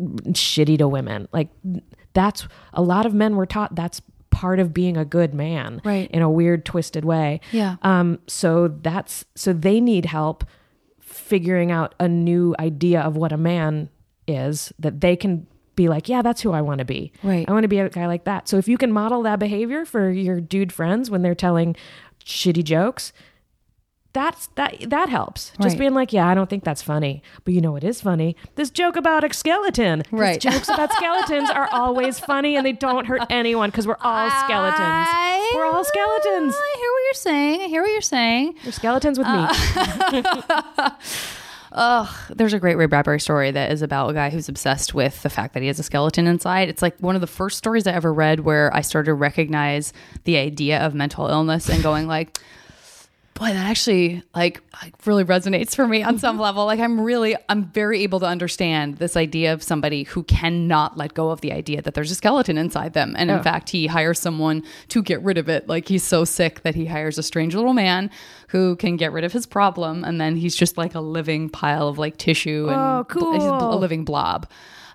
shitty 0.00 0.78
to 0.78 0.88
women 0.88 1.28
like 1.32 1.48
that's 2.12 2.46
a 2.72 2.82
lot 2.82 3.06
of 3.06 3.14
men 3.14 3.36
were 3.36 3.46
taught 3.46 3.74
that's 3.74 4.00
part 4.30 4.58
of 4.58 4.72
being 4.72 4.96
a 4.96 5.04
good 5.04 5.34
man 5.34 5.80
Right. 5.84 6.10
in 6.10 6.22
a 6.22 6.30
weird 6.30 6.64
twisted 6.64 7.04
way 7.04 7.40
Yeah. 7.52 7.76
um 7.82 8.18
so 8.26 8.68
that's 8.68 9.24
so 9.34 9.52
they 9.52 9.80
need 9.80 10.06
help 10.06 10.44
figuring 11.00 11.70
out 11.70 11.94
a 12.00 12.08
new 12.08 12.54
idea 12.58 13.00
of 13.00 13.16
what 13.16 13.32
a 13.32 13.36
man 13.36 13.90
is 14.26 14.72
that 14.78 15.00
they 15.00 15.16
can 15.16 15.46
be 15.76 15.88
like, 15.88 16.08
yeah, 16.08 16.22
that's 16.22 16.40
who 16.42 16.52
I 16.52 16.60
want 16.60 16.78
to 16.80 16.84
be. 16.84 17.12
Right. 17.22 17.48
I 17.48 17.52
want 17.52 17.64
to 17.64 17.68
be 17.68 17.78
a 17.78 17.88
guy 17.88 18.06
like 18.06 18.24
that. 18.24 18.48
So 18.48 18.58
if 18.58 18.68
you 18.68 18.76
can 18.78 18.92
model 18.92 19.22
that 19.22 19.38
behavior 19.38 19.84
for 19.84 20.10
your 20.10 20.40
dude 20.40 20.72
friends 20.72 21.10
when 21.10 21.22
they're 21.22 21.34
telling 21.34 21.76
shitty 22.24 22.64
jokes, 22.64 23.12
that's 24.14 24.48
that 24.56 24.90
that 24.90 25.08
helps. 25.08 25.52
Just 25.62 25.74
Right. 25.74 25.78
being 25.78 25.94
like, 25.94 26.12
yeah, 26.12 26.28
I 26.28 26.34
don't 26.34 26.50
think 26.50 26.64
that's 26.64 26.82
funny. 26.82 27.22
But 27.44 27.54
you 27.54 27.62
know 27.62 27.72
what 27.72 27.82
is 27.82 28.02
funny? 28.02 28.36
This 28.56 28.68
joke 28.68 28.94
about 28.96 29.24
a 29.24 29.32
skeleton. 29.32 30.02
Right. 30.10 30.38
Jokes 30.38 30.68
about 30.68 30.92
skeletons 30.98 31.48
are 31.48 31.66
always 31.72 32.20
funny 32.20 32.54
and 32.54 32.66
they 32.66 32.72
don't 32.72 33.06
hurt 33.06 33.22
anyone 33.30 33.70
because 33.70 33.86
we're 33.86 33.96
all 34.02 34.28
skeletons. 34.30 34.76
I- 34.78 35.52
We're 35.54 35.64
all 35.64 35.82
skeletons. 35.84 36.54
I 36.54 36.74
hear 36.78 36.90
what 36.90 37.02
you're 37.06 37.14
saying. 37.14 37.60
I 37.62 37.66
hear 37.68 37.80
what 37.82 37.90
you're 37.92 38.00
saying. 38.02 38.54
You're 38.64 38.72
skeletons 38.72 39.18
with 39.18 39.26
uh, 39.26 40.90
meat. 41.74 42.36
There's 42.36 42.52
a 42.52 42.58
great 42.58 42.76
Ray 42.76 42.86
Bradbury 42.86 43.20
story 43.20 43.50
that 43.50 43.72
is 43.72 43.82
about 43.82 44.10
a 44.10 44.14
guy 44.14 44.30
who's 44.30 44.48
obsessed 44.48 44.94
with 44.94 45.22
the 45.22 45.30
fact 45.30 45.54
that 45.54 45.60
he 45.60 45.66
has 45.68 45.78
a 45.78 45.82
skeleton 45.82 46.26
inside. 46.26 46.68
It's 46.68 46.82
like 46.82 46.96
one 46.98 47.14
of 47.14 47.20
the 47.20 47.26
first 47.26 47.58
stories 47.58 47.86
I 47.86 47.92
ever 47.92 48.12
read 48.12 48.40
where 48.40 48.74
I 48.74 48.80
started 48.80 49.06
to 49.06 49.14
recognize 49.14 49.92
the 50.24 50.36
idea 50.36 50.80
of 50.80 50.94
mental 50.94 51.26
illness 51.26 51.68
and 51.68 51.82
going 51.82 52.06
like, 52.06 52.38
boy, 53.34 53.46
that 53.46 53.66
actually 53.70 54.22
like 54.34 54.60
like, 54.82 54.94
really 55.06 55.24
resonates 55.24 55.74
for 55.74 55.86
me 55.86 56.02
on 56.02 56.18
some 56.18 56.34
mm-hmm. 56.36 56.42
level. 56.42 56.66
Like 56.66 56.80
I'm 56.80 57.00
really 57.00 57.36
I'm 57.48 57.64
very 57.72 58.02
able 58.02 58.20
to 58.20 58.26
understand 58.26 58.96
this 58.98 59.16
idea 59.16 59.52
of 59.52 59.62
somebody 59.62 60.04
who 60.04 60.22
cannot 60.24 60.96
let 60.96 61.14
go 61.14 61.30
of 61.30 61.40
the 61.40 61.52
idea 61.52 61.82
that 61.82 61.94
there's 61.94 62.10
a 62.10 62.14
skeleton 62.14 62.58
inside 62.58 62.92
them. 62.92 63.14
And 63.16 63.30
in 63.30 63.38
Oh. 63.38 63.42
fact, 63.42 63.70
he 63.70 63.86
hires 63.86 64.18
someone 64.18 64.62
to 64.88 65.02
get 65.02 65.22
rid 65.22 65.38
of 65.38 65.48
it. 65.48 65.68
Like 65.68 65.88
he's 65.88 66.02
so 66.04 66.24
sick 66.24 66.62
that 66.62 66.74
he 66.74 66.86
hires 66.86 67.18
a 67.18 67.22
strange 67.22 67.54
little 67.54 67.74
man 67.74 68.10
who 68.48 68.76
can 68.76 68.96
get 68.96 69.12
rid 69.12 69.24
of 69.24 69.32
his 69.32 69.46
problem 69.46 70.04
and 70.04 70.20
then 70.20 70.36
he's 70.36 70.54
just 70.54 70.76
like 70.76 70.94
a 70.94 71.00
living 71.00 71.48
pile 71.48 71.88
of 71.88 71.98
like 71.98 72.16
tissue 72.18 72.68
and 72.68 72.78
Oh, 72.78 73.04
bl- 73.08 73.76
a 73.76 73.76
living 73.76 74.04
blob. 74.04 74.46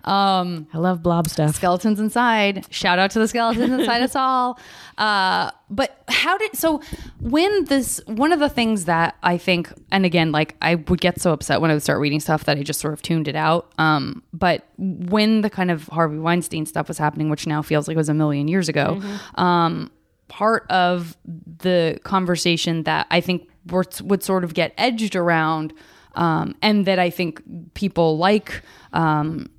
Um 0.07 0.67
I 0.73 0.77
love 0.77 1.03
blob 1.03 1.27
stuff. 1.29 1.55
skeletons 1.55 1.99
inside. 1.99 2.65
Shout 2.69 2.97
out 2.97 3.11
to 3.11 3.19
the 3.19 3.27
skeletons 3.27 3.71
inside 3.71 4.01
us 4.01 4.15
all. 4.15 4.59
Uh, 4.97 5.51
but 5.69 6.01
how 6.07 6.39
did 6.39 6.55
so 6.55 6.81
when 7.19 7.65
this 7.65 8.01
one 8.07 8.31
of 8.31 8.39
the 8.39 8.49
things 8.49 8.85
that 8.85 9.15
I 9.21 9.37
think, 9.37 9.71
and 9.91 10.05
again, 10.05 10.31
like 10.31 10.55
I 10.59 10.73
would 10.73 10.99
get 10.99 11.21
so 11.21 11.33
upset 11.33 11.61
when 11.61 11.69
I 11.69 11.75
would 11.75 11.83
start 11.83 11.99
reading 11.99 12.19
stuff 12.19 12.45
that 12.45 12.57
I 12.57 12.63
just 12.63 12.79
sort 12.79 12.95
of 12.95 13.03
tuned 13.03 13.27
it 13.27 13.35
out. 13.35 13.71
Um, 13.77 14.23
but 14.33 14.67
when 14.79 15.41
the 15.41 15.51
kind 15.51 15.69
of 15.69 15.87
Harvey 15.89 16.17
Weinstein 16.17 16.65
stuff 16.65 16.87
was 16.87 16.97
happening, 16.97 17.29
which 17.29 17.45
now 17.45 17.61
feels 17.61 17.87
like 17.87 17.93
it 17.93 17.97
was 17.97 18.09
a 18.09 18.15
million 18.15 18.47
years 18.47 18.69
ago, 18.69 18.99
um, 19.35 19.91
part 20.29 20.65
of 20.71 21.15
the 21.59 21.99
conversation 22.03 22.81
that 22.83 23.05
I 23.11 23.21
think 23.21 23.47
would, 23.67 24.01
would 24.01 24.23
sort 24.23 24.43
of 24.43 24.55
get 24.55 24.73
edged 24.79 25.15
around, 25.15 25.73
um, 26.15 26.55
and 26.63 26.85
that 26.87 26.97
I 26.97 27.11
think 27.11 27.43
people 27.75 28.17
like. 28.17 28.63
Um, 28.93 29.51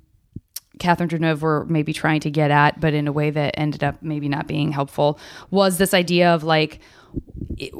Catherine 0.79 1.09
Deneuve 1.09 1.41
were 1.41 1.65
maybe 1.65 1.93
trying 1.93 2.19
to 2.21 2.31
get 2.31 2.51
at, 2.51 2.79
but 2.79 2.93
in 2.93 3.07
a 3.07 3.11
way 3.11 3.29
that 3.29 3.53
ended 3.57 3.83
up 3.83 4.01
maybe 4.01 4.27
not 4.27 4.47
being 4.47 4.71
helpful, 4.71 5.19
was 5.51 5.77
this 5.77 5.93
idea 5.93 6.33
of 6.33 6.43
like 6.43 6.79
it, 7.57 7.73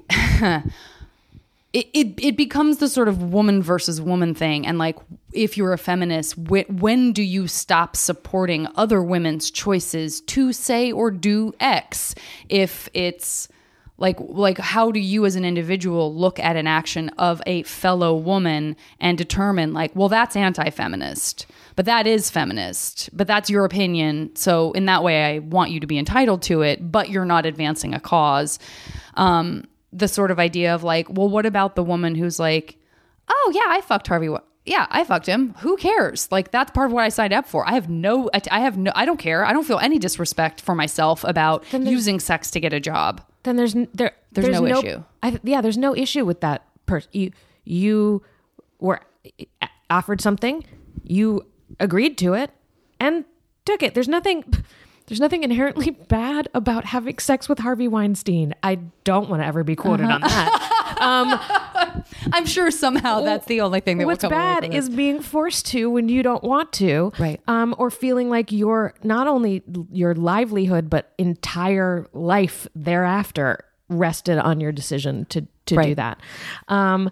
it, 1.93 2.19
it, 2.19 2.37
becomes 2.37 2.77
the 2.77 2.87
sort 2.87 3.07
of 3.07 3.31
woman 3.31 3.61
versus 3.61 4.01
woman 4.01 4.33
thing. 4.33 4.65
And 4.65 4.77
like, 4.77 4.97
if 5.33 5.55
you're 5.55 5.73
a 5.73 5.77
feminist, 5.77 6.35
wh- 6.47 6.69
when 6.69 7.13
do 7.13 7.21
you 7.21 7.47
stop 7.47 7.95
supporting 7.95 8.67
other 8.75 9.03
women's 9.03 9.51
choices 9.51 10.21
to 10.21 10.51
say 10.51 10.91
or 10.91 11.11
do 11.11 11.53
X? 11.59 12.15
If 12.49 12.89
it's 12.93 13.48
like 13.99 14.17
like 14.19 14.57
how 14.57 14.91
do 14.91 14.99
you 14.99 15.25
as 15.25 15.35
an 15.35 15.45
individual 15.45 16.13
look 16.15 16.39
at 16.39 16.55
an 16.55 16.67
action 16.67 17.09
of 17.17 17.41
a 17.45 17.63
fellow 17.63 18.15
woman 18.15 18.75
and 18.99 19.17
determine 19.17 19.73
like 19.73 19.95
well 19.95 20.09
that's 20.09 20.35
anti-feminist 20.35 21.45
but 21.75 21.85
that 21.85 22.07
is 22.07 22.29
feminist 22.29 23.09
but 23.15 23.27
that's 23.27 23.49
your 23.49 23.65
opinion 23.65 24.33
so 24.35 24.71
in 24.71 24.85
that 24.85 25.03
way 25.03 25.35
i 25.35 25.39
want 25.39 25.71
you 25.71 25.79
to 25.79 25.87
be 25.87 25.97
entitled 25.97 26.41
to 26.41 26.61
it 26.61 26.91
but 26.91 27.09
you're 27.09 27.25
not 27.25 27.45
advancing 27.45 27.93
a 27.93 27.99
cause 27.99 28.57
um 29.15 29.63
the 29.91 30.07
sort 30.07 30.31
of 30.31 30.39
idea 30.39 30.73
of 30.73 30.83
like 30.83 31.07
well 31.09 31.29
what 31.29 31.45
about 31.45 31.75
the 31.75 31.83
woman 31.83 32.15
who's 32.15 32.39
like 32.39 32.77
oh 33.29 33.51
yeah 33.53 33.65
i 33.67 33.81
fucked 33.81 34.07
harvey 34.07 34.29
yeah, 34.65 34.85
I 34.91 35.03
fucked 35.03 35.25
him. 35.25 35.55
Who 35.61 35.77
cares? 35.77 36.31
Like 36.31 36.51
that's 36.51 36.69
part 36.71 36.87
of 36.87 36.91
what 36.91 37.03
I 37.03 37.09
signed 37.09 37.33
up 37.33 37.47
for. 37.47 37.67
I 37.67 37.71
have 37.73 37.89
no, 37.89 38.29
I- 38.35 38.41
I 38.51 38.59
have 38.59 38.77
no, 38.77 38.91
I 38.93 39.05
don't 39.05 39.17
care. 39.17 39.43
I 39.43 39.51
don't 39.51 39.65
feel 39.65 39.79
any 39.79 39.97
disrespect 39.97 40.61
for 40.61 40.75
myself 40.75 41.23
about 41.23 41.63
using 41.73 42.19
sex 42.19 42.51
to 42.51 42.59
get 42.59 42.71
a 42.71 42.79
job. 42.79 43.21
Then 43.43 43.55
there's 43.55 43.73
there 43.93 44.13
There's 44.31 44.61
no 44.61 44.65
issue. 44.65 45.03
I, 45.23 45.39
yeah, 45.43 45.61
there's 45.61 45.77
no 45.77 45.95
issue 45.95 46.25
with 46.25 46.41
that 46.41 46.65
person. 46.85 47.09
You 47.13 47.31
you 47.63 48.23
were 48.79 49.01
eh, 49.25 49.45
eh, 49.61 49.67
offered 49.89 50.21
something, 50.21 50.63
you 51.03 51.45
agreed 51.79 52.17
to 52.19 52.33
it, 52.33 52.51
and 52.99 53.25
took 53.65 53.83
it. 53.83 53.93
There's 53.93 54.07
nothing. 54.07 54.43
There's 55.07 55.19
nothing 55.19 55.41
inherently 55.41 55.89
bad 56.07 56.49
about 56.53 56.85
having 56.85 57.17
sex 57.17 57.49
with 57.49 57.57
Harvey 57.57 57.87
Weinstein. 57.87 58.53
I 58.61 58.75
don't 59.05 59.27
want 59.27 59.41
to 59.41 59.47
ever 59.47 59.63
be 59.63 59.75
quoted 59.75 60.05
on 60.05 60.23
uh-huh. 60.23 60.29
that. 60.29 61.01
Um, 61.01 61.58
I'm 62.33 62.45
sure 62.45 62.71
somehow 62.71 63.21
that's 63.21 63.45
the 63.45 63.61
only 63.61 63.79
thing 63.79 63.97
that 63.99 64.05
What's 64.05 64.23
will 64.23 64.31
come 64.31 64.39
away 64.39 64.67
bad 64.69 64.73
is 64.73 64.89
being 64.89 65.21
forced 65.21 65.67
to 65.67 65.89
when 65.89 66.09
you 66.09 66.23
don't 66.23 66.43
want 66.43 66.71
to, 66.73 67.11
Right. 67.19 67.41
Um, 67.47 67.75
or 67.77 67.89
feeling 67.91 68.29
like 68.29 68.51
your 68.51 68.93
not 69.03 69.27
only 69.27 69.63
your 69.91 70.15
livelihood 70.15 70.89
but 70.89 71.13
entire 71.17 72.07
life 72.13 72.67
thereafter 72.75 73.65
rested 73.89 74.37
on 74.37 74.59
your 74.59 74.71
decision 74.71 75.25
to 75.25 75.47
to 75.65 75.75
do 75.81 75.95
that. 75.95 76.19
Um, 76.67 77.09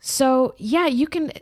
so 0.00 0.54
yeah, 0.58 0.86
you 0.86 1.06
can. 1.06 1.32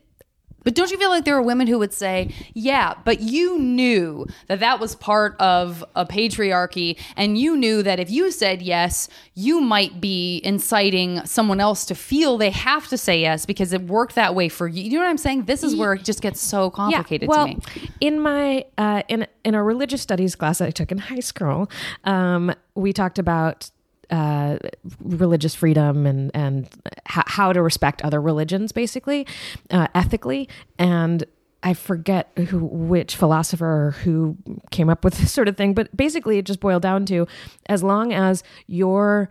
But 0.63 0.75
don't 0.75 0.91
you 0.91 0.99
feel 0.99 1.11
like 1.11 1.25
there 1.25 1.37
are 1.37 1.43
women 1.43 1.67
who 1.67 1.79
would 1.79 1.93
say, 1.93 2.35
yeah, 2.55 2.95
but 3.05 3.21
you 3.21 3.59
knew 3.59 4.27
that 4.49 4.61
that 4.61 4.81
was 4.81 4.95
part 4.95 5.37
of 5.41 5.85
a 5.97 6.05
patriarchy, 6.05 6.99
and 7.17 7.39
you 7.39 7.57
knew 7.57 7.83
that 7.83 7.99
if 7.99 8.11
you 8.11 8.31
said 8.31 8.63
yes, 8.63 9.09
you 9.35 9.61
might 9.61 10.01
be 10.01 10.41
inciting 10.45 11.25
someone 11.25 11.61
else 11.61 11.85
to 11.87 11.95
feel 11.95 12.37
they 12.37 12.51
have 12.51 12.89
to 12.89 12.99
say 12.99 13.21
yes 13.21 13.47
because 13.47 13.73
it 13.73 13.83
worked 13.83 14.15
that 14.15 14.35
way 14.35 14.49
for 14.49 14.69
you. 14.69 14.83
You 14.83 14.99
know 14.99 15.05
what 15.05 15.11
I'm 15.11 15.19
saying? 15.19 15.45
This 15.45 15.63
is 15.63 15.75
where 15.75 15.95
it 15.95 16.05
just 16.05 16.21
gets 16.21 16.41
so 16.41 16.71
complicated 16.71 17.29
yeah, 17.31 17.37
well, 17.37 17.49
to 17.49 17.55
me. 17.55 17.91
in 18.01 18.21
my 18.21 18.65
uh, 18.79 19.03
in 19.09 19.27
in 19.45 19.55
a 19.55 19.63
religious 19.63 20.03
studies 20.03 20.35
class 20.35 20.59
that 20.59 20.69
I 20.69 20.71
took 20.71 20.93
in 20.93 20.99
high 20.99 21.21
school, 21.21 21.71
um, 22.05 22.53
we 22.75 22.93
talked 22.93 23.19
about 23.19 23.71
uh, 24.11 24.59
religious 25.01 25.55
freedom 25.55 26.07
and 26.07 26.31
and 26.35 26.69
h- 26.87 27.25
how 27.27 27.53
to 27.53 27.63
respect 27.63 28.03
other 28.03 28.21
religions, 28.21 28.73
basically, 28.73 29.27
uh, 29.71 29.89
ethically, 29.95 30.49
and. 30.79 31.25
I 31.63 31.75
forget 31.75 32.31
who, 32.49 32.59
which 32.59 33.17
philosopher 33.17 33.95
who 34.03 34.39
came 34.71 34.89
up 34.89 35.05
with 35.05 35.13
this 35.19 35.31
sort 35.31 35.47
of 35.47 35.59
thing, 35.59 35.75
but 35.75 35.95
basically 35.95 36.39
it 36.39 36.47
just 36.47 36.59
boiled 36.59 36.81
down 36.81 37.05
to 37.05 37.27
as 37.67 37.83
long 37.83 38.15
as 38.15 38.43
your 38.67 39.29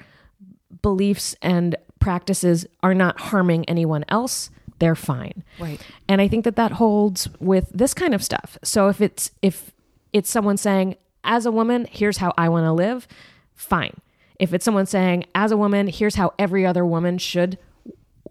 beliefs 0.83 1.35
and 1.41 1.75
practices 1.99 2.67
are 2.83 2.93
not 2.93 3.19
harming 3.19 3.67
anyone 3.67 4.05
else, 4.09 4.49
they're 4.79 4.95
fine. 4.95 5.43
Right. 5.59 5.79
And 6.07 6.21
I 6.21 6.27
think 6.27 6.45
that 6.45 6.55
that 6.55 6.73
holds 6.73 7.27
with 7.39 7.69
this 7.73 7.93
kind 7.93 8.13
of 8.13 8.23
stuff. 8.23 8.57
So 8.63 8.87
if 8.87 9.01
it's 9.01 9.31
if 9.41 9.71
it's 10.13 10.29
someone 10.29 10.57
saying 10.57 10.95
as 11.23 11.45
a 11.45 11.51
woman, 11.51 11.87
here's 11.91 12.17
how 12.17 12.33
I 12.37 12.49
want 12.49 12.65
to 12.65 12.71
live, 12.71 13.07
fine. 13.53 13.93
If 14.39 14.53
it's 14.53 14.65
someone 14.65 14.85
saying 14.85 15.25
as 15.35 15.51
a 15.51 15.57
woman, 15.57 15.87
here's 15.87 16.15
how 16.15 16.33
every 16.39 16.65
other 16.65 16.85
woman 16.85 17.17
should 17.17 17.57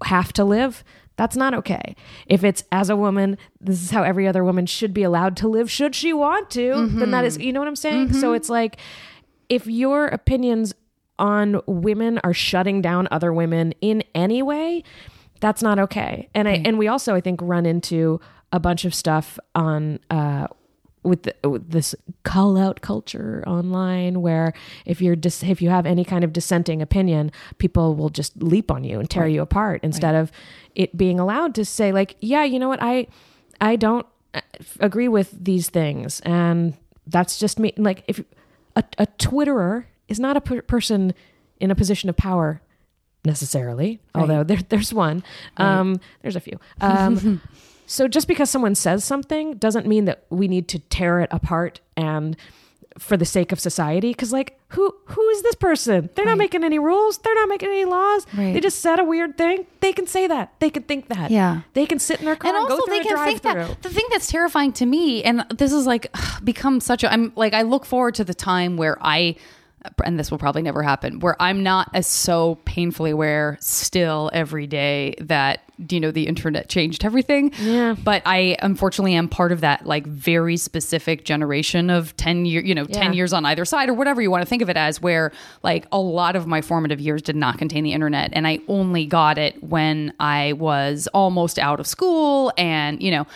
have 0.04 0.32
to 0.34 0.44
live, 0.44 0.82
that's 1.16 1.36
not 1.36 1.52
okay. 1.54 1.96
If 2.26 2.44
it's 2.44 2.64
as 2.70 2.88
a 2.90 2.96
woman, 2.96 3.36
this 3.60 3.82
is 3.82 3.90
how 3.90 4.04
every 4.04 4.26
other 4.28 4.44
woman 4.44 4.66
should 4.66 4.94
be 4.94 5.02
allowed 5.02 5.36
to 5.38 5.48
live 5.48 5.70
should 5.70 5.94
she 5.94 6.12
want 6.12 6.48
to, 6.50 6.86
then 6.92 7.10
that 7.10 7.24
is 7.24 7.38
you 7.38 7.52
know 7.52 7.60
what 7.60 7.68
I'm 7.68 7.76
saying? 7.76 8.12
So 8.14 8.32
it's 8.32 8.48
like 8.48 8.78
if 9.48 9.66
your 9.66 10.06
opinions 10.06 10.74
on 11.18 11.60
women 11.66 12.20
are 12.22 12.34
shutting 12.34 12.80
down 12.80 13.08
other 13.10 13.32
women 13.32 13.74
in 13.80 14.04
any 14.14 14.42
way, 14.42 14.84
that's 15.40 15.62
not 15.62 15.78
okay. 15.80 16.28
And 16.34 16.48
I 16.48 16.62
and 16.64 16.78
we 16.78 16.86
also 16.86 17.14
I 17.16 17.20
think 17.20 17.40
run 17.42 17.66
into 17.66 18.20
a 18.52 18.60
bunch 18.60 18.84
of 18.84 18.94
stuff 18.94 19.38
on 19.54 19.98
uh 20.10 20.46
with, 21.02 21.22
the, 21.22 21.48
with 21.48 21.70
this 21.70 21.94
call 22.24 22.58
out 22.58 22.80
culture 22.80 23.42
online 23.46 24.20
where 24.20 24.52
if 24.84 25.00
you're 25.00 25.16
dis- 25.16 25.42
if 25.42 25.62
you 25.62 25.70
have 25.70 25.86
any 25.86 26.04
kind 26.04 26.24
of 26.24 26.32
dissenting 26.32 26.82
opinion 26.82 27.30
people 27.58 27.94
will 27.94 28.10
just 28.10 28.36
leap 28.42 28.70
on 28.70 28.84
you 28.84 28.98
and 28.98 29.08
tear 29.08 29.26
you 29.28 29.40
apart 29.40 29.80
instead 29.82 30.14
of 30.14 30.32
it 30.74 30.96
being 30.96 31.18
allowed 31.20 31.54
to 31.54 31.64
say 31.64 31.92
like 31.92 32.16
yeah 32.20 32.44
you 32.44 32.58
know 32.58 32.68
what? 32.68 32.82
I 32.82 33.06
I 33.60 33.76
don't 33.76 34.06
uh, 34.34 34.40
agree 34.80 35.08
with 35.08 35.32
these 35.44 35.68
things. 35.68 36.20
And 36.20 36.74
that's 37.06 37.38
just 37.38 37.58
me. 37.58 37.72
Like 37.76 38.04
if 38.06 38.20
a, 38.76 38.84
a 38.98 39.06
twitterer 39.06 39.84
is 40.08 40.18
not 40.20 40.36
a 40.36 40.40
per- 40.40 40.62
person 40.62 41.14
in 41.60 41.70
a 41.70 41.74
position 41.74 42.08
of 42.08 42.16
power 42.16 42.60
necessarily 43.24 44.00
although 44.14 44.44
there, 44.44 44.58
there's 44.68 44.94
one. 44.94 45.22
Um 45.56 46.00
there's 46.22 46.36
a 46.36 46.40
few. 46.40 46.58
Um 46.80 47.40
so 47.88 48.06
just 48.06 48.28
because 48.28 48.50
someone 48.50 48.74
says 48.74 49.02
something 49.02 49.54
doesn't 49.54 49.86
mean 49.86 50.04
that 50.04 50.24
we 50.30 50.46
need 50.46 50.68
to 50.68 50.78
tear 50.78 51.20
it 51.20 51.28
apart 51.32 51.80
and 51.96 52.36
for 52.98 53.16
the 53.16 53.24
sake 53.24 53.52
of 53.52 53.60
society. 53.60 54.10
Because 54.10 54.32
like 54.32 54.58
who 54.68 54.94
who 55.06 55.28
is 55.30 55.42
this 55.42 55.54
person? 55.54 56.10
They're 56.14 56.24
not 56.24 56.36
making 56.38 56.64
any 56.64 56.78
rules. 56.78 57.18
They're 57.18 57.34
not 57.34 57.48
making 57.48 57.70
any 57.70 57.84
laws. 57.84 58.26
Right. 58.36 58.52
they 58.52 58.60
just 58.60 58.80
said 58.80 58.98
a 58.98 59.04
weird 59.04 59.38
thing. 59.38 59.66
They 59.80 59.92
can 59.92 60.06
say 60.06 60.26
that. 60.26 60.52
They 60.60 60.68
can 60.70 60.82
think 60.82 61.08
that. 61.08 61.30
Yeah. 61.30 61.62
they 61.74 61.86
can 61.86 61.98
sit 61.98 62.18
in 62.18 62.26
their 62.26 62.36
car 62.36 62.50
and 62.50 62.56
and, 62.56 62.70
also 62.70 62.82
go 62.82 62.86
through 62.86 62.94
they 62.94 63.00
a 63.00 63.04
can 63.04 63.24
think 63.24 63.42
drive-through. 63.42 63.74
that 63.74 63.82
the 63.82 63.90
thing 63.90 64.06
that's 64.10 64.30
terrifying 64.30 64.72
to 64.72 64.86
me 64.86 65.22
and 65.22 65.44
this 65.56 65.72
is 65.72 65.86
like 65.86 66.14
become 66.44 66.80
such 66.80 67.04
a 67.04 67.12
i'm 67.12 67.32
like 67.36 67.54
i 67.54 67.62
look 67.62 67.84
forward 67.86 68.14
to 68.16 68.24
the 68.24 68.34
time 68.34 68.76
where 68.76 68.98
i 69.00 69.34
and 70.04 70.18
this 70.18 70.30
will 70.30 70.38
probably 70.38 70.62
never 70.62 70.82
happen 70.82 71.20
where 71.20 71.40
i'm 71.40 71.62
not 71.62 71.88
as 71.94 72.06
so 72.06 72.56
painfully 72.64 73.10
aware 73.10 73.56
still 73.60 74.30
every 74.32 74.66
day 74.66 75.14
that 75.20 75.62
you 75.90 76.00
know 76.00 76.10
the 76.10 76.26
internet 76.26 76.68
changed 76.68 77.04
everything. 77.04 77.52
Yeah. 77.60 77.94
but 78.02 78.20
i 78.26 78.56
unfortunately 78.62 79.14
am 79.14 79.28
part 79.28 79.52
of 79.52 79.60
that 79.60 79.86
like 79.86 80.04
very 80.06 80.56
specific 80.56 81.24
generation 81.24 81.88
of 81.90 82.16
10 82.16 82.46
year 82.46 82.62
you 82.64 82.74
know 82.74 82.84
10 82.84 83.12
years 83.12 83.32
on 83.32 83.44
either 83.46 83.64
side 83.64 83.88
or 83.88 83.94
whatever 83.94 84.20
you 84.20 84.30
want 84.30 84.42
to 84.42 84.46
think 84.46 84.60
of 84.62 84.68
it 84.68 84.76
as 84.76 85.00
where 85.00 85.30
like 85.62 85.86
a 85.92 85.98
lot 86.00 86.34
of 86.34 86.46
my 86.48 86.60
formative 86.60 87.00
years 87.00 87.22
did 87.22 87.36
not 87.36 87.58
contain 87.58 87.84
the 87.84 87.92
internet 87.92 88.30
and 88.32 88.46
i 88.46 88.58
only 88.66 89.06
got 89.06 89.38
it 89.38 89.62
when 89.62 90.12
i 90.18 90.52
was 90.54 91.06
almost 91.14 91.58
out 91.58 91.78
of 91.78 91.86
school 91.86 92.52
and 92.58 93.00
you 93.02 93.10
know. 93.10 93.26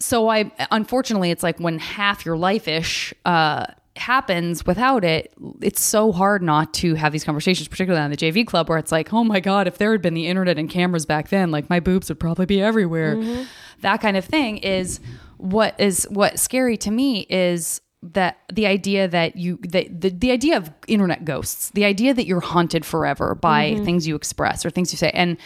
So 0.00 0.28
i 0.28 0.50
unfortunately 0.70 1.30
it's 1.30 1.42
like 1.42 1.58
when 1.60 1.78
half 1.78 2.24
your 2.26 2.36
life-ish 2.36 3.14
uh 3.24 3.66
happens 3.98 4.64
without 4.64 5.04
it 5.04 5.32
it's 5.60 5.80
so 5.80 6.12
hard 6.12 6.42
not 6.42 6.72
to 6.72 6.94
have 6.94 7.12
these 7.12 7.24
conversations 7.24 7.68
particularly 7.68 8.02
on 8.02 8.10
the 8.10 8.16
jv 8.16 8.46
club 8.46 8.68
where 8.68 8.78
it's 8.78 8.92
like 8.92 9.12
oh 9.12 9.24
my 9.24 9.40
god 9.40 9.66
if 9.66 9.78
there 9.78 9.92
had 9.92 10.02
been 10.02 10.14
the 10.14 10.26
internet 10.26 10.58
and 10.58 10.70
cameras 10.70 11.06
back 11.06 11.28
then 11.28 11.50
like 11.50 11.68
my 11.68 11.80
boobs 11.80 12.08
would 12.08 12.20
probably 12.20 12.46
be 12.46 12.60
everywhere. 12.60 13.16
Mm-hmm. 13.16 13.44
That 13.80 14.00
kind 14.00 14.16
of 14.16 14.24
thing 14.24 14.58
is 14.58 15.00
what 15.36 15.78
is 15.78 16.06
what's 16.10 16.42
scary 16.42 16.76
to 16.78 16.90
me 16.90 17.26
is 17.30 17.80
that 18.02 18.38
the 18.52 18.66
idea 18.66 19.08
that 19.08 19.36
you 19.36 19.58
that 19.68 20.00
the, 20.00 20.10
the 20.10 20.30
idea 20.30 20.56
of 20.56 20.70
internet 20.86 21.24
ghosts 21.24 21.70
the 21.70 21.84
idea 21.84 22.14
that 22.14 22.26
you're 22.26 22.40
haunted 22.40 22.84
forever 22.84 23.34
by 23.34 23.72
mm-hmm. 23.72 23.84
things 23.84 24.06
you 24.06 24.14
express 24.14 24.64
or 24.64 24.70
things 24.70 24.92
you 24.92 24.98
say. 24.98 25.10
And 25.10 25.36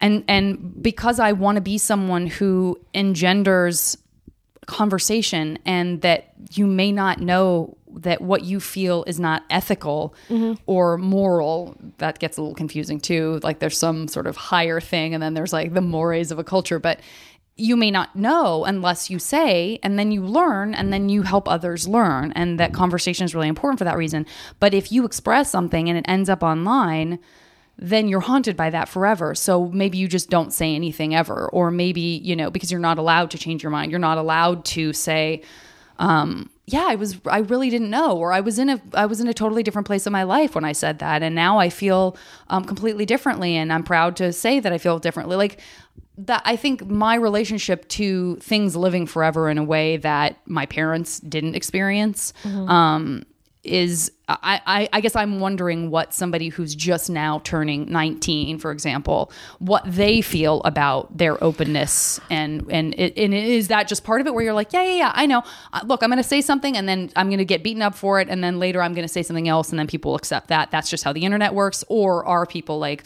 and 0.00 0.24
and 0.28 0.82
because 0.82 1.20
i 1.20 1.32
want 1.32 1.56
to 1.56 1.60
be 1.60 1.76
someone 1.76 2.26
who 2.26 2.78
engenders 2.94 3.98
conversation 4.66 5.58
and 5.66 6.00
that 6.00 6.32
you 6.52 6.66
may 6.66 6.92
not 6.92 7.20
know 7.20 7.76
that 7.94 8.20
what 8.20 8.44
you 8.44 8.60
feel 8.60 9.04
is 9.04 9.18
not 9.18 9.44
ethical 9.50 10.14
mm-hmm. 10.28 10.54
or 10.66 10.96
moral 10.98 11.76
that 11.98 12.18
gets 12.18 12.36
a 12.36 12.42
little 12.42 12.54
confusing 12.54 13.00
too 13.00 13.40
like 13.42 13.58
there's 13.58 13.78
some 13.78 14.08
sort 14.08 14.26
of 14.26 14.36
higher 14.36 14.80
thing 14.80 15.14
and 15.14 15.22
then 15.22 15.34
there's 15.34 15.52
like 15.52 15.74
the 15.74 15.80
mores 15.80 16.30
of 16.30 16.38
a 16.38 16.44
culture 16.44 16.78
but 16.78 17.00
you 17.56 17.76
may 17.76 17.90
not 17.90 18.16
know 18.16 18.64
unless 18.64 19.10
you 19.10 19.18
say 19.18 19.78
and 19.82 19.98
then 19.98 20.10
you 20.10 20.22
learn 20.24 20.74
and 20.74 20.92
then 20.92 21.08
you 21.08 21.22
help 21.22 21.48
others 21.48 21.86
learn 21.86 22.32
and 22.32 22.58
that 22.58 22.72
conversation 22.72 23.24
is 23.24 23.34
really 23.34 23.48
important 23.48 23.78
for 23.78 23.84
that 23.84 23.96
reason 23.96 24.24
but 24.58 24.72
if 24.72 24.90
you 24.90 25.04
express 25.04 25.50
something 25.50 25.88
and 25.88 25.98
it 25.98 26.04
ends 26.08 26.28
up 26.28 26.42
online 26.42 27.18
then 27.82 28.08
you're 28.08 28.20
haunted 28.20 28.56
by 28.56 28.68
that 28.68 28.90
forever. 28.90 29.34
So 29.34 29.68
maybe 29.68 29.96
you 29.96 30.06
just 30.06 30.28
don't 30.28 30.52
say 30.52 30.74
anything 30.74 31.14
ever, 31.14 31.48
or 31.50 31.70
maybe 31.70 32.00
you 32.00 32.36
know 32.36 32.50
because 32.50 32.70
you're 32.70 32.78
not 32.78 32.98
allowed 32.98 33.30
to 33.30 33.38
change 33.38 33.62
your 33.62 33.70
mind. 33.70 33.90
You're 33.90 33.98
not 33.98 34.18
allowed 34.18 34.66
to 34.66 34.92
say, 34.92 35.42
um, 36.00 36.50
"Yeah, 36.66 36.86
I 36.88 36.96
was, 36.96 37.20
I 37.26 37.38
really 37.38 37.70
didn't 37.70 37.90
know," 37.90 38.16
or 38.16 38.32
"I 38.32 38.40
was 38.40 38.58
in 38.58 38.68
a, 38.70 38.80
I 38.94 39.06
was 39.06 39.20
in 39.20 39.28
a 39.28 39.34
totally 39.34 39.62
different 39.62 39.86
place 39.86 40.06
in 40.06 40.12
my 40.12 40.24
life 40.24 40.56
when 40.56 40.64
I 40.64 40.72
said 40.72 40.98
that, 40.98 41.22
and 41.22 41.34
now 41.34 41.58
I 41.58 41.70
feel 41.70 42.16
um, 42.48 42.64
completely 42.64 43.06
differently, 43.06 43.54
and 43.54 43.72
I'm 43.72 43.84
proud 43.84 44.16
to 44.16 44.32
say 44.32 44.58
that 44.58 44.72
I 44.72 44.78
feel 44.78 44.98
differently." 44.98 45.36
Like 45.36 45.60
that, 46.18 46.42
I 46.44 46.56
think 46.56 46.86
my 46.86 47.14
relationship 47.14 47.86
to 47.90 48.36
things 48.36 48.74
living 48.74 49.06
forever 49.06 49.48
in 49.48 49.58
a 49.58 49.64
way 49.64 49.98
that 49.98 50.40
my 50.46 50.66
parents 50.66 51.20
didn't 51.20 51.54
experience. 51.54 52.32
Um, 52.44 53.24
is 53.62 54.10
I, 54.42 54.60
I 54.66 54.88
I 54.92 55.00
guess 55.00 55.16
I'm 55.16 55.40
wondering 55.40 55.90
what 55.90 56.14
somebody 56.14 56.48
who's 56.48 56.74
just 56.74 57.10
now 57.10 57.40
turning 57.44 57.90
19, 57.90 58.58
for 58.58 58.70
example, 58.72 59.32
what 59.58 59.82
they 59.86 60.20
feel 60.20 60.60
about 60.64 61.16
their 61.16 61.42
openness 61.42 62.20
and 62.30 62.64
and 62.70 62.94
it, 62.98 63.16
and 63.16 63.34
is 63.34 63.68
that 63.68 63.88
just 63.88 64.04
part 64.04 64.20
of 64.20 64.26
it 64.26 64.34
where 64.34 64.44
you're 64.44 64.54
like, 64.54 64.72
yeah, 64.72 64.82
yeah, 64.82 64.94
yeah, 64.94 65.12
I 65.14 65.26
know. 65.26 65.42
Uh, 65.72 65.80
look, 65.84 66.02
I'm 66.02 66.10
going 66.10 66.22
to 66.22 66.28
say 66.28 66.40
something 66.40 66.76
and 66.76 66.88
then 66.88 67.10
I'm 67.16 67.28
going 67.28 67.38
to 67.38 67.44
get 67.44 67.62
beaten 67.62 67.82
up 67.82 67.94
for 67.94 68.20
it, 68.20 68.28
and 68.28 68.42
then 68.42 68.58
later 68.58 68.82
I'm 68.82 68.94
going 68.94 69.06
to 69.06 69.12
say 69.12 69.22
something 69.22 69.48
else, 69.48 69.70
and 69.70 69.78
then 69.78 69.86
people 69.86 70.12
will 70.12 70.18
accept 70.18 70.48
that. 70.48 70.70
That's 70.70 70.90
just 70.90 71.04
how 71.04 71.12
the 71.12 71.24
internet 71.24 71.54
works. 71.54 71.84
Or 71.88 72.24
are 72.24 72.46
people 72.46 72.78
like, 72.78 73.04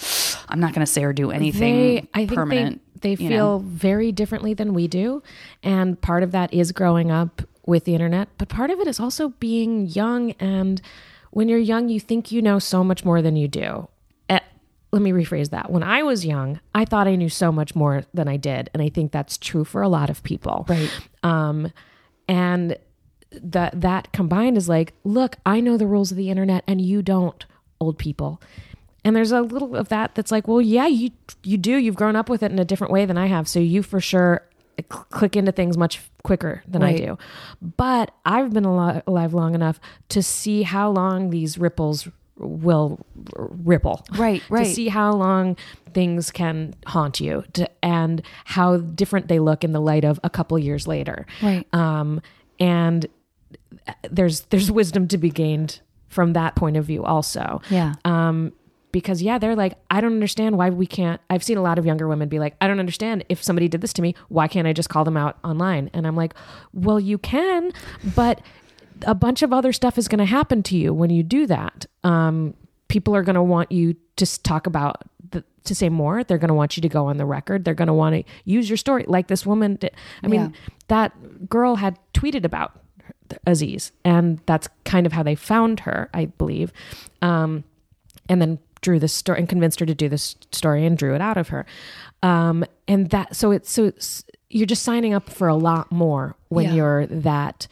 I'm 0.48 0.60
not 0.60 0.72
going 0.74 0.84
to 0.84 0.92
say 0.92 1.04
or 1.04 1.12
do 1.12 1.30
anything 1.30 1.76
they, 1.76 2.08
I 2.14 2.26
think 2.26 2.34
permanent? 2.34 2.78
they 2.78 2.84
they 3.04 3.16
feel 3.16 3.58
know? 3.60 3.64
very 3.64 4.10
differently 4.10 4.54
than 4.54 4.72
we 4.72 4.88
do 4.88 5.22
and 5.62 6.00
part 6.00 6.22
of 6.22 6.32
that 6.32 6.52
is 6.52 6.72
growing 6.72 7.10
up 7.10 7.42
with 7.66 7.84
the 7.84 7.92
internet 7.92 8.28
but 8.38 8.48
part 8.48 8.70
of 8.70 8.80
it 8.80 8.88
is 8.88 8.98
also 8.98 9.28
being 9.28 9.86
young 9.86 10.32
and 10.32 10.80
when 11.35 11.49
you're 11.49 11.59
young 11.59 11.89
you 11.89 11.99
think 11.99 12.30
you 12.30 12.41
know 12.41 12.59
so 12.59 12.85
much 12.85 13.05
more 13.05 13.20
than 13.20 13.35
you 13.35 13.49
do. 13.49 13.89
Eh, 14.28 14.39
let 14.93 15.03
me 15.03 15.11
rephrase 15.11 15.51
that. 15.51 15.70
When 15.70 15.82
i 15.82 16.03
was 16.03 16.24
young 16.24 16.61
i 16.74 16.85
thought 16.85 17.07
i 17.09 17.16
knew 17.16 17.28
so 17.28 17.51
much 17.53 17.74
more 17.74 18.05
than 18.14 18.28
i 18.28 18.37
did 18.37 18.70
and 18.72 18.82
i 18.82 18.89
think 18.89 19.12
that's 19.12 19.37
true 19.37 19.64
for 19.64 19.82
a 19.82 19.89
lot 19.89 20.09
of 20.11 20.22
people. 20.22 20.64
Right. 20.68 20.91
um 21.22 21.72
and 22.28 22.76
that 23.32 23.80
that 23.80 24.12
combined 24.12 24.57
is 24.57 24.68
like 24.68 24.93
look 25.03 25.37
i 25.45 25.61
know 25.61 25.76
the 25.76 25.89
rules 25.89 26.12
of 26.12 26.16
the 26.16 26.30
internet 26.30 26.62
and 26.66 26.80
you 26.80 27.03
don't 27.03 27.45
old 27.80 27.99
people. 27.99 28.41
And 29.07 29.14
there's 29.14 29.32
a 29.32 29.43
little 29.43 29.76
of 29.76 29.89
that 29.89 30.14
that's 30.14 30.30
like 30.30 30.47
well 30.47 30.62
yeah 30.62 30.87
you 30.87 31.11
you 31.43 31.59
do. 31.59 31.76
You've 31.76 31.97
grown 31.97 32.16
up 32.16 32.28
with 32.28 32.43
it 32.45 32.53
in 32.53 32.59
a 32.61 32.64
different 32.64 32.93
way 32.93 33.05
than 33.07 33.18
i 33.18 33.26
have. 33.26 33.49
So 33.49 33.59
you 33.59 33.82
for 33.82 34.01
sure 34.01 34.47
cl- 34.78 35.07
click 35.11 35.35
into 35.37 35.53
things 35.53 35.76
much 35.76 36.01
quicker 36.24 36.62
than 36.66 36.82
i 36.82 36.96
do 36.96 37.16
but 37.60 38.10
i've 38.24 38.52
been 38.52 38.66
ali- 38.66 39.00
alive 39.06 39.32
long 39.34 39.54
enough 39.54 39.78
to 40.08 40.20
see 40.22 40.62
how 40.62 40.90
long 40.90 41.30
these 41.30 41.56
ripples 41.58 42.08
will 42.36 42.98
r- 43.36 43.48
ripple 43.62 44.04
Right, 44.16 44.42
right. 44.48 44.64
to 44.66 44.72
see 44.72 44.88
how 44.88 45.12
long 45.12 45.56
things 45.92 46.32
can 46.32 46.74
haunt 46.86 47.20
you 47.20 47.44
to, 47.52 47.70
and 47.82 48.22
how 48.44 48.78
different 48.78 49.28
they 49.28 49.38
look 49.38 49.62
in 49.62 49.70
the 49.72 49.80
light 49.80 50.04
of 50.04 50.18
a 50.24 50.30
couple 50.30 50.58
years 50.58 50.88
later 50.88 51.26
Right. 51.42 51.66
um, 51.72 52.20
and 52.58 53.06
there's 54.10 54.40
there's 54.50 54.70
wisdom 54.72 55.06
to 55.08 55.18
be 55.18 55.30
gained 55.30 55.80
from 56.08 56.32
that 56.32 56.56
point 56.56 56.76
of 56.76 56.84
view 56.86 57.04
also 57.04 57.60
Yeah. 57.70 57.94
um 58.04 58.52
because 58.95 59.20
yeah 59.20 59.38
they're 59.38 59.57
like 59.57 59.74
i 59.90 60.01
don't 60.01 60.12
understand 60.12 60.57
why 60.57 60.70
we 60.70 60.86
can't 60.86 61.20
i've 61.28 61.42
seen 61.42 61.59
a 61.59 61.62
lot 61.62 61.78
of 61.80 61.84
younger 61.84 62.07
women 62.07 62.28
be 62.28 62.38
like 62.38 62.55
i 62.61 62.68
don't 62.68 62.78
understand. 62.78 63.24
If 63.28 63.42
somebody 63.42 63.66
did 63.68 63.80
this 63.80 63.92
to 63.95 64.03
me 64.03 64.14
why 64.28 64.47
can't 64.49 64.68
i 64.68 64.72
just 64.72 64.88
call 64.88 65.05
them 65.05 65.16
out 65.16 65.36
online? 65.45 65.90
And 65.92 66.07
i'm 66.07 66.14
like 66.16 66.32
well 66.72 67.01
you 67.01 67.18
can 67.18 67.72
but 68.14 68.40
a 69.03 69.14
bunch 69.14 69.42
of 69.42 69.53
other 69.53 69.72
stuff 69.72 69.99
is 69.99 70.07
going 70.07 70.20
to 70.20 70.24
happen 70.38 70.62
to 70.62 70.76
you 70.76 70.95
when 70.95 71.11
you 71.11 71.22
do 71.24 71.47
that. 71.49 71.86
Um 72.05 72.55
people 72.88 73.16
are 73.16 73.22
going 73.24 73.34
to 73.34 73.42
want 73.42 73.72
you 73.72 73.97
to 74.16 74.42
talk 74.42 74.68
about 74.68 75.03
the, 75.32 75.42
to 75.64 75.74
say 75.74 75.88
more. 75.88 76.22
They're 76.22 76.38
going 76.38 76.55
to 76.55 76.55
want 76.55 76.76
you 76.76 76.80
to 76.82 76.88
go 76.88 77.07
on 77.07 77.16
the 77.16 77.26
record. 77.26 77.64
They're 77.64 77.74
going 77.74 77.88
to 77.88 77.95
want 78.05 78.14
to 78.14 78.22
use 78.45 78.70
your 78.70 78.76
story. 78.76 79.05
Like 79.09 79.26
this 79.26 79.45
woman 79.45 79.76
did 79.76 79.90
i 80.22 80.28
mean 80.28 80.40
Yeah. 80.40 80.51
that 80.88 81.49
girl 81.49 81.76
had 81.76 81.99
tweeted 82.12 82.45
about 82.45 82.78
Aziz, 83.47 83.90
and 84.05 84.40
that's 84.47 84.68
kind 84.84 85.07
of 85.07 85.12
how 85.12 85.22
they 85.24 85.34
found 85.34 85.80
her, 85.80 86.11
I 86.14 86.26
believe. 86.26 86.72
Um, 87.22 87.64
and 88.28 88.40
then 88.40 88.59
drew 88.85 88.99
this 89.01 89.12
story 89.12 89.39
and 89.41 89.49
convinced 89.49 89.80
her 89.80 89.87
to 89.87 89.95
do 89.95 90.09
this 90.09 90.37
story 90.53 90.85
and 90.87 90.97
drew 90.99 91.14
it 91.14 91.20
out 91.20 91.37
of 91.39 91.49
her. 91.49 91.64
Um, 92.22 92.64
and 92.87 93.11
that 93.11 93.35
so 93.35 93.51
it's 93.51 93.70
so 93.70 93.87
it's, 93.87 94.24
you're 94.51 94.66
just 94.66 94.82
signing 94.85 95.14
up 95.14 95.28
for 95.30 95.49
a 95.49 95.57
lot 95.57 95.91
more 95.91 96.37
when 96.51 96.66
Yeah. 96.66 96.74
you're 96.74 97.07
that 97.07 97.66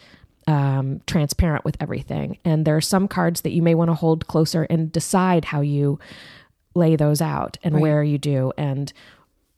um, 0.48 1.00
transparent 1.06 1.64
with 1.64 1.76
everything. 1.80 2.38
And 2.44 2.64
there 2.64 2.76
are 2.76 2.80
some 2.80 3.06
cards 3.06 3.42
that 3.42 3.52
you 3.52 3.62
may 3.62 3.74
want 3.76 3.90
to 3.90 3.94
hold 3.94 4.26
closer 4.26 4.64
and 4.68 4.90
decide 4.90 5.44
how 5.44 5.60
you 5.60 6.00
lay 6.74 6.96
those 6.96 7.20
out 7.20 7.58
and 7.62 7.74
Right. 7.74 7.82
where 7.82 8.02
you 8.02 8.18
do 8.18 8.52
and 8.56 8.92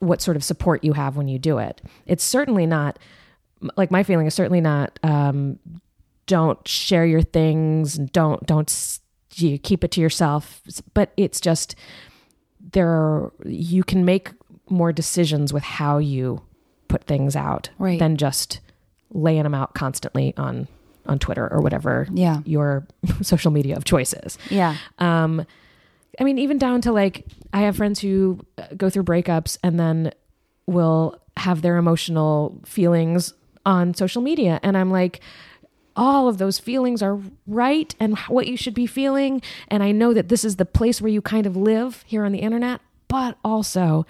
what 0.01 0.21
sort 0.21 0.37
of 0.37 0.45
support 0.45 0.85
you 0.85 0.93
have 0.93 1.17
when 1.17 1.29
you 1.29 1.39
do 1.39 1.59
it. 1.59 1.81
It's 2.07 2.25
certainly 2.25 2.67
not 2.67 2.99
like 3.77 3.91
my 3.91 4.03
feeling 4.03 4.27
is 4.27 4.35
certainly 4.35 4.61
not 4.61 4.99
um, 5.03 5.59
don't 6.27 6.67
share 6.69 7.07
your 7.07 7.23
things 7.23 7.97
and 7.97 8.13
don't 8.13 8.45
don't 8.47 8.69
you 9.39 9.59
keep 9.59 9.83
it 9.85 9.91
to 9.93 10.01
yourself 10.01 10.63
but 10.95 11.13
it's 11.17 11.41
just 11.41 11.75
there 12.73 12.89
are, 12.89 13.33
you 13.45 13.85
can 13.85 14.05
make 14.05 14.31
more 14.69 14.93
decisions 14.93 15.53
with 15.53 15.63
how 15.63 15.99
you 15.99 16.41
put 16.89 17.05
things 17.05 17.37
out 17.37 17.71
Right. 17.79 17.99
than 17.99 18.17
just 18.17 18.61
laying 19.11 19.43
them 19.45 19.55
out 19.55 19.75
constantly 19.75 20.35
on 20.37 20.69
on 21.07 21.19
Twitter 21.19 21.47
or 21.53 21.61
whatever 21.61 22.09
Yeah. 22.13 22.41
your 22.47 22.87
social 23.23 23.51
media 23.51 23.77
of 23.77 23.85
choice 23.85 24.15
is. 24.15 24.39
Yeah. 24.49 24.77
Um, 24.99 25.45
I 26.19 26.25
mean, 26.25 26.39
even 26.39 26.57
down 26.57 26.81
to 26.81 26.93
like, 26.93 27.27
I 27.53 27.61
have 27.61 27.77
friends 27.77 28.01
who 28.01 28.41
uh, 28.57 28.69
go 28.75 28.89
through 28.89 29.03
breakups 29.03 29.59
and 29.63 29.79
then 29.79 30.13
will 30.67 31.21
have 31.37 31.61
their 31.61 31.77
emotional 31.77 32.59
feelings 32.65 33.35
on 33.67 33.93
social 33.93 34.23
media. 34.23 34.61
And 34.63 34.79
I'm 34.79 34.91
like, 34.91 35.21
all 35.97 36.29
of 36.29 36.39
those 36.39 36.59
feelings 36.59 37.03
are 37.03 37.21
right 37.47 37.95
and 38.01 38.19
what 38.29 38.47
you 38.47 38.57
should 38.57 38.75
be 38.75 38.87
feeling. 38.87 39.41
And 39.69 39.83
I 39.83 39.93
know 39.93 40.13
that 40.15 40.29
this 40.29 40.45
is 40.45 40.57
the 40.57 40.65
place 40.67 41.01
where 41.01 41.11
you 41.11 41.23
kind 41.23 41.47
of 41.47 41.57
live 41.57 42.03
here 42.07 42.25
on 42.25 42.33
the 42.33 42.41
internet, 42.41 42.81
but 43.09 43.39
also 43.45 44.05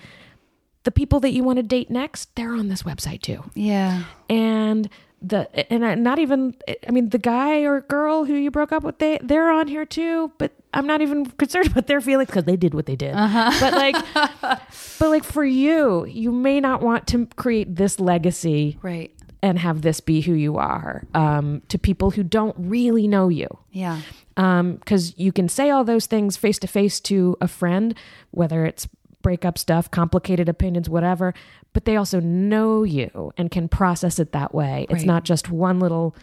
the 0.85 0.91
people 0.91 1.21
that 1.21 1.33
you 1.33 1.43
want 1.45 1.57
to 1.59 1.63
date 1.63 1.91
next, 1.91 2.35
they're 2.37 2.55
on 2.55 2.69
this 2.69 2.83
website 2.85 3.23
too 3.23 3.43
Yeah. 3.55 4.05
and 4.29 4.89
the 5.27 5.49
and 5.73 6.05
not 6.05 6.19
even 6.19 6.55
I 6.87 6.91
mean 6.91 7.09
the 7.09 7.17
guy 7.17 7.61
or 7.63 7.81
girl 7.81 8.27
who 8.27 8.35
you 8.35 8.51
broke 8.51 8.73
up 8.73 8.83
with 8.83 8.99
they 8.99 9.19
they're 9.23 9.51
on 9.51 9.69
here 9.69 9.87
too 9.87 10.31
but 10.37 10.53
I'm 10.75 10.87
not 10.87 11.01
even 11.01 11.25
concerned 11.25 11.67
about 11.71 11.87
their 11.87 12.03
feelings 12.03 12.27
because 12.27 12.45
they 12.45 12.57
did 12.57 12.75
what 12.75 12.85
they 12.85 12.95
did 12.97 13.15
uh-huh. 13.15 13.51
but 13.59 13.73
like 13.73 13.97
but 14.99 15.09
like 15.09 15.25
for 15.25 15.43
you 15.43 16.05
you 16.05 16.31
may 16.31 16.61
not 16.61 16.83
want 16.83 17.07
to 17.09 17.25
create 17.37 17.75
this 17.77 17.99
legacy 17.99 18.79
Right. 18.83 19.13
And 19.45 19.59
have 19.59 19.83
this 19.83 20.01
be 20.01 20.23
who 20.23 20.33
you 20.33 20.57
are 20.57 21.05
um, 21.13 21.61
to 21.69 21.79
people 21.79 22.13
who 22.13 22.23
don't 22.23 22.57
really 22.59 23.07
know 23.07 23.29
you 23.29 23.47
Yeah. 23.73 24.01
because 24.35 25.13
you 25.19 25.33
can 25.33 25.51
say 25.51 25.69
all 25.69 25.85
those 25.85 26.07
things 26.07 26.39
face 26.39 26.59
to 26.61 26.67
face 26.67 26.99
to 27.01 27.37
a 27.43 27.47
friend, 27.47 27.95
whether 28.31 28.65
it's 28.65 28.89
breakup 29.21 29.59
stuff, 29.59 29.91
complicated 29.91 30.49
opinions, 30.49 30.89
whatever, 30.89 31.35
but 31.75 31.85
they 31.85 31.95
also 31.95 32.21
know 32.21 32.85
you 32.85 33.33
and 33.37 33.51
can 33.51 33.69
process 33.69 34.19
it 34.19 34.33
that 34.33 34.55
way. 34.55 34.87
It's 34.89 35.05
not 35.05 35.25
just 35.25 35.51
one 35.51 35.79
little 35.79 36.17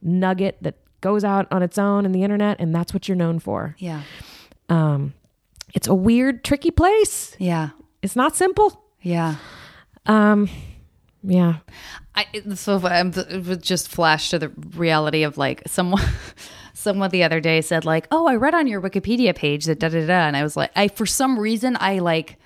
nugget 0.00 0.56
that 0.62 0.76
goes 1.02 1.24
out 1.24 1.46
on 1.50 1.62
its 1.62 1.76
own 1.76 2.06
in 2.06 2.12
the 2.12 2.22
internet 2.22 2.58
and 2.58 2.74
that's 2.74 2.94
what 2.94 3.06
you're 3.06 3.16
known 3.16 3.38
for. 3.38 3.76
Yeah. 3.78 4.02
Um, 4.70 5.12
it's 5.74 5.88
a 5.88 5.94
weird, 5.94 6.42
tricky 6.42 6.70
place. 6.70 7.36
Yeah. 7.38 7.70
It's 8.00 8.16
not 8.16 8.34
simple. 8.34 8.82
Yeah. 9.02 9.36
Um, 10.06 10.48
yeah. 11.22 11.58
I 12.14 12.26
so 12.54 12.80
I'm 12.84 13.12
it 13.14 13.46
was 13.46 13.58
just 13.58 13.88
flashed 13.88 14.30
to 14.30 14.38
the 14.38 14.48
reality 14.76 15.22
of 15.22 15.38
like 15.38 15.62
someone 15.66 16.02
someone 16.74 17.10
the 17.10 17.22
other 17.22 17.40
day 17.40 17.60
said 17.60 17.84
like, 17.84 18.06
"Oh, 18.10 18.26
I 18.26 18.34
read 18.34 18.54
on 18.54 18.66
your 18.66 18.80
Wikipedia 18.80 19.34
page 19.34 19.66
that 19.66 19.78
da 19.78 19.88
da 19.88 20.06
da," 20.06 20.26
and 20.26 20.36
I 20.36 20.42
was 20.42 20.56
like, 20.56 20.70
I 20.76 20.88
for 20.88 21.06
some 21.06 21.38
reason 21.38 21.76
I 21.80 22.00
like 22.00 22.38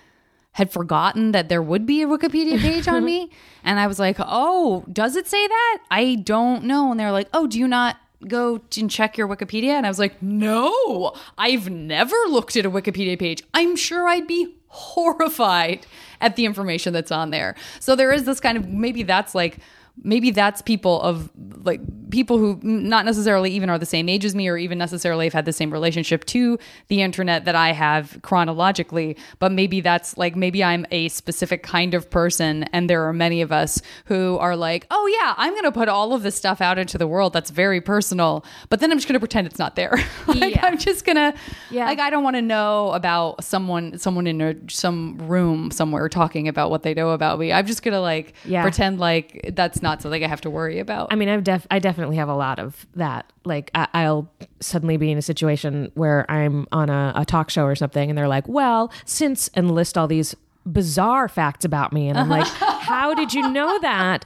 had 0.53 0.71
forgotten 0.71 1.33
that 1.33 1.49
there 1.49 1.63
would 1.63 1.85
be 1.87 2.03
a 2.03 2.07
Wikipedia 2.07 2.59
page 2.61 2.87
on 2.89 3.05
me, 3.05 3.31
and 3.65 3.81
I 3.81 3.87
was 3.87 3.99
like, 3.99 4.17
"Oh, 4.19 4.85
does 4.93 5.17
it 5.17 5.27
say 5.27 5.47
that?" 5.47 5.79
I 5.91 6.17
don't 6.17 6.65
know, 6.65 6.91
and 6.91 7.01
they're 7.01 7.13
like, 7.13 7.29
"Oh, 7.33 7.47
do 7.47 7.59
you 7.59 7.69
not?" 7.69 7.97
Go 8.27 8.63
and 8.79 8.91
check 8.91 9.19
your 9.19 9.29
Wikipedia. 9.29 9.73
And 9.73 9.85
I 9.85 9.91
was 9.91 9.99
like, 9.99 10.21
no, 10.23 11.13
I've 11.37 11.69
never 11.69 12.17
looked 12.31 12.57
at 12.57 12.65
a 12.65 12.71
Wikipedia 12.71 13.19
page. 13.19 13.43
I'm 13.53 13.77
sure 13.77 14.09
I'd 14.09 14.27
be 14.27 14.56
horrified 14.69 15.87
at 16.21 16.37
the 16.37 16.45
information 16.45 16.93
that's 16.93 17.13
on 17.13 17.31
there. 17.31 17.55
So 17.81 17.97
there 17.97 18.13
is 18.13 18.25
this 18.25 18.41
kind 18.41 18.57
of 18.57 18.69
maybe 18.69 19.03
that's 19.03 19.35
like 19.35 19.59
maybe 20.03 20.31
that's 20.31 20.63
people 20.63 21.01
of 21.03 21.31
like 21.65 21.81
people 22.11 22.39
who 22.39 22.61
not 22.63 23.05
necessarily 23.05 23.51
even 23.51 23.69
are 23.69 23.79
the 23.79 23.87
same 23.87 24.09
age 24.09 24.25
as 24.25 24.35
me 24.35 24.47
or 24.47 24.57
even 24.57 24.79
necessarily 24.79 25.27
have 25.27 25.33
had 25.33 25.45
the 25.45 25.53
same 25.53 25.73
relationship 25.73 26.25
to 26.27 26.57
the 26.89 27.03
internet 27.03 27.45
that 27.47 27.57
I 27.57 27.73
have 27.73 28.19
chronologically 28.23 29.17
but 29.41 29.51
maybe 29.51 29.81
that's 29.81 30.17
like 30.17 30.37
maybe 30.37 30.63
I'm 30.63 30.87
a 30.93 31.09
specific 31.09 31.63
kind 31.65 31.95
of 31.95 32.09
person 32.11 32.63
and 32.73 32.89
there 32.89 33.05
are 33.09 33.13
many 33.13 33.41
of 33.43 33.51
us 33.51 33.83
who 34.05 34.39
are 34.39 34.55
like 34.55 34.87
oh 34.91 35.07
yeah 35.21 35.35
I'm 35.37 35.53
going 35.53 35.65
to 35.65 35.73
put 35.73 35.89
all 35.89 36.13
of 36.13 36.23
this 36.23 36.37
stuff 36.37 36.61
out 36.61 36.79
into 36.79 36.97
the 36.99 37.09
world 37.09 37.33
that's 37.33 37.51
very 37.51 37.81
personal 37.81 38.45
but 38.69 38.79
then 38.81 38.93
I'm 38.93 38.99
just 38.99 39.09
going 39.09 39.15
to 39.15 39.21
pretend 39.21 39.47
it's 39.49 39.59
not 39.59 39.75
there 39.75 39.95
like 40.29 40.55
Yeah. 40.55 40.67
I'm 40.67 40.79
just 40.79 41.05
going 41.05 41.17
to 41.17 41.35
Yeah. 41.71 41.87
like 41.87 41.99
I 41.99 42.11
don't 42.11 42.23
want 42.23 42.37
to 42.37 42.43
know 42.43 42.93
about 42.93 43.43
someone 43.43 43.99
someone 43.99 44.27
in 44.29 44.41
a, 44.41 44.55
some 44.69 45.19
room 45.19 45.71
somewhere 45.73 46.09
talking 46.09 46.47
about 46.47 46.71
what 46.71 46.83
they 46.85 46.95
know 46.95 47.11
about 47.11 47.39
me 47.41 47.53
I'm 47.53 47.67
just 47.67 47.83
going 47.83 47.95
to 47.95 48.01
like 48.01 48.35
Yeah. 48.45 48.63
pretend 48.63 49.01
like 49.01 49.51
that's 49.55 49.83
not 49.89 50.03
something 50.03 50.23
I 50.25 50.29
have 50.29 50.41
to 50.43 50.51
worry 50.51 50.79
about. 50.79 51.09
I 51.13 51.15
mean, 51.17 51.29
I've 51.29 51.45
def- 51.45 51.67
I 51.71 51.79
definitely 51.79 52.17
have 52.17 52.29
a 52.29 52.35
lot 52.35 52.59
of 52.59 52.87
that. 52.97 53.33
Like, 53.45 53.71
I- 53.75 53.89
I'll 53.95 54.29
suddenly 54.61 54.97
be 54.97 55.11
in 55.11 55.19
a 55.19 55.23
situation 55.23 55.91
where 55.95 56.31
I'm 56.31 56.67
on 56.73 56.91
a, 56.91 57.13
a 57.17 57.25
talk 57.25 57.51
show 57.51 57.65
or 57.65 57.75
something, 57.75 58.09
and 58.11 58.17
they're 58.19 58.29
like, 58.29 58.49
"Well, 58.49 58.91
since," 59.05 59.49
and 59.55 59.71
list 59.71 59.97
all 59.97 60.09
these 60.09 60.35
bizarre 60.71 61.29
facts 61.29 61.65
about 61.65 61.93
me, 61.93 62.09
and 62.09 62.19
I'm 62.19 62.29
like, 62.29 62.47
"How 62.91 63.15
did 63.15 63.33
you 63.33 63.49
know 63.51 63.79
that?" 63.81 64.25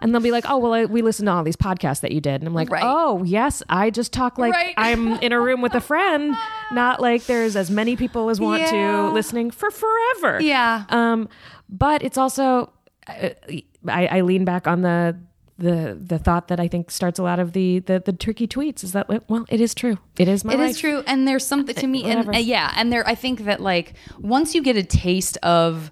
And 0.00 0.12
they'll 0.12 0.20
be 0.20 0.32
like, 0.32 0.44
"Oh, 0.48 0.58
well, 0.58 0.72
I, 0.74 0.84
we 0.86 1.00
listened 1.00 1.28
to 1.28 1.32
all 1.32 1.44
these 1.44 1.56
podcasts 1.56 2.00
that 2.00 2.10
you 2.12 2.20
did," 2.20 2.40
and 2.40 2.46
I'm 2.48 2.54
like, 2.54 2.70
Right. 2.70 2.82
"Oh, 2.84 3.22
yes, 3.22 3.62
I 3.68 3.88
just 3.90 4.12
talk 4.12 4.36
like 4.36 4.52
Right. 4.52 4.74
I'm 4.76 5.14
in 5.20 5.32
a 5.32 5.40
room 5.40 5.62
with 5.62 5.74
a 5.74 5.80
friend, 5.80 6.34
not 6.72 7.00
like 7.00 7.24
there's 7.26 7.54
as 7.56 7.70
many 7.70 7.94
people 7.96 8.28
as 8.28 8.40
want 8.40 8.62
Yeah. 8.62 8.70
to 8.70 9.10
listening 9.12 9.50
for 9.52 9.70
forever." 9.70 10.40
Yeah. 10.42 10.84
Um, 10.90 11.28
but 11.68 12.02
it's 12.02 12.18
also 12.18 12.72
uh, 13.06 13.30
I, 13.86 14.06
I 14.06 14.20
lean 14.20 14.44
back 14.44 14.66
on 14.66 14.82
the 14.82 15.16
the 15.58 15.96
the 16.00 16.18
thought 16.18 16.48
that 16.48 16.58
I 16.58 16.66
think 16.66 16.90
starts 16.90 17.18
a 17.18 17.22
lot 17.22 17.38
of 17.38 17.52
the 17.52 17.80
the, 17.80 18.00
the 18.00 18.12
tricky 18.12 18.48
tweets 18.48 18.82
is 18.82 18.92
that 18.92 19.08
well 19.08 19.46
it 19.48 19.60
is 19.60 19.74
true 19.74 19.98
it 20.18 20.28
is 20.28 20.44
my 20.44 20.54
It 20.54 20.60
is 20.60 20.78
true, 20.78 21.02
and 21.06 21.26
there's 21.26 21.46
something 21.46 21.74
to 21.74 21.86
me, 21.86 22.04
and 22.04 22.28
uh, 22.28 22.38
yeah, 22.38 22.72
and 22.76 22.92
there. 22.92 23.06
I 23.06 23.14
think 23.14 23.44
that 23.44 23.60
like 23.60 23.94
once 24.18 24.54
you 24.54 24.62
get 24.62 24.76
a 24.76 24.82
taste 24.82 25.36
of 25.38 25.90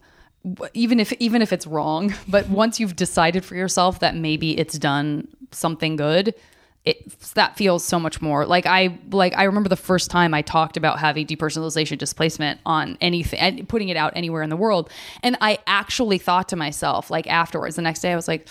even 0.75 0.99
if 0.99 1.13
even 1.15 1.43
if 1.43 1.53
it's 1.53 1.67
wrong, 1.67 2.15
but 2.29 2.49
once 2.49 2.81
you've 2.81 2.97
decided 2.97 3.45
for 3.45 3.55
yourself 3.55 4.01
that 4.01 4.15
maybe 4.17 4.59
it's 4.59 4.79
done 4.79 5.29
something 5.53 5.97
good, 5.97 6.35
it 6.85 7.11
that 7.35 7.57
feels 7.59 7.85
so 7.85 8.01
much 8.01 8.23
more. 8.23 8.47
Like 8.47 8.65
I 8.65 8.99
like 9.11 9.35
I 9.37 9.45
remember 9.45 9.69
the 9.69 9.77
first 9.77 10.11
time 10.11 10.33
I 10.33 10.41
talked 10.41 10.79
about 10.79 10.99
having 10.99 11.27
depersonalization 11.27 11.99
displacement 11.99 12.59
on 12.65 12.97
anything 13.03 13.39
and 13.39 13.69
putting 13.69 13.91
it 13.91 13.99
out 13.99 14.13
anywhere 14.17 14.43
in 14.43 14.49
the 14.49 14.57
world, 14.57 14.91
and 15.23 15.37
I 15.43 15.59
actually 15.67 16.17
thought 16.19 16.49
to 16.49 16.57
myself 16.57 17.11
like 17.11 17.27
afterwards 17.27 17.77
the 17.77 17.83
next 17.83 18.01
day 18.01 18.13
I 18.13 18.17
was 18.17 18.27
like, 18.29 18.49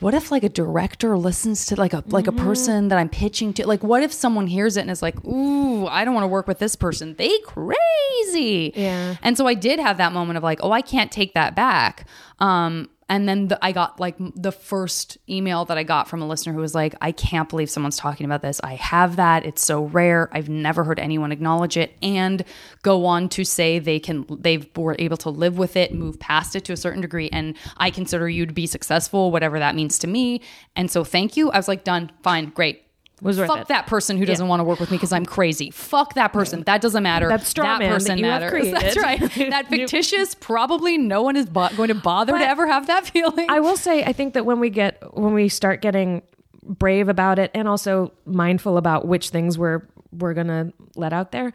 what 0.00 0.14
if 0.14 0.30
like 0.30 0.44
a 0.44 0.48
director 0.48 1.18
listens 1.18 1.66
to 1.66 1.74
like 1.74 1.92
a 1.94 2.04
like 2.06 2.28
a 2.28 2.32
person 2.32 2.88
that 2.88 2.98
I'm 2.98 3.08
pitching 3.08 3.52
to? 3.54 3.66
Like 3.66 3.82
what 3.82 4.04
if 4.04 4.12
someone 4.12 4.46
hears 4.46 4.76
it 4.76 4.82
and 4.82 4.90
is 4.90 5.02
like, 5.02 5.22
ooh, 5.24 5.88
I 5.88 6.04
don't 6.04 6.14
want 6.14 6.22
to 6.24 6.28
work 6.28 6.46
with 6.46 6.60
this 6.60 6.76
person, 6.76 7.16
they 7.18 7.36
crazy, 7.40 8.72
Yeah. 8.76 9.16
and 9.20 9.36
so 9.36 9.48
I 9.48 9.54
did 9.54 9.80
have 9.80 9.96
that 9.98 10.12
moment 10.12 10.36
of 10.36 10.44
like, 10.44 10.60
oh, 10.62 10.70
I 10.70 10.80
can't 10.82 11.10
take 11.10 11.34
that 11.34 11.56
back. 11.56 12.06
Um, 12.38 12.88
and 13.08 13.28
then 13.28 13.48
the, 13.48 13.64
I 13.64 13.72
got 13.72 13.98
like 13.98 14.16
the 14.18 14.52
first 14.52 15.16
email 15.28 15.64
that 15.64 15.78
I 15.78 15.82
got 15.82 16.08
from 16.08 16.20
a 16.20 16.26
listener 16.26 16.52
who 16.52 16.60
was 16.60 16.74
like, 16.74 16.94
I 17.00 17.12
can't 17.12 17.48
believe 17.48 17.70
someone's 17.70 17.96
talking 17.96 18.26
about 18.26 18.42
this. 18.42 18.60
I 18.62 18.74
have 18.74 19.16
that. 19.16 19.46
It's 19.46 19.64
so 19.64 19.84
rare. 19.84 20.28
I've 20.32 20.48
never 20.48 20.84
heard 20.84 20.98
anyone 20.98 21.32
acknowledge 21.32 21.76
it 21.76 21.96
and 22.02 22.44
go 22.82 23.06
on 23.06 23.28
to 23.30 23.44
say 23.44 23.78
they 23.78 23.98
can, 23.98 24.26
they 24.28 24.68
were 24.76 24.96
able 24.98 25.16
to 25.18 25.30
live 25.30 25.56
with 25.56 25.76
it, 25.76 25.94
move 25.94 26.20
past 26.20 26.54
it 26.54 26.64
to 26.66 26.72
a 26.72 26.76
certain 26.76 27.00
degree. 27.00 27.30
And 27.30 27.56
I 27.78 27.90
consider 27.90 28.28
you 28.28 28.44
to 28.44 28.52
be 28.52 28.66
successful, 28.66 29.30
whatever 29.30 29.58
that 29.58 29.74
means 29.74 29.98
to 30.00 30.06
me. 30.06 30.42
And 30.76 30.90
so 30.90 31.02
thank 31.02 31.36
you. 31.36 31.50
I 31.50 31.56
was 31.56 31.68
like, 31.68 31.84
done, 31.84 32.10
fine, 32.22 32.50
great. 32.50 32.87
Was 33.20 33.38
worth 33.38 33.48
Fuck 33.48 33.58
it. 33.62 33.68
that 33.68 33.86
person 33.86 34.16
who 34.16 34.24
doesn't 34.24 34.46
want 34.46 34.60
to 34.60 34.64
work 34.64 34.78
with 34.78 34.90
me 34.90 34.96
because 34.96 35.12
I'm 35.12 35.26
crazy. 35.26 35.70
Fuck 35.70 36.14
that 36.14 36.32
person. 36.32 36.62
That 36.62 36.80
doesn't 36.80 37.02
matter. 37.02 37.28
That 37.28 37.46
straw 37.46 37.78
man 37.78 37.90
that 37.90 37.94
person 37.94 38.18
you 38.18 38.22
matters. 38.22 38.70
That's 38.70 38.96
right. 38.96 39.20
That 39.50 39.66
fictitious. 39.68 40.34
Probably 40.34 40.98
no 40.98 41.22
one 41.22 41.36
is 41.36 41.46
bo- 41.46 41.70
going 41.76 41.88
to 41.88 41.94
bother 41.94 42.38
to 42.38 42.44
ever 42.48 42.66
have 42.66 42.86
that 42.86 43.06
feeling. 43.06 43.50
I 43.50 43.60
will 43.60 43.76
say, 43.76 44.04
I 44.04 44.12
think 44.12 44.34
that 44.34 44.46
when 44.46 44.60
we 44.60 44.70
get 44.70 45.02
when 45.16 45.34
we 45.34 45.48
start 45.48 45.82
getting 45.82 46.22
brave 46.62 47.08
about 47.08 47.38
it, 47.38 47.50
and 47.54 47.66
also 47.66 48.12
mindful 48.24 48.76
about 48.76 49.06
which 49.06 49.30
things 49.30 49.58
we're 49.58 49.82
we're 50.12 50.34
gonna 50.34 50.72
let 50.94 51.12
out 51.12 51.32
there, 51.32 51.52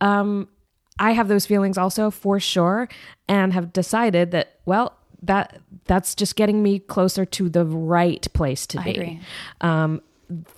um, 0.00 0.48
I 0.98 1.12
have 1.12 1.28
those 1.28 1.46
feelings 1.46 1.78
also 1.78 2.10
for 2.10 2.40
sure, 2.40 2.88
and 3.28 3.52
have 3.52 3.72
decided 3.72 4.30
that 4.32 4.58
well 4.64 4.96
that 5.22 5.60
that's 5.84 6.14
just 6.14 6.36
getting 6.36 6.62
me 6.62 6.78
closer 6.78 7.24
to 7.24 7.48
the 7.48 7.64
right 7.64 8.26
place 8.32 8.66
to 8.68 8.80
be. 8.82 8.90
agree. 8.90 9.20
Um, 9.60 10.00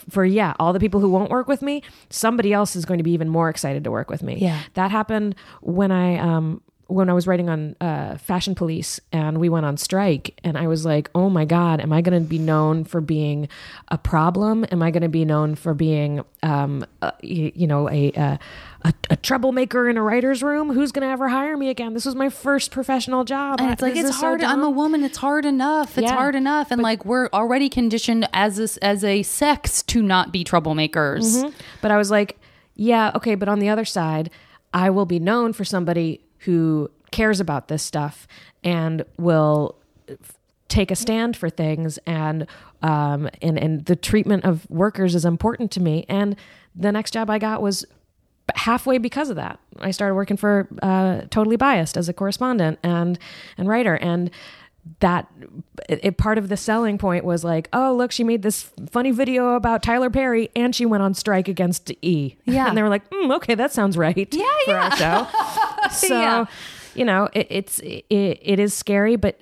for 0.09 0.25
yeah, 0.25 0.55
all 0.59 0.73
the 0.73 0.81
people 0.81 1.01
who 1.01 1.11
won't 1.11 1.31
work 1.31 1.49
with 1.49 1.63
me, 1.63 1.83
somebody 2.09 2.53
else 2.53 2.77
is 2.77 2.85
going 2.85 2.99
to 2.99 3.05
be 3.05 3.13
even 3.13 3.29
more 3.29 3.49
excited 3.49 3.85
to 3.85 3.91
work 3.91 4.11
with 4.11 4.23
me. 4.23 4.39
Yeah. 4.39 4.61
that 4.75 4.91
happened 4.91 5.35
when 5.61 5.91
I 5.91 6.19
um 6.19 6.63
when 6.87 7.09
I 7.09 7.13
was 7.13 7.29
writing 7.29 7.49
on 7.49 7.77
uh, 7.81 8.17
Fashion 8.19 8.57
Police 8.57 8.99
and 9.13 9.39
we 9.39 9.49
went 9.49 9.65
on 9.65 9.77
strike, 9.77 10.39
and 10.43 10.59
I 10.59 10.67
was 10.67 10.85
like, 10.85 11.09
oh 11.15 11.31
my 11.31 11.45
god, 11.45 11.81
am 11.81 11.93
I 11.93 12.01
going 12.01 12.21
to 12.21 12.29
be 12.29 12.39
known 12.39 12.83
for 12.83 13.01
being 13.01 13.49
a 13.89 13.97
problem? 13.97 14.67
Am 14.73 14.83
I 14.83 14.91
going 14.91 15.05
to 15.05 15.09
be 15.09 15.25
known 15.25 15.55
for 15.55 15.73
being 15.73 16.23
um 16.43 16.85
uh, 17.01 17.13
you, 17.23 17.53
you 17.55 17.67
know 17.67 17.89
a, 17.89 18.11
a 18.13 18.39
a 18.83 18.93
a 19.11 19.17
troublemaker 19.17 19.89
in 19.89 19.97
a 19.97 20.03
writer's 20.03 20.43
room? 20.43 20.73
Who's 20.73 20.93
going 20.93 21.07
to 21.07 21.13
ever 21.13 21.29
hire 21.29 21.57
me 21.57 21.69
again? 21.69 21.95
This 21.95 22.07
was 22.07 22.15
my 22.15 22.29
first 22.31 22.71
professional 22.71 23.25
job, 23.25 23.61
and 23.61 23.71
it's 23.71 23.83
like 23.83 23.93
it's 23.95 24.03
this 24.09 24.17
so 24.17 24.23
hard. 24.29 24.43
I'm 24.43 24.63
a 24.63 24.71
woman. 24.71 25.05
It's 25.05 25.19
hard 25.19 25.45
enough. 25.45 25.99
It's 25.99 26.11
Yeah. 26.11 26.15
hard 26.17 26.35
enough. 26.35 26.71
And 26.71 26.81
like 26.81 27.05
we're 27.05 27.29
already 27.33 27.69
conditioned 27.69 28.29
as 28.33 28.59
a, 28.79 28.85
as 28.85 29.05
a 29.05 29.23
sex 29.23 29.83
to 29.85 30.03
not 30.03 30.33
be 30.33 30.45
troublemakers. 30.45 31.53
But 31.83 31.91
I 31.91 31.97
was 31.99 32.11
like, 32.11 32.39
yeah, 32.75 33.13
okay, 33.17 33.35
but 33.35 33.49
on 33.49 33.59
the 33.59 33.69
other 33.69 33.85
side, 33.85 34.31
I 34.73 34.91
will 34.91 35.07
be 35.07 35.19
known 35.19 35.53
for 35.53 35.65
somebody 35.65 36.21
who 36.41 36.91
cares 37.11 37.41
about 37.41 37.69
this 37.69 37.83
stuff 37.83 38.27
and 38.65 39.05
will 39.19 39.77
f- 40.09 40.39
take 40.69 40.91
a 40.93 40.97
stand 40.97 41.37
for 41.37 41.51
things 41.51 41.99
and 42.07 42.47
um 42.83 43.29
and 43.43 43.59
and 43.59 43.85
the 43.87 43.97
treatment 43.97 44.45
of 44.45 44.71
workers 44.71 45.17
is 45.17 45.25
important 45.25 45.73
to 45.73 45.81
me 45.81 46.07
and 46.09 46.37
the 46.77 46.93
next 46.93 47.11
job 47.11 47.29
I 47.29 47.39
got 47.41 47.61
was 47.61 47.85
halfway 48.55 48.99
because 48.99 49.31
of 49.31 49.37
that. 49.37 49.59
I 49.81 49.91
started 49.91 50.15
working 50.15 50.37
for 50.37 50.69
uh, 50.83 51.23
Totally 51.31 51.57
Biased 51.57 51.97
as 51.97 52.09
a 52.09 52.13
correspondent 52.13 52.79
and 52.83 53.19
and 53.59 53.69
writer, 53.69 53.95
and 53.97 54.31
that 55.01 55.27
it, 55.89 56.01
it- 56.03 56.17
part 56.17 56.39
of 56.39 56.49
the 56.49 56.57
selling 56.57 56.97
point 56.99 57.25
was 57.25 57.45
like, 57.45 57.69
oh 57.73 57.95
look, 57.95 58.13
she 58.13 58.25
made 58.25 58.43
this 58.43 58.71
funny 58.91 59.11
video 59.11 59.55
about 59.55 59.83
Tyler 59.83 60.11
Perry, 60.11 60.51
and 60.57 60.75
she 60.75 60.87
went 60.87 61.03
on 61.03 61.15
strike 61.15 61.49
against 61.49 61.91
E. 62.03 62.37
Yeah. 62.47 62.69
and 62.69 62.77
they 62.77 62.83
were 62.83 62.89
like, 62.89 63.09
mm, 63.11 63.35
okay, 63.37 63.55
that 63.55 63.73
sounds 63.73 63.97
right. 63.97 64.33
Yeah, 64.35 64.95
show. 64.97 65.89
so 65.93 66.19
Yeah. 66.19 66.45
you 66.95 67.05
know, 67.05 67.29
it, 67.35 67.47
it's 67.51 67.79
it, 67.81 68.05
it 68.11 68.59
is 68.59 68.73
scary, 68.75 69.17
but 69.17 69.41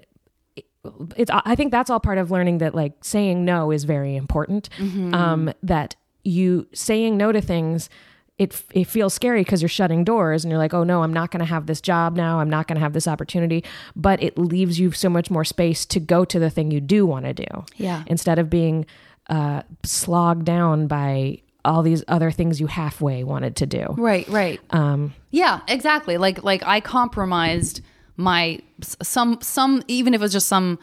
it's 1.16 1.30
i 1.44 1.54
think 1.54 1.70
that's 1.70 1.90
all 1.90 2.00
part 2.00 2.16
of 2.16 2.30
learning 2.30 2.58
that 2.58 2.74
like 2.74 2.92
saying 3.02 3.44
no 3.44 3.70
is 3.70 3.84
very 3.84 4.16
important 4.16 4.70
um 5.12 5.52
that 5.62 5.96
you 6.24 6.66
saying 6.72 7.16
no 7.16 7.30
to 7.30 7.40
things 7.42 7.90
it 8.38 8.62
it 8.72 8.84
feels 8.84 9.12
scary 9.14 9.40
because 9.42 9.60
you're 9.60 9.68
shutting 9.68 10.04
doors 10.04 10.44
and 10.44 10.50
you're 10.50 10.58
like 10.58 10.72
oh 10.74 10.84
no 10.84 11.02
i'm 11.02 11.12
not 11.12 11.30
going 11.30 11.40
to 11.40 11.46
have 11.46 11.66
this 11.66 11.80
job 11.80 12.16
now 12.16 12.38
i'm 12.40 12.48
not 12.50 12.66
going 12.68 12.76
to 12.76 12.80
have 12.80 12.92
this 12.92 13.08
opportunity 13.08 13.64
but 13.96 14.22
it 14.22 14.38
leaves 14.38 14.78
you 14.78 14.92
so 14.92 15.08
much 15.08 15.30
more 15.30 15.44
space 15.44 15.84
to 15.84 15.98
go 16.00 16.24
to 16.24 16.38
the 16.38 16.48
thing 16.50 16.70
you 16.70 16.80
do 16.80 17.04
want 17.04 17.24
to 17.24 17.34
do 17.34 17.46
Yeah. 17.76 18.04
instead 18.06 18.38
of 18.38 18.48
being 18.48 18.86
uh 19.28 19.62
slogged 19.82 20.44
down 20.44 20.86
by 20.86 21.42
all 21.64 21.82
these 21.82 22.02
other 22.08 22.30
things 22.30 22.60
you 22.60 22.66
halfway 22.68 23.24
wanted 23.24 23.56
to 23.56 23.66
do 23.66 23.84
Right, 23.98 24.26
right. 24.28 24.60
um 24.70 25.12
Yeah, 25.30 25.60
exactly. 25.68 26.16
Like 26.16 26.42
like 26.44 26.62
I 26.64 26.80
compromised 26.80 27.82
my 28.16 28.60
some 29.02 29.38
some 29.42 29.82
even 29.88 30.14
if 30.14 30.20
it 30.20 30.22
was 30.22 30.32
just 30.32 30.46
some 30.48 30.78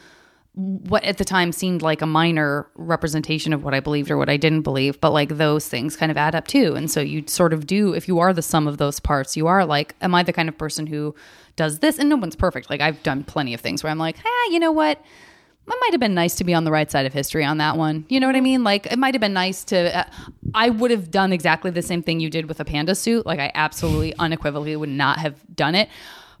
what 0.56 1.04
at 1.04 1.18
the 1.18 1.24
time 1.24 1.52
seemed 1.52 1.82
like 1.82 2.00
a 2.00 2.06
minor 2.06 2.66
representation 2.76 3.52
of 3.52 3.62
what 3.62 3.74
I 3.74 3.80
believed 3.80 4.10
or 4.10 4.16
what 4.16 4.30
I 4.30 4.38
didn't 4.38 4.62
believe, 4.62 4.98
but 5.02 5.12
like 5.12 5.36
those 5.36 5.68
things 5.68 5.96
kind 5.96 6.10
of 6.10 6.16
add 6.16 6.34
up 6.34 6.48
too. 6.48 6.74
And 6.74 6.90
so 6.90 7.00
you 7.00 7.24
sort 7.26 7.52
of 7.52 7.66
do 7.66 7.92
if 7.92 8.08
you 8.08 8.18
are 8.20 8.32
the 8.32 8.40
sum 8.40 8.66
of 8.66 8.78
those 8.78 8.98
parts, 8.98 9.36
you 9.36 9.46
are 9.46 9.66
like 9.66 9.94
am 10.00 10.14
I 10.14 10.22
the 10.22 10.32
kind 10.32 10.48
of 10.48 10.56
person 10.56 10.86
who 10.86 11.14
does 11.56 11.80
this 11.80 11.98
and 11.98 12.08
no 12.08 12.16
one's 12.16 12.36
perfect. 12.36 12.70
Like 12.70 12.80
I've 12.80 13.02
done 13.02 13.22
plenty 13.22 13.52
of 13.52 13.60
things 13.60 13.82
where 13.82 13.90
I'm 13.90 13.98
like, 13.98 14.16
"Ah, 14.24 14.50
you 14.50 14.58
know 14.58 14.72
what? 14.72 14.98
It 15.68 15.74
might 15.80 15.92
have 15.92 16.00
been 16.00 16.14
nice 16.14 16.36
to 16.36 16.44
be 16.44 16.54
on 16.54 16.64
the 16.64 16.70
right 16.70 16.90
side 16.90 17.04
of 17.06 17.12
history 17.12 17.44
on 17.44 17.58
that 17.58 17.76
one. 17.76 18.06
You 18.08 18.20
know 18.20 18.28
what 18.28 18.36
I 18.36 18.40
mean? 18.40 18.64
Like 18.64 18.86
it 18.86 18.98
might 18.98 19.12
have 19.12 19.20
been 19.20 19.34
nice 19.34 19.62
to. 19.64 19.98
Uh, 19.98 20.04
I 20.54 20.70
would 20.70 20.90
have 20.90 21.10
done 21.10 21.34
exactly 21.34 21.70
the 21.70 21.82
same 21.82 22.02
thing 22.02 22.18
you 22.20 22.30
did 22.30 22.46
with 22.48 22.60
a 22.60 22.64
panda 22.64 22.94
suit. 22.94 23.26
Like 23.26 23.40
I 23.40 23.52
absolutely 23.54 24.14
unequivocally 24.14 24.74
would 24.74 24.88
not 24.88 25.18
have 25.18 25.34
done 25.54 25.74
it. 25.74 25.90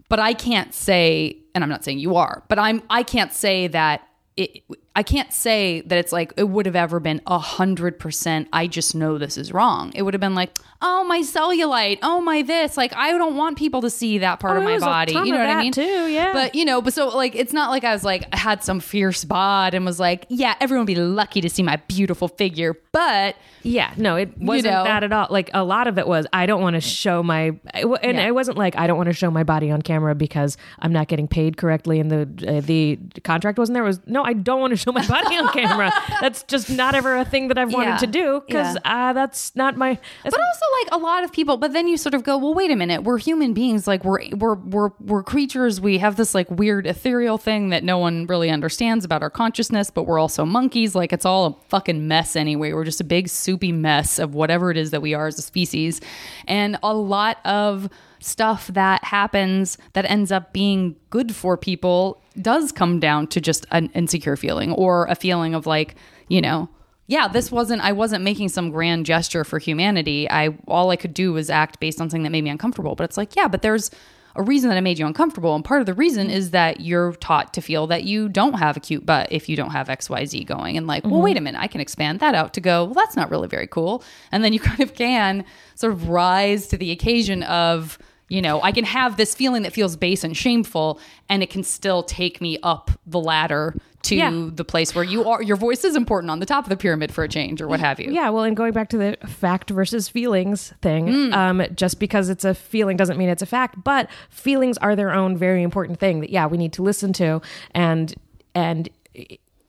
But 0.08 0.18
I 0.18 0.34
can't 0.34 0.72
say, 0.72 1.38
and 1.54 1.64
I'm 1.64 1.70
not 1.70 1.84
saying 1.84 1.98
you 1.98 2.16
are, 2.16 2.44
but 2.48 2.58
I'm. 2.58 2.82
I 2.90 3.02
can't 3.02 3.32
say 3.32 3.66
that 3.68 4.06
it. 4.36 4.62
I 4.94 5.02
can't 5.02 5.32
say 5.32 5.80
that 5.82 5.98
it's 5.98 6.12
like 6.12 6.32
it 6.36 6.44
would 6.44 6.66
have 6.66 6.76
ever 6.76 7.00
been 7.00 7.20
a 7.26 7.38
hundred 7.38 7.98
percent. 7.98 8.48
I 8.52 8.66
just 8.66 8.94
know 8.94 9.18
this 9.18 9.36
is 9.36 9.52
wrong. 9.52 9.92
It 9.94 10.02
would 10.02 10.14
have 10.14 10.20
been 10.20 10.34
like, 10.34 10.58
oh 10.82 11.04
my 11.04 11.20
cellulite, 11.20 11.98
oh 12.02 12.20
my 12.20 12.42
this. 12.42 12.76
Like 12.76 12.94
I 12.94 13.10
don't 13.12 13.36
want 13.36 13.58
people 13.58 13.80
to 13.82 13.90
see 13.90 14.18
that 14.18 14.40
part 14.40 14.56
Oh, 14.56 14.58
of 14.58 14.64
my 14.64 14.78
body. 14.78 15.12
You 15.12 15.24
know 15.32 15.38
what 15.38 15.48
I 15.50 15.62
mean? 15.62 15.72
too, 15.72 16.06
yeah. 16.08 16.32
But 16.32 16.54
you 16.54 16.64
know, 16.64 16.80
but 16.82 16.92
so 16.94 17.08
like 17.08 17.34
it's 17.34 17.52
not 17.52 17.70
like 17.70 17.84
I 17.84 17.92
was 17.92 18.04
like 18.04 18.32
had 18.34 18.62
some 18.62 18.80
fierce 18.80 19.24
bod 19.24 19.74
and 19.74 19.84
was 19.84 19.98
like, 20.00 20.26
yeah, 20.28 20.54
everyone 20.60 20.82
would 20.86 20.94
be 20.94 21.00
lucky 21.00 21.40
to 21.40 21.48
see 21.50 21.62
my 21.62 21.76
beautiful 21.88 22.28
figure. 22.28 22.74
But 22.92 23.36
Yeah, 23.62 23.92
no, 23.96 24.16
it 24.16 24.36
wasn't 24.38 24.74
know? 24.74 24.84
that 24.84 25.02
at 25.04 25.12
all. 25.12 25.26
Like 25.30 25.50
a 25.54 25.64
lot 25.64 25.86
of 25.86 25.98
it 25.98 26.06
was 26.06 26.26
I 26.32 26.46
don't 26.46 26.62
want 26.62 26.74
to 26.74 26.80
show 26.80 27.22
my, 27.22 27.52
and 27.74 28.16
Yeah. 28.16 28.26
it 28.26 28.34
wasn't 28.34 28.56
like 28.58 28.76
I 28.76 28.86
don't 28.86 28.96
want 28.96 29.08
to 29.08 29.12
show 29.12 29.30
my 29.30 29.44
body 29.44 29.70
on 29.70 29.82
camera 29.82 30.14
because 30.14 30.56
I'm 30.78 30.92
not 30.92 31.08
getting 31.08 31.28
paid 31.28 31.56
correctly, 31.56 32.00
and 32.00 32.10
the 32.10 32.56
uh, 32.56 32.60
the 32.60 32.98
contract 33.24 33.58
wasn't 33.58 33.74
there. 33.74 33.84
It 33.84 33.88
was 33.88 34.00
no, 34.06 34.22
I 34.24 34.32
don't 34.32 34.60
want 34.60 34.70
to 34.72 34.76
show 34.76 34.92
my 34.92 35.06
body 35.08 35.36
on 35.36 35.52
camera. 35.52 35.92
That's 36.20 36.42
just 36.44 36.70
not 36.70 36.94
ever 36.94 37.16
a 37.16 37.24
thing 37.24 37.48
that 37.48 37.58
I've 37.58 37.72
wanted 37.72 37.86
Yeah. 37.90 37.96
to 37.98 38.06
do 38.06 38.42
because 38.46 38.76
uh, 38.84 39.12
that's 39.12 39.54
not 39.56 39.76
my. 39.76 39.98
That's 40.22 40.34
but 40.36 40.40
also 40.44 40.65
like 40.80 40.88
a 40.92 40.98
lot 40.98 41.24
of 41.24 41.32
people 41.32 41.56
but 41.56 41.72
then 41.72 41.88
you 41.88 41.96
sort 41.96 42.14
of 42.14 42.22
go 42.22 42.36
well 42.38 42.54
wait 42.54 42.70
a 42.70 42.76
minute. 42.76 43.02
We're 43.04 43.18
human 43.18 43.54
beings. 43.54 43.86
Like 43.86 44.04
we're 44.04 44.28
we're 44.36 44.54
we're, 44.54 44.90
we're 45.00 45.22
creatures. 45.22 45.80
We 45.80 45.98
have 45.98 46.16
this 46.16 46.34
like 46.34 46.50
weird 46.50 46.86
ethereal 46.86 47.38
thing 47.38 47.70
that 47.70 47.84
no 47.84 47.98
one 47.98 48.26
really 48.26 48.50
understands 48.50 49.04
about 49.04 49.22
our 49.22 49.30
consciousness 49.30 49.90
but 49.90 50.04
we're 50.04 50.18
also 50.18 50.44
monkeys. 50.44 50.94
Like 50.94 51.12
it's 51.12 51.24
all 51.24 51.46
a 51.46 51.68
fucking 51.68 52.06
mess 52.08 52.36
anyway. 52.36 52.72
We're 52.72 52.84
just 52.84 53.00
a 53.00 53.04
big 53.04 53.28
soupy 53.28 53.72
mess 53.72 54.18
of 54.18 54.34
whatever 54.34 54.70
it 54.70 54.76
is 54.76 54.90
that 54.90 55.02
we 55.02 55.14
are 55.14 55.26
as 55.26 55.38
a 55.38 55.42
species. 55.42 56.00
And 56.46 56.78
a 56.82 56.94
lot 56.94 57.38
of 57.44 57.88
stuff 58.20 58.68
that 58.68 59.04
happens 59.04 59.78
that 59.92 60.04
ends 60.10 60.32
up 60.32 60.52
being 60.52 60.96
good 61.10 61.34
for 61.34 61.56
people 61.56 62.22
does 62.40 62.72
come 62.72 63.00
down 63.00 63.26
to 63.28 63.40
just 63.40 63.66
an 63.70 63.90
insecure 63.94 64.36
feeling 64.36 64.72
or 64.72 65.06
a 65.06 65.14
feeling 65.14 65.54
of 65.54 65.66
like 65.66 65.94
you 66.28 66.40
know 66.40 66.68
yeah, 67.06 67.28
this 67.28 67.52
wasn't 67.52 67.82
I 67.82 67.92
wasn't 67.92 68.24
making 68.24 68.48
some 68.48 68.70
grand 68.70 69.06
gesture 69.06 69.44
for 69.44 69.58
humanity. 69.58 70.28
I 70.30 70.56
all 70.66 70.90
I 70.90 70.96
could 70.96 71.14
do 71.14 71.32
was 71.32 71.50
act 71.50 71.78
based 71.80 72.00
on 72.00 72.10
something 72.10 72.24
that 72.24 72.30
made 72.30 72.42
me 72.42 72.50
uncomfortable. 72.50 72.94
But 72.94 73.04
it's 73.04 73.16
like, 73.16 73.36
yeah, 73.36 73.48
but 73.48 73.62
there's 73.62 73.90
a 74.36 74.42
reason 74.42 74.68
that 74.68 74.76
it 74.76 74.82
made 74.82 74.98
you 74.98 75.06
uncomfortable. 75.06 75.54
And 75.54 75.64
part 75.64 75.80
of 75.80 75.86
the 75.86 75.94
reason 75.94 76.30
is 76.30 76.50
that 76.50 76.80
you're 76.80 77.12
taught 77.14 77.54
to 77.54 77.60
feel 77.60 77.86
that 77.86 78.04
you 78.04 78.28
don't 78.28 78.54
have 78.54 78.76
a 78.76 78.80
cute 78.80 79.06
butt 79.06 79.28
if 79.30 79.48
you 79.48 79.56
don't 79.56 79.70
have 79.70 79.88
XYZ 79.88 80.46
going. 80.46 80.76
And 80.76 80.86
like, 80.86 81.04
well, 81.04 81.14
mm-hmm. 81.14 81.22
wait 81.22 81.36
a 81.38 81.40
minute, 81.40 81.60
I 81.60 81.66
can 81.68 81.80
expand 81.80 82.20
that 82.20 82.34
out 82.34 82.52
to 82.54 82.60
go, 82.60 82.84
well, 82.84 82.94
that's 82.94 83.16
not 83.16 83.30
really 83.30 83.48
very 83.48 83.66
cool. 83.66 84.04
And 84.30 84.44
then 84.44 84.52
you 84.52 84.60
kind 84.60 84.80
of 84.80 84.94
can 84.94 85.44
sort 85.74 85.92
of 85.92 86.08
rise 86.08 86.66
to 86.68 86.76
the 86.76 86.90
occasion 86.90 87.42
of 87.44 87.98
You 88.28 88.42
know, 88.42 88.60
I 88.60 88.72
can 88.72 88.84
have 88.84 89.16
this 89.16 89.34
feeling 89.36 89.62
that 89.62 89.72
feels 89.72 89.94
base 89.96 90.24
and 90.24 90.36
shameful, 90.36 90.98
and 91.28 91.42
it 91.44 91.50
can 91.50 91.62
still 91.62 92.02
take 92.02 92.40
me 92.40 92.58
up 92.62 92.90
the 93.06 93.20
ladder 93.20 93.74
to 94.02 94.16
Yeah. 94.16 94.48
the 94.52 94.64
place 94.64 94.94
where 94.96 95.04
you 95.04 95.28
are. 95.28 95.40
Your 95.42 95.56
voice 95.56 95.84
is 95.84 95.94
important 95.94 96.30
on 96.32 96.40
the 96.40 96.46
top 96.46 96.64
of 96.64 96.68
the 96.68 96.76
pyramid 96.76 97.12
for 97.12 97.22
a 97.22 97.28
change, 97.28 97.60
or 97.62 97.68
what 97.68 97.78
have 97.78 98.00
you. 98.00 98.10
Yeah, 98.12 98.30
well, 98.30 98.42
and 98.42 98.56
going 98.56 98.72
back 98.72 98.88
to 98.90 98.98
the 98.98 99.16
fact 99.28 99.70
versus 99.70 100.08
feelings 100.08 100.72
thing, 100.82 101.06
Mm. 101.06 101.32
um, 101.34 101.62
just 101.76 102.00
because 102.00 102.28
it's 102.28 102.44
a 102.44 102.52
feeling 102.54 102.96
doesn't 102.96 103.16
mean 103.16 103.28
it's 103.28 103.42
a 103.42 103.46
fact, 103.46 103.82
but 103.84 104.08
feelings 104.28 104.76
are 104.78 104.96
their 104.96 105.12
own 105.12 105.36
very 105.36 105.62
important 105.62 106.00
thing 106.00 106.20
that 106.20 106.30
yeah 106.30 106.46
we 106.46 106.56
need 106.58 106.72
to 106.74 106.82
listen 106.82 107.12
to, 107.14 107.40
and 107.76 108.12
and 108.56 108.88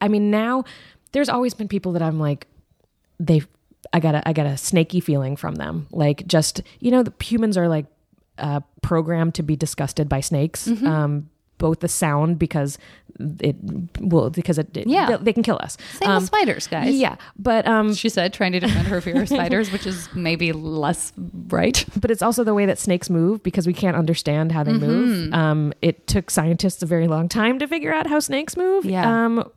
I 0.02 0.08
mean 0.08 0.32
now 0.32 0.64
there's 1.12 1.30
always 1.30 1.54
been 1.54 1.68
people 1.68 1.92
that 1.94 2.02
I'm 2.02 2.20
like 2.20 2.48
they 3.20 3.42
I 3.94 4.00
got 4.00 4.16
a 4.16 4.28
I 4.28 4.34
got 4.34 4.46
a 4.48 4.58
snaky 4.58 5.00
feeling 5.00 5.36
from 5.36 5.56
them, 5.56 5.88
like 5.92 6.26
just 6.28 6.62
you 6.80 6.90
know 6.92 7.04
the 7.04 7.14
humans 7.24 7.56
are 7.58 7.68
like 7.68 7.86
uh, 8.40 8.60
programmed 8.82 9.36
to 9.36 9.44
be 9.44 9.56
disgusted 9.56 10.08
by 10.10 10.20
snakes. 10.22 10.68
Mm-hmm. 10.68 10.88
Um, 10.88 11.30
both 11.60 11.80
the 11.80 11.88
sound 11.88 12.38
because 12.38 12.78
it 13.40 13.56
well 14.00 14.30
because 14.30 14.60
it, 14.60 14.78
it- 14.78 14.86
Yeah. 14.88 15.18
they, 15.18 15.24
they 15.24 15.34
can 15.34 15.42
kill 15.42 15.58
us. 15.60 15.76
Same 15.94 16.14
with 16.14 16.26
spiders, 16.26 16.68
guys. 16.68 16.94
Yeah, 16.94 17.16
but 17.40 17.68
um, 17.68 17.96
She 17.96 18.10
said, 18.10 18.32
trying 18.32 18.52
to 18.52 18.60
defend 18.60 18.88
her 18.88 19.02
fear 19.02 19.20
of 19.20 19.28
spiders, 19.38 19.72
which 19.72 19.88
is 19.88 20.08
maybe 20.14 20.52
less 20.52 21.14
right. 21.48 21.84
but 22.00 22.12
it's 22.12 22.22
also 22.22 22.44
the 22.44 22.54
way 22.54 22.68
that 22.68 22.78
snakes 22.78 23.10
move 23.10 23.42
because 23.42 23.66
we 23.66 23.74
can't 23.74 23.98
understand 23.98 24.52
how 24.52 24.64
they 24.64 24.74
Mm-hmm. 24.74 24.86
move. 24.86 25.34
Um, 25.34 25.74
it 25.82 26.06
took 26.06 26.30
scientists 26.30 26.84
a 26.84 26.86
very 26.86 27.08
long 27.08 27.28
time 27.28 27.58
to 27.58 27.68
figure 27.68 27.92
out 27.92 28.06
how 28.06 28.20
snakes 28.20 28.56
move. 28.56 28.86
Yeah. 28.86 29.26
Um, 29.26 29.50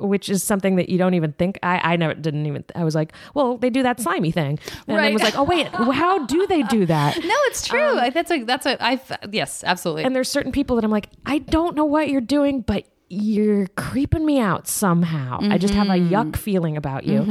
which 0.00 0.28
is 0.28 0.42
something 0.42 0.76
that 0.76 0.88
you 0.88 0.98
don't 0.98 1.14
even 1.14 1.32
think. 1.32 1.58
I, 1.62 1.92
I 1.92 1.96
never 1.96 2.14
didn't 2.14 2.46
even. 2.46 2.64
I 2.74 2.84
was 2.84 2.94
like, 2.94 3.12
well, 3.34 3.56
they 3.58 3.70
do 3.70 3.82
that 3.82 4.00
slimy 4.00 4.30
thing, 4.32 4.58
and 4.88 4.96
I 4.98 5.04
Right. 5.04 5.12
was 5.12 5.22
like, 5.22 5.36
oh 5.36 5.44
wait, 5.44 5.68
how 5.68 6.24
do 6.26 6.46
they 6.46 6.62
do 6.64 6.86
that? 6.86 7.16
No, 7.30 7.34
it's 7.46 7.66
true. 7.66 7.98
I 7.98 8.10
that's 8.10 8.30
a 8.30 8.42
that's 8.44 8.66
a 8.66 8.82
I 8.82 9.00
yes, 9.30 9.62
absolutely. 9.64 10.04
And 10.04 10.16
there's 10.16 10.28
certain 10.30 10.52
people 10.52 10.76
that 10.76 10.84
I'm 10.84 10.90
like, 10.90 11.08
I 11.26 11.38
don't 11.38 11.76
know 11.76 11.84
what 11.84 12.08
you're 12.08 12.20
doing, 12.20 12.62
but 12.62 12.84
you're 13.12 13.66
creeping 13.76 14.24
me 14.24 14.38
out 14.38 14.68
somehow. 14.68 15.38
I 15.42 15.58
just 15.58 15.74
have 15.74 15.88
a 15.88 15.92
Mm-hmm. 15.94 16.14
yuck 16.14 16.36
feeling 16.36 16.76
about 16.76 17.04
you. 17.04 17.22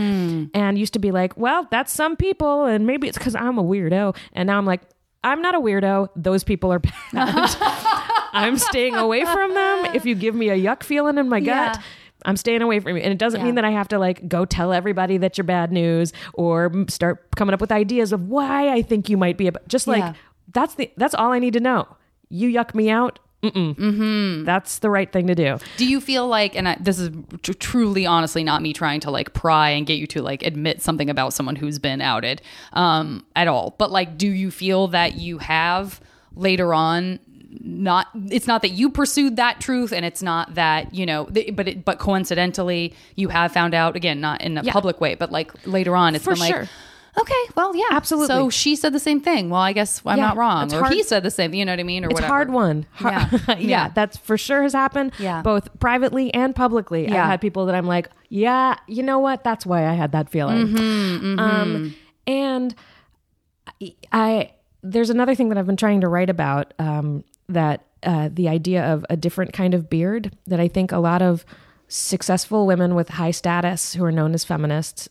And 0.53 0.77
used 0.77 0.93
to 0.93 0.99
be 0.99 1.11
like, 1.11 1.37
well, 1.37 1.67
that's 1.71 1.91
some 1.93 2.15
people, 2.17 2.65
and 2.65 2.85
maybe 2.85 3.07
it's 3.07 3.17
because 3.17 3.33
I'm 3.35 3.57
a 3.57 3.63
weirdo. 3.63 4.15
And 4.33 4.47
now 4.47 4.57
I'm 4.57 4.65
like, 4.65 4.81
I'm 5.23 5.41
not 5.41 5.55
a 5.55 5.59
weirdo. 5.59 6.09
Those 6.17 6.43
people 6.43 6.71
are 6.73 6.79
bad. 7.13 7.55
I'm 8.33 8.57
staying 8.57 8.95
away 8.95 9.25
from 9.25 9.53
them. 9.53 9.85
If 9.95 10.05
you 10.05 10.15
give 10.15 10.35
me 10.35 10.49
a 10.49 10.57
yuck 10.57 10.83
feeling 10.83 11.17
in 11.17 11.29
my 11.29 11.39
gut, 11.39 11.75
Yeah. 11.77 11.81
I'm 12.25 12.35
staying 12.37 12.61
away 12.61 12.79
from 12.79 12.97
you. 12.97 13.03
And 13.03 13.11
it 13.11 13.17
doesn't 13.17 13.39
Yeah. 13.39 13.45
mean 13.45 13.55
that 13.55 13.65
I 13.65 13.71
have 13.71 13.87
to 13.89 13.99
like 13.99 14.27
go 14.27 14.45
tell 14.45 14.73
everybody 14.73 15.17
that 15.17 15.37
you're 15.37 15.45
bad 15.45 15.71
news 15.71 16.11
or 16.33 16.71
start 16.89 17.27
coming 17.35 17.53
up 17.53 17.61
with 17.61 17.71
ideas 17.71 18.11
of 18.11 18.27
why 18.27 18.69
I 18.69 18.81
think 18.81 19.09
you 19.09 19.17
might 19.17 19.37
be 19.37 19.47
a, 19.47 19.51
just 19.67 19.87
like 19.87 20.03
Yeah. 20.03 20.13
that's 20.53 20.75
the 20.75 20.91
that's 20.97 21.15
all 21.15 21.31
I 21.31 21.39
need 21.39 21.53
to 21.53 21.59
know. 21.59 21.87
You 22.29 22.49
yuck 22.49 22.75
me 22.75 22.89
out. 22.89 23.19
Mm-mm. 23.41 23.73
Mm-hmm. 23.73 24.43
That's 24.43 24.79
the 24.79 24.89
right 24.89 25.09
thing 25.09 25.27
to 25.27 25.33
do. 25.35 25.59
Do 25.77 25.85
you 25.85 26.01
feel 26.01 26.27
like, 26.27 26.57
and 26.57 26.67
I, 26.67 26.77
this 26.77 26.99
is 26.99 27.09
tr- 27.41 27.53
truly, 27.53 28.05
honestly, 28.05 28.43
not 28.43 28.61
me 28.61 28.73
trying 28.73 28.99
to 28.99 29.11
like 29.11 29.33
pry 29.33 29.69
and 29.69 29.87
get 29.87 29.93
you 29.97 30.07
to 30.07 30.21
like 30.21 30.43
admit 30.43 30.81
something 30.81 31.09
about 31.09 31.31
someone 31.31 31.55
who's 31.55 31.79
been 31.79 32.01
outed 32.01 32.41
um, 32.73 33.25
at 33.37 33.47
all, 33.47 33.75
but 33.79 33.91
like, 33.91 34.17
do 34.17 34.27
you 34.27 34.51
feel 34.51 34.89
that 34.89 35.13
you 35.15 35.37
have 35.37 36.01
later 36.35 36.73
on? 36.73 37.19
Not, 37.51 38.07
it's 38.29 38.45
not 38.45 38.61
that 38.61 38.69
you 38.69 38.91
pursued 38.91 39.37
that 39.37 39.59
truth, 39.59 39.91
and 39.91 40.05
it's 40.05 40.21
not 40.21 40.53
that 40.53 40.93
you 40.93 41.05
know, 41.05 41.25
th- 41.25 41.55
but 41.55 41.67
it, 41.67 41.83
but 41.83 41.97
coincidentally, 41.97 42.93
you 43.15 43.29
have 43.29 43.51
found 43.51 43.73
out 43.73 43.95
again, 43.95 44.21
not 44.21 44.41
in 44.41 44.57
a 44.57 44.63
Yeah. 44.63 44.71
public 44.71 45.01
way, 45.01 45.15
but 45.15 45.31
like 45.31 45.51
later 45.65 45.95
on, 45.95 46.13
it's 46.13 46.23
For 46.23 46.33
been 46.33 46.41
like, 46.41 46.53
sure. 46.53 46.67
okay, 47.17 47.43
well, 47.55 47.75
yeah, 47.75 47.85
Absolutely. 47.89 48.27
So 48.27 48.49
she 48.51 48.75
said 48.75 48.93
the 48.93 48.99
same 48.99 49.19
thing. 49.19 49.49
Well, 49.49 49.61
I 49.61 49.73
guess 49.73 50.01
I'm 50.05 50.19
Yeah, 50.19 50.27
not 50.27 50.37
wrong, 50.37 50.71
or 50.71 50.81
hard- 50.81 50.93
he 50.93 51.01
said 51.01 51.23
the 51.23 51.31
same. 51.31 51.55
You 51.55 51.65
know 51.65 51.71
what 51.71 51.79
I 51.79 51.83
mean? 51.83 52.03
Or 52.05 52.09
It's 52.09 52.13
whatever. 52.15 52.31
hard 52.33 52.51
one. 52.51 52.85
Har- 52.91 53.11
Yeah. 53.11 53.29
yeah. 53.47 53.55
Yeah. 53.57 53.89
that's 53.95 54.15
for 54.17 54.37
sure 54.37 54.61
has 54.61 54.73
happened. 54.73 55.13
Yeah. 55.17 55.41
Both 55.41 55.79
privately 55.79 56.31
and 56.35 56.55
publicly. 56.55 57.07
Yeah. 57.07 57.23
I've 57.23 57.29
had 57.31 57.41
people 57.41 57.65
that 57.65 57.73
I'm 57.73 57.87
like, 57.87 58.09
yeah, 58.29 58.75
you 58.87 59.01
know 59.01 59.17
what? 59.17 59.43
That's 59.43 59.65
why 59.65 59.87
I 59.87 59.93
had 59.93 60.11
that 60.11 60.29
feeling. 60.29 60.67
Mm-hmm, 60.67 61.39
Um, 61.39 61.95
and 62.27 62.75
I, 63.81 63.93
I 64.11 64.51
there's 64.81 65.09
another 65.09 65.35
thing 65.35 65.49
that 65.49 65.57
I've 65.57 65.65
been 65.67 65.75
trying 65.77 66.01
to 66.01 66.07
write 66.07 66.29
about 66.29 66.73
um, 66.79 67.23
that 67.49 67.85
uh, 68.03 68.29
the 68.31 68.47
idea 68.47 68.83
of 68.83 69.05
a 69.09 69.17
different 69.17 69.53
kind 69.53 69.73
of 69.73 69.89
beard 69.89 70.35
that 70.47 70.59
I 70.59 70.67
think 70.67 70.91
a 70.91 70.99
lot 70.99 71.21
of 71.21 71.45
successful 71.87 72.67
women 72.67 72.93
with 72.95 73.09
high 73.09 73.31
status 73.31 73.93
who 73.93 74.03
are 74.03 74.11
known 74.11 74.33
as 74.33 74.43
feminists 74.45 75.09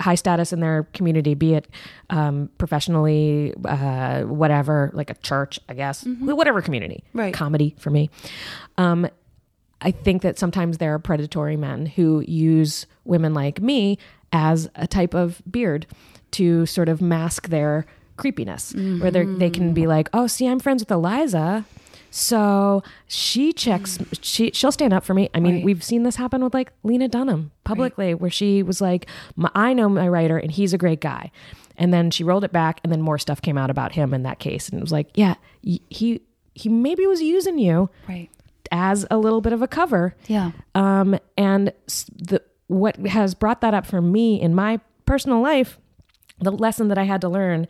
high 0.00 0.14
status 0.14 0.52
in 0.52 0.60
their 0.60 0.84
community 0.94 1.34
be 1.34 1.54
it 1.54 1.68
um, 2.10 2.48
professionally 2.58 3.54
uh, 3.64 4.22
whatever 4.22 4.90
like 4.94 5.10
a 5.10 5.14
church 5.14 5.60
i 5.68 5.74
guess 5.74 6.04
whatever 6.20 6.60
community. 6.60 7.04
Right. 7.14 7.34
comedy 7.34 7.74
for 7.78 7.90
me. 7.90 8.10
Um, 8.76 9.08
I 9.80 9.90
think 9.92 10.22
that 10.22 10.38
sometimes 10.38 10.78
there 10.78 10.94
are 10.94 10.98
predatory 10.98 11.56
men 11.56 11.86
who 11.86 12.24
use 12.26 12.86
women 13.04 13.32
like 13.32 13.60
me 13.60 13.98
as 14.32 14.68
a 14.74 14.86
type 14.86 15.14
of 15.14 15.40
beard 15.48 15.86
to 16.32 16.66
sort 16.66 16.88
of 16.88 17.00
mask 17.00 17.48
their 17.48 17.86
creepiness, 18.18 18.74
where 18.74 19.10
they 19.10 19.24
they 19.24 19.50
can 19.50 19.72
be 19.72 19.86
like, 19.86 20.08
"Oh, 20.12 20.26
see, 20.26 20.46
I'm 20.46 20.58
friends 20.60 20.82
with 20.82 20.90
Eliza." 20.90 21.64
So 22.10 22.82
she 23.06 23.52
checks. 23.52 23.98
She 24.22 24.50
she'll 24.52 24.72
stand 24.72 24.92
up 24.92 25.04
for 25.04 25.14
me. 25.14 25.28
I 25.34 25.40
mean, 25.40 25.56
Right. 25.56 25.64
we've 25.64 25.84
seen 25.84 26.02
this 26.04 26.16
happen 26.16 26.42
with 26.42 26.54
like 26.54 26.72
Lena 26.82 27.08
Dunham 27.08 27.50
publicly, 27.64 28.14
where 28.14 28.30
she 28.30 28.62
was 28.62 28.80
like, 28.80 29.06
"I 29.54 29.72
know 29.74 29.88
my 29.88 30.08
writer, 30.08 30.38
and 30.38 30.50
he's 30.50 30.72
a 30.72 30.78
great 30.78 31.00
guy," 31.00 31.30
and 31.76 31.92
then 31.92 32.10
she 32.10 32.24
rolled 32.24 32.44
it 32.44 32.52
back, 32.52 32.80
and 32.82 32.90
then 32.92 33.02
more 33.02 33.18
stuff 33.18 33.42
came 33.42 33.58
out 33.58 33.70
about 33.70 33.92
him 33.92 34.14
in 34.14 34.22
that 34.22 34.38
case, 34.38 34.68
and 34.68 34.78
it 34.78 34.82
was 34.82 34.92
like, 34.92 35.08
"Yeah, 35.14 35.34
he 35.62 36.20
he 36.54 36.68
maybe 36.68 37.06
was 37.06 37.20
using 37.22 37.58
you 37.58 37.88
Right. 38.08 38.28
as 38.72 39.06
a 39.10 39.18
little 39.18 39.40
bit 39.42 39.52
of 39.52 39.60
a 39.62 39.68
cover." 39.68 40.14
Yeah. 40.26 40.52
Um, 40.74 41.18
and 41.36 41.72
the 42.16 42.42
what 42.68 42.96
has 43.06 43.34
brought 43.34 43.60
that 43.60 43.74
up 43.74 43.84
for 43.86 44.00
me 44.00 44.40
in 44.40 44.54
my 44.54 44.80
personal 45.06 45.40
life, 45.40 45.78
the 46.40 46.52
lesson 46.52 46.88
that 46.88 46.98
I 46.98 47.04
had 47.04 47.20
to 47.22 47.28
learn 47.28 47.66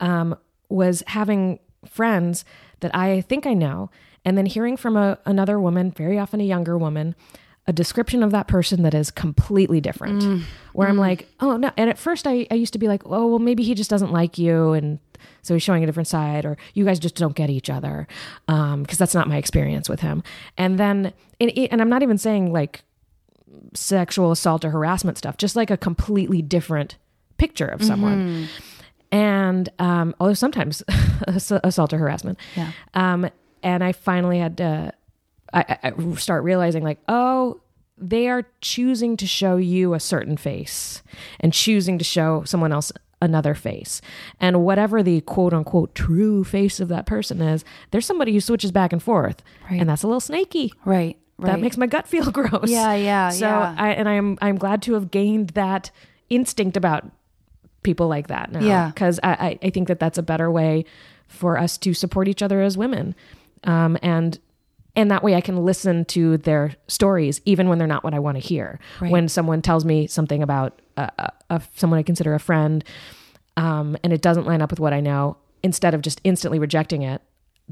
um, 0.00 0.36
was 0.68 1.02
having 1.06 1.58
friends 1.86 2.44
that 2.80 2.94
I 2.94 3.20
think 3.22 3.46
I 3.46 3.54
know, 3.54 3.90
and 4.24 4.38
then 4.38 4.46
hearing 4.46 4.76
from 4.76 4.96
a, 4.96 5.18
another 5.24 5.58
woman, 5.58 5.90
very 5.90 6.18
often 6.18 6.40
a 6.40 6.44
younger 6.44 6.78
woman, 6.78 7.14
a 7.66 7.72
description 7.72 8.22
of 8.22 8.32
that 8.32 8.48
person 8.48 8.82
that 8.82 8.94
is 8.94 9.10
completely 9.10 9.80
different. 9.80 10.22
Mm. 10.22 10.42
Where 10.72 10.88
I'm 10.88 10.96
mm. 10.96 11.00
like, 11.00 11.28
oh 11.40 11.56
no. 11.56 11.70
And 11.76 11.88
at 11.88 11.98
first, 11.98 12.26
I, 12.26 12.46
I 12.50 12.54
used 12.54 12.72
to 12.72 12.78
be 12.78 12.88
like, 12.88 13.02
oh 13.06 13.26
well, 13.26 13.38
maybe 13.38 13.62
he 13.62 13.74
just 13.74 13.90
doesn't 13.90 14.12
like 14.12 14.38
you, 14.38 14.72
and 14.72 14.98
so 15.42 15.54
he's 15.54 15.62
showing 15.62 15.82
a 15.82 15.86
different 15.86 16.08
side, 16.08 16.44
or 16.44 16.56
you 16.74 16.84
guys 16.84 16.98
just 16.98 17.14
don't 17.14 17.36
get 17.36 17.50
each 17.50 17.70
other, 17.70 18.08
um, 18.48 18.82
because 18.82 18.98
that's 18.98 19.14
not 19.14 19.28
my 19.28 19.36
experience 19.36 19.88
with 19.88 20.00
him. 20.00 20.22
And 20.58 20.78
then, 20.78 21.12
and, 21.40 21.50
and 21.56 21.80
I'm 21.80 21.88
not 21.88 22.02
even 22.02 22.18
saying 22.18 22.52
like 22.52 22.82
sexual 23.74 24.32
assault 24.32 24.64
or 24.64 24.70
harassment 24.70 25.18
stuff, 25.18 25.36
just 25.36 25.56
like 25.56 25.70
a 25.70 25.76
completely 25.76 26.42
different 26.42 26.96
picture 27.38 27.66
of 27.66 27.82
someone. 27.82 28.18
Mm-hmm. 28.18 28.44
And 29.12 29.68
um, 29.78 30.14
although 30.18 30.34
sometimes 30.34 30.82
assault 31.26 31.92
or 31.92 31.98
harassment. 31.98 32.38
Yeah. 32.56 32.72
Um, 32.94 33.28
and 33.62 33.84
I 33.84 33.92
finally 33.92 34.38
had 34.40 34.56
to 34.56 34.92
I, 35.54 35.78
I 35.82 36.14
start 36.14 36.44
realizing 36.44 36.82
like, 36.82 36.98
oh, 37.08 37.60
they 37.98 38.26
are 38.28 38.44
choosing 38.62 39.16
to 39.18 39.26
show 39.26 39.56
you 39.58 39.92
a 39.94 40.00
certain 40.00 40.36
face 40.38 41.02
and 41.38 41.52
choosing 41.52 41.98
to 41.98 42.04
show 42.04 42.42
someone 42.44 42.72
else 42.72 42.90
another 43.20 43.54
face. 43.54 44.00
And 44.40 44.64
whatever 44.64 45.02
the 45.02 45.20
quote 45.20 45.52
unquote 45.52 45.94
true 45.94 46.42
face 46.42 46.80
of 46.80 46.88
that 46.88 47.04
person 47.06 47.40
is, 47.42 47.64
there's 47.90 48.06
somebody 48.06 48.32
who 48.32 48.40
switches 48.40 48.72
back 48.72 48.92
and 48.94 49.02
forth. 49.02 49.42
Right. 49.70 49.78
And 49.80 49.88
that's 49.90 50.02
a 50.02 50.06
little 50.06 50.20
snaky 50.20 50.72
Right. 50.86 51.18
that 51.38 51.60
makes 51.60 51.76
my 51.76 51.86
gut 51.86 52.08
feel 52.08 52.30
gross. 52.32 52.70
Yeah, 52.70 52.94
yeah, 52.94 53.28
So 53.28 53.46
yeah. 53.46 53.74
I 53.78 53.90
and 53.90 54.08
I'm 54.08 54.38
I'm 54.40 54.56
glad 54.56 54.80
to 54.82 54.94
have 54.94 55.10
gained 55.10 55.50
that 55.50 55.90
instinct 56.30 56.76
about 56.78 57.04
people 57.82 58.08
like 58.08 58.28
that 58.28 58.52
now. 58.52 58.60
Yeah. 58.60 58.88
because 58.88 59.18
I, 59.22 59.58
I 59.62 59.70
think 59.70 59.88
that 59.88 59.98
that's 60.00 60.18
a 60.18 60.22
better 60.22 60.50
way 60.50 60.84
for 61.28 61.58
us 61.58 61.78
to 61.78 61.94
support 61.94 62.28
each 62.28 62.42
other 62.42 62.60
as 62.62 62.76
women, 62.76 63.14
um, 63.64 63.96
and 64.02 64.38
and 64.94 65.10
that 65.10 65.22
way 65.22 65.34
I 65.34 65.40
can 65.40 65.64
listen 65.64 66.04
to 66.06 66.36
their 66.36 66.74
stories 66.86 67.40
even 67.46 67.68
when 67.68 67.78
they're 67.78 67.88
not 67.88 68.04
what 68.04 68.12
I 68.12 68.18
want 68.18 68.36
to 68.36 68.40
hear. 68.46 68.78
Right. 69.00 69.10
When 69.10 69.28
someone 69.28 69.62
tells 69.62 69.84
me 69.86 70.06
something 70.06 70.42
about 70.42 70.80
a, 70.98 71.10
a, 71.18 71.32
a 71.56 71.62
someone 71.76 71.98
I 71.98 72.02
consider 72.02 72.34
a 72.34 72.38
friend, 72.40 72.84
um, 73.56 73.96
and 74.04 74.12
it 74.12 74.20
doesn't 74.22 74.46
line 74.46 74.60
up 74.62 74.70
with 74.70 74.80
what 74.80 74.92
I 74.92 75.00
know, 75.00 75.36
instead 75.62 75.94
of 75.94 76.02
just 76.02 76.20
instantly 76.24 76.58
rejecting 76.58 77.02
it, 77.02 77.22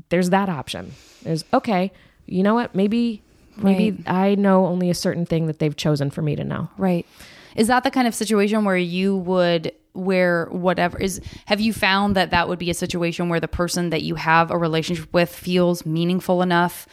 there's 0.08 0.30
that 0.30 0.48
option. 0.48 0.92
There's 1.22 1.44
okay, 1.52 1.92
you 2.26 2.42
know 2.42 2.54
what? 2.54 2.74
Maybe 2.74 3.22
maybe 3.58 3.90
Right. 3.90 4.08
I 4.08 4.34
know 4.36 4.64
only 4.66 4.88
a 4.88 4.94
certain 4.94 5.26
thing 5.26 5.46
that 5.46 5.58
they've 5.58 5.76
chosen 5.76 6.10
for 6.10 6.22
me 6.22 6.36
to 6.36 6.44
know. 6.44 6.70
Right. 6.78 7.04
Is 7.56 7.66
that 7.66 7.82
the 7.84 7.90
kind 7.90 8.06
of 8.08 8.14
situation 8.14 8.64
where 8.64 8.76
you 8.76 9.16
would 9.16 9.72
where 9.92 10.46
whatever 10.46 10.98
is 10.98 11.20
have 11.46 11.60
you 11.60 11.72
found 11.72 12.14
that 12.16 12.30
that 12.30 12.48
would 12.48 12.58
be 12.58 12.70
a 12.70 12.74
situation 12.74 13.28
where 13.28 13.40
the 13.40 13.48
person 13.48 13.90
that 13.90 14.02
you 14.02 14.14
have 14.14 14.50
a 14.50 14.58
relationship 14.58 15.12
with 15.12 15.28
feels 15.28 15.84
meaningful 15.84 16.42
enough 16.42 16.86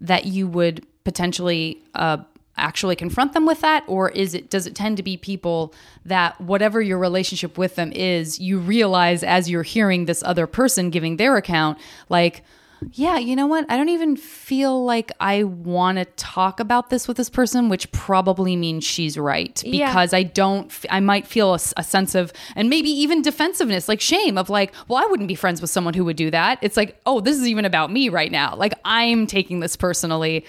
that 0.00 0.26
you 0.26 0.46
would 0.46 0.86
potentially 1.04 1.82
uh 1.94 2.18
actually 2.56 2.96
confront 2.96 3.32
them 3.32 3.46
with 3.46 3.60
that? 3.60 3.84
Or 3.86 4.10
is 4.10 4.34
it 4.34 4.50
does 4.50 4.66
it 4.66 4.74
tend 4.74 4.96
to 4.98 5.02
be 5.02 5.16
people 5.16 5.74
that 6.04 6.40
whatever 6.40 6.80
your 6.80 6.98
relationship 6.98 7.58
with 7.58 7.76
them 7.76 7.92
is 7.92 8.38
you 8.38 8.58
realize 8.58 9.22
as 9.22 9.50
you're 9.50 9.62
hearing 9.62 10.04
this 10.04 10.22
other 10.22 10.46
person 10.46 10.90
giving 10.90 11.16
their 11.16 11.36
account 11.36 11.78
like 12.08 12.44
yeah, 12.92 13.18
you 13.18 13.34
know 13.36 13.46
what? 13.46 13.64
I 13.70 13.76
don't 13.76 13.88
even 13.88 14.16
feel 14.16 14.84
like 14.84 15.10
I 15.20 15.42
want 15.44 15.98
to 15.98 16.04
talk 16.16 16.60
about 16.60 16.90
this 16.90 17.08
with 17.08 17.16
this 17.16 17.30
person, 17.30 17.68
which 17.68 17.90
probably 17.92 18.56
means 18.56 18.84
she's 18.84 19.16
right 19.18 19.62
Yeah. 19.64 19.88
because 19.88 20.12
I 20.12 20.22
don't, 20.22 20.72
I 20.90 21.00
might 21.00 21.26
feel 21.26 21.54
a 21.54 21.58
sense 21.58 22.14
of, 22.14 22.32
and 22.56 22.68
maybe 22.68 22.88
even 22.90 23.22
defensiveness, 23.22 23.88
like 23.88 24.00
shame 24.00 24.36
of 24.38 24.50
like, 24.50 24.72
well, 24.88 25.02
I 25.02 25.06
wouldn't 25.08 25.28
be 25.28 25.34
friends 25.34 25.60
with 25.60 25.70
someone 25.70 25.94
who 25.94 26.04
would 26.04 26.16
do 26.16 26.30
that. 26.30 26.58
It's 26.62 26.76
like, 26.76 27.00
oh, 27.06 27.20
this 27.20 27.36
is 27.36 27.46
even 27.48 27.64
about 27.64 27.90
me 27.92 28.08
right 28.08 28.30
now. 28.32 28.54
Like 28.56 28.74
I'm 28.84 29.26
taking 29.26 29.60
this 29.60 29.76
personally 29.76 30.44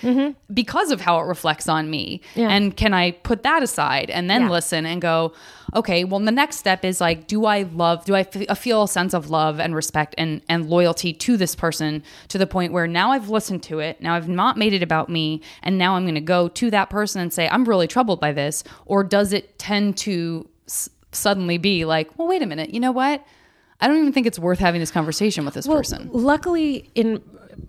because 0.53 0.91
of 0.91 1.01
how 1.01 1.19
it 1.19 1.23
reflects 1.23 1.67
on 1.69 1.89
me. 1.89 2.21
Mm-hmm. 2.31 2.39
Yeah. 2.39 2.49
And 2.49 2.75
can 2.77 2.93
I 2.93 3.11
put 3.11 3.43
that 3.43 3.63
aside 3.63 4.09
and 4.09 4.29
then 4.29 4.43
Yeah. 4.43 4.49
listen 4.51 4.86
and 4.86 5.01
go, 5.01 5.33
okay, 5.76 6.03
well, 6.05 6.19
the 6.19 6.32
next 6.32 6.57
step 6.57 6.86
is 6.86 7.01
like, 7.01 7.28
do 7.28 7.45
I 7.45 7.63
love, 7.63 8.05
do 8.05 8.15
I 8.15 8.21
f- 8.21 8.49
uh, 8.49 8.55
feel 8.55 8.84
a 8.84 8.88
sense 8.88 9.13
of 9.13 9.30
love 9.30 9.59
and 9.59 9.76
respect 9.76 10.15
and, 10.17 10.41
and 10.47 10.69
loyalty 10.69 11.13
to 11.13 11.38
this 11.38 11.53
person 11.53 12.01
to 12.30 12.38
the 12.38 12.47
point 12.47 12.71
where 12.71 12.88
now 12.88 13.11
I've 13.11 13.30
listened 13.30 13.61
to 13.63 13.80
it, 13.80 14.01
now 14.01 14.15
I've 14.15 14.30
not 14.30 14.57
made 14.57 14.73
it 14.73 14.82
about 14.82 15.09
me, 15.09 15.41
and 15.61 15.78
now 15.78 15.95
I'm 15.95 16.03
going 16.03 16.15
to 16.15 16.21
go 16.21 16.47
to 16.47 16.71
that 16.71 16.89
person 16.89 17.21
and 17.21 17.34
say, 17.34 17.49
I'm 17.49 17.65
really 17.65 17.88
troubled 17.88 18.21
by 18.21 18.32
this? 18.32 18.63
Or 18.86 19.03
does 19.03 19.34
it 19.34 19.59
tend 19.59 19.97
to 19.99 20.47
s- 20.67 20.89
suddenly 21.11 21.57
be 21.57 21.86
like, 21.86 22.17
well, 22.17 22.28
wait 22.28 22.41
a 22.41 22.45
minute, 22.45 22.73
you 22.73 22.80
know 22.80 22.91
what? 22.91 23.26
I 23.82 23.88
don't 23.88 23.99
even 23.99 24.13
think 24.13 24.26
it's 24.26 24.39
worth 24.39 24.59
having 24.59 24.80
this 24.80 24.91
conversation 24.91 25.43
with 25.43 25.53
this 25.53 25.67
person. 25.67 26.09
Luckily, 26.13 26.89
in 26.95 27.21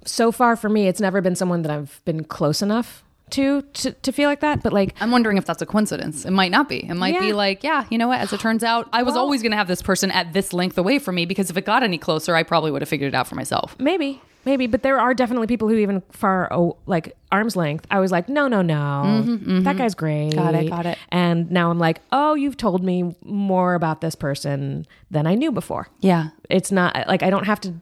so 0.04 0.30
far 0.30 0.54
for 0.54 0.68
me, 0.68 0.86
it's 0.86 1.00
never 1.00 1.20
been 1.20 1.34
someone 1.34 1.62
that 1.62 1.72
I've 1.72 2.00
been 2.04 2.24
close 2.24 2.62
enough 2.62 3.02
to 3.30 3.62
to, 3.62 3.92
to 3.92 4.12
feel 4.12 4.28
like 4.28 4.40
that. 4.40 4.62
But 4.62 4.72
like, 4.72 4.94
I'm 5.00 5.10
wondering 5.10 5.36
if 5.36 5.44
that's 5.44 5.62
a 5.62 5.66
coincidence. 5.66 6.24
It 6.24 6.30
might 6.30 6.50
not 6.50 6.68
be. 6.68 6.84
It 6.88 6.94
might 6.94 7.18
be 7.18 7.32
like, 7.32 7.64
yeah, 7.64 7.84
you 7.90 7.98
know 7.98 8.08
what? 8.08 8.20
As 8.20 8.32
it 8.32 8.40
turns 8.40 8.62
out, 8.62 8.88
I 8.92 9.02
was 9.02 9.14
Well- 9.14 9.22
always 9.24 9.42
going 9.42 9.52
to 9.52 9.56
have 9.58 9.68
this 9.68 9.82
person 9.82 10.10
at 10.10 10.32
this 10.32 10.52
length 10.52 10.78
away 10.78 10.98
from 10.98 11.14
me 11.16 11.26
because 11.26 11.50
if 11.50 11.56
it 11.56 11.64
got 11.64 11.82
any 11.82 11.98
closer, 11.98 12.34
I 12.36 12.42
probably 12.42 12.70
would 12.70 12.82
have 12.82 12.88
figured 12.88 13.08
it 13.12 13.16
out 13.16 13.26
for 13.26 13.34
myself. 13.34 13.74
maybe, 13.80 14.20
maybe, 14.44 14.66
but 14.68 14.82
there 14.84 15.00
are 15.00 15.12
definitely 15.12 15.48
people 15.48 15.68
who 15.68 15.74
even 15.76 16.02
far 16.12 16.48
oh, 16.52 16.76
like 16.86 17.16
arm's 17.32 17.56
length. 17.56 17.84
I 17.90 17.98
was 17.98 18.12
like, 18.12 18.28
no, 18.28 18.46
no, 18.46 18.62
no, 18.62 19.22
that 19.62 19.76
guy's 19.76 19.94
great. 19.96 20.30
Mm-hmm, 20.30 20.38
Got 20.38 20.54
it, 20.54 20.68
got 20.68 20.86
it. 20.86 20.98
And 21.10 21.50
now 21.50 21.70
I'm 21.70 21.78
like, 21.80 22.00
oh, 22.12 22.34
you've 22.34 22.56
told 22.56 22.84
me 22.84 23.16
more 23.24 23.74
about 23.74 24.00
this 24.02 24.14
person 24.14 24.86
than 25.10 25.26
I 25.26 25.34
knew 25.34 25.50
before. 25.50 25.88
Yeah. 26.00 26.28
It's 26.48 26.70
not 26.70 26.94
like 27.08 27.22
I 27.24 27.30
don't 27.30 27.44
have 27.46 27.60
to. 27.62 27.74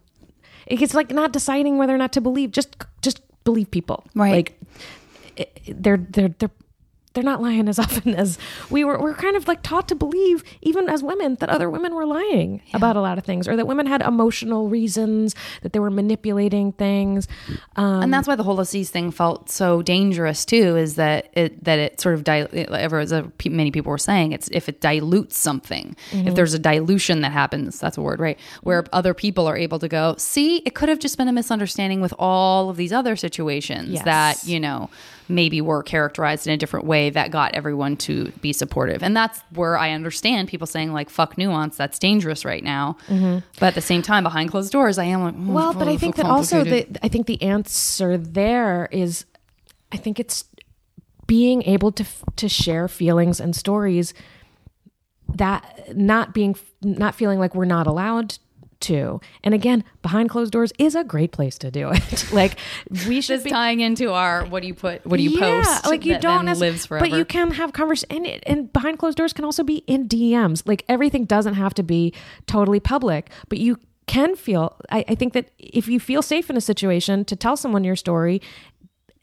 It's 0.67 0.95
like 0.95 1.11
not 1.11 1.33
deciding 1.33 1.77
whether 1.77 1.95
or 1.95 1.99
not 1.99 2.13
to 2.15 2.23
believe. 2.23 2.51
Just 2.51 2.77
just 3.03 3.21
believe 3.45 3.71
people. 3.71 4.03
Right. 4.15 4.31
Like 4.33 4.59
they're 5.69 5.97
they're 5.99 6.29
they're 6.39 6.51
they're 7.15 7.23
not 7.23 7.41
lying 7.41 7.69
as 7.69 7.79
often 7.85 8.13
as 8.17 8.39
we 8.71 8.83
were. 8.83 8.99
We're 9.01 9.15
kind 9.15 9.37
of 9.37 9.47
like 9.47 9.63
taught 9.63 9.87
to 9.87 9.95
believe, 9.95 10.43
even 10.63 10.89
as 10.89 11.01
women, 11.01 11.37
that 11.37 11.49
other 11.49 11.71
women 11.71 11.95
were 11.95 12.07
lying 12.07 12.61
about 12.73 12.97
a 12.97 13.01
lot 13.01 13.19
of 13.19 13.25
things, 13.25 13.47
or 13.47 13.55
that 13.55 13.69
women 13.69 13.87
had 13.87 14.03
emotional 14.03 14.69
reasons, 14.69 15.37
that 15.63 15.73
they 15.73 15.79
were 15.79 15.93
manipulating 15.93 16.73
things. 16.73 17.29
Um, 17.77 18.03
and 18.03 18.13
that's 18.13 18.27
why 18.27 18.35
the 18.35 18.43
whole 18.43 18.59
Aziz 18.59 18.91
thing 18.91 19.13
felt 19.13 19.49
so 19.49 19.81
dangerous 19.81 20.45
too. 20.45 20.75
Is 20.77 20.97
that 20.97 21.29
it 21.35 21.63
that 21.63 21.79
it 21.79 22.01
sort 22.01 22.17
of 22.17 22.25
dil- 22.25 22.49
ever 22.53 22.99
as 22.99 23.13
many 23.49 23.71
people 23.71 23.91
were 23.91 23.97
saying 23.99 24.33
it's 24.33 24.49
if 24.51 24.69
it 24.69 24.81
dilutes 24.81 25.39
something, 25.39 25.95
if 26.11 26.35
there's 26.35 26.53
a 26.55 26.59
dilution 26.59 27.21
that 27.21 27.31
happens, 27.31 27.79
that's 27.79 27.97
a 27.97 28.03
word, 28.03 28.19
right? 28.19 28.41
Where 28.65 28.85
other 28.93 29.15
people 29.15 29.47
are 29.47 29.57
able 29.57 29.79
to 29.79 29.87
go, 29.87 30.17
see, 30.19 30.57
it 30.67 30.75
could 30.75 30.89
have 30.89 30.99
just 30.99 31.17
been 31.17 31.29
a 31.29 31.33
misunderstanding 31.33 32.01
with 32.01 32.13
all 32.19 32.71
of 32.71 32.77
these 32.77 32.93
other 32.93 33.15
situations 33.15 33.91
Yes. 33.91 34.05
that 34.05 34.45
you 34.49 34.59
know 34.59 34.91
maybe 35.29 35.61
were 35.61 35.83
characterized 35.83 36.47
in 36.47 36.53
a 36.53 36.57
different 36.57 36.87
way 36.87 37.11
that 37.11 37.31
got 37.31 37.55
everyone 37.55 37.97
to 37.97 38.31
be 38.41 38.53
supportive, 38.53 39.03
and 39.03 39.17
that's 39.17 39.41
where 39.55 39.77
I 39.77 39.93
understand 39.93 40.49
people 40.49 40.67
saying 40.67 40.93
like 40.93 41.11
"fuck 41.11 41.39
nuance," 41.39 41.77
that's 41.77 41.99
dangerous 41.99 42.45
right 42.45 42.63
now. 42.65 42.97
But 43.09 43.67
at 43.69 43.75
the 43.75 43.81
same 43.81 44.03
time, 44.03 44.23
behind 44.25 44.51
closed 44.51 44.73
doors, 44.73 44.99
I 44.99 45.05
am 45.05 45.23
like, 45.23 45.35
"Mm, 45.37 45.47
Well, 45.49 45.75
but 45.75 45.89
I 45.89 45.97
think 45.97 46.17
that 46.17 46.27
also 46.27 46.57
complicated." 46.57 46.95
the 46.95 47.05
I 47.05 47.09
think 47.09 47.27
the 47.27 47.43
answer 47.43 48.17
there 48.19 48.89
is, 48.93 49.25
I 49.93 49.97
think 49.97 50.21
it's 50.21 50.45
being 51.27 51.63
able 51.63 51.91
to 51.93 52.05
to 52.37 52.49
share 52.49 52.89
feelings 52.89 53.41
and 53.41 53.57
stories 53.57 54.13
that 55.35 55.97
not 55.97 56.35
being 56.35 56.55
not 56.83 57.15
feeling 57.15 57.39
like 57.39 57.55
we're 57.55 57.65
not 57.65 57.87
allowed 57.87 58.39
to. 58.85 59.21
And 59.43 59.55
again, 59.55 59.85
behind 60.03 60.31
closed 60.31 60.53
doors 60.53 60.73
is 60.79 60.95
a 60.95 61.05
great 61.05 61.33
place 61.33 61.59
to 61.59 61.71
do 61.71 61.91
it. 61.93 62.33
like 62.33 62.57
we 63.07 63.21
should 63.21 63.37
Just 63.37 63.45
be 63.45 63.51
tying 63.51 63.81
into 63.81 64.13
our 64.13 64.45
what 64.45 64.63
do 64.63 64.69
you 64.69 64.75
put 64.75 65.05
what 65.07 65.17
do 65.17 65.23
you 65.23 65.31
yeah, 65.31 65.63
post 65.63 65.87
like 65.87 66.05
you 66.05 66.19
don't 66.19 66.47
lives 66.47 66.87
forever 66.87 67.07
but 67.07 67.17
you 67.17 67.25
can 67.25 67.51
have 67.53 67.73
conversation 67.73 68.25
and, 68.27 68.43
and 68.47 68.73
behind 68.73 68.99
closed 68.99 69.17
doors 69.17 69.33
can 69.33 69.45
also 69.45 69.63
be 69.63 69.79
in 69.87 70.09
dms 70.09 70.67
like 70.67 70.85
everything 70.89 71.25
doesn't 71.25 71.55
have 71.55 71.75
to 71.75 71.83
be 71.83 72.13
totally 72.47 72.81
public 72.81 73.31
but 73.49 73.59
you 73.59 73.79
can 74.07 74.37
feel 74.37 74.77
I, 74.91 75.05
I 75.09 75.15
think 75.15 75.33
that 75.33 75.51
if 75.59 75.89
you 75.89 75.99
feel 75.99 76.23
safe 76.23 76.51
in 76.51 76.57
a 76.57 76.61
situation 76.61 77.25
to 77.27 77.37
tell 77.37 77.57
someone 77.57 77.85
your 77.85 77.97
story 77.97 78.43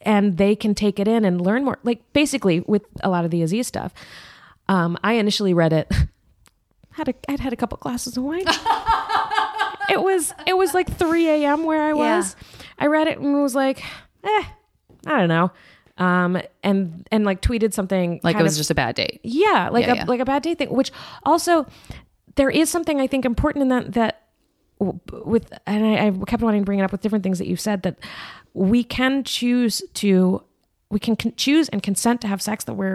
and 0.00 0.36
they 0.36 0.56
can 0.56 0.74
take 0.74 0.98
it 0.98 1.06
in 1.06 1.24
and 1.24 1.40
learn 1.40 1.64
more 1.64 1.78
like 1.82 2.00
basically 2.12 2.60
with 2.60 2.82
a 3.02 3.08
lot 3.08 3.24
of 3.24 3.30
the 3.30 3.42
aziz 3.42 3.66
stuff 3.66 3.92
um, 4.68 4.98
i 5.04 5.14
initially 5.14 5.54
read 5.54 5.72
it 5.72 5.90
had 6.92 7.08
a 7.08 7.14
i'd 7.28 7.40
had 7.40 7.52
a 7.52 7.56
couple 7.56 7.78
glasses 7.78 8.16
of 8.16 8.24
wine 8.24 8.44
it 9.92 10.02
was 10.02 10.32
it 10.46 10.56
was 10.56 10.74
like 10.74 10.90
3 10.96 11.28
a.m 11.28 11.64
where 11.64 11.82
i 11.82 11.92
was. 11.92 12.34
I 12.78 12.86
read 12.86 13.06
it 13.06 13.18
and 13.18 13.42
was 13.42 13.54
like 13.54 13.82
eh 14.24 14.44
i 15.06 15.18
don't 15.18 15.28
know. 15.28 15.50
Um 15.98 16.40
and 16.62 17.06
and 17.12 17.24
like 17.24 17.42
tweeted 17.42 17.72
something 17.74 18.20
like 18.22 18.36
it 18.36 18.42
was 18.42 18.54
of- 18.54 18.58
just 18.58 18.70
a 18.70 18.74
bad 18.74 18.94
date. 18.96 19.20
Yeah 19.22 19.68
like 19.70 19.86
Yeah, 19.86 19.92
a 19.92 19.96
yeah. 19.96 20.04
like 20.06 20.20
a 20.20 20.24
bad 20.24 20.42
day 20.42 20.54
thing 20.54 20.70
which 20.74 20.90
also 21.24 21.66
there 22.36 22.50
is 22.50 22.70
something 22.70 23.00
i 23.00 23.06
think 23.06 23.24
important 23.24 23.62
in 23.62 23.68
that 23.68 23.92
that 23.92 24.18
with 25.24 25.52
and 25.66 25.86
I, 25.86 26.06
I 26.06 26.10
kept 26.26 26.42
wanting 26.42 26.62
to 26.62 26.64
bring 26.64 26.78
it 26.80 26.82
up 26.82 26.92
with 26.92 27.02
different 27.02 27.22
things 27.22 27.38
that 27.38 27.46
you've 27.46 27.60
said 27.60 27.82
that 27.82 27.98
we 28.54 28.82
can 28.82 29.22
choose 29.22 29.82
to 29.94 30.42
we 30.90 30.98
can 30.98 31.14
con- 31.16 31.34
choose 31.36 31.68
and 31.68 31.82
consent 31.82 32.20
to 32.22 32.26
have 32.26 32.42
sex 32.42 32.64
that 32.64 32.74
we 32.74 32.86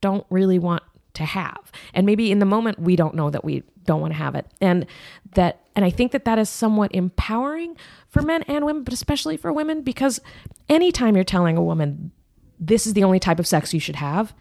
don't 0.00 0.26
really 0.28 0.58
want 0.58 0.82
to 1.14 1.24
have. 1.24 1.72
And 1.94 2.04
maybe 2.04 2.30
in 2.30 2.38
the 2.38 2.44
moment 2.46 2.78
we 2.78 2.96
don't 2.96 3.14
know 3.14 3.30
that 3.30 3.44
we 3.44 3.62
don't 3.86 4.00
want 4.00 4.12
to 4.12 4.18
have 4.18 4.34
it. 4.34 4.46
And 4.60 4.86
that 5.34 5.60
and 5.74 5.84
i 5.84 5.90
think 5.90 6.12
that 6.12 6.24
that 6.24 6.38
is 6.38 6.48
somewhat 6.48 6.94
empowering 6.94 7.76
for 8.08 8.22
men 8.22 8.42
and 8.44 8.64
women 8.64 8.82
but 8.82 8.94
especially 8.94 9.36
for 9.36 9.52
women 9.52 9.82
because 9.82 10.18
anytime 10.70 11.14
you're 11.14 11.24
telling 11.24 11.58
a 11.58 11.62
woman 11.62 12.10
this 12.58 12.86
is 12.86 12.94
the 12.94 13.04
only 13.04 13.20
type 13.20 13.38
of 13.38 13.46
sex 13.46 13.74
you 13.74 13.80
should 13.80 13.96
have 13.96 14.32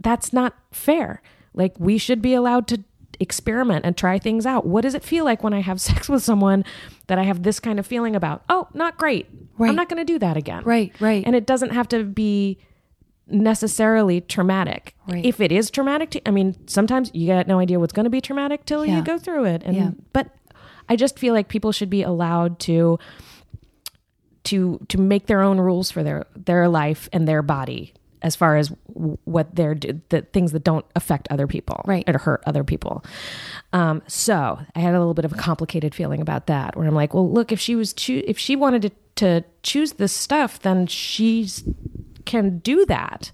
that's 0.00 0.32
not 0.32 0.54
fair. 0.72 1.22
Like 1.54 1.74
we 1.78 1.98
should 1.98 2.20
be 2.22 2.34
allowed 2.34 2.66
to 2.68 2.84
experiment 3.20 3.84
and 3.84 3.96
try 3.96 4.18
things 4.18 4.44
out. 4.44 4.66
What 4.66 4.82
does 4.82 4.94
it 4.94 5.02
feel 5.02 5.24
like 5.24 5.42
when 5.42 5.54
i 5.54 5.60
have 5.60 5.80
sex 5.90 6.08
with 6.08 6.22
someone 6.22 6.64
that 7.06 7.18
i 7.18 7.22
have 7.22 7.42
this 7.42 7.60
kind 7.60 7.78
of 7.78 7.86
feeling 7.86 8.14
about? 8.14 8.42
Oh 8.48 8.68
not 8.74 8.96
great. 8.96 9.26
Right. 9.56 9.68
i'm 9.68 9.76
not 9.76 9.88
going 9.88 10.04
to 10.04 10.12
do 10.12 10.18
that 10.18 10.36
again. 10.36 10.62
Right, 10.64 10.92
right. 11.00 11.24
and 11.24 11.34
it 11.34 11.46
doesn't 11.46 11.70
have 11.70 11.88
to 11.88 12.04
be 12.04 12.58
necessarily 13.26 14.20
traumatic 14.20 14.94
Right. 15.06 15.24
if 15.24 15.40
it 15.40 15.50
is 15.52 15.70
traumatic 15.70 16.10
to, 16.10 16.28
i 16.28 16.30
mean 16.30 16.54
sometimes 16.66 17.10
you 17.14 17.26
got 17.26 17.46
no 17.46 17.58
idea 17.58 17.80
what's 17.80 17.92
going 17.92 18.04
to 18.04 18.10
be 18.10 18.20
traumatic 18.20 18.64
till 18.66 18.84
Yeah. 18.84 18.96
you 18.98 19.02
go 19.02 19.18
through 19.18 19.44
it 19.46 19.62
and 19.64 19.76
Yeah. 19.76 19.90
but 20.12 20.28
i 20.88 20.96
just 20.96 21.18
feel 21.18 21.32
like 21.34 21.48
people 21.48 21.72
should 21.72 21.90
be 21.90 22.02
allowed 22.02 22.58
to 22.60 22.98
to 24.44 24.78
to 24.88 24.98
make 24.98 25.26
their 25.26 25.40
own 25.40 25.58
rules 25.58 25.90
for 25.90 26.02
their 26.02 26.26
their 26.36 26.68
life 26.68 27.08
and 27.12 27.26
their 27.26 27.42
body 27.42 27.94
as 28.20 28.34
far 28.36 28.56
as 28.56 28.68
what 29.24 29.54
they're 29.54 29.74
the 29.74 30.22
things 30.32 30.52
that 30.52 30.64
don't 30.64 30.84
affect 30.96 31.26
other 31.30 31.46
people 31.46 31.82
Right. 31.86 32.04
or 32.08 32.18
hurt 32.18 32.42
other 32.46 32.64
people 32.64 33.04
um 33.72 34.02
so 34.06 34.58
i 34.74 34.80
had 34.80 34.94
a 34.94 34.98
little 34.98 35.14
bit 35.14 35.24
of 35.24 35.32
a 35.32 35.36
complicated 35.36 35.94
feeling 35.94 36.20
about 36.20 36.46
that 36.48 36.76
where 36.76 36.86
i'm 36.86 36.94
like 36.94 37.14
well 37.14 37.30
look 37.30 37.52
if 37.52 37.60
she 37.60 37.74
was 37.74 37.92
choo- 37.94 38.22
if 38.26 38.38
she 38.38 38.54
wanted 38.56 38.82
to 38.82 38.90
to 39.16 39.44
choose 39.62 39.92
this 39.92 40.12
stuff 40.12 40.58
then 40.60 40.86
she's 40.86 41.64
can 42.24 42.58
do 42.58 42.84
that 42.86 43.30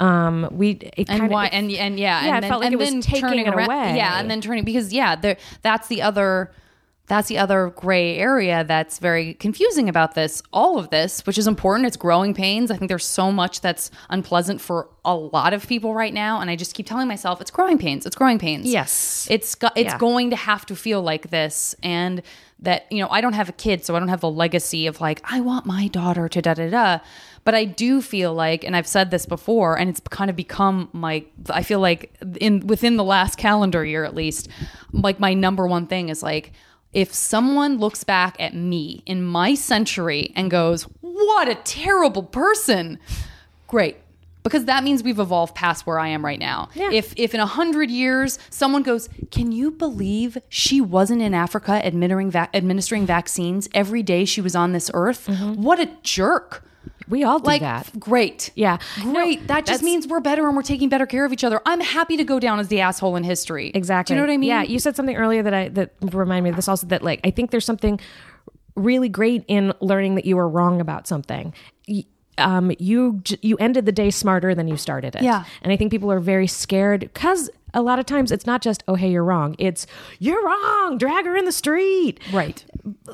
um 0.00 0.48
we 0.52 0.70
it 0.96 1.08
and 1.08 1.30
why 1.30 1.46
and 1.46 1.70
and 1.72 1.98
yeah, 1.98 2.24
Yeah, 2.24 2.28
and 2.28 2.38
it 2.38 2.40
then, 2.42 2.50
felt 2.50 2.60
like 2.62 2.72
and 2.72 2.74
it 2.74 2.94
was 2.96 3.04
taking 3.06 3.20
turning 3.20 3.46
it 3.46 3.54
around, 3.54 3.66
away. 3.70 3.96
yeah 3.96 4.18
and 4.20 4.30
then 4.30 4.40
turning 4.40 4.64
because 4.64 4.92
yeah 4.92 5.16
there 5.16 5.36
that's 5.62 5.88
the 5.88 6.02
other 6.02 6.52
that's 7.06 7.28
the 7.28 7.36
other 7.36 7.68
gray 7.76 8.16
area 8.16 8.64
that's 8.64 8.98
very 8.98 9.34
confusing 9.34 9.90
about 9.90 10.14
this 10.14 10.42
all 10.54 10.78
of 10.78 10.88
this 10.90 11.24
which 11.26 11.36
is 11.36 11.46
important 11.46 11.86
it's 11.86 11.98
growing 11.98 12.32
pains 12.32 12.70
i 12.70 12.76
think 12.76 12.88
there's 12.88 13.04
so 13.04 13.30
much 13.30 13.60
that's 13.60 13.90
unpleasant 14.08 14.58
for 14.60 14.88
a 15.04 15.14
lot 15.14 15.52
of 15.52 15.68
people 15.68 15.92
right 15.94 16.14
now 16.14 16.40
and 16.40 16.48
i 16.50 16.56
just 16.56 16.74
keep 16.74 16.86
telling 16.86 17.06
myself 17.06 17.40
it's 17.42 17.50
growing 17.50 17.76
pains 17.76 18.06
it's 18.06 18.16
growing 18.16 18.38
pains 18.38 18.66
Yes. 18.66 19.28
it's 19.30 19.54
go- 19.54 19.68
it's 19.76 19.92
Yeah. 19.92 19.98
going 19.98 20.30
to 20.30 20.36
have 20.36 20.64
to 20.66 20.74
feel 20.74 21.02
like 21.02 21.28
this 21.30 21.74
and 21.82 22.22
that 22.60 22.90
you 22.90 23.00
know 23.02 23.08
i 23.10 23.20
don't 23.20 23.34
have 23.34 23.50
a 23.50 23.52
kid 23.52 23.84
so 23.84 23.94
i 23.94 23.98
don't 23.98 24.08
have 24.08 24.22
the 24.22 24.30
legacy 24.30 24.86
of 24.86 25.00
like 25.02 25.20
i 25.30 25.40
want 25.40 25.66
my 25.66 25.88
daughter 25.88 26.26
to 26.30 26.40
da 26.40 26.54
da 26.54 26.70
da 26.70 26.98
but 27.44 27.54
i 27.54 27.64
do 27.64 28.00
feel 28.00 28.34
like 28.34 28.64
and 28.64 28.76
i've 28.76 28.86
said 28.86 29.10
this 29.10 29.26
before 29.26 29.78
and 29.78 29.90
it's 29.90 30.00
kind 30.10 30.30
of 30.30 30.36
become 30.36 30.88
my 30.92 31.24
i 31.50 31.62
feel 31.62 31.80
like 31.80 32.12
in 32.40 32.66
within 32.66 32.96
the 32.96 33.04
last 33.04 33.36
calendar 33.36 33.84
year 33.84 34.04
at 34.04 34.14
least 34.14 34.48
like 34.92 35.20
my 35.20 35.34
number 35.34 35.66
one 35.66 35.86
thing 35.86 36.08
is 36.08 36.22
like 36.22 36.52
if 36.92 37.12
someone 37.12 37.78
looks 37.78 38.04
back 38.04 38.36
at 38.38 38.54
me 38.54 39.02
in 39.06 39.22
my 39.22 39.54
century 39.54 40.32
and 40.36 40.50
goes 40.50 40.84
what 41.00 41.48
a 41.48 41.54
terrible 41.56 42.22
person 42.22 42.98
great 43.66 43.96
because 44.44 44.66
that 44.66 44.84
means 44.84 45.02
we've 45.02 45.18
evolved 45.18 45.54
past 45.54 45.86
where 45.86 45.98
I 45.98 46.08
am 46.08 46.22
right 46.22 46.38
now. 46.38 46.68
Yeah. 46.74 46.90
If 46.92 47.14
if 47.16 47.34
in 47.34 47.40
a 47.40 47.46
hundred 47.46 47.90
years 47.90 48.38
someone 48.50 48.82
goes, 48.82 49.08
can 49.30 49.52
you 49.52 49.70
believe 49.70 50.36
she 50.50 50.80
wasn't 50.82 51.22
in 51.22 51.32
Africa 51.32 51.84
administering 51.84 52.30
va- 52.30 52.50
administering 52.52 53.06
vaccines 53.06 53.68
every 53.74 54.02
day 54.02 54.26
she 54.26 54.42
was 54.42 54.54
on 54.54 54.72
this 54.72 54.90
earth? 54.92 55.26
Mm-hmm. 55.26 55.62
What 55.62 55.80
a 55.80 55.88
jerk! 56.02 56.62
We 57.08 57.22
all 57.24 57.38
do 57.38 57.46
Like, 57.46 57.60
that. 57.60 57.90
great, 57.98 58.50
Yeah. 58.54 58.78
great. 59.02 59.40
No, 59.40 59.46
that 59.46 59.66
just 59.66 59.82
means 59.82 60.06
we're 60.06 60.20
better 60.20 60.46
and 60.46 60.56
we're 60.56 60.62
taking 60.62 60.88
better 60.88 61.06
care 61.06 61.24
of 61.24 61.32
each 61.32 61.44
other. 61.44 61.60
I'm 61.66 61.80
happy 61.80 62.16
to 62.16 62.24
go 62.24 62.38
down 62.40 62.58
as 62.60 62.68
the 62.68 62.80
asshole 62.80 63.16
in 63.16 63.24
history. 63.24 63.70
Exactly. 63.74 64.14
Do 64.14 64.16
you 64.16 64.22
know 64.26 64.28
what 64.30 64.34
I 64.34 64.38
mean? 64.38 64.48
Yeah, 64.48 64.62
you 64.62 64.78
said 64.78 64.96
something 64.96 65.16
earlier 65.16 65.42
that 65.42 65.54
I 65.54 65.68
that 65.70 65.92
reminded 66.00 66.44
me 66.44 66.50
of 66.50 66.56
this 66.56 66.68
also 66.68 66.86
that 66.88 67.02
like 67.02 67.20
I 67.24 67.30
think 67.30 67.50
there's 67.50 67.64
something 67.66 68.00
really 68.76 69.08
great 69.08 69.44
in 69.48 69.72
learning 69.80 70.16
that 70.16 70.24
you 70.24 70.36
were 70.36 70.48
wrong 70.48 70.80
about 70.80 71.06
something. 71.06 71.52
Y- 71.88 72.04
Um, 72.36 72.72
you 72.80 73.22
you 73.42 73.56
ended 73.58 73.86
the 73.86 73.92
day 73.92 74.10
smarter 74.10 74.56
than 74.56 74.66
you 74.66 74.76
started 74.76 75.14
it. 75.14 75.22
Yeah. 75.22 75.44
and 75.62 75.72
I 75.72 75.76
think 75.76 75.92
people 75.92 76.10
are 76.10 76.18
very 76.18 76.48
scared 76.48 77.00
because 77.00 77.48
a 77.72 77.80
lot 77.80 78.00
of 78.00 78.06
times 78.06 78.32
it's 78.32 78.44
not 78.46 78.60
just 78.60 78.82
oh 78.88 78.96
hey 78.96 79.08
you're 79.10 79.22
wrong. 79.22 79.54
It's 79.58 79.86
you're 80.18 80.44
wrong. 80.44 80.98
Drag 80.98 81.26
her 81.26 81.36
in 81.36 81.44
the 81.44 81.52
street. 81.52 82.18
right. 82.32 82.64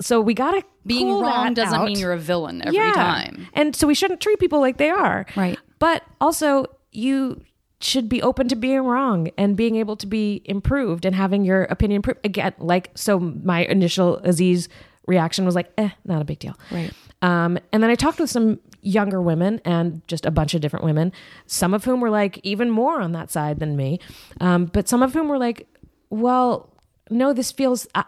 So 0.01 0.21
we 0.21 0.35
gotta 0.35 0.63
Being 0.87 1.07
cool 1.07 1.23
wrong 1.23 1.55
doesn't 1.55 1.79
out. 1.79 1.87
mean 1.87 1.99
you're 1.99 2.13
a 2.13 2.19
villain 2.19 2.63
every 2.63 2.79
time. 2.93 3.47
And 3.55 3.75
so 3.75 3.87
we 3.87 3.95
shouldn't 3.95 4.21
treat 4.21 4.39
people 4.39 4.61
like 4.61 4.79
they 4.79 4.91
are. 4.91 5.27
Right. 5.37 5.59
But 5.79 6.03
also, 6.21 6.67
you 6.93 7.43
should 7.81 8.09
be 8.09 8.21
open 8.21 8.49
to 8.49 8.57
being 8.57 8.81
wrong 8.83 9.29
and 9.39 9.57
being 9.57 9.77
able 9.77 9.97
to 9.97 10.07
be 10.07 10.43
improved 10.45 11.05
and 11.05 11.15
having 11.15 11.45
your 11.45 11.65
opinion 11.65 11.97
improved. 11.97 12.21
Again, 12.25 12.53
like, 12.59 12.91
so 12.95 13.19
my 13.19 13.65
initial 13.65 14.19
Aziz 14.19 14.69
reaction 15.07 15.47
was 15.47 15.55
like, 15.55 15.73
eh, 15.79 15.91
not 16.05 16.21
a 16.21 16.25
big 16.25 16.39
deal. 16.39 16.55
Right. 16.71 16.93
Um, 17.23 17.59
and 17.73 17.83
then 17.83 17.91
I 17.91 17.95
talked 17.95 18.21
with 18.21 18.31
some 18.31 18.61
younger 18.83 19.21
women 19.21 19.61
and 19.65 20.07
just 20.09 20.25
a 20.27 20.31
bunch 20.31 20.55
of 20.55 20.61
different 20.61 20.85
women, 20.85 21.13
some 21.47 21.75
of 21.75 21.85
whom 21.85 22.01
were 22.01 22.11
like 22.11 22.39
even 22.43 22.71
more 22.71 23.01
on 23.01 23.13
that 23.13 23.31
side 23.31 23.61
than 23.61 23.77
me. 23.77 23.99
Um, 24.41 24.67
but 24.67 24.89
some 24.89 25.03
of 25.03 25.13
whom 25.13 25.29
were 25.29 25.39
like, 25.39 25.67
well, 26.11 26.70
no, 27.11 27.33
this 27.33 27.53
feels 27.53 27.87
uh, 27.95 28.05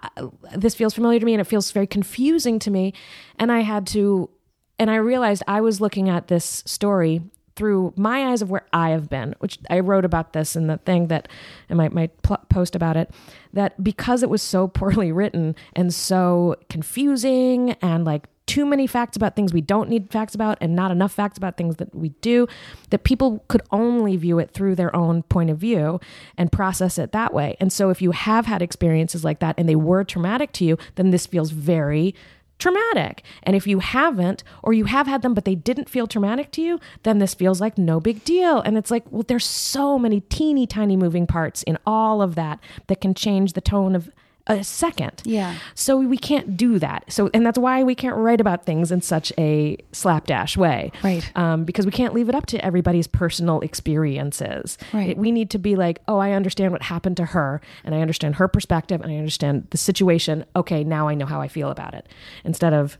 this 0.57 0.75
feels 0.75 0.95
familiar 0.95 1.21
to 1.21 1.27
me, 1.27 1.35
and 1.35 1.41
it 1.41 1.45
feels 1.45 1.71
very 1.71 1.87
confusing 1.87 2.59
to 2.61 2.71
me. 2.71 2.95
And 3.39 3.51
I 3.51 3.61
had 3.61 3.87
to, 3.89 4.31
and 4.79 4.91
I 4.91 4.97
realized 4.97 5.43
I 5.47 5.61
was 5.61 5.81
looking 5.81 6.09
at 6.09 6.29
this 6.29 6.63
story 6.67 7.23
through 7.55 7.93
my 7.97 8.31
eyes 8.31 8.41
of 8.41 8.51
where 8.51 8.67
I 8.73 8.91
have 8.91 9.11
been, 9.11 9.35
which 9.41 9.59
I 9.69 9.81
wrote 9.81 10.05
about 10.05 10.33
this 10.33 10.57
in 10.57 10.69
the 10.69 10.79
thing 10.79 11.09
that, 11.09 11.29
in 11.69 11.77
my 11.77 11.89
my 11.89 12.07
pl- 12.23 12.41
post 12.49 12.75
about 12.75 12.97
it, 12.97 13.11
that 13.53 13.83
because 13.83 14.23
it 14.23 14.31
was 14.31 14.43
so 14.43 14.69
poorly 14.79 15.13
written 15.13 15.55
and 15.75 15.93
so 15.93 16.57
confusing 16.69 17.73
and 17.83 18.05
like 18.05 18.29
too 18.53 18.67
many 18.67 18.87
facts 18.87 19.17
about 19.17 19.35
things 19.35 19.55
we 19.55 19.63
don't 19.63 19.89
need 19.89 20.11
facts 20.11 20.35
about 20.35 20.59
and 20.61 20.77
not 20.77 20.91
enough 20.91 21.11
facts 21.11 21.39
about 21.39 21.57
things 21.57 21.77
that 21.77 21.95
we 21.95 22.11
do 22.21 22.47
that 22.91 23.03
people 23.03 23.43
could 23.49 23.63
only 23.71 24.15
view 24.15 24.39
it 24.39 24.51
through 24.51 24.75
their 24.75 24.95
own 24.95 25.23
point 25.23 25.49
of 25.49 25.57
view 25.57 25.99
and 26.37 26.53
process 26.53 26.99
it 26.99 27.13
that 27.13 27.33
way. 27.33 27.57
And 27.61 27.73
so 27.73 27.89
if 27.89 28.03
you 28.03 28.11
have 28.11 28.45
had 28.45 28.61
experiences 28.61 29.25
like 29.25 29.39
that 29.39 29.55
and 29.57 29.67
they 29.67 29.75
were 29.75 30.05
traumatic 30.05 30.53
to 30.53 30.67
you 30.67 30.77
then 30.97 31.13
this 31.13 31.25
feels 31.27 31.51
very 31.51 32.15
traumatic. 32.59 33.23
And 33.43 33.57
if 33.57 33.67
you 33.67 33.79
haven't 33.79 34.45
or 34.63 34.75
you 34.75 34.85
have 34.85 35.07
had 35.07 35.23
them 35.23 35.33
but 35.33 35.47
they 35.47 35.55
didn't 35.55 35.89
feel 35.89 36.07
traumatic 36.07 36.51
to 36.53 36.61
you 36.61 36.79
then 37.05 37.21
this 37.21 37.33
feels 37.33 37.59
like 37.59 37.79
no 37.79 38.01
big 38.01 38.23
deal. 38.23 38.61
And 38.61 38.77
it's 38.77 38.91
like 38.91 39.05
well 39.11 39.25
there's 39.27 39.47
so 39.47 39.99
many 39.99 40.21
teeny 40.21 40.67
tiny 40.67 40.99
moving 40.99 41.27
parts 41.27 41.63
in 41.63 41.79
all 41.87 42.21
of 42.21 42.35
that 42.35 42.61
that 42.89 43.01
can 43.01 43.15
change 43.15 43.55
the 43.55 43.63
tone 43.63 43.97
of 43.97 44.11
a 44.49 44.64
second 44.64 45.22
Yeah. 45.24 45.55
so 45.74 45.97
we 45.99 46.18
can't 46.18 46.57
do 46.57 46.78
that. 46.80 47.05
So, 47.09 47.30
and 47.32 47.47
that's 47.47 47.59
why 47.59 47.84
we 47.84 47.95
can't 47.95 48.16
write 48.16 48.40
about 48.40 48.66
things 48.66 48.90
in 48.90 49.01
such 49.01 49.32
a 49.38 49.76
slapdash 49.93 50.57
way, 50.57 50.90
Right. 51.05 51.30
Um, 51.36 51.64
because 51.64 51.86
we 51.86 51.93
can't 51.93 52.12
leave 52.12 52.28
it 52.28 52.34
up 52.34 52.47
to 52.47 52.64
everybody's 52.64 53.07
personal 53.07 53.61
experiences. 53.61 54.78
Right. 54.93 55.11
It- 55.11 55.18
we 55.18 55.30
need 55.32 55.51
to 55.51 55.59
be 55.59 55.76
like, 55.76 56.01
oh, 56.09 56.18
I 56.18 56.32
understand 56.32 56.72
what 56.72 56.82
happened 56.82 57.16
to 57.18 57.26
her, 57.26 57.61
and 57.84 57.95
I 57.95 58.01
understand 58.01 58.36
her 58.36 58.49
perspective, 58.49 59.01
and 59.01 59.12
I 59.12 59.16
understand 59.16 59.68
the 59.70 59.78
situation. 59.78 60.45
Okay, 60.57 60.82
now 60.84 61.09
I 61.09 61.14
know 61.14 61.26
how 61.26 61.40
I 61.40 61.49
feel 61.49 61.70
about 61.70 61.95
it. 61.95 62.07
Instead 62.45 62.72
of, 62.72 62.99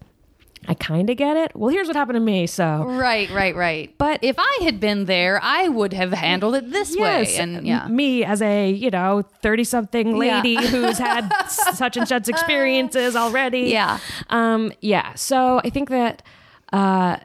I 0.69 0.75
kind 0.75 1.11
of 1.11 1.17
get 1.17 1.37
it. 1.37 1.53
Well, 1.57 1.71
here's 1.71 1.89
what 1.89 1.97
happened 1.97 2.17
to 2.17 2.21
me. 2.21 2.47
So, 2.47 2.85
Right, 2.85 3.29
right, 3.31 3.55
right. 3.57 3.93
But- 3.99 4.21
if 4.23 4.37
I 4.39 4.59
had 4.63 4.79
been 4.79 5.07
there, 5.07 5.41
I 5.43 5.69
would 5.69 5.93
have 5.93 6.13
handled 6.13 6.55
it 6.55 6.71
this 6.71 6.97
way. 6.97 7.37
And 7.37 7.67
yeah. 7.67 7.89
me 7.89 8.25
as 8.25 8.41
a 8.41 8.71
you 8.71 8.91
know 8.91 9.23
thirty 9.43 9.65
something 9.65 10.17
lady 10.17 10.51
Yeah. 10.51 10.61
who's 10.63 10.99
had 10.99 11.29
such 11.49 11.97
and 11.97 12.07
such 12.07 12.29
experiences 12.29 13.17
already. 13.17 13.71
Yeah. 13.71 13.99
um, 14.31 14.73
yeah. 14.81 15.15
So 15.15 15.61
I 15.65 15.71
think 15.71 15.89
that 15.91 16.23
uh, 16.73 17.17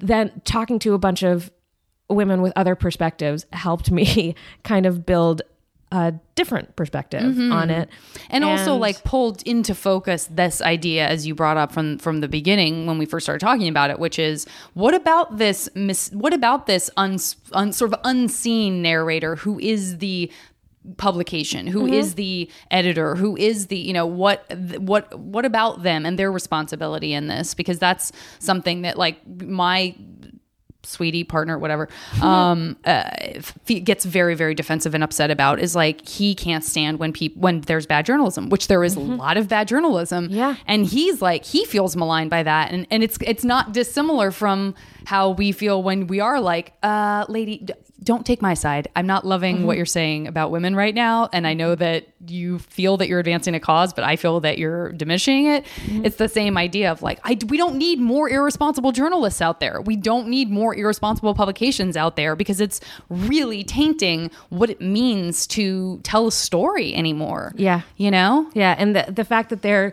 then 0.00 0.40
talking 0.44 0.78
to 0.80 0.94
a 0.94 0.98
bunch 0.98 1.22
of 1.22 1.50
women 2.08 2.42
with 2.42 2.52
other 2.56 2.74
perspectives 2.74 3.46
helped 3.52 3.90
me 3.90 4.34
kind 4.64 4.86
of 4.86 5.04
build 5.06 5.42
a 5.92 6.14
different 6.34 6.74
perspective 6.74 7.22
mm-hmm. 7.22 7.52
on 7.52 7.68
it, 7.70 7.88
and 8.30 8.44
also 8.44 8.76
like 8.76 9.04
pulled 9.04 9.42
into 9.42 9.74
focus 9.74 10.26
this 10.30 10.62
idea 10.62 11.06
as 11.06 11.26
you 11.26 11.34
brought 11.34 11.58
up 11.58 11.70
from 11.70 11.98
from 11.98 12.20
the 12.20 12.28
beginning 12.28 12.86
when 12.86 12.96
we 12.96 13.04
first 13.04 13.26
started 13.26 13.44
talking 13.44 13.68
about 13.68 13.90
it 13.90 13.98
which 13.98 14.18
is 14.18 14.46
what 14.72 14.94
about 14.94 15.36
this 15.36 15.68
mis- 15.74 16.10
what 16.12 16.32
about 16.32 16.66
this 16.66 16.90
un, 16.96 17.18
un, 17.52 17.72
sort 17.72 17.92
of 17.92 18.00
unseen 18.04 18.80
narrator 18.80 19.36
who 19.36 19.60
is 19.60 19.98
the 19.98 20.32
publication 20.96 21.66
who 21.66 21.84
mm-hmm. 21.84 21.94
is 21.94 22.14
the 22.14 22.50
editor 22.70 23.14
who 23.14 23.36
is 23.36 23.68
the 23.68 23.76
you 23.76 23.92
know 23.92 24.06
what 24.06 24.50
what 24.78 25.16
what 25.16 25.44
about 25.44 25.82
them 25.82 26.04
and 26.06 26.18
their 26.18 26.32
responsibility 26.32 27.12
in 27.12 27.28
this? 27.28 27.54
Because 27.54 27.78
that's 27.78 28.12
something 28.38 28.82
that 28.82 28.96
like 28.96 29.18
my 29.26 29.94
sweetie 30.84 31.24
partner 31.24 31.58
whatever 31.58 31.88
um 32.20 32.76
uh, 32.84 33.04
f- 33.18 33.54
gets 33.84 34.04
very 34.04 34.34
very 34.34 34.54
defensive 34.54 34.94
and 34.94 35.04
upset 35.04 35.30
about 35.30 35.60
is 35.60 35.76
like 35.76 36.06
he 36.08 36.34
can't 36.34 36.64
stand 36.64 36.98
when 36.98 37.12
people 37.12 37.40
when 37.40 37.60
there's 37.62 37.86
bad 37.86 38.04
journalism 38.06 38.48
which 38.48 38.68
there 38.68 38.82
is 38.84 38.96
a 38.96 39.00
lot 39.00 39.36
of 39.36 39.48
bad 39.48 39.68
journalism. 39.68 40.28
Yeah. 40.30 40.56
and 40.66 40.86
he's 40.86 41.22
like 41.22 41.44
he 41.44 41.64
feels 41.64 41.96
maligned 41.96 42.30
by 42.30 42.42
that. 42.42 42.72
And 42.72 42.86
and 42.90 43.02
it's 43.02 43.18
it's 43.20 43.44
not 43.44 43.72
dissimilar 43.72 44.30
from 44.30 44.74
how 45.06 45.30
we 45.30 45.52
feel 45.52 45.82
when 45.82 46.06
we 46.06 46.20
are 46.20 46.40
like 46.40 46.72
uh 46.82 47.24
lady 47.28 47.66
don't 48.02 48.26
take 48.26 48.42
my 48.42 48.54
side. 48.54 48.88
I'm 48.96 49.06
not 49.06 49.26
loving 49.26 49.66
what 49.66 49.72
mm-hmm. 49.72 49.78
you're 49.78 49.86
saying 49.86 50.26
about 50.26 50.50
women 50.50 50.74
right 50.74 50.94
now 50.94 51.28
and 51.32 51.46
i 51.46 51.54
know 51.54 51.74
that 51.74 52.08
you 52.26 52.58
feel 52.58 52.96
that 52.96 53.08
you're 53.08 53.18
advancing 53.18 53.54
a 53.54 53.60
cause 53.60 53.92
but 53.92 54.04
i 54.04 54.16
feel 54.16 54.40
that 54.40 54.58
you're 54.58 54.92
diminishing 54.92 55.46
it. 55.46 55.64
Mm-hmm. 55.64 56.06
It's 56.06 56.16
the 56.16 56.28
same 56.28 56.56
idea 56.56 56.90
of 56.90 57.02
like 57.02 57.20
I, 57.24 57.38
we 57.48 57.56
don't 57.56 57.76
need 57.76 57.98
more 57.98 58.28
irresponsible 58.28 58.92
journalists 58.92 59.40
out 59.40 59.60
there. 59.60 59.80
We 59.80 59.96
don't 59.96 60.28
need 60.28 60.50
more 60.50 60.74
irresponsible 60.74 61.34
publications 61.34 61.96
out 61.96 62.16
there 62.16 62.36
because 62.36 62.60
it's 62.60 62.80
really 63.08 63.64
tainting 63.64 64.30
what 64.48 64.70
it 64.70 64.80
means 64.80 65.46
to 65.48 66.00
tell 66.02 66.28
a 66.28 66.32
story 66.32 66.94
anymore. 66.94 67.52
Yeah. 67.56 67.82
you 67.96 68.10
know? 68.10 68.50
Yeah, 68.54 68.74
and 68.78 68.94
the 68.96 69.10
the 69.10 69.24
fact 69.24 69.50
that 69.50 69.62
they're 69.62 69.92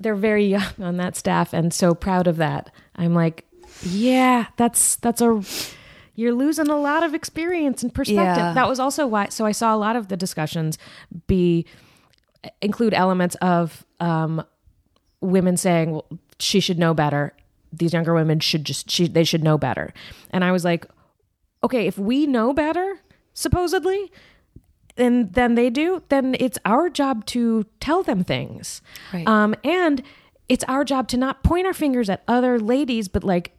they're 0.00 0.14
very 0.14 0.46
young 0.46 0.72
on 0.80 0.96
that 0.98 1.16
staff 1.16 1.52
and 1.52 1.72
so 1.72 1.94
proud 1.94 2.26
of 2.26 2.36
that. 2.36 2.70
I'm 2.96 3.14
like, 3.14 3.44
yeah, 3.82 4.46
that's 4.56 4.96
that's 4.96 5.20
a 5.20 5.42
you're 6.16 6.34
losing 6.34 6.68
a 6.68 6.76
lot 6.76 7.02
of 7.02 7.14
experience 7.14 7.82
and 7.82 7.94
perspective. 7.94 8.44
Yeah. 8.44 8.54
That 8.54 8.68
was 8.68 8.80
also 8.80 9.06
why 9.06 9.28
so 9.28 9.46
I 9.46 9.52
saw 9.52 9.74
a 9.74 9.78
lot 9.78 9.94
of 9.94 10.08
the 10.08 10.16
discussions 10.16 10.78
be 11.26 11.64
include 12.60 12.94
elements 12.94 13.36
of 13.36 13.84
um 14.00 14.44
women 15.20 15.56
saying, 15.56 15.92
well, 15.92 16.06
she 16.38 16.60
should 16.60 16.78
know 16.78 16.94
better. 16.94 17.32
These 17.72 17.92
younger 17.92 18.14
women 18.14 18.40
should 18.40 18.64
just 18.64 18.90
she 18.90 19.06
they 19.06 19.24
should 19.24 19.44
know 19.44 19.58
better. 19.58 19.92
And 20.30 20.42
I 20.42 20.52
was 20.52 20.64
like, 20.64 20.86
okay, 21.62 21.86
if 21.86 21.98
we 21.98 22.26
know 22.26 22.52
better, 22.52 23.00
supposedly, 23.34 24.10
and 24.96 25.32
then 25.34 25.54
they 25.54 25.70
do, 25.70 26.02
then 26.08 26.36
it's 26.38 26.58
our 26.64 26.88
job 26.88 27.26
to 27.26 27.66
tell 27.80 28.02
them 28.02 28.24
things. 28.24 28.80
Right. 29.12 29.26
Um, 29.26 29.54
and 29.62 30.02
it's 30.48 30.64
our 30.64 30.84
job 30.84 31.08
to 31.08 31.16
not 31.16 31.42
point 31.42 31.66
our 31.66 31.74
fingers 31.74 32.08
at 32.08 32.22
other 32.28 32.58
ladies, 32.58 33.08
but 33.08 33.24
like, 33.24 33.55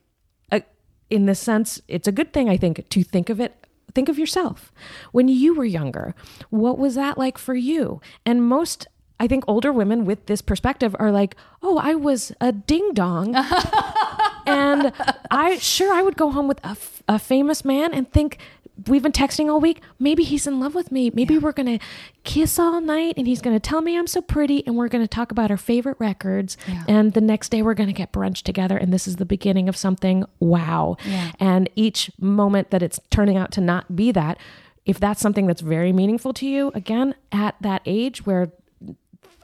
in 1.09 1.25
the 1.25 1.35
sense, 1.35 1.81
it's 1.87 2.07
a 2.07 2.11
good 2.11 2.33
thing, 2.33 2.49
I 2.49 2.57
think, 2.57 2.87
to 2.89 3.03
think 3.03 3.29
of 3.29 3.39
it. 3.39 3.55
Think 3.93 4.09
of 4.09 4.19
yourself. 4.19 4.71
When 5.11 5.27
you 5.27 5.55
were 5.55 5.65
younger, 5.65 6.13
what 6.49 6.77
was 6.77 6.95
that 6.95 7.17
like 7.17 7.37
for 7.37 7.55
you? 7.55 8.01
And 8.25 8.43
most, 8.43 8.87
I 9.19 9.27
think, 9.27 9.43
older 9.47 9.71
women 9.71 10.05
with 10.05 10.25
this 10.25 10.41
perspective 10.41 10.95
are 10.99 11.11
like, 11.11 11.35
oh, 11.63 11.77
I 11.77 11.95
was 11.95 12.31
a 12.41 12.51
ding 12.51 12.93
dong. 12.93 13.35
and 14.45 14.93
I 15.31 15.57
sure 15.59 15.93
I 15.93 16.01
would 16.01 16.17
go 16.17 16.31
home 16.31 16.47
with 16.47 16.59
a, 16.63 16.69
f- 16.69 17.01
a 17.07 17.17
famous 17.17 17.65
man 17.65 17.93
and 17.93 18.11
think 18.11 18.38
we've 18.85 19.01
been 19.01 19.11
texting 19.11 19.49
all 19.51 19.59
week. 19.59 19.81
Maybe 19.99 20.23
he's 20.23 20.45
in 20.45 20.59
love 20.59 20.75
with 20.75 20.91
me. 20.91 21.09
Maybe 21.13 21.37
we're 21.37 21.51
gonna 21.51 21.79
kiss 22.23 22.59
all 22.59 22.79
night, 22.81 23.15
and 23.17 23.27
he's 23.27 23.41
gonna 23.41 23.59
tell 23.59 23.81
me 23.81 23.97
I'm 23.97 24.07
so 24.07 24.21
pretty, 24.21 24.65
and 24.65 24.75
we're 24.75 24.87
gonna 24.87 25.07
talk 25.07 25.31
about 25.31 25.49
our 25.49 25.57
favorite 25.57 25.97
records. 25.99 26.57
And 26.87 27.13
the 27.13 27.21
next 27.21 27.49
day 27.49 27.61
we're 27.61 27.73
gonna 27.73 27.93
get 27.93 28.11
brunch 28.11 28.43
together, 28.43 28.77
and 28.77 28.93
this 28.93 29.07
is 29.07 29.15
the 29.15 29.25
beginning 29.25 29.67
of 29.67 29.75
something. 29.75 30.25
Wow! 30.39 30.97
Yeah. 31.05 31.31
And 31.39 31.69
each 31.75 32.11
moment 32.19 32.71
that 32.71 32.83
it's 32.83 32.99
turning 33.09 33.37
out 33.37 33.51
to 33.53 33.61
not 33.61 33.95
be 33.95 34.11
that, 34.11 34.37
if 34.85 34.99
that's 34.99 35.21
something 35.21 35.47
that's 35.47 35.61
very 35.61 35.91
meaningful 35.91 36.33
to 36.33 36.45
you, 36.45 36.71
again 36.75 37.15
at 37.31 37.55
that 37.61 37.81
age 37.85 38.25
where 38.25 38.51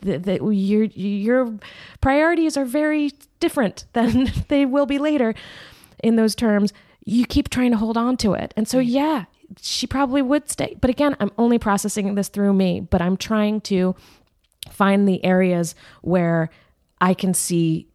that 0.02 0.42
your 0.42 0.84
your 0.84 1.54
priorities 2.02 2.58
are 2.58 2.66
very 2.66 3.12
different 3.40 3.86
than 3.94 4.32
they 4.50 4.66
will 4.66 4.86
be 4.86 5.00
later 5.00 5.34
in 6.04 6.16
those 6.18 6.36
terms 6.36 6.74
you 7.06 7.26
keep 7.26 7.50
trying 7.50 7.72
to 7.72 7.78
hold 7.78 7.98
on 7.98 8.18
to 8.18 8.34
it. 8.34 8.54
And 8.56 8.68
so, 8.68 8.80
yeah, 8.80 9.26
she 9.62 9.88
probably 9.88 10.22
would 10.22 10.50
stay. 10.50 10.76
But 10.80 10.90
again, 10.90 11.16
I'm 11.20 11.32
only 11.38 11.60
processing 11.60 12.16
this 12.16 12.30
through 12.30 12.54
me, 12.54 12.80
but 12.80 13.02
I'm 13.02 13.18
trying 13.18 13.62
to 13.62 13.96
find 14.70 15.08
the 15.08 15.24
areas 15.24 15.76
where 16.02 16.50
I 17.02 17.14
can 17.14 17.34
see 17.34 17.88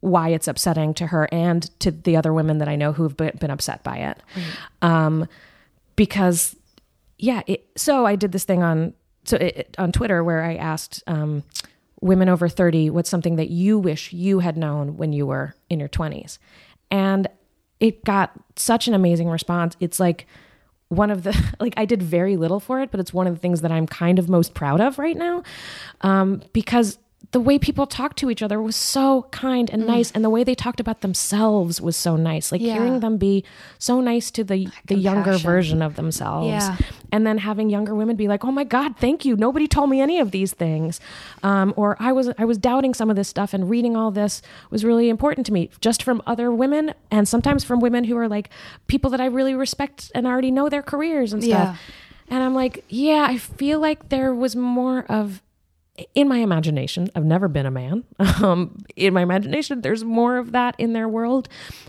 why 0.00 0.30
it's 0.30 0.48
upsetting 0.48 0.94
to 0.94 1.06
her 1.08 1.28
and 1.30 1.62
to 1.80 1.90
the 1.90 2.16
other 2.16 2.32
women 2.32 2.58
that 2.58 2.68
I 2.68 2.76
know 2.76 2.92
who've 2.92 3.16
been, 3.16 3.36
been 3.38 3.50
upset 3.50 3.82
by 3.82 3.98
it. 3.98 4.22
Um, 4.82 5.26
because, 5.96 6.56
yeah, 7.18 7.42
it, 7.46 7.66
so 7.76 8.06
I 8.06 8.16
did 8.16 8.32
this 8.32 8.44
thing 8.44 8.62
on 8.62 8.94
so 9.24 9.36
it, 9.36 9.74
on 9.78 9.92
Twitter 9.92 10.24
where 10.24 10.42
I 10.42 10.56
asked 10.56 11.02
um, 11.06 11.44
women 12.00 12.28
over 12.28 12.48
30 12.48 12.90
what's 12.90 13.10
something 13.10 13.36
that 13.36 13.50
you 13.50 13.78
wish 13.78 14.12
you 14.12 14.38
had 14.38 14.56
known 14.56 14.96
when 14.96 15.12
you 15.12 15.26
were 15.26 15.54
in 15.68 15.78
your 15.78 15.88
20s. 15.88 16.38
And 16.90 17.28
it 17.80 18.04
got 18.04 18.32
such 18.56 18.86
an 18.86 18.94
amazing 18.94 19.28
response. 19.28 19.76
It's 19.80 19.98
like 19.98 20.26
one 20.88 21.10
of 21.10 21.22
the 21.22 21.36
like 21.60 21.74
I 21.76 21.84
did 21.84 22.02
very 22.02 22.36
little 22.36 22.60
for 22.60 22.80
it, 22.80 22.90
but 22.90 23.00
it's 23.00 23.12
one 23.12 23.26
of 23.26 23.34
the 23.34 23.40
things 23.40 23.62
that 23.62 23.72
I'm 23.72 23.86
kind 23.86 24.18
of 24.18 24.28
most 24.28 24.54
proud 24.54 24.80
of 24.80 24.98
right 24.98 25.16
now, 25.16 25.42
um, 26.02 26.42
because 26.52 26.98
the 27.32 27.38
way 27.40 27.60
people 27.60 27.86
talked 27.86 28.16
to 28.18 28.28
each 28.28 28.42
other 28.42 28.60
was 28.60 28.74
so 28.74 29.26
kind 29.30 29.70
and 29.70 29.86
nice, 29.86 30.10
and 30.10 30.24
the 30.24 30.30
way 30.30 30.42
they 30.42 30.54
talked 30.56 30.80
about 30.80 31.00
themselves 31.00 31.80
was 31.80 31.96
so 31.96 32.16
nice. 32.16 32.50
Like 32.50 32.60
Yeah. 32.60 32.72
hearing 32.74 32.98
them 33.00 33.18
be 33.18 33.44
so 33.78 34.00
nice 34.00 34.32
to 34.32 34.42
the 34.42 34.68
the 34.86 34.96
younger 34.96 35.38
version 35.38 35.80
of 35.80 35.94
themselves, 35.94 36.48
Yeah. 36.48 36.76
and 37.12 37.24
then 37.24 37.38
having 37.38 37.70
younger 37.70 37.94
women 37.94 38.16
be 38.16 38.26
like, 38.26 38.44
"Oh 38.44 38.50
my 38.50 38.64
God, 38.64 38.96
thank 38.96 39.24
you! 39.24 39.36
Nobody 39.36 39.68
told 39.68 39.90
me 39.90 40.00
any 40.00 40.18
of 40.18 40.32
these 40.32 40.52
things," 40.52 40.98
um, 41.44 41.72
or 41.76 41.96
I 42.00 42.10
was 42.10 42.30
I 42.36 42.44
was 42.44 42.58
doubting 42.58 42.94
some 42.94 43.10
of 43.10 43.14
this 43.16 43.28
stuff, 43.28 43.54
and 43.54 43.70
reading 43.70 43.96
all 43.96 44.10
this 44.10 44.42
was 44.70 44.84
really 44.84 45.08
important 45.08 45.46
to 45.46 45.52
me, 45.52 45.70
just 45.80 46.02
from 46.02 46.20
other 46.26 46.50
women, 46.50 46.94
and 47.12 47.28
sometimes 47.28 47.62
from 47.62 47.78
women 47.78 48.04
who 48.04 48.16
are 48.16 48.28
like 48.28 48.50
people 48.88 49.08
that 49.10 49.20
I 49.20 49.26
really 49.26 49.54
respect 49.54 50.10
and 50.16 50.26
already 50.26 50.50
know 50.50 50.68
their 50.68 50.82
careers 50.82 51.32
and 51.32 51.44
stuff. 51.44 51.76
Yeah. 52.28 52.34
And 52.36 52.42
I'm 52.44 52.54
like, 52.54 52.84
yeah, 52.88 53.26
I 53.28 53.38
feel 53.38 53.78
like 53.80 54.08
there 54.08 54.34
was 54.34 54.54
more 54.56 55.04
of 55.08 55.42
in 56.14 56.28
my 56.28 56.38
imagination, 56.38 57.08
I've 57.14 57.24
never 57.24 57.48
been 57.48 57.66
a 57.66 57.70
man. 57.70 58.04
Um, 58.40 58.78
in 58.96 59.12
my 59.12 59.20
imagination, 59.20 59.82
there's 59.82 60.02
more 60.02 60.38
of 60.38 60.52
that 60.52 60.74
in 60.78 60.94
their 60.94 61.06
world 61.08 61.48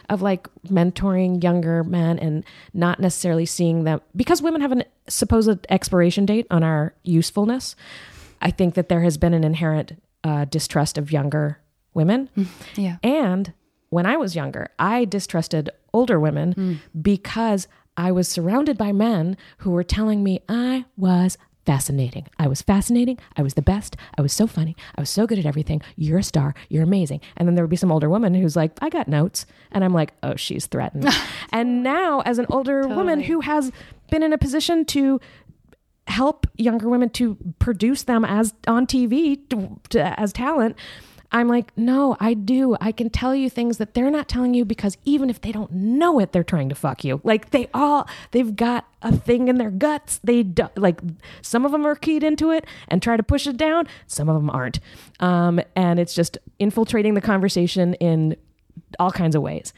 of 0.10 0.22
like 0.22 0.50
mentoring 0.68 1.42
younger 1.42 1.82
men 1.82 2.20
and 2.20 2.44
not 2.74 3.00
necessarily 3.00 3.46
seeing 3.46 3.86
them 3.86 4.02
because 4.16 4.42
women 4.42 4.60
have 4.60 4.74
a 4.74 4.84
supposed 5.08 5.66
expiration 5.70 6.26
date 6.26 6.46
on 6.52 6.62
our 6.62 6.94
usefulness. 7.04 7.78
I 8.42 8.52
think 8.52 8.74
that 8.74 8.90
there 8.90 9.02
has 9.02 9.18
been 9.18 9.34
an 9.34 9.46
inherent 9.46 10.02
uh, 10.26 10.44
distrust 10.46 10.98
of 10.98 11.12
younger 11.12 11.60
women. 11.94 12.30
Yeah. 12.76 12.98
And 13.02 13.54
when 13.90 14.06
I 14.06 14.18
was 14.18 14.36
younger, 14.36 14.68
I 14.78 15.06
distrusted 15.06 15.70
older 15.94 16.20
women 16.20 16.82
because 17.00 17.68
I 17.96 18.12
was 18.12 18.28
surrounded 18.28 18.78
by 18.78 18.92
men 18.92 19.38
who 19.60 19.72
were 19.72 19.84
telling 19.84 20.24
me 20.24 20.42
I 20.50 20.86
was 20.98 21.38
fascinating. 21.66 22.28
I 22.40 22.48
was 22.48 22.62
fascinating. 22.62 23.18
I 23.38 23.42
was 23.42 23.54
the 23.54 23.62
best. 23.62 23.96
I 24.18 24.22
was 24.22 24.34
so 24.34 24.48
funny. 24.48 24.76
I 24.96 25.02
was 25.02 25.10
so 25.10 25.28
good 25.28 25.40
at 25.40 25.46
everything. 25.46 25.82
You're 25.96 26.20
a 26.20 26.24
star. 26.24 26.54
You're 26.70 26.84
amazing. 26.84 27.22
And 27.38 27.48
then 27.48 27.56
there 27.56 27.64
would 27.64 27.70
be 27.70 27.76
some 27.76 27.92
older 27.92 28.10
woman 28.10 28.34
who's 28.34 28.56
like, 28.56 28.72
I 28.82 28.90
got 28.90 29.08
notes. 29.08 29.46
And 29.72 29.84
I'm 29.84 29.94
like, 29.94 30.14
oh, 30.24 30.36
she's 30.36 30.66
threatened. 30.66 31.08
and 31.52 31.84
now, 31.84 32.22
as 32.22 32.40
an 32.40 32.46
older 32.50 32.88
woman 32.88 33.20
who 33.22 33.42
has 33.42 33.72
been 34.10 34.24
in 34.24 34.34
a 34.34 34.38
position 34.38 34.86
to 34.86 35.20
help 36.08 36.48
younger 36.58 36.90
women 36.90 37.10
to 37.10 37.38
produce 37.60 38.04
them 38.04 38.26
as 38.26 38.54
on 38.68 38.86
TV 38.86 39.38
to, 39.50 39.80
to, 39.90 40.20
as 40.20 40.34
talent. 40.34 40.76
I'm 41.32 41.48
like, 41.48 41.72
no, 41.78 42.18
I 42.20 42.34
do. 42.34 42.76
I 42.82 42.92
can 42.92 43.10
tell 43.10 43.34
you 43.34 43.50
things 43.50 43.78
that 43.78 43.94
they're 43.94 44.12
not 44.12 44.28
telling 44.28 44.54
you 44.54 44.66
because 44.66 44.98
even 45.06 45.30
if 45.30 45.40
they 45.40 45.52
don't 45.52 45.72
know 45.72 46.20
it, 46.20 46.34
they're 46.34 46.44
trying 46.44 46.68
to 46.70 46.76
fuck 46.76 47.04
you. 47.06 47.22
Like 47.24 47.52
they 47.52 47.70
all, 47.74 48.08
they've 48.32 48.54
got 48.56 48.86
a 49.02 49.16
thing 49.16 49.48
in 49.48 49.58
their 49.58 49.72
guts. 49.72 50.20
They 50.24 50.44
do, 50.44 50.68
like 50.76 51.00
some 51.42 51.66
of 51.66 51.72
them 51.72 51.86
are 51.86 51.96
keyed 51.96 52.24
into 52.24 52.52
it 52.52 52.66
and 52.90 53.02
try 53.02 53.16
to 53.16 53.24
push 53.24 53.48
it 53.48 53.56
down. 53.56 53.88
Some 54.08 54.28
of 54.28 54.36
them 54.36 54.50
aren't, 54.50 54.80
um, 55.22 55.62
and 55.76 56.00
it's 56.00 56.14
just 56.14 56.38
infiltrating 56.60 57.14
the 57.14 57.22
conversation 57.22 57.94
in 57.96 58.36
all 59.00 59.12
kinds 59.12 59.36
of 59.36 59.42
ways. 59.42 59.74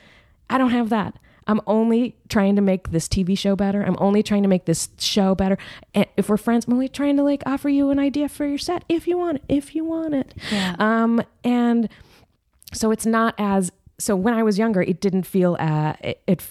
I 0.49 0.57
don't 0.57 0.71
have 0.71 0.89
that. 0.89 1.15
I'm 1.47 1.61
only 1.67 2.15
trying 2.29 2.55
to 2.55 2.61
make 2.61 2.91
this 2.91 3.07
TV 3.07 3.37
show 3.37 3.55
better. 3.55 3.83
I'm 3.83 3.97
only 3.99 4.23
trying 4.23 4.43
to 4.43 4.49
make 4.49 4.65
this 4.65 4.89
show 4.97 5.35
better. 5.35 5.57
And 5.93 6.05
if 6.17 6.29
we're 6.29 6.37
friends, 6.37 6.65
I'm 6.67 6.73
only 6.73 6.89
trying 6.89 7.17
to 7.17 7.23
like 7.23 7.43
offer 7.45 7.69
you 7.69 7.89
an 7.89 7.99
idea 7.99 8.29
for 8.29 8.45
your 8.45 8.57
set 8.57 8.83
if 8.89 9.07
you 9.07 9.17
want 9.17 9.37
it. 9.37 9.43
If 9.49 9.75
you 9.75 9.83
want 9.83 10.13
it. 10.13 10.33
Yeah. 10.51 10.75
Um, 10.79 11.21
and 11.43 11.89
so 12.73 12.91
it's 12.91 13.05
not 13.05 13.35
as 13.37 13.71
so 13.99 14.15
when 14.15 14.33
I 14.33 14.43
was 14.43 14.57
younger, 14.57 14.81
it 14.81 14.99
didn't 14.99 15.23
feel 15.23 15.55
uh, 15.59 15.93
it, 16.03 16.21
it 16.27 16.43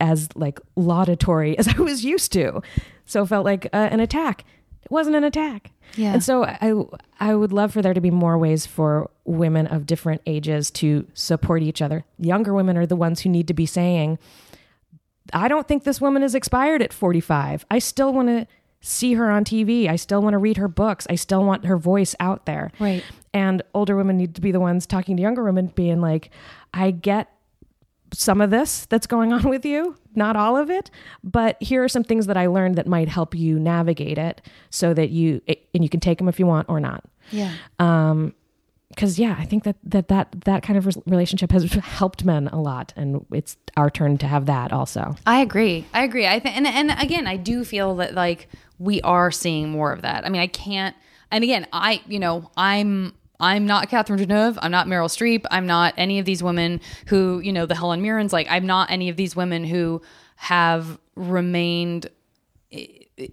as 0.00 0.28
like 0.34 0.60
laudatory 0.74 1.56
as 1.58 1.68
I 1.68 1.80
was 1.80 2.04
used 2.04 2.32
to. 2.32 2.62
So 3.04 3.22
it 3.22 3.26
felt 3.26 3.44
like 3.44 3.66
uh, 3.66 3.88
an 3.90 4.00
attack. 4.00 4.44
It 4.86 4.92
wasn't 4.92 5.16
an 5.16 5.24
attack. 5.24 5.72
Yeah. 5.96 6.12
And 6.12 6.22
so 6.22 6.44
I 6.44 6.72
I 7.18 7.34
would 7.34 7.52
love 7.52 7.72
for 7.72 7.82
there 7.82 7.92
to 7.92 8.00
be 8.00 8.10
more 8.10 8.38
ways 8.38 8.66
for 8.66 9.10
women 9.24 9.66
of 9.66 9.84
different 9.84 10.22
ages 10.26 10.70
to 10.70 11.06
support 11.12 11.62
each 11.62 11.82
other. 11.82 12.04
Younger 12.18 12.54
women 12.54 12.76
are 12.76 12.86
the 12.86 12.96
ones 12.96 13.20
who 13.20 13.28
need 13.28 13.48
to 13.48 13.54
be 13.54 13.66
saying, 13.66 14.18
I 15.32 15.48
don't 15.48 15.66
think 15.66 15.82
this 15.82 16.00
woman 16.00 16.22
is 16.22 16.36
expired 16.36 16.82
at 16.82 16.92
45. 16.92 17.66
I 17.68 17.80
still 17.80 18.12
want 18.12 18.28
to 18.28 18.46
see 18.80 19.14
her 19.14 19.28
on 19.28 19.44
TV. 19.44 19.88
I 19.88 19.96
still 19.96 20.22
want 20.22 20.34
to 20.34 20.38
read 20.38 20.56
her 20.56 20.68
books. 20.68 21.06
I 21.10 21.16
still 21.16 21.44
want 21.44 21.66
her 21.66 21.76
voice 21.76 22.14
out 22.20 22.46
there. 22.46 22.70
Right. 22.78 23.02
And 23.34 23.62
older 23.74 23.96
women 23.96 24.16
need 24.16 24.36
to 24.36 24.40
be 24.40 24.52
the 24.52 24.60
ones 24.60 24.86
talking 24.86 25.16
to 25.16 25.22
younger 25.22 25.42
women, 25.42 25.72
being 25.74 26.00
like, 26.00 26.30
I 26.72 26.92
get 26.92 27.28
some 28.12 28.40
of 28.40 28.50
this 28.50 28.86
that's 28.86 29.06
going 29.06 29.32
on 29.32 29.42
with 29.48 29.64
you, 29.64 29.96
not 30.14 30.36
all 30.36 30.56
of 30.56 30.70
it, 30.70 30.90
but 31.22 31.60
here 31.62 31.84
are 31.84 31.88
some 31.88 32.04
things 32.04 32.26
that 32.26 32.36
I 32.36 32.46
learned 32.46 32.76
that 32.76 32.86
might 32.86 33.08
help 33.08 33.34
you 33.34 33.58
navigate 33.58 34.18
it 34.18 34.42
so 34.70 34.94
that 34.94 35.10
you, 35.10 35.40
and 35.74 35.82
you 35.82 35.88
can 35.88 36.00
take 36.00 36.18
them 36.18 36.28
if 36.28 36.38
you 36.38 36.46
want 36.46 36.68
or 36.68 36.80
not. 36.80 37.04
Yeah. 37.30 37.54
Um, 37.78 38.34
because 38.90 39.18
yeah, 39.18 39.36
I 39.38 39.44
think 39.44 39.64
that 39.64 39.76
that 39.84 40.08
that 40.08 40.32
that 40.44 40.62
kind 40.62 40.78
of 40.78 40.86
relationship 41.06 41.52
has 41.52 41.64
helped 41.72 42.24
men 42.24 42.48
a 42.48 42.60
lot, 42.60 42.94
and 42.96 43.26
it's 43.30 43.56
our 43.76 43.90
turn 43.90 44.16
to 44.18 44.26
have 44.26 44.46
that 44.46 44.72
also. 44.72 45.16
I 45.26 45.40
agree. 45.40 45.86
I 45.92 46.04
agree. 46.04 46.26
I 46.26 46.40
think, 46.40 46.56
and 46.56 46.66
and 46.66 46.90
again, 46.98 47.26
I 47.26 47.36
do 47.36 47.64
feel 47.64 47.96
that 47.96 48.14
like 48.14 48.48
we 48.78 49.02
are 49.02 49.30
seeing 49.30 49.68
more 49.68 49.92
of 49.92 50.02
that. 50.02 50.24
I 50.24 50.30
mean, 50.30 50.40
I 50.40 50.46
can't. 50.46 50.96
And 51.30 51.44
again, 51.44 51.66
I 51.72 52.02
you 52.06 52.18
know 52.18 52.50
I'm. 52.56 53.14
I'm 53.40 53.66
not 53.66 53.88
Catherine 53.88 54.18
Deneuve. 54.18 54.58
I'm 54.60 54.70
not 54.70 54.86
Meryl 54.86 55.08
Streep. 55.08 55.44
I'm 55.50 55.66
not 55.66 55.94
any 55.96 56.18
of 56.18 56.24
these 56.24 56.42
women 56.42 56.80
who, 57.08 57.40
you 57.40 57.52
know, 57.52 57.66
the 57.66 57.74
Helen 57.74 58.02
Mirrens. 58.02 58.32
Like, 58.32 58.46
I'm 58.50 58.66
not 58.66 58.90
any 58.90 59.08
of 59.08 59.16
these 59.16 59.36
women 59.36 59.64
who 59.64 60.02
have 60.36 60.98
remained 61.14 62.08
eh, 62.72 62.86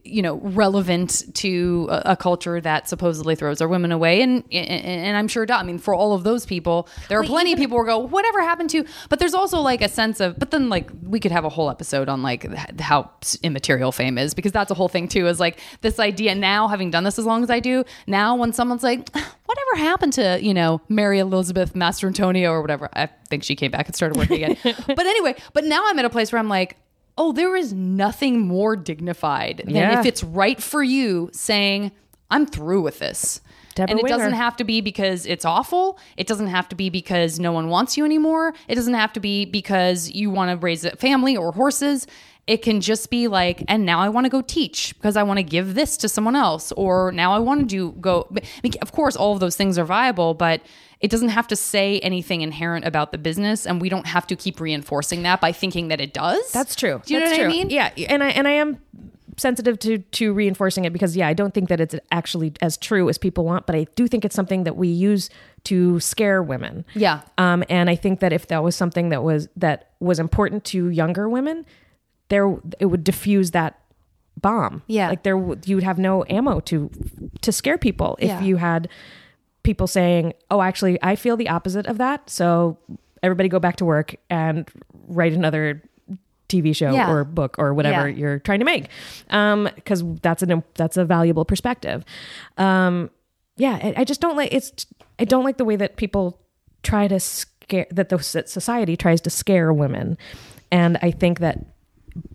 you 0.06 0.22
know 0.22 0.36
relevant 0.36 1.24
to 1.36 1.90
a, 1.92 2.02
a 2.12 2.16
culture 2.16 2.62
that 2.62 2.88
supposedly 2.88 3.36
throws 3.36 3.60
our 3.60 3.68
women 3.68 3.92
away 3.92 4.22
and 4.22 4.42
and, 4.50 4.86
and 4.86 5.18
i'm 5.18 5.28
sure 5.28 5.46
i 5.52 5.62
mean 5.62 5.78
for 5.78 5.94
all 5.94 6.14
of 6.14 6.24
those 6.24 6.46
people 6.46 6.88
there 7.10 7.20
are 7.20 7.24
plenty 7.26 7.52
of 7.52 7.60
people 7.60 7.78
who 7.78 7.86
go 7.86 7.98
whatever 7.98 8.42
happened 8.42 8.70
to 8.70 8.86
but 9.10 9.20
there's 9.20 9.34
also 9.34 9.60
like 9.60 9.82
a 9.82 9.90
sense 9.90 10.22
of 10.22 10.40
but 10.40 10.52
then 10.52 10.70
like 10.70 10.90
we 11.04 11.20
could 11.20 11.34
have 11.34 11.44
a 11.44 11.50
whole 11.50 11.70
episode 11.70 12.08
on 12.08 12.24
like 12.24 12.46
how 12.80 13.12
immaterial 13.42 13.92
fame 13.92 14.18
is 14.18 14.34
because 14.34 14.54
that's 14.54 14.72
a 14.72 14.74
whole 14.74 14.88
thing 14.88 15.06
too 15.06 15.28
is 15.28 15.38
like 15.38 15.60
this 15.82 16.00
idea 16.00 16.34
now 16.34 16.70
having 16.70 16.90
done 16.90 17.04
this 17.04 17.20
as 17.20 17.26
long 17.26 17.44
as 17.44 17.50
i 17.50 17.60
do 17.60 17.84
now 18.08 18.38
when 18.38 18.54
someone's 18.54 18.84
like 18.84 19.10
whatever 19.56 19.90
happened 19.90 20.14
to 20.14 20.40
you 20.42 20.54
know 20.54 20.82
mary 20.90 21.20
elizabeth 21.20 21.74
Mastrantonio 21.74 22.50
or 22.50 22.62
whatever 22.62 22.90
i 22.94 23.08
think 23.30 23.44
she 23.44 23.56
came 23.56 23.72
back 23.72 23.86
and 23.88 23.96
started 23.96 24.18
working 24.18 24.44
again 24.44 24.58
but 24.88 25.06
anyway 25.06 25.36
but 25.54 25.64
now 25.64 25.84
i'm 25.88 26.00
at 26.00 26.06
a 26.06 26.10
place 26.10 26.32
where 26.32 26.40
i'm 26.40 26.50
like 26.50 26.78
oh, 27.18 27.32
there 27.32 27.56
is 27.56 27.74
nothing 27.74 28.40
more 28.40 28.76
dignified 28.76 29.62
than 29.66 29.76
Yeah. 29.76 30.00
if 30.00 30.06
it's 30.08 30.24
right 30.24 30.60
for 30.60 30.82
you 30.82 31.30
saying, 31.32 31.92
I'm 32.32 32.48
through 32.48 32.82
with 32.82 32.98
this. 32.98 33.40
Deborah 33.76 33.92
and 33.92 34.00
it 34.00 34.04
Winger. 34.04 34.18
doesn't 34.18 34.34
have 34.34 34.56
to 34.58 34.64
be 34.64 34.82
because 34.82 35.28
it's 35.28 35.46
awful. 35.46 36.00
It 36.18 36.26
doesn't 36.26 36.48
have 36.48 36.68
to 36.70 36.76
be 36.76 36.90
because 36.90 37.40
no 37.40 37.52
one 37.52 37.70
wants 37.70 37.98
you 37.98 38.06
anymore. 38.06 38.54
It 38.68 38.74
doesn't 38.74 38.96
have 38.96 39.14
to 39.14 39.20
be 39.20 39.46
because 39.46 40.10
you 40.10 40.32
want 40.32 40.50
to 40.52 40.58
raise 40.58 40.86
a 40.86 40.96
family 40.96 41.38
or 41.38 41.52
horses. 41.52 42.08
It 42.46 42.58
can 42.58 42.82
just 42.82 43.10
be 43.10 43.28
like, 43.30 43.64
and 43.70 43.86
now 43.86 44.00
I 44.00 44.10
want 44.10 44.26
to 44.26 44.30
go 44.30 44.42
teach 44.42 44.94
because 44.96 45.16
I 45.16 45.24
want 45.24 45.38
to 45.38 45.44
give 45.44 45.76
this 45.76 45.96
to 45.98 46.10
someone 46.10 46.36
else, 46.36 46.74
or 46.74 47.12
now 47.12 47.34
I 47.34 47.40
want 47.40 47.62
to 47.62 47.66
do 47.66 47.92
go. 48.02 48.28
I 48.36 48.42
mean, 48.64 48.74
Of 48.82 48.92
course, 48.92 49.16
all 49.16 49.34
of 49.34 49.40
those 49.40 49.56
things 49.56 49.78
are 49.78 49.86
viable, 49.86 50.34
but 50.34 50.62
it 51.00 51.10
doesn't 51.10 51.30
have 51.30 51.48
to 51.48 51.56
say 51.56 52.00
anything 52.00 52.42
inherent 52.42 52.86
about 52.86 53.12
the 53.12 53.18
business, 53.18 53.66
and 53.66 53.82
we 53.82 53.90
don't 53.90 54.08
have 54.08 54.28
to 54.28 54.36
keep 54.36 54.60
reinforcing 54.60 55.24
that 55.24 55.40
by 55.40 55.52
thinking 55.52 55.88
that 55.88 56.02
it 56.02 56.14
does. 56.14 56.52
That's 56.52 56.76
true. 56.76 57.02
Do 57.06 57.14
you 57.14 57.20
know 57.20 57.28
That's 57.28 57.38
what 57.38 57.46
I 57.46 57.50
mean? 57.50 57.70
Yeah, 57.70 57.92
and 58.10 58.24
I 58.24 58.30
and 58.30 58.48
I 58.48 58.52
am 58.52 58.80
sensitive 59.38 59.80
to 59.80 59.98
to 60.00 60.34
reinforcing 60.34 60.86
it 60.86 60.94
because 60.94 61.16
yeah, 61.16 61.28
I 61.28 61.34
don't 61.34 61.54
think 61.54 61.70
that 61.70 61.80
it's 61.80 61.96
actually 62.12 62.54
as 62.62 62.78
true 62.78 63.10
as 63.10 63.18
people 63.18 63.46
want, 63.46 63.66
but 63.66 63.76
I 63.76 63.88
do 63.96 64.08
think 64.08 64.26
it's 64.26 64.36
something 64.36 64.64
that 64.64 64.76
we 64.76 64.88
use 64.88 65.30
to 65.66 66.00
scare 66.00 66.44
women. 66.44 66.86
Yeah. 66.94 67.22
Um, 67.38 67.64
and 67.70 67.90
I 67.90 67.96
think 67.96 68.20
that 68.20 68.34
if 68.34 68.48
that 68.48 68.64
was 68.64 68.76
something 68.76 69.10
that 69.10 69.24
was 69.24 69.48
that 69.58 69.90
was 70.00 70.20
important 70.20 70.66
to 70.66 70.90
younger 70.90 71.30
women, 71.30 71.66
there 72.34 72.48
it 72.80 72.88
would 72.88 73.04
diffuse 73.04 73.52
that 73.52 73.80
bomb. 74.42 74.82
Yeah. 74.88 75.10
like 75.10 75.24
there 75.24 75.38
you 75.66 75.76
would 75.78 75.84
have 75.84 76.00
no 76.00 76.26
ammo 76.30 76.60
to 76.62 76.90
to 77.42 77.52
scare 77.52 77.78
people 77.78 78.18
if 78.20 78.28
Yeah. 78.30 78.42
you 78.42 78.58
had 78.58 78.90
people 79.64 79.88
saying, 79.88 80.34
"Oh, 80.52 80.62
actually, 80.62 80.98
I 81.02 81.16
feel 81.16 81.38
the 81.38 81.48
opposite 81.50 81.86
of 81.88 81.98
that." 82.00 82.30
So 82.30 82.78
everybody 83.22 83.48
go 83.48 83.60
back 83.60 83.76
to 83.78 83.86
work 83.86 84.16
and 84.30 84.68
write 85.08 85.32
another 85.34 85.82
TV 86.50 86.74
show 86.76 86.92
Yeah. 86.92 87.10
or 87.12 87.24
book 87.24 87.56
or 87.58 87.74
whatever 87.74 88.10
Yeah. 88.10 88.16
you're 88.20 88.40
trying 88.40 88.60
to 88.60 88.66
make, 88.66 88.90
Um, 89.30 89.70
because 89.76 90.04
that's 90.22 90.44
an 90.44 90.64
that's 90.76 90.98
a 90.98 91.06
valuable 91.06 91.46
perspective. 91.46 92.04
Um, 92.58 93.10
yeah, 93.56 93.80
I, 93.82 93.94
I 93.98 94.04
just 94.04 94.20
don't 94.20 94.36
like 94.36 94.54
it's. 94.54 94.86
I 95.20 95.26
don't 95.26 95.44
like 95.46 95.58
the 95.58 95.66
way 95.66 95.76
that 95.78 95.96
people 95.96 96.40
try 96.82 97.08
to 97.08 97.20
scare 97.20 97.86
that 97.92 98.10
the 98.10 98.18
that 98.34 98.50
society 98.50 98.98
tries 98.98 99.22
to 99.22 99.30
scare 99.30 99.72
women, 99.72 100.18
and 100.72 100.98
I 101.02 101.12
think 101.12 101.40
that 101.40 101.58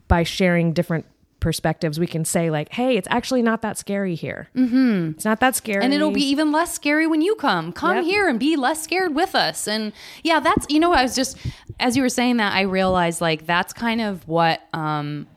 by 0.09 0.23
sharing 0.25 0.73
different 0.73 1.07
perspectives, 1.41 2.01
we 2.01 2.07
can 2.09 2.25
say 2.25 2.51
like, 2.51 2.73
"Hey, 2.73 2.97
it's 2.97 3.07
actually 3.11 3.43
not 3.43 3.63
that 3.63 3.79
scary 3.79 4.17
here. 4.17 4.49
Mm-hmm. 4.57 5.11
It's 5.11 5.25
not 5.25 5.39
that 5.41 5.55
scary, 5.55 5.85
and 5.85 5.95
it'll 5.95 6.11
be 6.11 6.25
even 6.25 6.51
less 6.51 6.73
scary 6.75 7.07
when 7.07 7.21
you 7.23 7.37
come. 7.37 7.73
Come 7.73 7.97
Yep. 7.99 8.05
here 8.05 8.29
and 8.29 8.41
be 8.41 8.57
less 8.57 8.83
scared 8.83 9.15
with 9.15 9.35
us. 9.37 9.69
And 9.69 9.93
yeah, 10.25 10.41
that's 10.41 10.67
you 10.69 10.81
know, 10.81 10.93
I 10.93 11.03
was 11.03 11.15
just 11.15 11.37
as 11.79 11.97
you 11.97 12.03
were 12.03 12.09
saying 12.09 12.39
that, 12.39 12.53
I 12.55 12.63
realized 12.63 13.21
like 13.21 13.47
that's 13.47 13.73
kind 13.73 14.01
of 14.01 14.27
what 14.27 14.63
um 14.73 15.29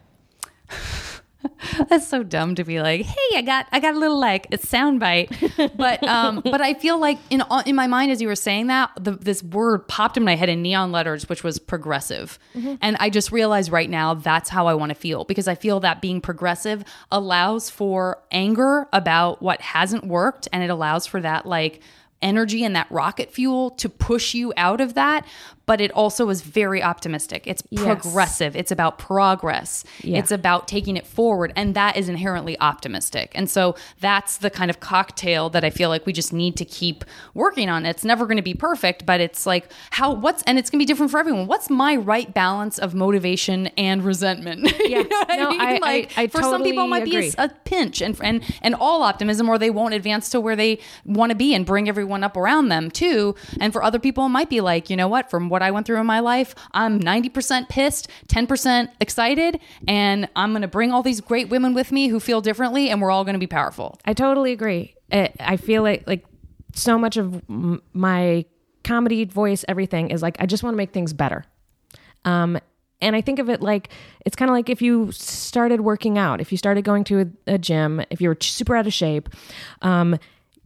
that's 1.89 2.07
so 2.07 2.23
dumb 2.23 2.55
to 2.55 2.63
be 2.63 2.81
like, 2.81 3.01
hey, 3.01 3.37
I 3.37 3.41
got 3.41 3.67
I 3.71 3.79
got 3.79 3.95
a 3.95 3.97
little 3.97 4.19
like 4.19 4.47
a 4.51 4.57
sound 4.57 4.99
bite, 4.99 5.31
but 5.75 6.03
um, 6.03 6.41
but 6.43 6.61
I 6.61 6.73
feel 6.73 6.99
like 6.99 7.19
in 7.29 7.43
in 7.65 7.75
my 7.75 7.87
mind 7.87 8.11
as 8.11 8.21
you 8.21 8.27
were 8.27 8.35
saying 8.35 8.67
that, 8.67 8.91
the, 8.99 9.11
this 9.11 9.43
word 9.43 9.87
popped 9.87 10.17
in 10.17 10.23
my 10.23 10.35
head 10.35 10.49
in 10.49 10.61
neon 10.61 10.91
letters, 10.91 11.29
which 11.29 11.43
was 11.43 11.59
progressive, 11.59 12.39
and 12.81 12.97
I 12.99 13.09
just 13.09 13.31
realized 13.31 13.71
right 13.71 13.89
now 13.89 14.13
that's 14.13 14.49
how 14.49 14.67
I 14.67 14.73
want 14.73 14.89
to 14.89 14.95
feel 14.95 15.23
because 15.23 15.47
I 15.47 15.55
feel 15.55 15.79
that 15.81 16.01
being 16.01 16.21
progressive 16.21 16.83
allows 17.11 17.69
for 17.69 18.21
anger 18.31 18.87
about 18.93 19.41
what 19.41 19.61
hasn't 19.61 20.05
worked, 20.05 20.47
and 20.51 20.63
it 20.63 20.69
allows 20.69 21.05
for 21.05 21.21
that 21.21 21.45
like 21.45 21.81
energy 22.21 22.63
and 22.63 22.75
that 22.75 22.87
rocket 22.91 23.31
fuel 23.31 23.71
to 23.71 23.89
push 23.89 24.33
you 24.33 24.53
out 24.57 24.81
of 24.81 24.93
that. 24.93 25.25
But 25.65 25.79
it 25.79 25.91
also 25.91 26.29
is 26.29 26.41
very 26.41 26.81
optimistic. 26.83 27.43
It's 27.45 27.63
Yes. 27.69 27.83
progressive. 27.85 28.55
It's 28.55 28.71
about 28.71 28.97
progress. 28.97 29.83
Yeah. 30.01 30.17
It's 30.19 30.31
about 30.31 30.67
taking 30.67 30.97
it 30.97 31.05
forward. 31.07 31.53
And 31.55 31.75
that 31.75 31.95
is 31.97 32.09
inherently 32.09 32.59
optimistic. 32.59 33.31
And 33.35 33.49
so 33.49 33.75
that's 33.99 34.37
the 34.37 34.49
kind 34.49 34.69
of 34.69 34.79
cocktail 34.79 35.49
that 35.51 35.63
I 35.63 35.69
feel 35.69 35.89
like 35.89 36.05
we 36.05 36.13
just 36.13 36.33
need 36.33 36.57
to 36.57 36.65
keep 36.65 37.05
working 37.33 37.69
on. 37.69 37.85
It's 37.85 38.03
never 38.03 38.25
going 38.25 38.37
to 38.37 38.43
be 38.43 38.53
perfect, 38.53 39.05
but 39.05 39.21
it's 39.21 39.45
like 39.45 39.71
how, 39.91 40.13
what's, 40.13 40.43
and 40.43 40.57
it's 40.57 40.69
going 40.69 40.79
to 40.79 40.81
be 40.83 40.87
different 40.87 41.11
for 41.11 41.19
everyone. 41.19 41.47
What's 41.47 41.69
my 41.69 41.95
right 41.95 42.33
balance 42.33 42.77
of 42.79 42.93
motivation 42.93 43.67
and 43.77 44.03
resentment? 44.03 44.71
Yeah. 44.91 44.97
you 44.99 45.09
know 45.09 45.23
No, 45.29 45.47
I 45.47 45.51
mean? 45.51 45.61
I- 45.61 45.75
I- 45.75 45.77
like 45.77 46.17
I 46.17 46.27
for 46.27 46.41
some 46.41 46.63
people, 46.63 46.83
it 46.85 46.87
might 46.87 47.05
be 47.05 47.29
a, 47.29 47.31
a 47.37 47.49
pinch 47.65 48.01
and, 48.01 48.17
and, 48.23 48.43
and 48.61 48.75
all 48.75 49.03
optimism, 49.03 49.47
or 49.47 49.57
they 49.57 49.69
won't 49.69 49.93
advance 49.93 50.29
to 50.31 50.41
where 50.41 50.55
they 50.55 50.79
want 51.05 51.29
to 51.29 51.35
be 51.35 51.53
and 51.53 51.65
bring 51.65 51.87
everyone 51.87 52.23
up 52.23 52.35
around 52.35 52.67
them 52.69 52.89
too. 52.91 53.35
And 53.59 53.71
for 53.71 53.83
other 53.83 53.99
people, 53.99 54.25
it 54.25 54.29
might 54.29 54.49
be 54.49 54.59
like, 54.59 54.89
you 54.89 54.97
know 54.97 55.07
what, 55.07 55.29
from 55.29 55.49
what 55.51 55.61
I 55.61 55.69
went 55.69 55.85
through 55.85 55.99
in 55.99 56.05
my 56.05 56.21
life, 56.21 56.55
I'm 56.71 56.99
90% 56.99 57.69
pissed, 57.69 58.09
10% 58.29 58.89
excited, 58.99 59.59
and 59.87 60.27
I'm 60.35 60.51
going 60.51 60.63
to 60.63 60.67
bring 60.67 60.91
all 60.91 61.03
these 61.03 61.21
great 61.21 61.49
women 61.49 61.73
with 61.73 61.91
me 61.91 62.07
who 62.07 62.19
feel 62.19 62.41
differently, 62.41 62.89
and 62.89 63.01
we're 63.01 63.11
all 63.11 63.23
going 63.23 63.33
to 63.33 63.39
be 63.39 63.47
powerful. 63.47 63.99
I 64.05 64.13
totally 64.13 64.53
agree. 64.53 64.95
I, 65.11 65.57
feel 65.57 65.83
like 65.83 66.07
like 66.07 66.25
so 66.73 66.97
much 66.97 67.17
of 67.17 67.43
my 67.49 68.45
comedy 68.85 69.25
voice, 69.25 69.65
everything 69.67 70.09
is 70.09 70.21
like 70.21 70.37
I 70.39 70.45
just 70.45 70.63
want 70.63 70.73
to 70.73 70.77
make 70.77 70.93
things 70.93 71.11
better. 71.11 71.43
Um, 72.23 72.57
and 73.01 73.15
I 73.15 73.19
think 73.21 73.39
of 73.39 73.49
it 73.49 73.61
like 73.61 73.89
it's 74.25 74.37
kind 74.37 74.49
of 74.49 74.53
like 74.53 74.69
if 74.69 74.81
you 74.81 75.11
started 75.11 75.81
working 75.81 76.17
out, 76.17 76.39
if 76.39 76.51
you 76.51 76.57
started 76.57 76.85
going 76.85 77.03
to 77.05 77.21
a, 77.21 77.53
a 77.55 77.57
gym, 77.57 78.01
if 78.09 78.21
you 78.21 78.29
were 78.29 78.37
super 78.39 78.75
out 78.75 78.87
of 78.87 78.93
shape, 78.93 79.27
um, 79.81 80.17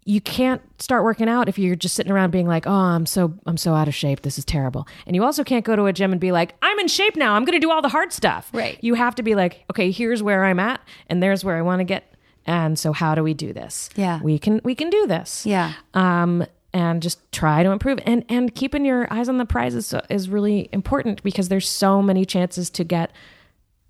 you 0.07 0.21
can't 0.21 0.61
start 0.79 1.03
working 1.03 1.27
out 1.27 1.49
if 1.49 1.57
you're 1.57 1.75
just 1.75 1.95
sitting 1.95 2.11
around 2.11 2.29
being 2.29 2.47
like, 2.47 2.67
"Oh, 2.67 2.71
I'm 2.71 3.07
so 3.07 3.33
I'm 3.47 3.57
so 3.57 3.73
out 3.73 3.87
of 3.87 3.95
shape. 3.95 4.21
This 4.21 4.37
is 4.37 4.45
terrible." 4.45 4.87
And 5.07 5.15
you 5.15 5.23
also 5.23 5.43
can't 5.43 5.65
go 5.65 5.75
to 5.75 5.85
a 5.85 5.93
gym 5.93 6.11
and 6.11 6.21
be 6.21 6.31
like, 6.31 6.53
"I'm 6.61 6.77
in 6.79 6.87
shape 6.87 7.15
now. 7.15 7.33
I'm 7.33 7.43
going 7.43 7.59
to 7.59 7.65
do 7.65 7.71
all 7.71 7.81
the 7.81 7.89
hard 7.89 8.13
stuff." 8.13 8.49
Right. 8.53 8.77
You 8.81 8.93
have 8.93 9.15
to 9.15 9.23
be 9.23 9.33
like, 9.33 9.65
"Okay, 9.71 9.89
here's 9.91 10.21
where 10.21 10.45
I'm 10.45 10.59
at, 10.59 10.79
and 11.09 11.21
there's 11.23 11.43
where 11.43 11.57
I 11.57 11.61
want 11.63 11.79
to 11.79 11.83
get." 11.83 12.13
And 12.45 12.77
so, 12.77 12.93
how 12.93 13.15
do 13.15 13.23
we 13.23 13.33
do 13.33 13.51
this? 13.51 13.89
Yeah. 13.95 14.21
we 14.21 14.37
can 14.37 14.61
we 14.63 14.75
can 14.75 14.91
do 14.91 15.07
this. 15.07 15.45
Yeah. 15.45 15.73
Um, 15.95 16.45
and 16.71 17.01
just 17.01 17.31
try 17.31 17.63
to 17.63 17.71
improve 17.71 17.99
and 18.05 18.23
and 18.29 18.53
keeping 18.53 18.85
your 18.85 19.11
eyes 19.11 19.27
on 19.27 19.37
the 19.37 19.45
prize 19.45 19.73
is, 19.73 19.93
is 20.09 20.29
really 20.29 20.69
important 20.71 21.23
because 21.23 21.49
there's 21.49 21.67
so 21.67 22.01
many 22.01 22.25
chances 22.25 22.69
to 22.71 22.83
get 22.83 23.11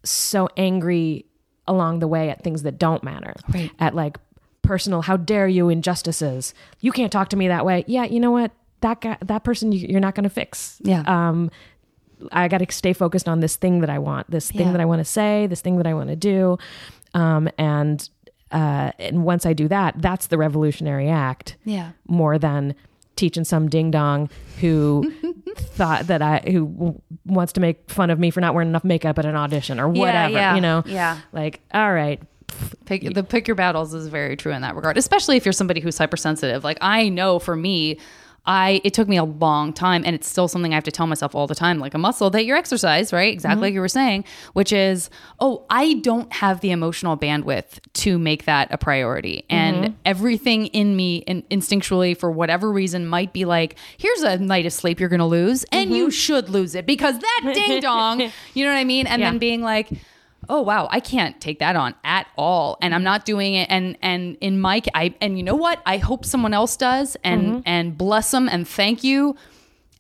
so 0.03 0.47
angry 0.55 1.25
along 1.67 1.99
the 1.99 2.07
way 2.07 2.29
at 2.29 2.43
things 2.43 2.61
that 2.63 2.77
don't 2.77 3.03
matter. 3.03 3.33
Right. 3.51 3.71
At 3.79 3.95
like 3.95 4.17
personal, 4.65 5.01
how 5.03 5.17
dare 5.17 5.47
you 5.47 5.69
injustices? 5.69 6.53
You 6.81 6.91
can't 6.91 7.11
talk 7.11 7.29
to 7.29 7.37
me 7.37 7.47
that 7.47 7.65
way. 7.65 7.83
Yeah, 7.87 8.05
you 8.05 8.19
know 8.19 8.31
what? 8.31 8.51
That 8.81 9.01
guy, 9.01 9.17
that 9.23 9.43
person, 9.43 9.71
you- 9.71 9.87
you're 9.89 9.99
not 9.99 10.15
going 10.15 10.23
to 10.25 10.29
fix. 10.29 10.79
Yeah. 10.83 11.03
Um, 11.07 11.49
I 12.31 12.47
got 12.47 12.59
to 12.59 12.71
stay 12.71 12.93
focused 12.93 13.27
on 13.27 13.39
this 13.41 13.55
thing 13.55 13.81
that 13.81 13.89
I 13.89 13.99
want, 13.99 14.29
this 14.31 14.49
thing 14.51 14.67
Yeah. 14.67 14.71
that 14.73 14.81
I 14.81 14.85
want 14.85 14.99
to 14.99 15.05
say, 15.05 15.47
this 15.47 15.61
thing 15.61 15.77
that 15.77 15.87
I 15.87 15.93
want 15.93 16.09
to 16.09 16.15
do, 16.15 16.57
um, 17.13 17.49
and 17.57 18.07
uh, 18.51 18.91
and 18.99 19.23
once 19.25 19.45
I 19.45 19.53
do 19.53 19.67
that, 19.67 19.95
that's 19.97 20.27
the 20.27 20.37
revolutionary 20.37 21.09
act 21.09 21.57
Yeah. 21.65 21.91
more 22.07 22.37
than 22.37 22.75
teaching 23.15 23.43
some 23.43 23.67
ding 23.69 23.91
dong 23.91 24.29
who 24.61 25.11
thought 25.57 26.07
that 26.07 26.21
I 26.21 26.41
who 26.45 27.01
wants 27.25 27.53
to 27.53 27.59
make 27.61 27.89
fun 27.89 28.09
of 28.11 28.19
me 28.19 28.29
for 28.29 28.41
not 28.41 28.53
wearing 28.53 28.69
enough 28.69 28.83
makeup 28.83 29.17
at 29.19 29.25
an 29.25 29.35
audition 29.35 29.79
or 29.79 29.89
whatever. 29.89 30.31
yeah, 30.33 30.55
you 30.55 30.61
know, 30.61 30.83
yeah. 30.85 31.17
Like, 31.33 31.61
all 31.73 31.91
right, 31.91 32.21
Pick, 32.85 33.13
the 33.13 33.23
pick 33.23 33.47
your 33.47 33.55
battles 33.55 33.93
is 33.93 34.07
very 34.07 34.37
true 34.37 34.53
in 34.53 34.61
that 34.61 34.75
regard, 34.75 34.97
especially 34.97 35.37
if 35.37 35.45
you're 35.45 35.53
somebody 35.53 35.81
who's 35.81 35.97
hypersensitive. 35.97 36.63
Like 36.63 36.77
I 36.81 37.09
know 37.09 37.39
for 37.39 37.55
me, 37.55 37.97
I 38.47 38.81
it 38.83 38.93
took 38.93 39.07
me 39.07 39.17
a 39.17 39.23
long 39.23 39.73
time, 39.73 40.03
and 40.05 40.15
it's 40.15 40.27
still 40.27 40.47
something 40.47 40.71
I 40.71 40.75
have 40.75 40.83
to 40.83 40.91
tell 40.91 41.07
myself 41.07 41.33
all 41.33 41.47
the 41.47 41.55
time, 41.55 41.79
like 41.79 41.93
a 41.93 41.97
muscle 41.97 42.29
that 42.29 42.45
you're 42.45 42.57
exercise, 42.57 43.11
right? 43.11 43.33
Exactly 43.33 43.55
mm-hmm. 43.55 43.61
like 43.61 43.73
you 43.73 43.79
were 43.79 43.87
saying, 43.87 44.25
which 44.53 44.71
is, 44.71 45.09
oh, 45.39 45.65
I 45.69 45.95
don't 45.95 46.31
have 46.33 46.61
the 46.61 46.71
emotional 46.71 47.17
bandwidth 47.17 47.79
to 47.93 48.19
make 48.19 48.45
that 48.45 48.71
a 48.71 48.77
priority, 48.77 49.45
and 49.49 49.77
mm-hmm. 49.77 49.93
everything 50.05 50.67
in 50.67 50.95
me, 50.95 51.17
in, 51.17 51.41
instinctually, 51.43 52.15
for 52.15 52.29
whatever 52.29 52.71
reason, 52.71 53.07
might 53.07 53.33
be 53.33 53.45
like, 53.45 53.77
here's 53.97 54.21
a 54.21 54.37
night 54.37 54.65
of 54.65 54.73
sleep 54.73 54.99
you're 54.99 55.09
going 55.09 55.19
to 55.19 55.25
lose, 55.25 55.65
and 55.71 55.91
you 55.91 56.05
mm-hmm. 56.05 56.11
should 56.11 56.49
lose 56.49 56.75
it 56.75 56.85
because 56.85 57.17
that 57.17 57.51
ding 57.53 57.81
dong, 57.81 58.19
you 58.53 58.63
know 58.63 58.71
what 58.71 58.77
I 58.77 58.83
mean? 58.83 59.07
And 59.07 59.21
Yeah. 59.21 59.31
then 59.31 59.39
being 59.39 59.61
like 59.61 59.89
oh 60.49 60.61
wow 60.61 60.87
i 60.91 60.99
can't 60.99 61.39
take 61.41 61.59
that 61.59 61.75
on 61.75 61.95
at 62.03 62.27
all. 62.37 62.77
And 62.81 62.93
i'm 62.93 62.99
mm-hmm. 62.99 63.05
not 63.05 63.25
doing 63.25 63.53
it. 63.55 63.69
And 63.69 63.97
and 64.01 64.37
in 64.41 64.59
my 64.59 64.81
i 64.93 65.13
and 65.21 65.37
you 65.37 65.43
know 65.43 65.55
what? 65.55 65.81
I 65.85 65.97
hope 65.97 66.25
someone 66.25 66.53
else 66.53 66.77
does 66.77 67.17
and 67.23 67.41
mm-hmm. 67.47 67.59
and 67.65 67.97
bless 67.97 68.31
them 68.31 68.49
and 68.49 68.67
thank 68.67 69.03
you. 69.03 69.35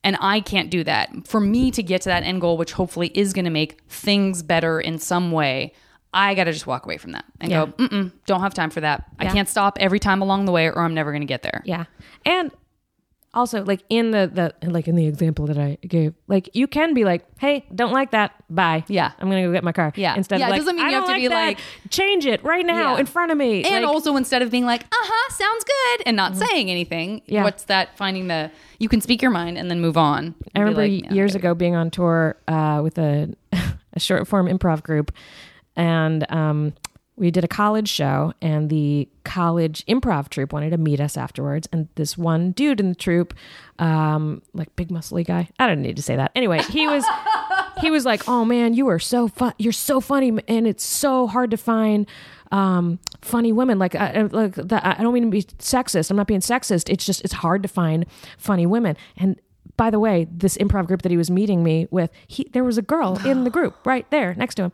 And 0.03 0.17
i 0.21 0.39
can't 0.39 0.69
do 0.69 0.83
that. 0.83 1.27
For 1.27 1.39
me 1.39 1.71
to 1.71 1.83
get 1.83 2.01
to 2.01 2.09
that 2.09 2.23
end 2.23 2.41
goal 2.41 2.57
which 2.57 2.73
hopefully 2.73 3.11
is 3.13 3.33
going 3.33 3.45
to 3.45 3.51
make 3.51 3.81
things 3.89 4.43
better 4.43 4.79
in 4.79 4.99
some 4.99 5.31
way 5.31 5.73
i 6.13 6.33
got 6.33 6.45
to 6.45 6.53
just 6.53 6.65
walk 6.67 6.85
away 6.85 6.97
from 6.97 7.11
that 7.11 7.25
and 7.39 7.51
Yeah. 7.51 7.65
go 7.65 7.71
Mm-mm, 7.73 8.11
don't 8.25 8.41
have 8.41 8.53
time 8.53 8.69
for 8.69 8.81
that. 8.81 9.05
I 9.19 9.25
can't 9.25 9.49
stop 9.49 9.77
every 9.81 9.99
time 9.99 10.21
along 10.21 10.45
the 10.45 10.51
way 10.51 10.67
or 10.67 10.79
i'm 10.79 10.93
never 10.93 11.11
going 11.11 11.21
to 11.21 11.27
get 11.27 11.41
there. 11.41 11.61
Yeah, 11.65 11.85
and 12.25 12.51
also 13.35 13.63
like 13.63 13.83
in 13.89 14.11
the 14.11 14.53
the 14.61 14.69
like 14.69 14.87
in 14.87 14.95
the 14.95 15.05
example 15.05 15.45
that 15.47 15.57
I 15.57 15.77
gave, 15.87 16.13
like 16.27 16.49
you 16.53 16.67
can 16.67 16.93
be 16.93 17.03
like, 17.03 17.25
hey, 17.37 17.65
don't 17.75 17.91
like 17.91 18.11
that, 18.11 18.31
bye. 18.49 18.83
Yeah. 18.87 19.11
I'm 19.19 19.29
gonna 19.29 19.43
go 19.43 19.51
get 19.51 19.63
my 19.63 19.71
car. 19.73 19.91
Yeah. 19.95 20.15
instead 20.15 20.39
Yeah, 20.39 20.47
of 20.47 20.51
like, 20.51 20.61
doesn't 20.61 20.75
mean 20.77 20.85
you 20.87 20.95
have 20.95 21.05
to 21.07 21.15
be 21.15 21.27
that. 21.27 21.33
like- 21.47 21.59
change 21.89 22.25
it 22.25 22.43
right 22.43 22.65
now 22.65 22.93
Yeah. 22.93 22.99
in 23.01 23.05
front 23.05 23.31
of 23.31 23.37
me, 23.37 23.63
and 23.63 23.83
Like, 23.85 23.93
also 23.93 24.15
instead 24.15 24.41
of 24.41 24.49
being 24.49 24.65
like 24.65 24.83
uh-huh 24.83 25.33
sounds 25.33 25.63
good 25.63 26.03
and 26.07 26.15
not 26.17 26.35
saying 26.35 26.71
anything 26.71 27.21
Yeah. 27.27 27.43
what's 27.43 27.65
that 27.65 27.97
finding 27.97 28.27
the 28.27 28.51
you 28.79 28.89
can 28.89 29.01
speak 29.01 29.21
your 29.21 29.31
mind 29.31 29.57
and 29.57 29.69
then 29.69 29.79
move 29.81 29.97
on 29.97 30.33
I 30.55 30.59
remember 30.59 30.81
like, 30.81 31.03
"Yeah, 31.05 31.13
years 31.13 31.31
okay." 31.35 31.39
ago 31.39 31.53
being 31.53 31.75
on 31.75 31.91
tour 31.91 32.37
uh, 32.47 32.79
with 32.83 32.97
a, 32.97 33.33
a 33.93 33.99
short 33.99 34.27
form 34.27 34.47
improv 34.47 34.81
group, 34.83 35.11
and 35.75 36.25
um, 36.31 36.73
we 37.17 37.31
did 37.31 37.43
a 37.43 37.47
college 37.47 37.87
show, 37.87 38.33
and 38.41 38.69
the 38.69 39.07
college 39.23 39.85
improv 39.85 40.29
troupe 40.29 40.51
wanted 40.51 40.71
to 40.71 40.77
meet 40.77 40.99
us 40.99 41.15
afterwards. 41.17 41.67
And 41.71 41.87
this 41.95 42.17
one 42.17 42.51
dude 42.51 42.79
in 42.79 42.89
the 42.89 42.95
troupe, 42.95 43.33
um, 43.79 44.41
like 44.53 44.75
big 44.75 44.89
muscly 44.89 45.25
guy, 45.25 45.49
I 45.59 45.67
don't 45.67 45.81
need 45.81 45.95
to 45.95 46.01
say 46.01 46.15
that. 46.15 46.31
Anyway, 46.35 46.61
he 46.63 46.87
was. 46.87 47.05
He 47.81 47.91
was 47.91 48.05
like, 48.05 48.29
"Oh 48.29 48.45
man, 48.45 48.73
you 48.73 48.87
are 48.87 48.99
so 48.99 49.27
fun. 49.27 49.53
You're 49.57 49.73
so 49.73 49.99
funny, 49.99 50.31
and 50.47 50.65
it's 50.65 50.83
so 50.83 51.27
hard 51.27 51.51
to 51.51 51.57
find 51.57 52.07
um, 52.51 52.99
funny 53.21 53.51
women. 53.51 53.79
Like, 53.79 53.95
I, 53.95 54.21
like 54.21 54.55
that, 54.55 54.85
I 54.85 55.03
don't 55.03 55.13
mean 55.13 55.23
to 55.23 55.29
be 55.29 55.43
sexist. 55.43 56.09
I'm 56.09 56.17
not 56.17 56.27
being 56.27 56.39
sexist. 56.39 56.89
It's 56.89 57.05
just 57.05 57.23
it's 57.23 57.33
hard 57.33 57.63
to 57.63 57.69
find 57.69 58.05
funny 58.37 58.65
women. 58.65 58.95
And 59.17 59.39
by 59.77 59.89
the 59.89 59.99
way, 59.99 60.27
this 60.31 60.57
improv 60.57 60.87
group 60.87 61.01
that 61.01 61.11
he 61.11 61.17
was 61.17 61.29
meeting 61.29 61.63
me 61.63 61.87
with, 61.91 62.11
he 62.27 62.49
there 62.53 62.63
was 62.63 62.77
a 62.77 62.81
girl 62.81 63.19
in 63.25 63.43
the 63.43 63.49
group 63.49 63.75
right 63.85 64.09
there 64.11 64.33
next 64.35 64.55
to 64.55 64.63
him. 64.63 64.71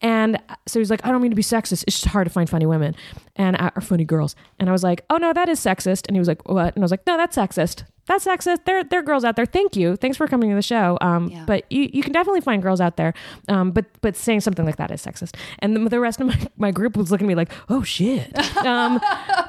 And 0.00 0.40
so 0.66 0.78
he's 0.78 0.90
like, 0.90 1.04
I 1.04 1.10
don't 1.10 1.20
mean 1.20 1.32
to 1.32 1.36
be 1.36 1.42
sexist. 1.42 1.82
It's 1.88 2.00
just 2.00 2.06
hard 2.06 2.26
to 2.26 2.32
find 2.32 2.48
funny 2.48 2.66
women 2.66 2.94
and 3.34 3.60
uh, 3.60 3.70
or 3.74 3.82
funny 3.82 4.04
girls. 4.04 4.36
And 4.60 4.68
I 4.68 4.72
was 4.72 4.82
like, 4.84 5.04
Oh 5.10 5.16
no, 5.16 5.32
that 5.32 5.48
is 5.48 5.58
sexist. 5.58 6.06
And 6.06 6.14
he 6.14 6.18
was 6.20 6.28
like, 6.28 6.48
What? 6.48 6.74
And 6.76 6.82
I 6.82 6.84
was 6.84 6.90
like, 6.92 7.04
No, 7.06 7.16
that's 7.16 7.36
sexist. 7.36 7.82
That's 8.06 8.24
sexist. 8.24 8.64
There, 8.64 8.82
there 8.84 9.00
are 9.00 9.02
girls 9.02 9.22
out 9.24 9.36
there. 9.36 9.44
Thank 9.44 9.76
you. 9.76 9.96
Thanks 9.96 10.16
for 10.16 10.26
coming 10.28 10.48
to 10.50 10.54
the 10.56 10.62
show. 10.62 10.96
Um, 11.00 11.28
Yeah. 11.28 11.44
but 11.46 11.64
you, 11.70 11.90
you 11.92 12.02
can 12.02 12.12
definitely 12.12 12.40
find 12.40 12.62
girls 12.62 12.80
out 12.80 12.96
there. 12.96 13.12
Um, 13.48 13.72
but 13.72 13.86
but 14.00 14.14
saying 14.16 14.40
something 14.42 14.64
like 14.64 14.76
that 14.76 14.90
is 14.92 15.04
sexist. 15.04 15.34
And 15.58 15.74
the, 15.74 15.88
the 15.88 16.00
rest 16.00 16.20
of 16.20 16.28
my, 16.28 16.46
my 16.56 16.70
group 16.70 16.96
was 16.96 17.10
looking 17.10 17.26
at 17.26 17.28
me 17.28 17.34
like, 17.34 17.50
Oh 17.68 17.82
shit. 17.82 18.36
Um, 18.58 18.98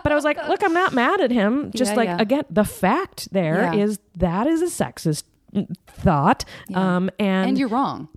but 0.03 0.11
I 0.11 0.15
was 0.15 0.23
like, 0.23 0.37
Look, 0.47 0.63
I'm 0.63 0.73
not 0.73 0.93
mad 0.93 1.21
at 1.21 1.29
him. 1.31 1.71
Just 1.75 1.91
Yeah, 1.91 1.97
like 1.97 2.07
yeah. 2.07 2.17
again, 2.19 2.43
the 2.49 2.65
fact 2.65 3.31
there 3.31 3.71
is 3.73 3.99
that 4.15 4.47
is 4.47 4.61
a 4.63 4.65
sexist 4.83 5.23
thought. 5.87 6.43
Um, 6.73 7.09
and 7.19 7.49
and 7.49 7.57
you're 7.59 7.67
wrong 7.69 8.07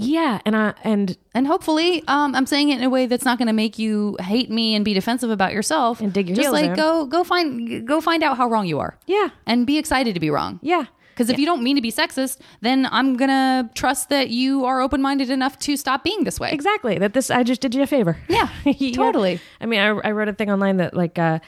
yeah, 0.00 0.40
and 0.46 0.54
I 0.56 0.74
and 0.84 1.16
And 1.34 1.46
hopefully, 1.48 2.04
um, 2.06 2.34
I'm 2.36 2.46
saying 2.46 2.68
it 2.70 2.78
in 2.78 2.84
a 2.84 2.88
way 2.90 3.06
that's 3.06 3.24
not 3.24 3.36
going 3.36 3.48
to 3.48 3.52
make 3.52 3.78
you 3.80 4.16
hate 4.20 4.48
me 4.48 4.76
and 4.76 4.84
be 4.84 4.94
defensive 4.94 5.28
about 5.30 5.52
yourself. 5.52 6.00
And 6.00 6.12
dig 6.12 6.28
your 6.28 6.36
Just 6.36 6.46
heels 6.46 6.52
like 6.52 6.70
in. 6.70 6.76
go 6.76 7.04
go 7.06 7.24
find 7.24 7.86
go 7.86 8.00
find 8.00 8.22
out 8.22 8.36
how 8.36 8.48
wrong 8.48 8.66
you 8.66 8.78
are. 8.78 8.96
Yeah. 9.06 9.28
and 9.46 9.66
be 9.66 9.76
excited 9.76 10.14
to 10.14 10.20
be 10.20 10.30
wrong. 10.30 10.60
yeah, 10.62 10.84
Because 11.14 11.30
if 11.30 11.38
you 11.38 11.46
don't 11.46 11.62
mean 11.64 11.74
to 11.74 11.82
be 11.82 11.90
sexist, 11.90 12.38
then 12.60 12.86
I'm 12.92 13.16
gonna 13.16 13.68
trust 13.74 14.08
that 14.10 14.30
you 14.30 14.64
are 14.64 14.80
open 14.80 15.02
minded 15.02 15.30
enough 15.30 15.58
to 15.60 15.76
stop 15.76 16.04
being 16.04 16.22
this 16.22 16.38
way. 16.38 16.52
exactly. 16.52 16.96
That 16.98 17.12
this 17.14 17.28
I 17.30 17.42
just 17.42 17.60
did 17.60 17.74
you 17.74 17.82
a 17.82 17.86
favor. 17.86 18.16
Yeah, 18.28 18.48
totally. 18.94 19.40
I 19.60 19.66
mean, 19.66 19.80
I, 19.80 19.88
I 19.88 20.10
wrote 20.12 20.28
a 20.28 20.32
thing 20.32 20.50
online 20.50 20.76
that 20.76 20.94
like 20.94 21.18
uh, 21.18 21.40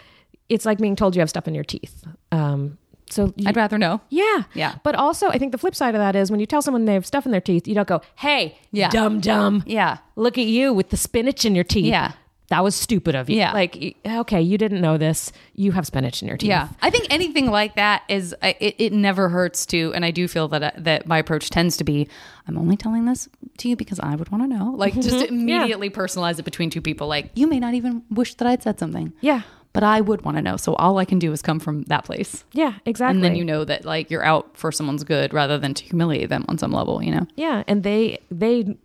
it's 0.48 0.66
like 0.66 0.78
being 0.78 0.96
told 0.96 1.14
you 1.14 1.20
have 1.20 1.30
stuff 1.30 1.46
in 1.46 1.54
your 1.54 1.64
teeth. 1.64 2.02
Um, 2.32 2.78
so 3.10 3.32
you, 3.36 3.48
I'd 3.48 3.56
rather 3.56 3.76
know. 3.78 4.00
yeah, 4.08 4.44
Yeah. 4.54 4.76
But 4.82 4.94
also, 4.94 5.28
I 5.28 5.38
think 5.38 5.52
the 5.52 5.58
flip 5.58 5.74
side 5.74 5.94
of 5.94 5.98
that 6.00 6.16
is 6.16 6.30
when 6.30 6.40
you 6.40 6.46
tell 6.46 6.62
someone 6.62 6.84
they 6.84 6.94
have 6.94 7.06
stuff 7.06 7.26
in 7.26 7.32
their 7.32 7.40
teeth, 7.40 7.66
you 7.68 7.74
don't 7.74 7.88
go, 7.88 8.00
"Hey, 8.16 8.58
Yeah. 8.72 8.90
dumb 8.90 9.20
dumb, 9.20 9.62
Yeah. 9.66 9.98
look 10.16 10.38
at 10.38 10.46
you 10.46 10.72
with 10.72 10.90
the 10.90 10.96
spinach 10.96 11.44
in 11.44 11.54
your 11.54 11.64
teeth." 11.64 11.86
Yeah. 11.86 12.12
That 12.48 12.64
was 12.64 12.74
stupid 12.74 13.14
of 13.14 13.30
you. 13.30 13.36
Yeah. 13.36 13.52
Like, 13.52 13.96
okay, 14.04 14.42
you 14.42 14.58
didn't 14.58 14.80
know 14.80 14.98
this. 14.98 15.30
You 15.54 15.70
have 15.70 15.86
spinach 15.86 16.20
in 16.20 16.26
your 16.26 16.36
teeth. 16.36 16.48
Yeah, 16.48 16.68
I 16.82 16.90
think 16.90 17.06
anything 17.08 17.48
like 17.48 17.76
that 17.76 18.02
is 18.08 18.34
it, 18.42 18.74
it 18.76 18.92
never 18.92 19.28
hurts 19.28 19.64
to, 19.66 19.92
and 19.94 20.04
I 20.04 20.10
do 20.10 20.26
feel 20.26 20.48
that 20.48 20.62
uh, 20.64 20.70
that 20.78 21.06
my 21.06 21.18
approach 21.18 21.48
tends 21.50 21.76
to 21.76 21.84
be 21.84 22.08
I'm 22.48 22.58
only 22.58 22.76
telling 22.76 23.04
this 23.04 23.28
to 23.58 23.68
you 23.68 23.76
because 23.76 24.00
I 24.00 24.16
would 24.16 24.30
want 24.30 24.42
to 24.42 24.48
know, 24.48 24.72
like 24.76 24.94
just 24.94 25.20
to 25.20 25.28
immediately 25.28 25.90
personalize 25.90 26.40
it 26.40 26.44
between 26.44 26.70
two 26.70 26.80
people. 26.80 27.06
Like 27.06 27.30
you 27.36 27.46
may 27.46 27.60
not 27.60 27.74
even 27.74 28.02
wish 28.10 28.34
that 28.34 28.48
I'd 28.48 28.64
said 28.64 28.80
something, 28.80 29.12
Yeah. 29.20 29.42
But 29.72 29.82
I 29.84 30.00
would 30.00 30.22
want 30.22 30.36
to 30.36 30.42
know. 30.42 30.56
So 30.56 30.74
all 30.74 30.98
I 30.98 31.04
can 31.04 31.18
do 31.18 31.32
is 31.32 31.42
come 31.42 31.60
from 31.60 31.82
that 31.84 32.04
place, 32.04 32.44
Yeah, 32.52 32.74
exactly. 32.84 33.16
and 33.16 33.24
then 33.24 33.36
you 33.36 33.44
know 33.44 33.64
that 33.64 33.84
like 33.84 34.10
you're 34.10 34.24
out 34.24 34.56
for 34.56 34.72
someone's 34.72 35.04
good 35.04 35.32
rather 35.32 35.58
than 35.58 35.74
to 35.74 35.84
humiliate 35.84 36.28
them 36.28 36.44
on 36.48 36.58
some 36.58 36.72
level. 36.72 37.02
You 37.02 37.12
know? 37.14 37.26
Yeah, 37.36 37.62
and 37.68 37.82
they 37.82 38.18
they 38.30 38.76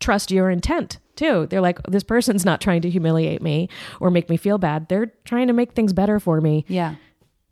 trust 0.00 0.30
your 0.30 0.50
intent 0.50 0.98
too. 1.14 1.46
They're 1.46 1.60
like, 1.60 1.80
this 1.84 2.02
person's 2.02 2.44
not 2.44 2.60
trying 2.60 2.82
to 2.82 2.90
humiliate 2.90 3.40
me 3.42 3.68
or 4.00 4.10
make 4.10 4.28
me 4.28 4.36
feel 4.36 4.58
bad. 4.58 4.88
They're 4.88 5.12
trying 5.24 5.46
to 5.46 5.52
make 5.52 5.72
things 5.72 5.92
better 5.92 6.18
for 6.18 6.40
me. 6.40 6.64
Yeah. 6.68 6.96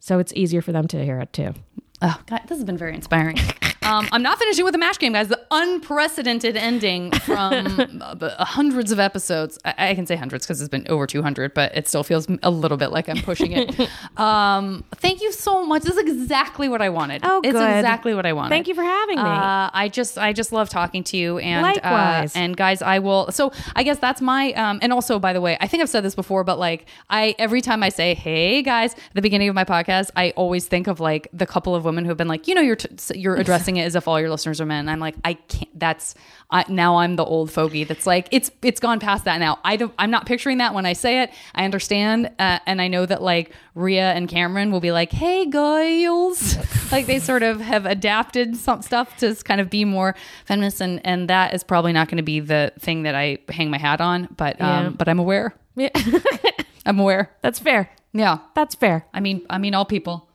So 0.00 0.18
it's 0.18 0.32
easier 0.34 0.62
for 0.62 0.72
them 0.72 0.88
to 0.88 1.04
hear 1.04 1.20
it 1.20 1.32
too. 1.32 1.54
Oh, 2.02 2.18
God, 2.26 2.40
this 2.48 2.56
has 2.58 2.64
been 2.64 2.78
very 2.78 2.94
inspiring. 2.94 3.36
Um, 3.82 4.08
I'm 4.12 4.22
not 4.22 4.38
finishing 4.38 4.64
with 4.64 4.72
the 4.72 4.78
MASH 4.78 4.98
game, 4.98 5.12
guys. 5.12 5.28
The 5.28 5.40
unprecedented 5.50 6.56
ending 6.56 7.12
from 7.12 7.90
uh, 8.00 8.44
hundreds 8.44 8.92
of 8.92 9.00
episodes. 9.00 9.58
I, 9.64 9.90
I 9.90 9.94
can 9.94 10.06
say 10.06 10.16
hundreds 10.16 10.46
because 10.46 10.60
it's 10.60 10.68
been 10.68 10.86
over 10.88 11.06
200, 11.06 11.54
but 11.54 11.74
it 11.76 11.88
still 11.88 12.04
feels 12.04 12.28
a 12.42 12.50
little 12.50 12.76
bit 12.76 12.90
like 12.92 13.08
I'm 13.08 13.22
pushing 13.22 13.52
it. 13.52 13.88
um, 14.18 14.84
thank 14.96 15.22
you 15.22 15.32
so 15.32 15.64
much. 15.64 15.82
This 15.82 15.94
is 15.94 15.98
exactly 15.98 16.68
what 16.68 16.82
I 16.82 16.90
wanted. 16.90 17.22
Oh, 17.24 17.40
it's 17.42 17.52
good. 17.52 17.76
exactly 17.76 18.14
what 18.14 18.26
I 18.26 18.32
wanted. 18.32 18.50
Thank 18.50 18.68
you 18.68 18.74
for 18.74 18.82
having 18.82 19.16
me. 19.16 19.22
Uh, 19.22 19.70
I 19.72 19.88
just, 19.92 20.18
I 20.18 20.32
just 20.32 20.52
love 20.52 20.68
talking 20.68 21.02
to 21.04 21.16
you, 21.16 21.38
and 21.38 21.62
Likewise. 21.62 22.36
Uh, 22.36 22.38
and 22.38 22.56
guys, 22.56 22.82
I 22.82 22.98
will. 22.98 23.32
So 23.32 23.52
I 23.74 23.82
guess 23.82 23.98
that's 23.98 24.20
my. 24.20 24.52
Um, 24.52 24.78
and 24.82 24.92
also, 24.92 25.18
by 25.18 25.32
the 25.32 25.40
way, 25.40 25.56
I 25.60 25.66
think 25.66 25.82
I've 25.82 25.88
said 25.88 26.04
this 26.04 26.14
before, 26.14 26.44
but 26.44 26.58
like, 26.58 26.86
I 27.08 27.34
every 27.38 27.60
time 27.60 27.82
I 27.82 27.88
say, 27.88 28.14
"Hey 28.14 28.62
guys," 28.62 28.92
at 28.92 29.00
the 29.14 29.22
beginning 29.22 29.48
of 29.48 29.54
my 29.54 29.64
podcast, 29.64 30.10
I 30.16 30.30
always 30.36 30.66
think 30.66 30.86
of 30.86 31.00
like 31.00 31.28
the 31.32 31.46
couple 31.46 31.74
of 31.74 31.84
women 31.84 32.04
who 32.04 32.10
have 32.10 32.18
been 32.18 32.28
like, 32.28 32.46
you 32.46 32.54
know, 32.54 32.60
you're 32.60 32.76
t- 32.76 33.18
you're 33.18 33.36
addressing 33.40 33.69
it 33.76 33.82
as 33.82 33.94
if 33.94 34.06
all 34.08 34.20
your 34.20 34.30
listeners 34.30 34.60
are 34.60 34.66
men. 34.66 34.88
I'm 34.88 35.00
like, 35.00 35.14
I 35.24 35.34
can't. 35.34 35.78
That's 35.78 36.14
I, 36.50 36.64
now 36.68 36.96
I'm 36.96 37.16
the 37.16 37.24
old 37.24 37.50
fogey. 37.50 37.84
That's 37.84 38.06
like 38.06 38.28
it's 38.32 38.50
it's 38.62 38.80
gone 38.80 39.00
past 39.00 39.24
that 39.24 39.38
now. 39.38 39.58
I 39.64 39.76
don't. 39.76 39.92
I'm 39.98 40.10
not 40.10 40.26
picturing 40.26 40.58
that 40.58 40.74
when 40.74 40.86
I 40.86 40.92
say 40.94 41.22
it. 41.22 41.30
I 41.54 41.64
understand, 41.64 42.30
uh, 42.38 42.58
and 42.66 42.82
I 42.82 42.88
know 42.88 43.06
that 43.06 43.22
like 43.22 43.52
Ria 43.74 44.12
and 44.12 44.28
Cameron 44.28 44.70
will 44.72 44.80
be 44.80 44.92
like, 44.92 45.12
"Hey 45.12 45.46
guys," 45.46 46.56
like 46.92 47.06
they 47.06 47.18
sort 47.18 47.42
of 47.42 47.60
have 47.60 47.86
adapted 47.86 48.56
some 48.56 48.82
stuff 48.82 49.16
to 49.18 49.34
kind 49.36 49.60
of 49.60 49.70
be 49.70 49.84
more 49.84 50.14
feminist, 50.44 50.80
and 50.80 51.00
and 51.06 51.28
that 51.28 51.54
is 51.54 51.62
probably 51.64 51.92
not 51.92 52.08
going 52.08 52.16
to 52.18 52.22
be 52.22 52.40
the 52.40 52.72
thing 52.78 53.04
that 53.04 53.14
I 53.14 53.38
hang 53.48 53.70
my 53.70 53.78
hat 53.78 54.00
on. 54.00 54.28
But 54.36 54.60
um, 54.60 54.84
Yeah. 54.84 54.90
but 54.90 55.08
I'm 55.08 55.18
aware. 55.18 55.54
Yeah. 55.76 55.90
I'm 56.86 56.98
aware. 56.98 57.30
That's 57.42 57.58
fair. 57.58 57.90
Yeah. 58.12 58.38
That's 58.54 58.74
fair. 58.74 59.06
I 59.14 59.20
mean, 59.20 59.46
I 59.48 59.58
mean, 59.58 59.74
all 59.74 59.84
people. 59.84 60.28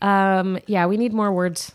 Um, 0.00 0.58
yeah, 0.66 0.86
we 0.86 0.96
need 0.96 1.12
more 1.12 1.32
words. 1.32 1.72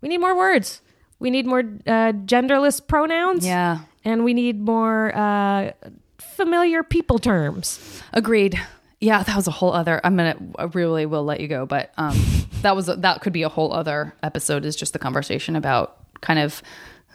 We 0.00 0.08
need 0.08 0.18
more 0.18 0.36
words. 0.36 0.80
We 1.18 1.30
need 1.30 1.46
more 1.46 1.60
uh, 1.60 2.12
genderless 2.24 2.86
pronouns. 2.86 3.44
Yeah. 3.44 3.80
And 4.04 4.24
we 4.24 4.32
need 4.32 4.60
more 4.60 5.14
uh, 5.14 5.72
familiar 6.18 6.82
people 6.82 7.18
terms. 7.18 8.02
Agreed. 8.12 8.58
Yeah, 9.00 9.22
that 9.22 9.36
was 9.36 9.46
a 9.46 9.50
whole 9.50 9.72
other. 9.72 10.00
I'm 10.04 10.16
gonna. 10.16 10.36
I 10.58 10.64
really 10.64 11.06
will 11.06 11.24
let 11.24 11.40
you 11.40 11.48
go, 11.48 11.64
but 11.66 11.92
um, 11.96 12.18
that 12.62 12.76
was 12.76 12.86
that 12.86 13.20
could 13.22 13.32
be 13.32 13.42
a 13.42 13.48
whole 13.48 13.72
other 13.72 14.14
episode. 14.22 14.64
Is 14.64 14.76
just 14.76 14.92
the 14.92 14.98
conversation 14.98 15.56
about 15.56 15.96
kind 16.20 16.38
of 16.38 16.62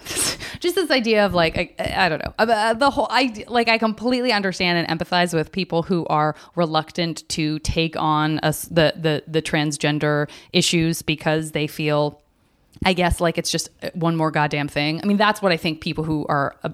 just 0.60 0.76
this 0.76 0.90
idea 0.90 1.26
of 1.26 1.34
like 1.36 1.58
I, 1.80 2.06
I 2.06 2.10
don't 2.10 2.24
know 2.24 2.34
Uh, 2.40 2.74
the 2.74 2.90
whole. 2.90 3.08
I 3.12 3.46
like 3.48 3.68
I 3.68 3.78
completely 3.78 4.32
understand 4.32 4.84
and 4.88 5.00
empathize 5.00 5.34
with 5.34 5.52
people 5.52 5.84
who 5.84 6.06
are 6.08 6.36
reluctant 6.56 7.28
to 7.30 7.60
take 7.60 7.96
on 7.98 8.40
us 8.40 8.64
the 8.64 8.94
the 8.96 9.24
the 9.28 9.42
transgender 9.42 10.28
issues 10.54 11.04
because 11.04 11.52
they 11.52 11.68
feel 11.68 12.20
I 12.84 12.94
guess 12.94 13.22
like 13.22 13.38
it's 13.38 13.50
just 13.50 13.70
uh, 13.82 13.90
one 13.94 14.16
more 14.16 14.32
goddamn 14.32 14.68
thing. 14.68 15.00
I 15.02 15.06
mean, 15.06 15.18
that's 15.18 15.42
what 15.42 15.52
I 15.52 15.58
think 15.58 15.82
people 15.82 16.04
who 16.04 16.26
are 16.28 16.56
uh, 16.64 16.70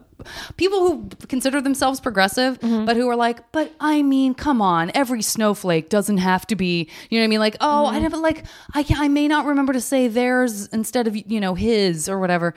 people 0.57 0.79
who 0.79 1.09
consider 1.27 1.61
themselves 1.61 1.99
progressive, 1.99 2.59
mm-hmm. 2.59 2.85
but 2.85 2.95
who 2.95 3.09
are 3.09 3.15
like, 3.15 3.51
but 3.51 3.71
I 3.79 4.01
mean, 4.01 4.33
come 4.33 4.61
on, 4.61 4.91
every 4.95 5.21
snowflake 5.21 5.89
doesn't 5.89 6.17
have 6.17 6.47
to 6.47 6.55
be, 6.55 6.89
you 7.09 7.17
know 7.17 7.23
what 7.23 7.25
I 7.25 7.27
mean? 7.27 7.39
Like, 7.39 7.57
oh, 7.61 7.85
I 7.85 7.93
mm-hmm. 7.93 8.03
never 8.03 8.17
like, 8.17 8.45
I 8.73 8.85
I 8.97 9.07
may 9.07 9.27
not 9.27 9.45
remember 9.45 9.73
to 9.73 9.81
say 9.81 10.07
theirs 10.07 10.67
instead 10.67 11.07
of 11.07 11.15
you 11.15 11.39
know 11.39 11.53
his 11.53 12.09
or 12.09 12.19
whatever. 12.19 12.55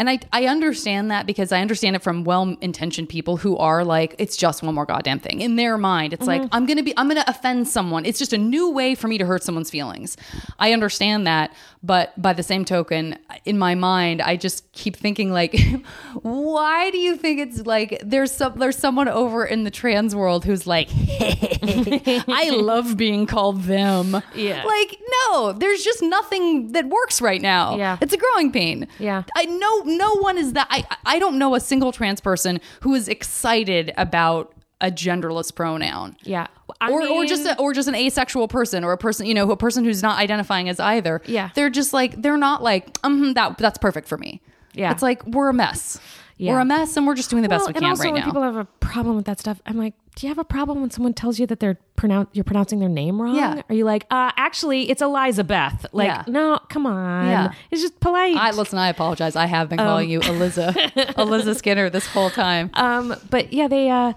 And 0.00 0.08
I, 0.08 0.18
I 0.32 0.46
understand 0.46 1.10
that 1.10 1.26
because 1.26 1.52
I 1.52 1.60
understand 1.60 1.94
it 1.94 2.02
from 2.02 2.24
well 2.24 2.56
intentioned 2.62 3.10
people 3.10 3.36
who 3.36 3.58
are 3.58 3.84
like, 3.84 4.14
it's 4.16 4.34
just 4.34 4.62
one 4.62 4.74
more 4.74 4.86
goddamn 4.86 5.18
thing. 5.18 5.42
In 5.42 5.56
their 5.56 5.76
mind, 5.76 6.14
it's 6.14 6.26
like, 6.26 6.40
mm-hmm. 6.40 6.54
I'm 6.54 6.64
going 6.64 6.78
to 6.78 6.82
be, 6.82 6.94
I'm 6.96 7.06
going 7.06 7.22
to 7.22 7.28
offend 7.28 7.68
someone. 7.68 8.06
It's 8.06 8.18
just 8.18 8.32
a 8.32 8.38
new 8.38 8.70
way 8.70 8.94
for 8.94 9.08
me 9.08 9.18
to 9.18 9.26
hurt 9.26 9.42
someone's 9.42 9.68
feelings. 9.68 10.16
I 10.58 10.72
understand 10.72 11.26
that. 11.26 11.52
But 11.82 12.20
by 12.20 12.34
the 12.34 12.42
same 12.42 12.66
token, 12.66 13.18
in 13.46 13.58
my 13.58 13.74
mind, 13.74 14.20
I 14.20 14.36
just 14.36 14.70
keep 14.72 14.96
thinking, 14.96 15.32
like, 15.32 15.58
why 16.22 16.90
do 16.90 16.98
you 16.98 17.16
think 17.16 17.40
it's 17.40 17.64
like 17.64 18.02
there's 18.04 18.30
some, 18.32 18.58
there's 18.58 18.76
someone 18.76 19.08
over 19.08 19.46
in 19.46 19.64
the 19.64 19.70
trans 19.70 20.14
world 20.14 20.44
who's 20.44 20.66
like, 20.66 20.90
I 20.92 22.50
love 22.52 22.98
being 22.98 23.26
called 23.26 23.62
them. 23.62 24.22
Yeah. 24.34 24.64
Like, 24.64 24.98
no, 25.32 25.52
there's 25.52 25.82
just 25.82 26.02
nothing 26.02 26.72
that 26.72 26.86
works 26.86 27.22
right 27.22 27.40
now. 27.40 27.76
Yeah. 27.76 27.96
It's 28.02 28.12
a 28.12 28.18
growing 28.18 28.52
pain. 28.52 28.86
Yeah. 28.98 29.22
I 29.34 29.46
know 29.46 29.82
no 29.86 30.16
one 30.16 30.36
is 30.36 30.52
that 30.52 30.66
I 30.70 30.84
I 31.06 31.18
don't 31.18 31.38
know 31.38 31.54
a 31.54 31.60
single 31.60 31.92
trans 31.92 32.20
person 32.20 32.60
who 32.80 32.94
is 32.94 33.08
excited 33.08 33.92
about 33.96 34.52
a 34.80 34.90
genderless 34.90 35.54
pronoun. 35.54 36.16
Yeah. 36.22 36.46
I 36.80 36.90
or, 36.90 37.06
or 37.06 37.24
just 37.26 37.46
a, 37.46 37.58
or 37.58 37.72
just 37.74 37.88
an 37.88 37.94
asexual 37.94 38.48
person 38.48 38.84
or 38.84 38.92
a 38.92 38.98
person 38.98 39.26
you 39.26 39.34
know 39.34 39.50
a 39.50 39.56
person 39.56 39.84
who's 39.84 40.02
not 40.02 40.18
identifying 40.18 40.68
as 40.68 40.80
either. 40.80 41.20
Yeah. 41.26 41.50
they're 41.54 41.70
just 41.70 41.92
like 41.92 42.20
they're 42.22 42.38
not 42.38 42.62
like 42.62 42.96
um 43.04 43.34
that 43.34 43.58
that's 43.58 43.78
perfect 43.78 44.08
for 44.08 44.16
me. 44.18 44.40
Yeah. 44.72 44.92
it's 44.92 45.02
like 45.02 45.24
we're 45.26 45.48
a 45.50 45.54
mess. 45.54 45.98
Yeah. 46.36 46.52
We're 46.52 46.60
a 46.60 46.64
mess 46.64 46.96
and 46.96 47.06
we're 47.06 47.16
just 47.16 47.28
doing 47.28 47.42
the 47.42 47.50
best 47.50 47.60
Well, 47.60 47.66
we 47.66 47.74
and 47.74 47.82
can 47.82 47.90
also 47.90 48.04
right 48.04 48.12
when 48.14 48.20
now. 48.20 48.26
people 48.26 48.42
have 48.42 48.56
a 48.56 48.64
problem 48.64 49.14
with 49.16 49.26
that 49.26 49.38
stuff, 49.38 49.60
I'm 49.66 49.76
like, 49.76 49.92
do 50.16 50.26
you 50.26 50.30
have 50.30 50.38
a 50.38 50.44
problem 50.44 50.80
when 50.80 50.90
someone 50.90 51.12
tells 51.12 51.38
you 51.38 51.46
that 51.48 51.60
they're 51.60 51.78
pronounce 51.96 52.30
you're 52.32 52.44
pronouncing 52.44 52.78
their 52.78 52.88
name 52.88 53.20
wrong? 53.20 53.34
Yeah. 53.36 53.60
Are 53.68 53.74
you 53.74 53.84
like, 53.84 54.06
uh, 54.10 54.30
actually, 54.38 54.88
it's 54.88 55.02
Elizabeth? 55.02 55.84
Like, 55.92 56.06
Yeah. 56.06 56.24
no, 56.28 56.58
come 56.70 56.86
on. 56.86 57.26
Yeah. 57.26 57.52
It's 57.70 57.82
just 57.82 58.00
polite. 58.00 58.36
I 58.36 58.52
listen. 58.52 58.78
I 58.78 58.88
apologize. 58.88 59.36
I 59.36 59.44
have 59.44 59.68
been 59.68 59.76
calling 59.78 60.08
you 60.08 60.20
Eliza, 60.20 60.74
Eliza 61.20 61.54
Skinner 61.54 61.90
this 61.90 62.06
whole 62.06 62.30
time. 62.30 62.70
um, 62.72 63.14
but 63.28 63.52
yeah, 63.52 63.68
they. 63.68 63.90
Uh, 63.90 64.14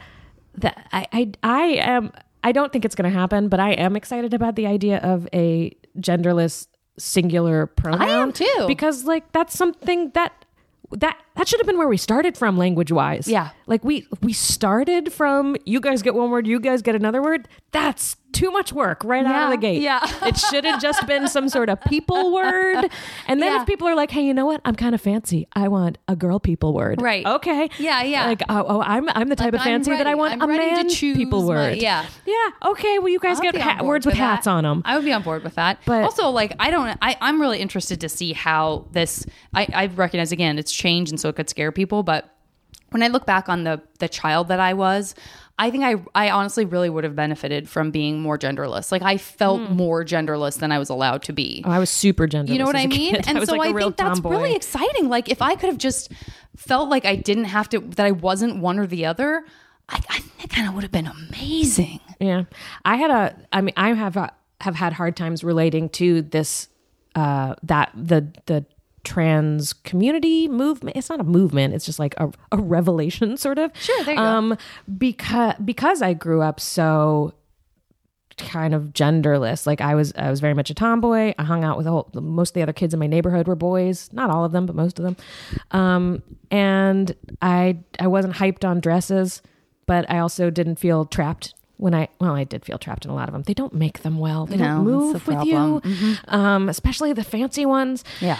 the, 0.56 0.74
I, 0.96 1.08
I, 1.12 1.32
I 1.44 1.64
am. 1.80 2.12
I 2.44 2.52
don't 2.52 2.72
think 2.74 2.84
it's 2.84 2.96
going 2.96 3.10
to 3.10 3.18
happen, 3.18 3.48
but 3.48 3.60
I 3.60 3.72
am 3.72 3.96
excited 3.96 4.34
about 4.34 4.56
the 4.56 4.68
idea 4.68 4.98
of 4.98 5.28
a 5.34 5.76
genderless 5.98 6.68
singular 6.98 7.68
pronoun. 7.68 8.02
I 8.02 8.10
am 8.10 8.32
too. 8.34 8.66
because 8.68 9.06
like 9.06 9.32
that's 9.32 9.58
something 9.58 10.12
that 10.12 10.46
that 10.92 11.18
that 11.36 11.48
should 11.48 11.60
have 11.60 11.66
been 11.66 11.78
where 11.78 11.88
we 11.88 11.98
started 11.98 12.38
from 12.38 12.58
language 12.58 12.92
wise. 12.92 13.28
Yeah. 13.28 13.50
like 13.66 13.84
we 13.84 14.08
we 14.22 14.34
started 14.34 15.12
from 15.12 15.56
you 15.66 15.80
guys 15.80 16.02
get 16.02 16.14
one 16.16 16.30
word, 16.30 16.46
you 16.46 16.60
guys 16.60 16.82
get 16.82 16.96
another 16.96 17.22
word. 17.22 17.48
That's 17.72 18.16
too 18.34 18.52
much 18.52 18.74
work 18.74 19.02
right 19.06 19.26
out 19.26 19.46
of 19.46 19.52
the 19.52 19.58
gate. 19.58 19.82
yeah. 19.82 20.00
it 20.26 20.38
should 20.38 20.66
have 20.66 20.82
just 20.82 21.06
been 21.08 21.28
some 21.28 21.48
sort 21.50 21.70
of 21.70 21.80
people 21.82 22.34
word. 22.34 22.90
And 23.28 23.42
then 23.42 23.54
Yeah. 23.54 23.62
if 23.62 23.68
people 23.68 23.88
are 23.88 23.96
like, 23.96 24.12
hey, 24.12 24.26
you 24.26 24.34
know 24.34 24.46
what? 24.46 24.60
I'm 24.66 24.76
kind 24.76 24.94
of 24.96 25.02
fancy. 25.02 25.48
I 25.54 25.68
want 25.68 25.98
a 26.08 26.16
girl 26.16 26.40
people 26.40 26.74
word. 26.74 27.02
Right. 27.02 27.26
Okay. 27.26 27.70
Yeah, 27.80 28.04
yeah. 28.04 28.26
Like, 28.26 28.42
oh, 28.50 28.66
oh 28.68 28.82
I'm 28.82 29.08
I'm 29.10 29.30
the 29.30 29.36
type 29.36 29.54
Like, 29.54 29.62
of 29.62 29.66
fancy 29.66 29.92
that 29.92 30.08
I 30.08 30.16
want 30.16 30.34
I'm 30.34 30.42
a 30.42 30.48
ready 30.48 30.70
to 30.72 30.76
man 30.76 30.90
choose 30.90 31.16
people 31.16 31.44
my- 31.44 31.48
word. 31.50 31.78
yeah. 31.78 32.06
Yeah. 32.26 32.36
Okay. 32.72 33.00
Well, 33.00 33.10
you 33.10 33.20
guys 33.20 33.38
I'll 33.38 33.44
get 33.52 33.56
ha- 33.62 33.84
words 33.84 34.06
with 34.06 34.16
that. 34.16 34.20
hats 34.36 34.48
on 34.48 34.64
them. 34.64 34.82
I 34.86 34.96
would 34.96 35.06
be 35.06 35.14
on 35.14 35.22
board 35.24 35.44
with 35.44 35.56
that. 35.56 35.80
But- 35.86 36.04
also, 36.04 36.30
like, 36.30 36.54
I 36.60 36.72
don't. 36.72 36.98
I, 37.02 37.16
I'm 37.22 37.40
really 37.40 37.60
interested 37.60 38.02
to 38.02 38.10
see 38.10 38.34
how 38.34 38.88
this. 38.92 39.26
I, 39.54 39.68
I 39.74 39.86
recognize 39.88 40.32
again, 40.32 40.58
it's 40.58 40.72
changed 40.74 41.12
and 41.12 41.20
so 41.20 41.30
it 41.30 41.36
could 41.36 41.50
scare 41.50 41.72
people. 41.72 42.04
But 42.04 42.30
when 42.90 43.04
I 43.04 43.08
look 43.08 43.26
back 43.26 43.50
on 43.50 43.64
the 43.64 43.82
the 44.00 44.08
child 44.10 44.48
that 44.50 44.60
I 44.60 44.74
was, 44.74 45.16
I 45.60 45.70
think 45.70 45.84
I 45.84 45.96
I 46.16 46.32
honestly 46.32 46.66
really 46.66 46.90
would 46.90 47.04
have 47.04 47.16
benefited 47.16 47.70
from 47.70 47.92
being 47.92 48.22
more 48.22 48.38
genderless. 48.40 48.92
Like 48.92 49.04
I 49.04 49.18
felt 49.18 49.62
Hmm. 49.62 49.76
more 49.76 50.04
genderless 50.04 50.58
than 50.60 50.72
I 50.72 50.80
was 50.80 50.90
allowed 50.90 51.22
to 51.24 51.34
be. 51.34 51.62
Oh, 51.66 51.70
I 51.72 51.80
was 51.80 51.90
super 51.92 52.28
genderless. 52.28 52.50
You 52.50 52.58
know 52.60 52.66
what 52.66 52.76
I 52.76 52.82
a 52.82 52.88
mean? 52.88 53.16
kid. 53.16 53.28
And 53.28 53.40
was 53.40 53.50
so 53.50 53.56
like 53.56 53.74
a 53.74 53.78
I 53.78 53.82
think 53.82 53.98
that's 53.98 54.20
really 54.22 54.56
exciting. 54.56 55.10
Like 55.10 55.30
if 55.30 55.42
I 55.42 55.56
could 55.56 55.70
have 55.70 55.78
just 55.78 56.12
felt 56.58 56.90
like 56.90 57.06
I 57.06 57.16
didn't 57.16 57.46
have 57.46 57.70
to, 57.70 57.80
that 57.80 58.06
I 58.06 58.12
wasn't 58.12 58.58
one 58.58 58.80
or 58.80 58.88
the 58.88 59.06
other, 59.06 59.44
I, 59.90 59.98
I 60.10 60.20
think 60.20 60.38
that 60.42 60.50
kind 60.50 60.68
of 60.68 60.74
would 60.74 60.84
have 60.84 60.92
been 60.92 61.08
amazing. 61.08 62.00
Yeah, 62.20 62.44
I 62.86 62.96
had 62.96 63.12
a. 63.12 63.36
I 63.52 63.62
mean, 63.62 63.74
I 63.78 63.94
have 63.94 64.18
uh 64.18 64.30
have 64.62 64.76
had 64.76 64.94
hard 64.94 65.16
times 65.16 65.44
relating 65.44 65.90
to 65.90 66.22
this. 66.24 66.68
Uh, 67.16 67.54
that 67.62 67.92
the 67.94 68.28
the 68.48 68.66
trans 69.04 69.74
community 69.74 70.48
movement. 70.48 70.96
It's 70.96 71.10
not 71.10 71.20
a 71.20 71.24
movement. 71.24 71.74
It's 71.74 71.86
just 71.86 72.00
like 72.00 72.16
a, 72.18 72.32
a 72.52 72.58
revelation, 72.58 73.38
sort 73.46 73.60
of. 73.60 73.72
Sure, 73.78 74.04
there 74.04 74.14
you 74.16 74.20
go. 74.20 74.26
um, 74.26 74.58
because 74.98 75.56
because 75.64 76.02
I 76.02 76.14
grew 76.14 76.42
up 76.42 76.60
so 76.60 77.34
kind 78.38 78.74
of 78.74 78.94
genderless. 78.94 79.66
Like 79.68 79.82
I 79.82 79.96
was, 79.96 80.14
I 80.16 80.30
was 80.30 80.40
very 80.40 80.54
much 80.54 80.70
a 80.70 80.74
tomboy. 80.74 81.34
I 81.38 81.44
hung 81.44 81.64
out 81.64 81.78
with 81.78 81.88
all, 81.88 82.10
most 82.14 82.50
of 82.52 82.54
the 82.56 82.62
other 82.64 82.74
kids 82.74 82.94
in 82.94 83.00
my 83.00 83.08
neighborhood 83.08 83.48
were 83.48 83.56
boys. 83.56 84.10
Not 84.12 84.30
all 84.30 84.44
of 84.44 84.52
them, 84.52 84.66
but 84.66 84.76
most 84.76 85.00
of 85.00 85.06
them. 85.06 85.18
Um, 85.72 86.24
and 86.50 87.16
I, 87.42 87.80
I 88.00 88.08
wasn't 88.08 88.36
hyped 88.36 88.68
on 88.68 88.80
dresses, 88.80 89.42
but 89.86 90.10
I 90.10 90.20
also 90.20 90.50
didn't 90.50 90.78
feel 90.78 91.06
trapped 91.06 91.54
when 91.78 91.94
I, 91.94 92.08
well, 92.22 92.36
I 92.36 92.44
did 92.44 92.64
feel 92.66 92.78
trapped 92.78 93.06
in 93.06 93.12
a 93.12 93.16
lot 93.16 93.28
of 93.28 93.34
them. 93.34 93.44
They 93.44 93.54
don't 93.54 93.74
make 93.74 94.04
them 94.04 94.18
well. 94.20 94.46
They 94.46 94.58
No, 94.58 94.66
don't 94.66 94.84
move 94.86 95.26
the 95.26 95.36
with 95.36 95.46
you, 95.48 95.80
problem. 95.82 96.18
um, 96.28 96.70
especially 96.70 97.14
the 97.14 97.24
fancy 97.24 97.66
ones. 97.66 98.04
Yeah. 98.22 98.38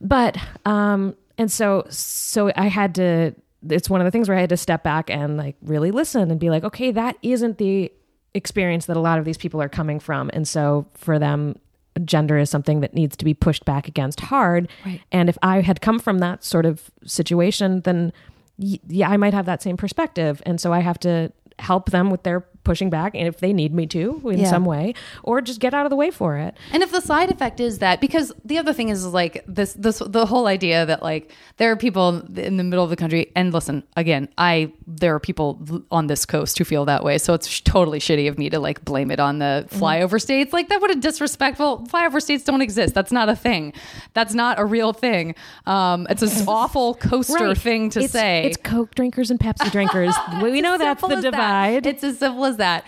But 0.00 0.36
um 0.66 1.14
and 1.38 1.50
so 1.50 1.84
so 1.88 2.52
I 2.56 2.68
had 2.68 2.94
to 2.96 3.34
it's 3.68 3.88
one 3.88 4.00
of 4.00 4.04
the 4.04 4.10
things 4.10 4.28
where 4.28 4.36
I 4.36 4.40
had 4.40 4.50
to 4.50 4.56
step 4.58 4.82
back 4.82 5.08
and 5.08 5.36
like 5.38 5.56
really 5.62 5.90
listen 5.90 6.30
and 6.30 6.38
be 6.38 6.50
like, 6.50 6.64
okay, 6.64 6.90
that 6.92 7.16
isn't 7.22 7.56
the 7.58 7.90
experience 8.34 8.86
that 8.86 8.96
a 8.96 9.00
lot 9.00 9.18
of 9.18 9.24
these 9.24 9.38
people 9.38 9.62
are 9.62 9.68
coming 9.68 9.98
from. 10.00 10.30
And 10.34 10.46
so 10.46 10.86
for 10.94 11.18
them 11.18 11.58
gender 12.04 12.36
is 12.36 12.50
something 12.50 12.80
that 12.80 12.92
needs 12.92 13.16
to 13.16 13.24
be 13.24 13.32
pushed 13.32 13.64
back 13.64 13.86
against 13.88 14.20
hard. 14.20 14.68
Right. 14.84 15.00
And 15.12 15.28
if 15.28 15.38
I 15.42 15.60
had 15.60 15.80
come 15.80 15.98
from 16.00 16.18
that 16.18 16.44
sort 16.44 16.66
of 16.66 16.90
situation, 17.04 17.80
then 17.82 18.12
yeah, 18.58 19.08
I 19.08 19.16
might 19.16 19.32
have 19.32 19.46
that 19.46 19.62
same 19.62 19.76
perspective. 19.76 20.42
And 20.44 20.60
so 20.60 20.72
I 20.72 20.80
have 20.80 20.98
to 21.00 21.32
help 21.58 21.90
them 21.90 22.10
with 22.10 22.24
their 22.24 22.44
pushing 22.64 22.90
back 22.90 23.14
and 23.14 23.28
if 23.28 23.38
they 23.38 23.52
need 23.52 23.72
me 23.74 23.86
to 23.88 24.20
in 24.24 24.38
Yeah. 24.40 24.50
some 24.50 24.64
way 24.64 24.94
or 25.22 25.40
just 25.40 25.60
get 25.60 25.74
out 25.74 25.86
of 25.86 25.90
the 25.90 25.96
way 25.96 26.10
for 26.10 26.36
it. 26.38 26.56
And 26.72 26.82
if 26.82 26.90
the 26.90 27.00
side 27.00 27.30
effect 27.30 27.60
is 27.60 27.78
that, 27.78 28.00
because 28.00 28.32
the 28.44 28.58
other 28.58 28.72
thing 28.72 28.88
is, 28.88 29.04
is 29.04 29.12
like 29.12 29.44
this, 29.46 29.74
this, 29.74 30.02
the 30.04 30.26
whole 30.26 30.46
idea 30.46 30.86
that 30.86 31.02
like 31.02 31.30
there 31.58 31.70
are 31.70 31.76
people 31.76 32.22
in 32.38 32.56
the 32.56 32.64
middle 32.64 32.82
of 32.84 32.90
the 32.90 32.96
country, 32.96 33.30
and 33.36 33.52
listen, 33.52 33.82
again, 33.96 34.28
I 34.38 34.72
there 34.86 35.14
are 35.14 35.20
people 35.20 35.82
on 35.90 36.06
this 36.08 36.24
coast 36.26 36.58
who 36.58 36.64
feel 36.64 36.84
that 36.86 37.04
way, 37.04 37.18
so 37.18 37.34
it's 37.34 37.46
sh- 37.48 37.60
totally 37.62 37.98
shitty 37.98 38.28
of 38.28 38.38
me 38.38 38.50
to 38.50 38.58
like 38.58 38.84
blame 38.84 39.10
it 39.10 39.20
on 39.20 39.38
the 39.38 39.66
flyover 39.70 40.20
states. 40.20 40.52
Like 40.52 40.68
that 40.68 40.80
would 40.80 40.90
have 40.90 41.00
disrespectful. 41.00 41.86
Flyover 41.90 42.20
states 42.20 42.44
don't 42.44 42.62
exist. 42.62 42.94
That's 42.94 43.12
not 43.12 43.28
a 43.28 43.36
thing. 43.36 43.72
That's 44.14 44.34
not 44.34 44.58
a 44.58 44.64
real 44.64 44.92
thing. 44.92 45.34
Um, 45.66 46.06
it's 46.10 46.22
an 46.22 46.44
awful 46.48 46.94
coaster 46.94 47.48
Right. 47.48 47.58
thing 47.58 47.90
to 47.90 48.00
it's, 48.00 48.12
say. 48.12 48.44
It's 48.44 48.56
Coke 48.56 48.94
drinkers 48.94 49.30
and 49.30 49.38
Pepsi 49.40 49.70
drinkers. 49.70 50.14
we 50.42 50.60
know 50.60 50.78
that's 50.78 51.00
the 51.02 51.08
as 51.08 51.22
that. 51.24 51.30
divide. 51.30 51.86
It's 51.86 52.04
as 52.04 52.18
simple 52.18 52.44
as 52.44 52.53
that. 52.58 52.86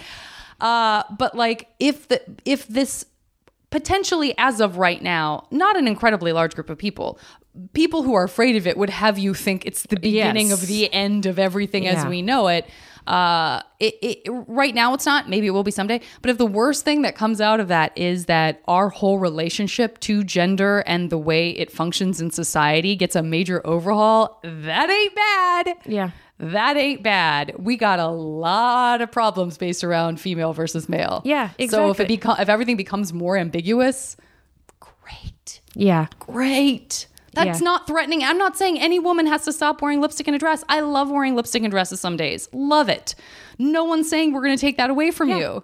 Uh, 0.60 1.02
but 1.18 1.34
like, 1.34 1.68
if 1.78 2.08
the 2.08 2.20
if 2.44 2.66
this 2.68 3.04
potentially, 3.70 4.34
as 4.38 4.60
of 4.60 4.78
right 4.78 5.02
now, 5.02 5.46
not 5.50 5.76
an 5.76 5.86
incredibly 5.86 6.32
large 6.32 6.54
group 6.54 6.70
of 6.70 6.78
people, 6.78 7.18
people 7.74 8.02
who 8.02 8.14
are 8.14 8.24
afraid 8.24 8.56
of 8.56 8.66
it 8.66 8.76
would 8.76 8.90
have 8.90 9.18
you 9.18 9.34
think 9.34 9.66
it's 9.66 9.82
the 9.84 9.96
beginning 10.00 10.48
Yes. 10.48 10.62
of 10.62 10.68
the 10.68 10.92
end 10.92 11.26
of 11.26 11.38
everything 11.38 11.86
as 11.86 12.04
we 12.06 12.22
know 12.22 12.48
it. 12.48 12.66
Uh, 13.06 13.62
it, 13.78 13.94
it 14.02 14.18
right 14.48 14.74
now 14.74 14.92
it's 14.92 15.06
not. 15.06 15.28
Maybe 15.28 15.46
it 15.46 15.50
will 15.50 15.62
be 15.62 15.70
someday. 15.70 16.00
But 16.22 16.30
if 16.30 16.38
the 16.38 16.46
worst 16.46 16.84
thing 16.84 17.02
that 17.02 17.14
comes 17.14 17.40
out 17.40 17.60
of 17.60 17.68
that 17.68 17.96
is 17.96 18.26
that 18.26 18.62
our 18.66 18.88
whole 18.88 19.18
relationship 19.20 20.00
to 20.00 20.24
gender 20.24 20.80
and 20.88 21.08
the 21.08 21.18
way 21.18 21.50
it 21.50 21.70
functions 21.70 22.20
in 22.20 22.32
society 22.32 22.96
gets 22.96 23.14
a 23.14 23.22
major 23.22 23.64
overhaul, 23.64 24.40
that 24.42 24.90
ain't 24.90 25.14
bad 25.14 25.76
yeah. 25.86 26.10
That 26.38 26.76
ain't 26.76 27.02
bad. 27.02 27.54
We 27.58 27.76
got 27.76 27.98
a 27.98 28.08
lot 28.08 29.00
of 29.00 29.10
problems 29.10 29.56
based 29.58 29.82
around 29.84 30.20
female 30.20 30.52
versus 30.52 30.88
male. 30.88 31.22
Yeah, 31.24 31.50
exactly. 31.58 31.68
So 31.68 31.90
if 31.90 32.00
it 32.00 32.04
exactly. 32.04 32.16
becomes 32.16 32.38
if 32.40 32.48
everything 32.48 32.76
becomes 32.76 33.12
more 33.12 33.36
ambiguous, 33.36 34.16
great, 34.80 35.60
Yeah. 35.74 36.06
great. 36.18 37.06
That's 37.32 37.60
Yeah. 37.60 37.64
not 37.64 37.86
threatening. 37.86 38.22
I'm 38.24 38.38
not 38.38 38.56
saying 38.56 38.78
any 38.80 38.98
woman 38.98 39.26
has 39.26 39.44
to 39.44 39.52
stop 39.52 39.82
wearing 39.82 40.00
lipstick 40.00 40.26
and 40.26 40.34
a 40.34 40.38
dress. 40.38 40.64
I 40.70 40.80
love 40.80 41.10
wearing 41.10 41.34
lipstick 41.36 41.62
and 41.62 41.70
dresses 41.70 42.00
some 42.00 42.16
days. 42.16 42.48
Love 42.52 42.88
it. 42.88 43.14
No 43.58 43.84
one's 43.84 44.08
saying 44.08 44.32
we're 44.32 44.42
going 44.42 44.56
to 44.56 44.60
take 44.60 44.78
that 44.78 44.88
away 44.90 45.10
from 45.10 45.28
you. 45.30 45.62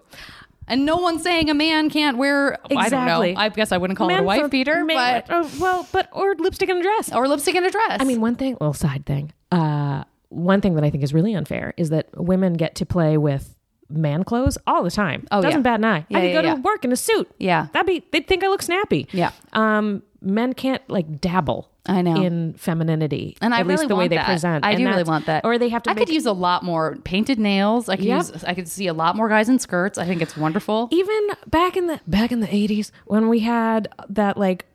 And 0.69 0.85
no 0.87 0.97
one's 0.97 1.23
saying 1.23 1.49
a 1.51 1.55
man 1.55 1.89
can't 1.91 2.19
wear. 2.19 2.55
I 2.65 2.69
don't 2.69 2.83
Exactly. 2.85 3.33
know. 3.33 3.41
I 3.41 3.49
guess 3.49 3.73
I 3.73 3.79
wouldn't 3.79 3.97
call 3.99 4.11
it 4.11 4.19
a 4.21 4.23
wife 4.23 4.51
beater, 4.51 4.85
men- 4.85 4.97
but 4.97 5.27
oh, 5.29 5.51
well, 5.59 5.89
but 5.93 6.09
or 6.13 6.35
lipstick 6.37 6.69
and 6.69 6.79
a 6.79 6.83
dress. 6.83 7.11
or 7.13 7.27
lipstick 7.27 7.55
and 7.57 7.67
a 7.67 7.71
dress. 7.71 7.97
I 8.01 8.05
mean, 8.05 8.21
one 8.21 8.37
thing, 8.37 8.53
little 8.61 8.73
side 8.75 9.05
thing. 9.07 9.33
Uh, 9.51 10.05
one 10.33 10.61
thing 10.61 10.75
that 10.75 10.85
I 10.85 10.91
think 10.91 11.03
is 11.05 11.13
really 11.15 11.35
unfair 11.35 11.75
is 11.77 11.91
that 11.91 12.09
women 12.17 12.55
get 12.55 12.75
to 12.77 12.87
play 12.87 13.17
with 13.19 13.55
man 13.89 14.25
clothes 14.25 14.57
all 14.67 14.83
the 14.83 14.91
time. 14.91 15.27
Oh, 15.31 15.43
doesn't 15.43 15.61
yeah. 15.61 15.63
bat 15.63 15.81
an 15.81 15.85
eye. 15.85 16.07
Yeah, 16.09 16.19
I 16.19 16.21
could 16.23 16.33
go 16.33 16.41
yeah. 16.49 16.55
to 16.55 16.61
work 16.63 16.85
in 16.85 16.93
a 16.93 16.97
suit. 16.97 17.31
Yeah. 17.39 17.67
that'd 17.73 17.87
be. 17.87 18.05
They'd 18.11 18.27
think 18.27 18.43
I 18.43 18.49
look 18.49 18.63
snappy. 18.63 19.07
Yeah. 19.13 19.33
Um, 19.53 20.03
men 20.21 20.53
can't 20.55 20.83
like 20.89 21.21
dabble. 21.21 21.69
I 21.85 22.01
know. 22.01 22.23
in 22.23 22.55
femininity, 22.55 23.37
and 23.41 23.53
I 23.53 23.59
at 23.59 23.67
really 23.67 23.79
least 23.79 23.89
the 23.89 23.97
way 23.97 24.07
they 24.07 24.15
that. 24.15 24.27
present. 24.27 24.65
I 24.65 24.71
And 24.71 24.79
do 24.79 24.87
really 24.89 25.03
want 25.03 25.27
that. 25.27 25.45
Or 25.45 25.59
they 25.59 25.69
have 25.71 25.83
to. 25.83 25.91
I 25.91 25.95
could 25.95 26.09
use 26.09 26.27
a 26.27 26.33
lot 26.33 26.63
more 26.63 26.95
painted 27.03 27.41
nails. 27.41 27.89
I 27.89 27.97
could 27.97 28.05
Yep. 28.05 28.19
use. 28.19 28.45
I 28.45 28.55
could 28.55 28.69
see 28.69 28.87
a 28.87 28.93
lot 28.95 29.17
more 29.17 29.29
guys 29.29 29.49
in 29.49 29.59
skirts. 29.59 29.99
I 29.99 30.07
think 30.07 30.23
it's 30.23 30.37
wonderful. 30.37 30.87
even 30.93 31.31
back 31.49 31.77
in 31.77 31.89
the 31.89 32.01
back 32.07 32.31
in 32.31 32.39
the 32.39 32.55
eighties 32.55 32.93
when 33.07 33.29
we 33.29 33.41
had 33.41 33.89
that 34.09 34.37
like 34.37 34.67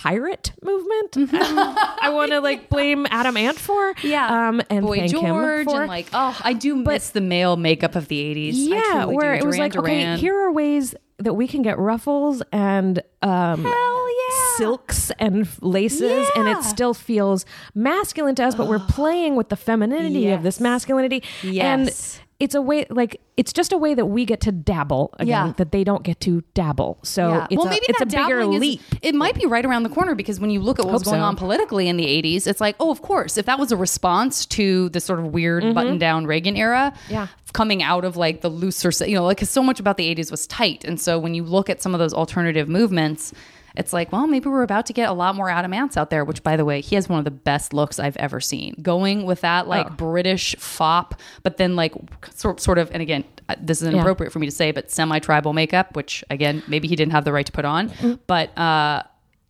pirate 0.00 0.52
movement. 0.62 1.16
um, 1.16 1.76
I 2.00 2.10
want 2.12 2.30
to 2.30 2.40
like 2.48 2.70
blame 2.70 3.06
Adam 3.10 3.36
Ant 3.36 3.58
for. 3.58 3.94
Yeah. 4.02 4.48
Um, 4.48 4.62
and 4.70 4.86
Boy 4.86 4.98
thank 4.98 5.10
George 5.10 5.24
him 5.24 5.64
for. 5.66 5.80
and 5.82 5.88
like 5.88 6.06
oh, 6.12 6.38
I 6.42 6.54
do 6.54 6.74
miss 6.74 7.10
the 7.10 7.20
male 7.20 7.56
makeup 7.56 7.96
of 7.96 8.08
the 8.08 8.18
eighties. 8.18 8.58
yeah, 8.58 9.04
where 9.04 9.34
do. 9.34 9.42
it 9.42 9.46
was 9.46 9.56
Duran 9.56 9.64
like, 9.66 9.72
Duran. 9.72 9.84
okay, 10.12 10.16
here 10.20 10.34
are 10.40 10.50
ways 10.52 10.94
that 11.18 11.34
we 11.34 11.46
can 11.46 11.60
get 11.60 11.78
ruffles 11.78 12.42
and 12.50 13.02
um, 13.20 13.62
Hell 13.62 14.08
yeah. 14.08 14.56
silks 14.56 15.10
and 15.18 15.46
laces, 15.60 16.26
and 16.34 16.48
it 16.48 16.62
still 16.64 16.94
feels 16.94 17.44
masculine 17.74 18.34
to 18.36 18.44
us, 18.44 18.54
but 18.54 18.68
we're 18.68 18.78
playing 18.78 19.36
with 19.36 19.50
the 19.50 19.56
femininity 19.56 20.30
of 20.30 20.42
this 20.42 20.60
masculinity. 20.60 21.22
Yes. 21.42 22.18
And 22.18 22.26
it's 22.40 22.54
a 22.54 22.62
way, 22.62 22.86
like, 22.90 23.20
it's 23.36 23.52
just 23.52 23.72
a 23.72 23.78
way 23.78 23.92
that 23.94 24.06
we 24.06 24.24
get 24.24 24.40
to 24.40 24.50
dabble 24.52 25.10
again, 25.18 25.28
Yeah. 25.48 25.52
that 25.58 25.72
they 25.72 25.84
don't 25.84 26.02
get 26.02 26.20
to 26.20 26.42
dabble. 26.54 26.98
So 27.02 27.28
Yeah. 27.28 27.46
it's 27.50 27.56
well, 27.58 27.66
a, 27.66 27.70
maybe 27.70 27.84
it's 27.88 28.00
a 28.00 28.06
bigger 28.06 28.40
is- 28.40 28.48
leap. 28.48 28.80
it 29.02 29.14
might 29.14 29.34
be 29.34 29.44
right 29.46 29.64
around 29.64 29.82
the 29.82 29.90
corner 29.90 30.14
because 30.14 30.40
when 30.40 30.50
you 30.50 30.60
look 30.60 30.78
at 30.78 30.86
what 30.86 30.92
was 30.94 31.02
going 31.02 31.20
so. 31.20 31.24
on 31.24 31.36
politically 31.36 31.86
in 31.86 31.96
the 31.98 32.06
80s, 32.06 32.46
it's 32.46 32.60
like, 32.60 32.76
oh, 32.80 32.90
of 32.90 33.02
course, 33.02 33.36
if 33.38 33.46
that 33.46 33.58
was 33.58 33.70
a 33.72 33.76
response 33.76 34.46
to 34.46 34.88
the 34.88 35.00
sort 35.00 35.18
of 35.20 35.26
weird 35.26 35.74
button 35.74 35.98
down 35.98 36.26
Reagan 36.26 36.56
era, 36.56 36.92
Mm-hmm. 37.04 37.12
Yeah. 37.12 37.26
coming 37.52 37.82
out 37.82 38.04
of 38.04 38.16
like 38.16 38.40
the 38.40 38.48
looser, 38.48 38.90
you 39.06 39.14
know, 39.14 39.24
like 39.24 39.38
'cause 39.38 39.50
so 39.50 39.62
much 39.62 39.78
about 39.80 39.96
the 39.96 40.06
80s 40.06 40.30
was 40.30 40.46
tight. 40.46 40.84
And 40.84 40.98
so 41.00 41.18
when 41.18 41.34
you 41.34 41.42
look 41.44 41.68
at 41.68 41.82
some 41.82 41.94
of 41.94 41.98
those 42.00 42.14
alternative 42.14 42.68
movements, 42.68 43.32
it's 43.76 43.92
like, 43.92 44.12
well, 44.12 44.26
maybe 44.26 44.48
we're 44.48 44.62
about 44.62 44.86
to 44.86 44.92
get 44.92 45.08
a 45.08 45.12
lot 45.12 45.34
more 45.34 45.48
Adam 45.50 45.72
Ants 45.72 45.96
out 45.96 46.10
there, 46.10 46.24
which 46.24 46.42
by 46.42 46.56
the 46.56 46.64
way, 46.64 46.80
he 46.80 46.94
has 46.96 47.08
one 47.08 47.18
of 47.18 47.24
the 47.24 47.30
best 47.30 47.72
looks 47.72 47.98
I've 47.98 48.16
ever 48.16 48.40
seen. 48.40 48.74
Going 48.82 49.24
with 49.26 49.40
that 49.42 49.68
like 49.68 49.86
Oh. 49.86 49.94
British 49.94 50.56
fop, 50.58 51.14
but 51.42 51.56
then 51.56 51.76
like 51.76 51.94
sort, 52.34 52.60
sort 52.60 52.78
of, 52.78 52.90
and 52.92 53.00
again, 53.02 53.24
uh, 53.48 53.54
this 53.60 53.80
is 53.82 53.88
Yeah. 53.88 53.94
inappropriate 53.94 54.32
for 54.32 54.38
me 54.38 54.46
to 54.46 54.52
say, 54.52 54.70
but 54.72 54.90
semi 54.90 55.18
tribal 55.18 55.52
makeup, 55.52 55.94
which 55.96 56.24
again, 56.30 56.62
maybe 56.68 56.88
he 56.88 56.96
didn't 56.96 57.12
have 57.12 57.24
the 57.24 57.32
right 57.32 57.46
to 57.46 57.52
put 57.52 57.64
on. 57.64 57.90
But 58.26 58.56
uh, 58.58 59.02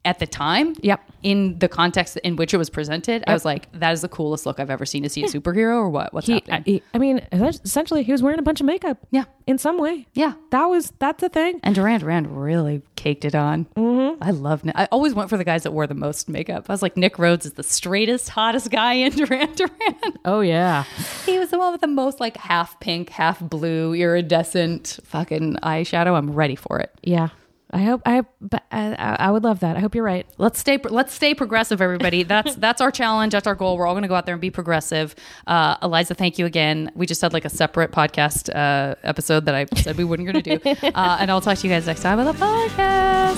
at 0.04 0.18
the 0.18 0.26
time. 0.26 0.74
Yep. 0.82 1.00
in 1.22 1.58
the 1.58 1.68
context 1.68 2.16
in 2.24 2.36
which 2.36 2.54
it 2.54 2.56
was 2.56 2.70
presented, 2.70 3.22
I 3.26 3.34
was 3.34 3.44
like, 3.44 3.70
that 3.72 3.92
is 3.92 4.00
the 4.00 4.08
coolest 4.08 4.46
look 4.46 4.58
I've 4.58 4.70
ever 4.70 4.86
seen 4.86 5.02
to 5.02 5.10
see 5.10 5.22
a 5.22 5.26
superhero 5.26 5.74
or 5.76 5.90
what? 5.90 6.14
What's 6.14 6.26
He, 6.26 6.42
happening? 6.48 6.80
I, 6.94 6.96
I 6.96 6.98
mean, 6.98 7.20
essentially, 7.32 8.02
he 8.02 8.10
was 8.12 8.22
wearing 8.22 8.38
a 8.38 8.42
bunch 8.42 8.60
of 8.60 8.66
makeup. 8.66 8.96
Yeah. 9.10 9.24
In 9.46 9.58
some 9.58 9.78
way. 9.78 10.06
Yeah. 10.14 10.32
That 10.52 10.66
was, 10.66 10.92
that's 11.00 11.22
a 11.22 11.28
thing. 11.28 11.60
and 11.62 11.74
Duran 11.74 12.00
Duran 12.00 12.34
really 12.34 12.80
caked 12.96 13.24
it 13.26 13.34
on. 13.34 13.66
Mm-hmm. 13.76 14.22
I 14.22 14.30
love. 14.30 14.62
I 14.74 14.86
always 14.92 15.12
went 15.12 15.28
for 15.28 15.36
the 15.36 15.44
guys 15.44 15.64
that 15.64 15.72
wore 15.72 15.86
the 15.86 15.94
most 15.94 16.28
makeup. 16.28 16.66
I 16.68 16.72
was 16.72 16.80
like, 16.82 16.96
Nick 16.96 17.18
Rhodes 17.18 17.44
is 17.44 17.52
the 17.54 17.62
straightest, 17.62 18.28
hottest 18.30 18.70
guy 18.70 18.94
in 18.94 19.12
Duran 19.16 19.52
Duran. 19.54 20.14
Oh, 20.24 20.40
yeah. 20.40 20.84
he 21.26 21.38
was 21.38 21.50
the 21.50 21.58
one 21.58 21.72
with 21.72 21.80
the 21.82 21.86
most 21.86 22.20
like 22.20 22.36
half 22.38 22.78
pink, 22.80 23.10
half 23.10 23.40
blue, 23.40 23.92
iridescent 23.94 25.00
fucking 25.04 25.56
eyeshadow. 25.62 26.16
I'm 26.16 26.32
ready 26.32 26.54
for 26.56 26.78
it. 26.78 26.90
Yeah. 27.02 27.28
I 27.72 27.84
hope 27.84 28.02
I, 28.04 28.22
I, 28.50 28.94
I 28.94 29.16
I 29.20 29.30
would 29.30 29.44
love 29.44 29.60
that. 29.60 29.76
I 29.76 29.80
hope 29.80 29.94
you're 29.94 30.04
right. 30.04 30.26
Let's 30.38 30.58
stay. 30.58 30.78
Let's 30.78 31.14
stay 31.14 31.34
progressive, 31.34 31.80
everybody. 31.80 32.22
That's 32.30 32.54
that's 32.56 32.80
our 32.80 32.90
challenge. 32.90 33.32
That's 33.32 33.46
our 33.46 33.54
goal. 33.54 33.76
We're 33.76 33.86
all 33.86 33.94
going 33.94 34.02
to 34.02 34.08
go 34.08 34.14
out 34.14 34.26
there 34.26 34.34
and 34.34 34.40
be 34.40 34.50
progressive. 34.50 35.14
Uh, 35.46 35.76
Eliza, 35.82 36.14
thank 36.14 36.38
you 36.38 36.46
again. 36.46 36.90
We 36.94 37.06
just 37.06 37.20
had 37.22 37.32
like 37.32 37.44
a 37.44 37.50
separate 37.50 37.92
podcast 37.92 38.54
uh, 38.54 38.96
episode 39.02 39.46
that 39.46 39.54
I 39.54 39.66
said 39.76 39.96
we 39.96 40.04
weren't 40.04 40.24
going 40.24 40.42
to 40.42 40.58
do, 40.58 40.70
uh, 40.94 41.18
and 41.20 41.30
I'll 41.30 41.40
talk 41.40 41.58
to 41.58 41.66
you 41.66 41.72
guys 41.72 41.86
next 41.86 42.02
time 42.02 42.18
on 42.18 42.26
the 42.26 42.32
podcast. 42.32 43.36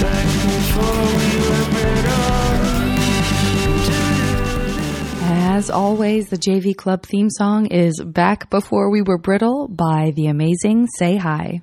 Back 0.00 0.26
before 0.44 1.06
we 1.18 1.48
were 1.48 1.70
better. 1.72 2.28
As 5.58 5.70
always, 5.70 6.28
the 6.28 6.38
JV 6.38 6.76
Club 6.76 7.02
theme 7.02 7.30
song 7.30 7.66
is 7.66 8.00
Back 8.04 8.48
Before 8.50 8.90
We 8.90 9.02
Were 9.02 9.18
Brittle 9.18 9.66
by 9.66 10.12
the 10.14 10.28
amazing 10.28 10.86
Say 10.86 11.16
Hi. 11.16 11.62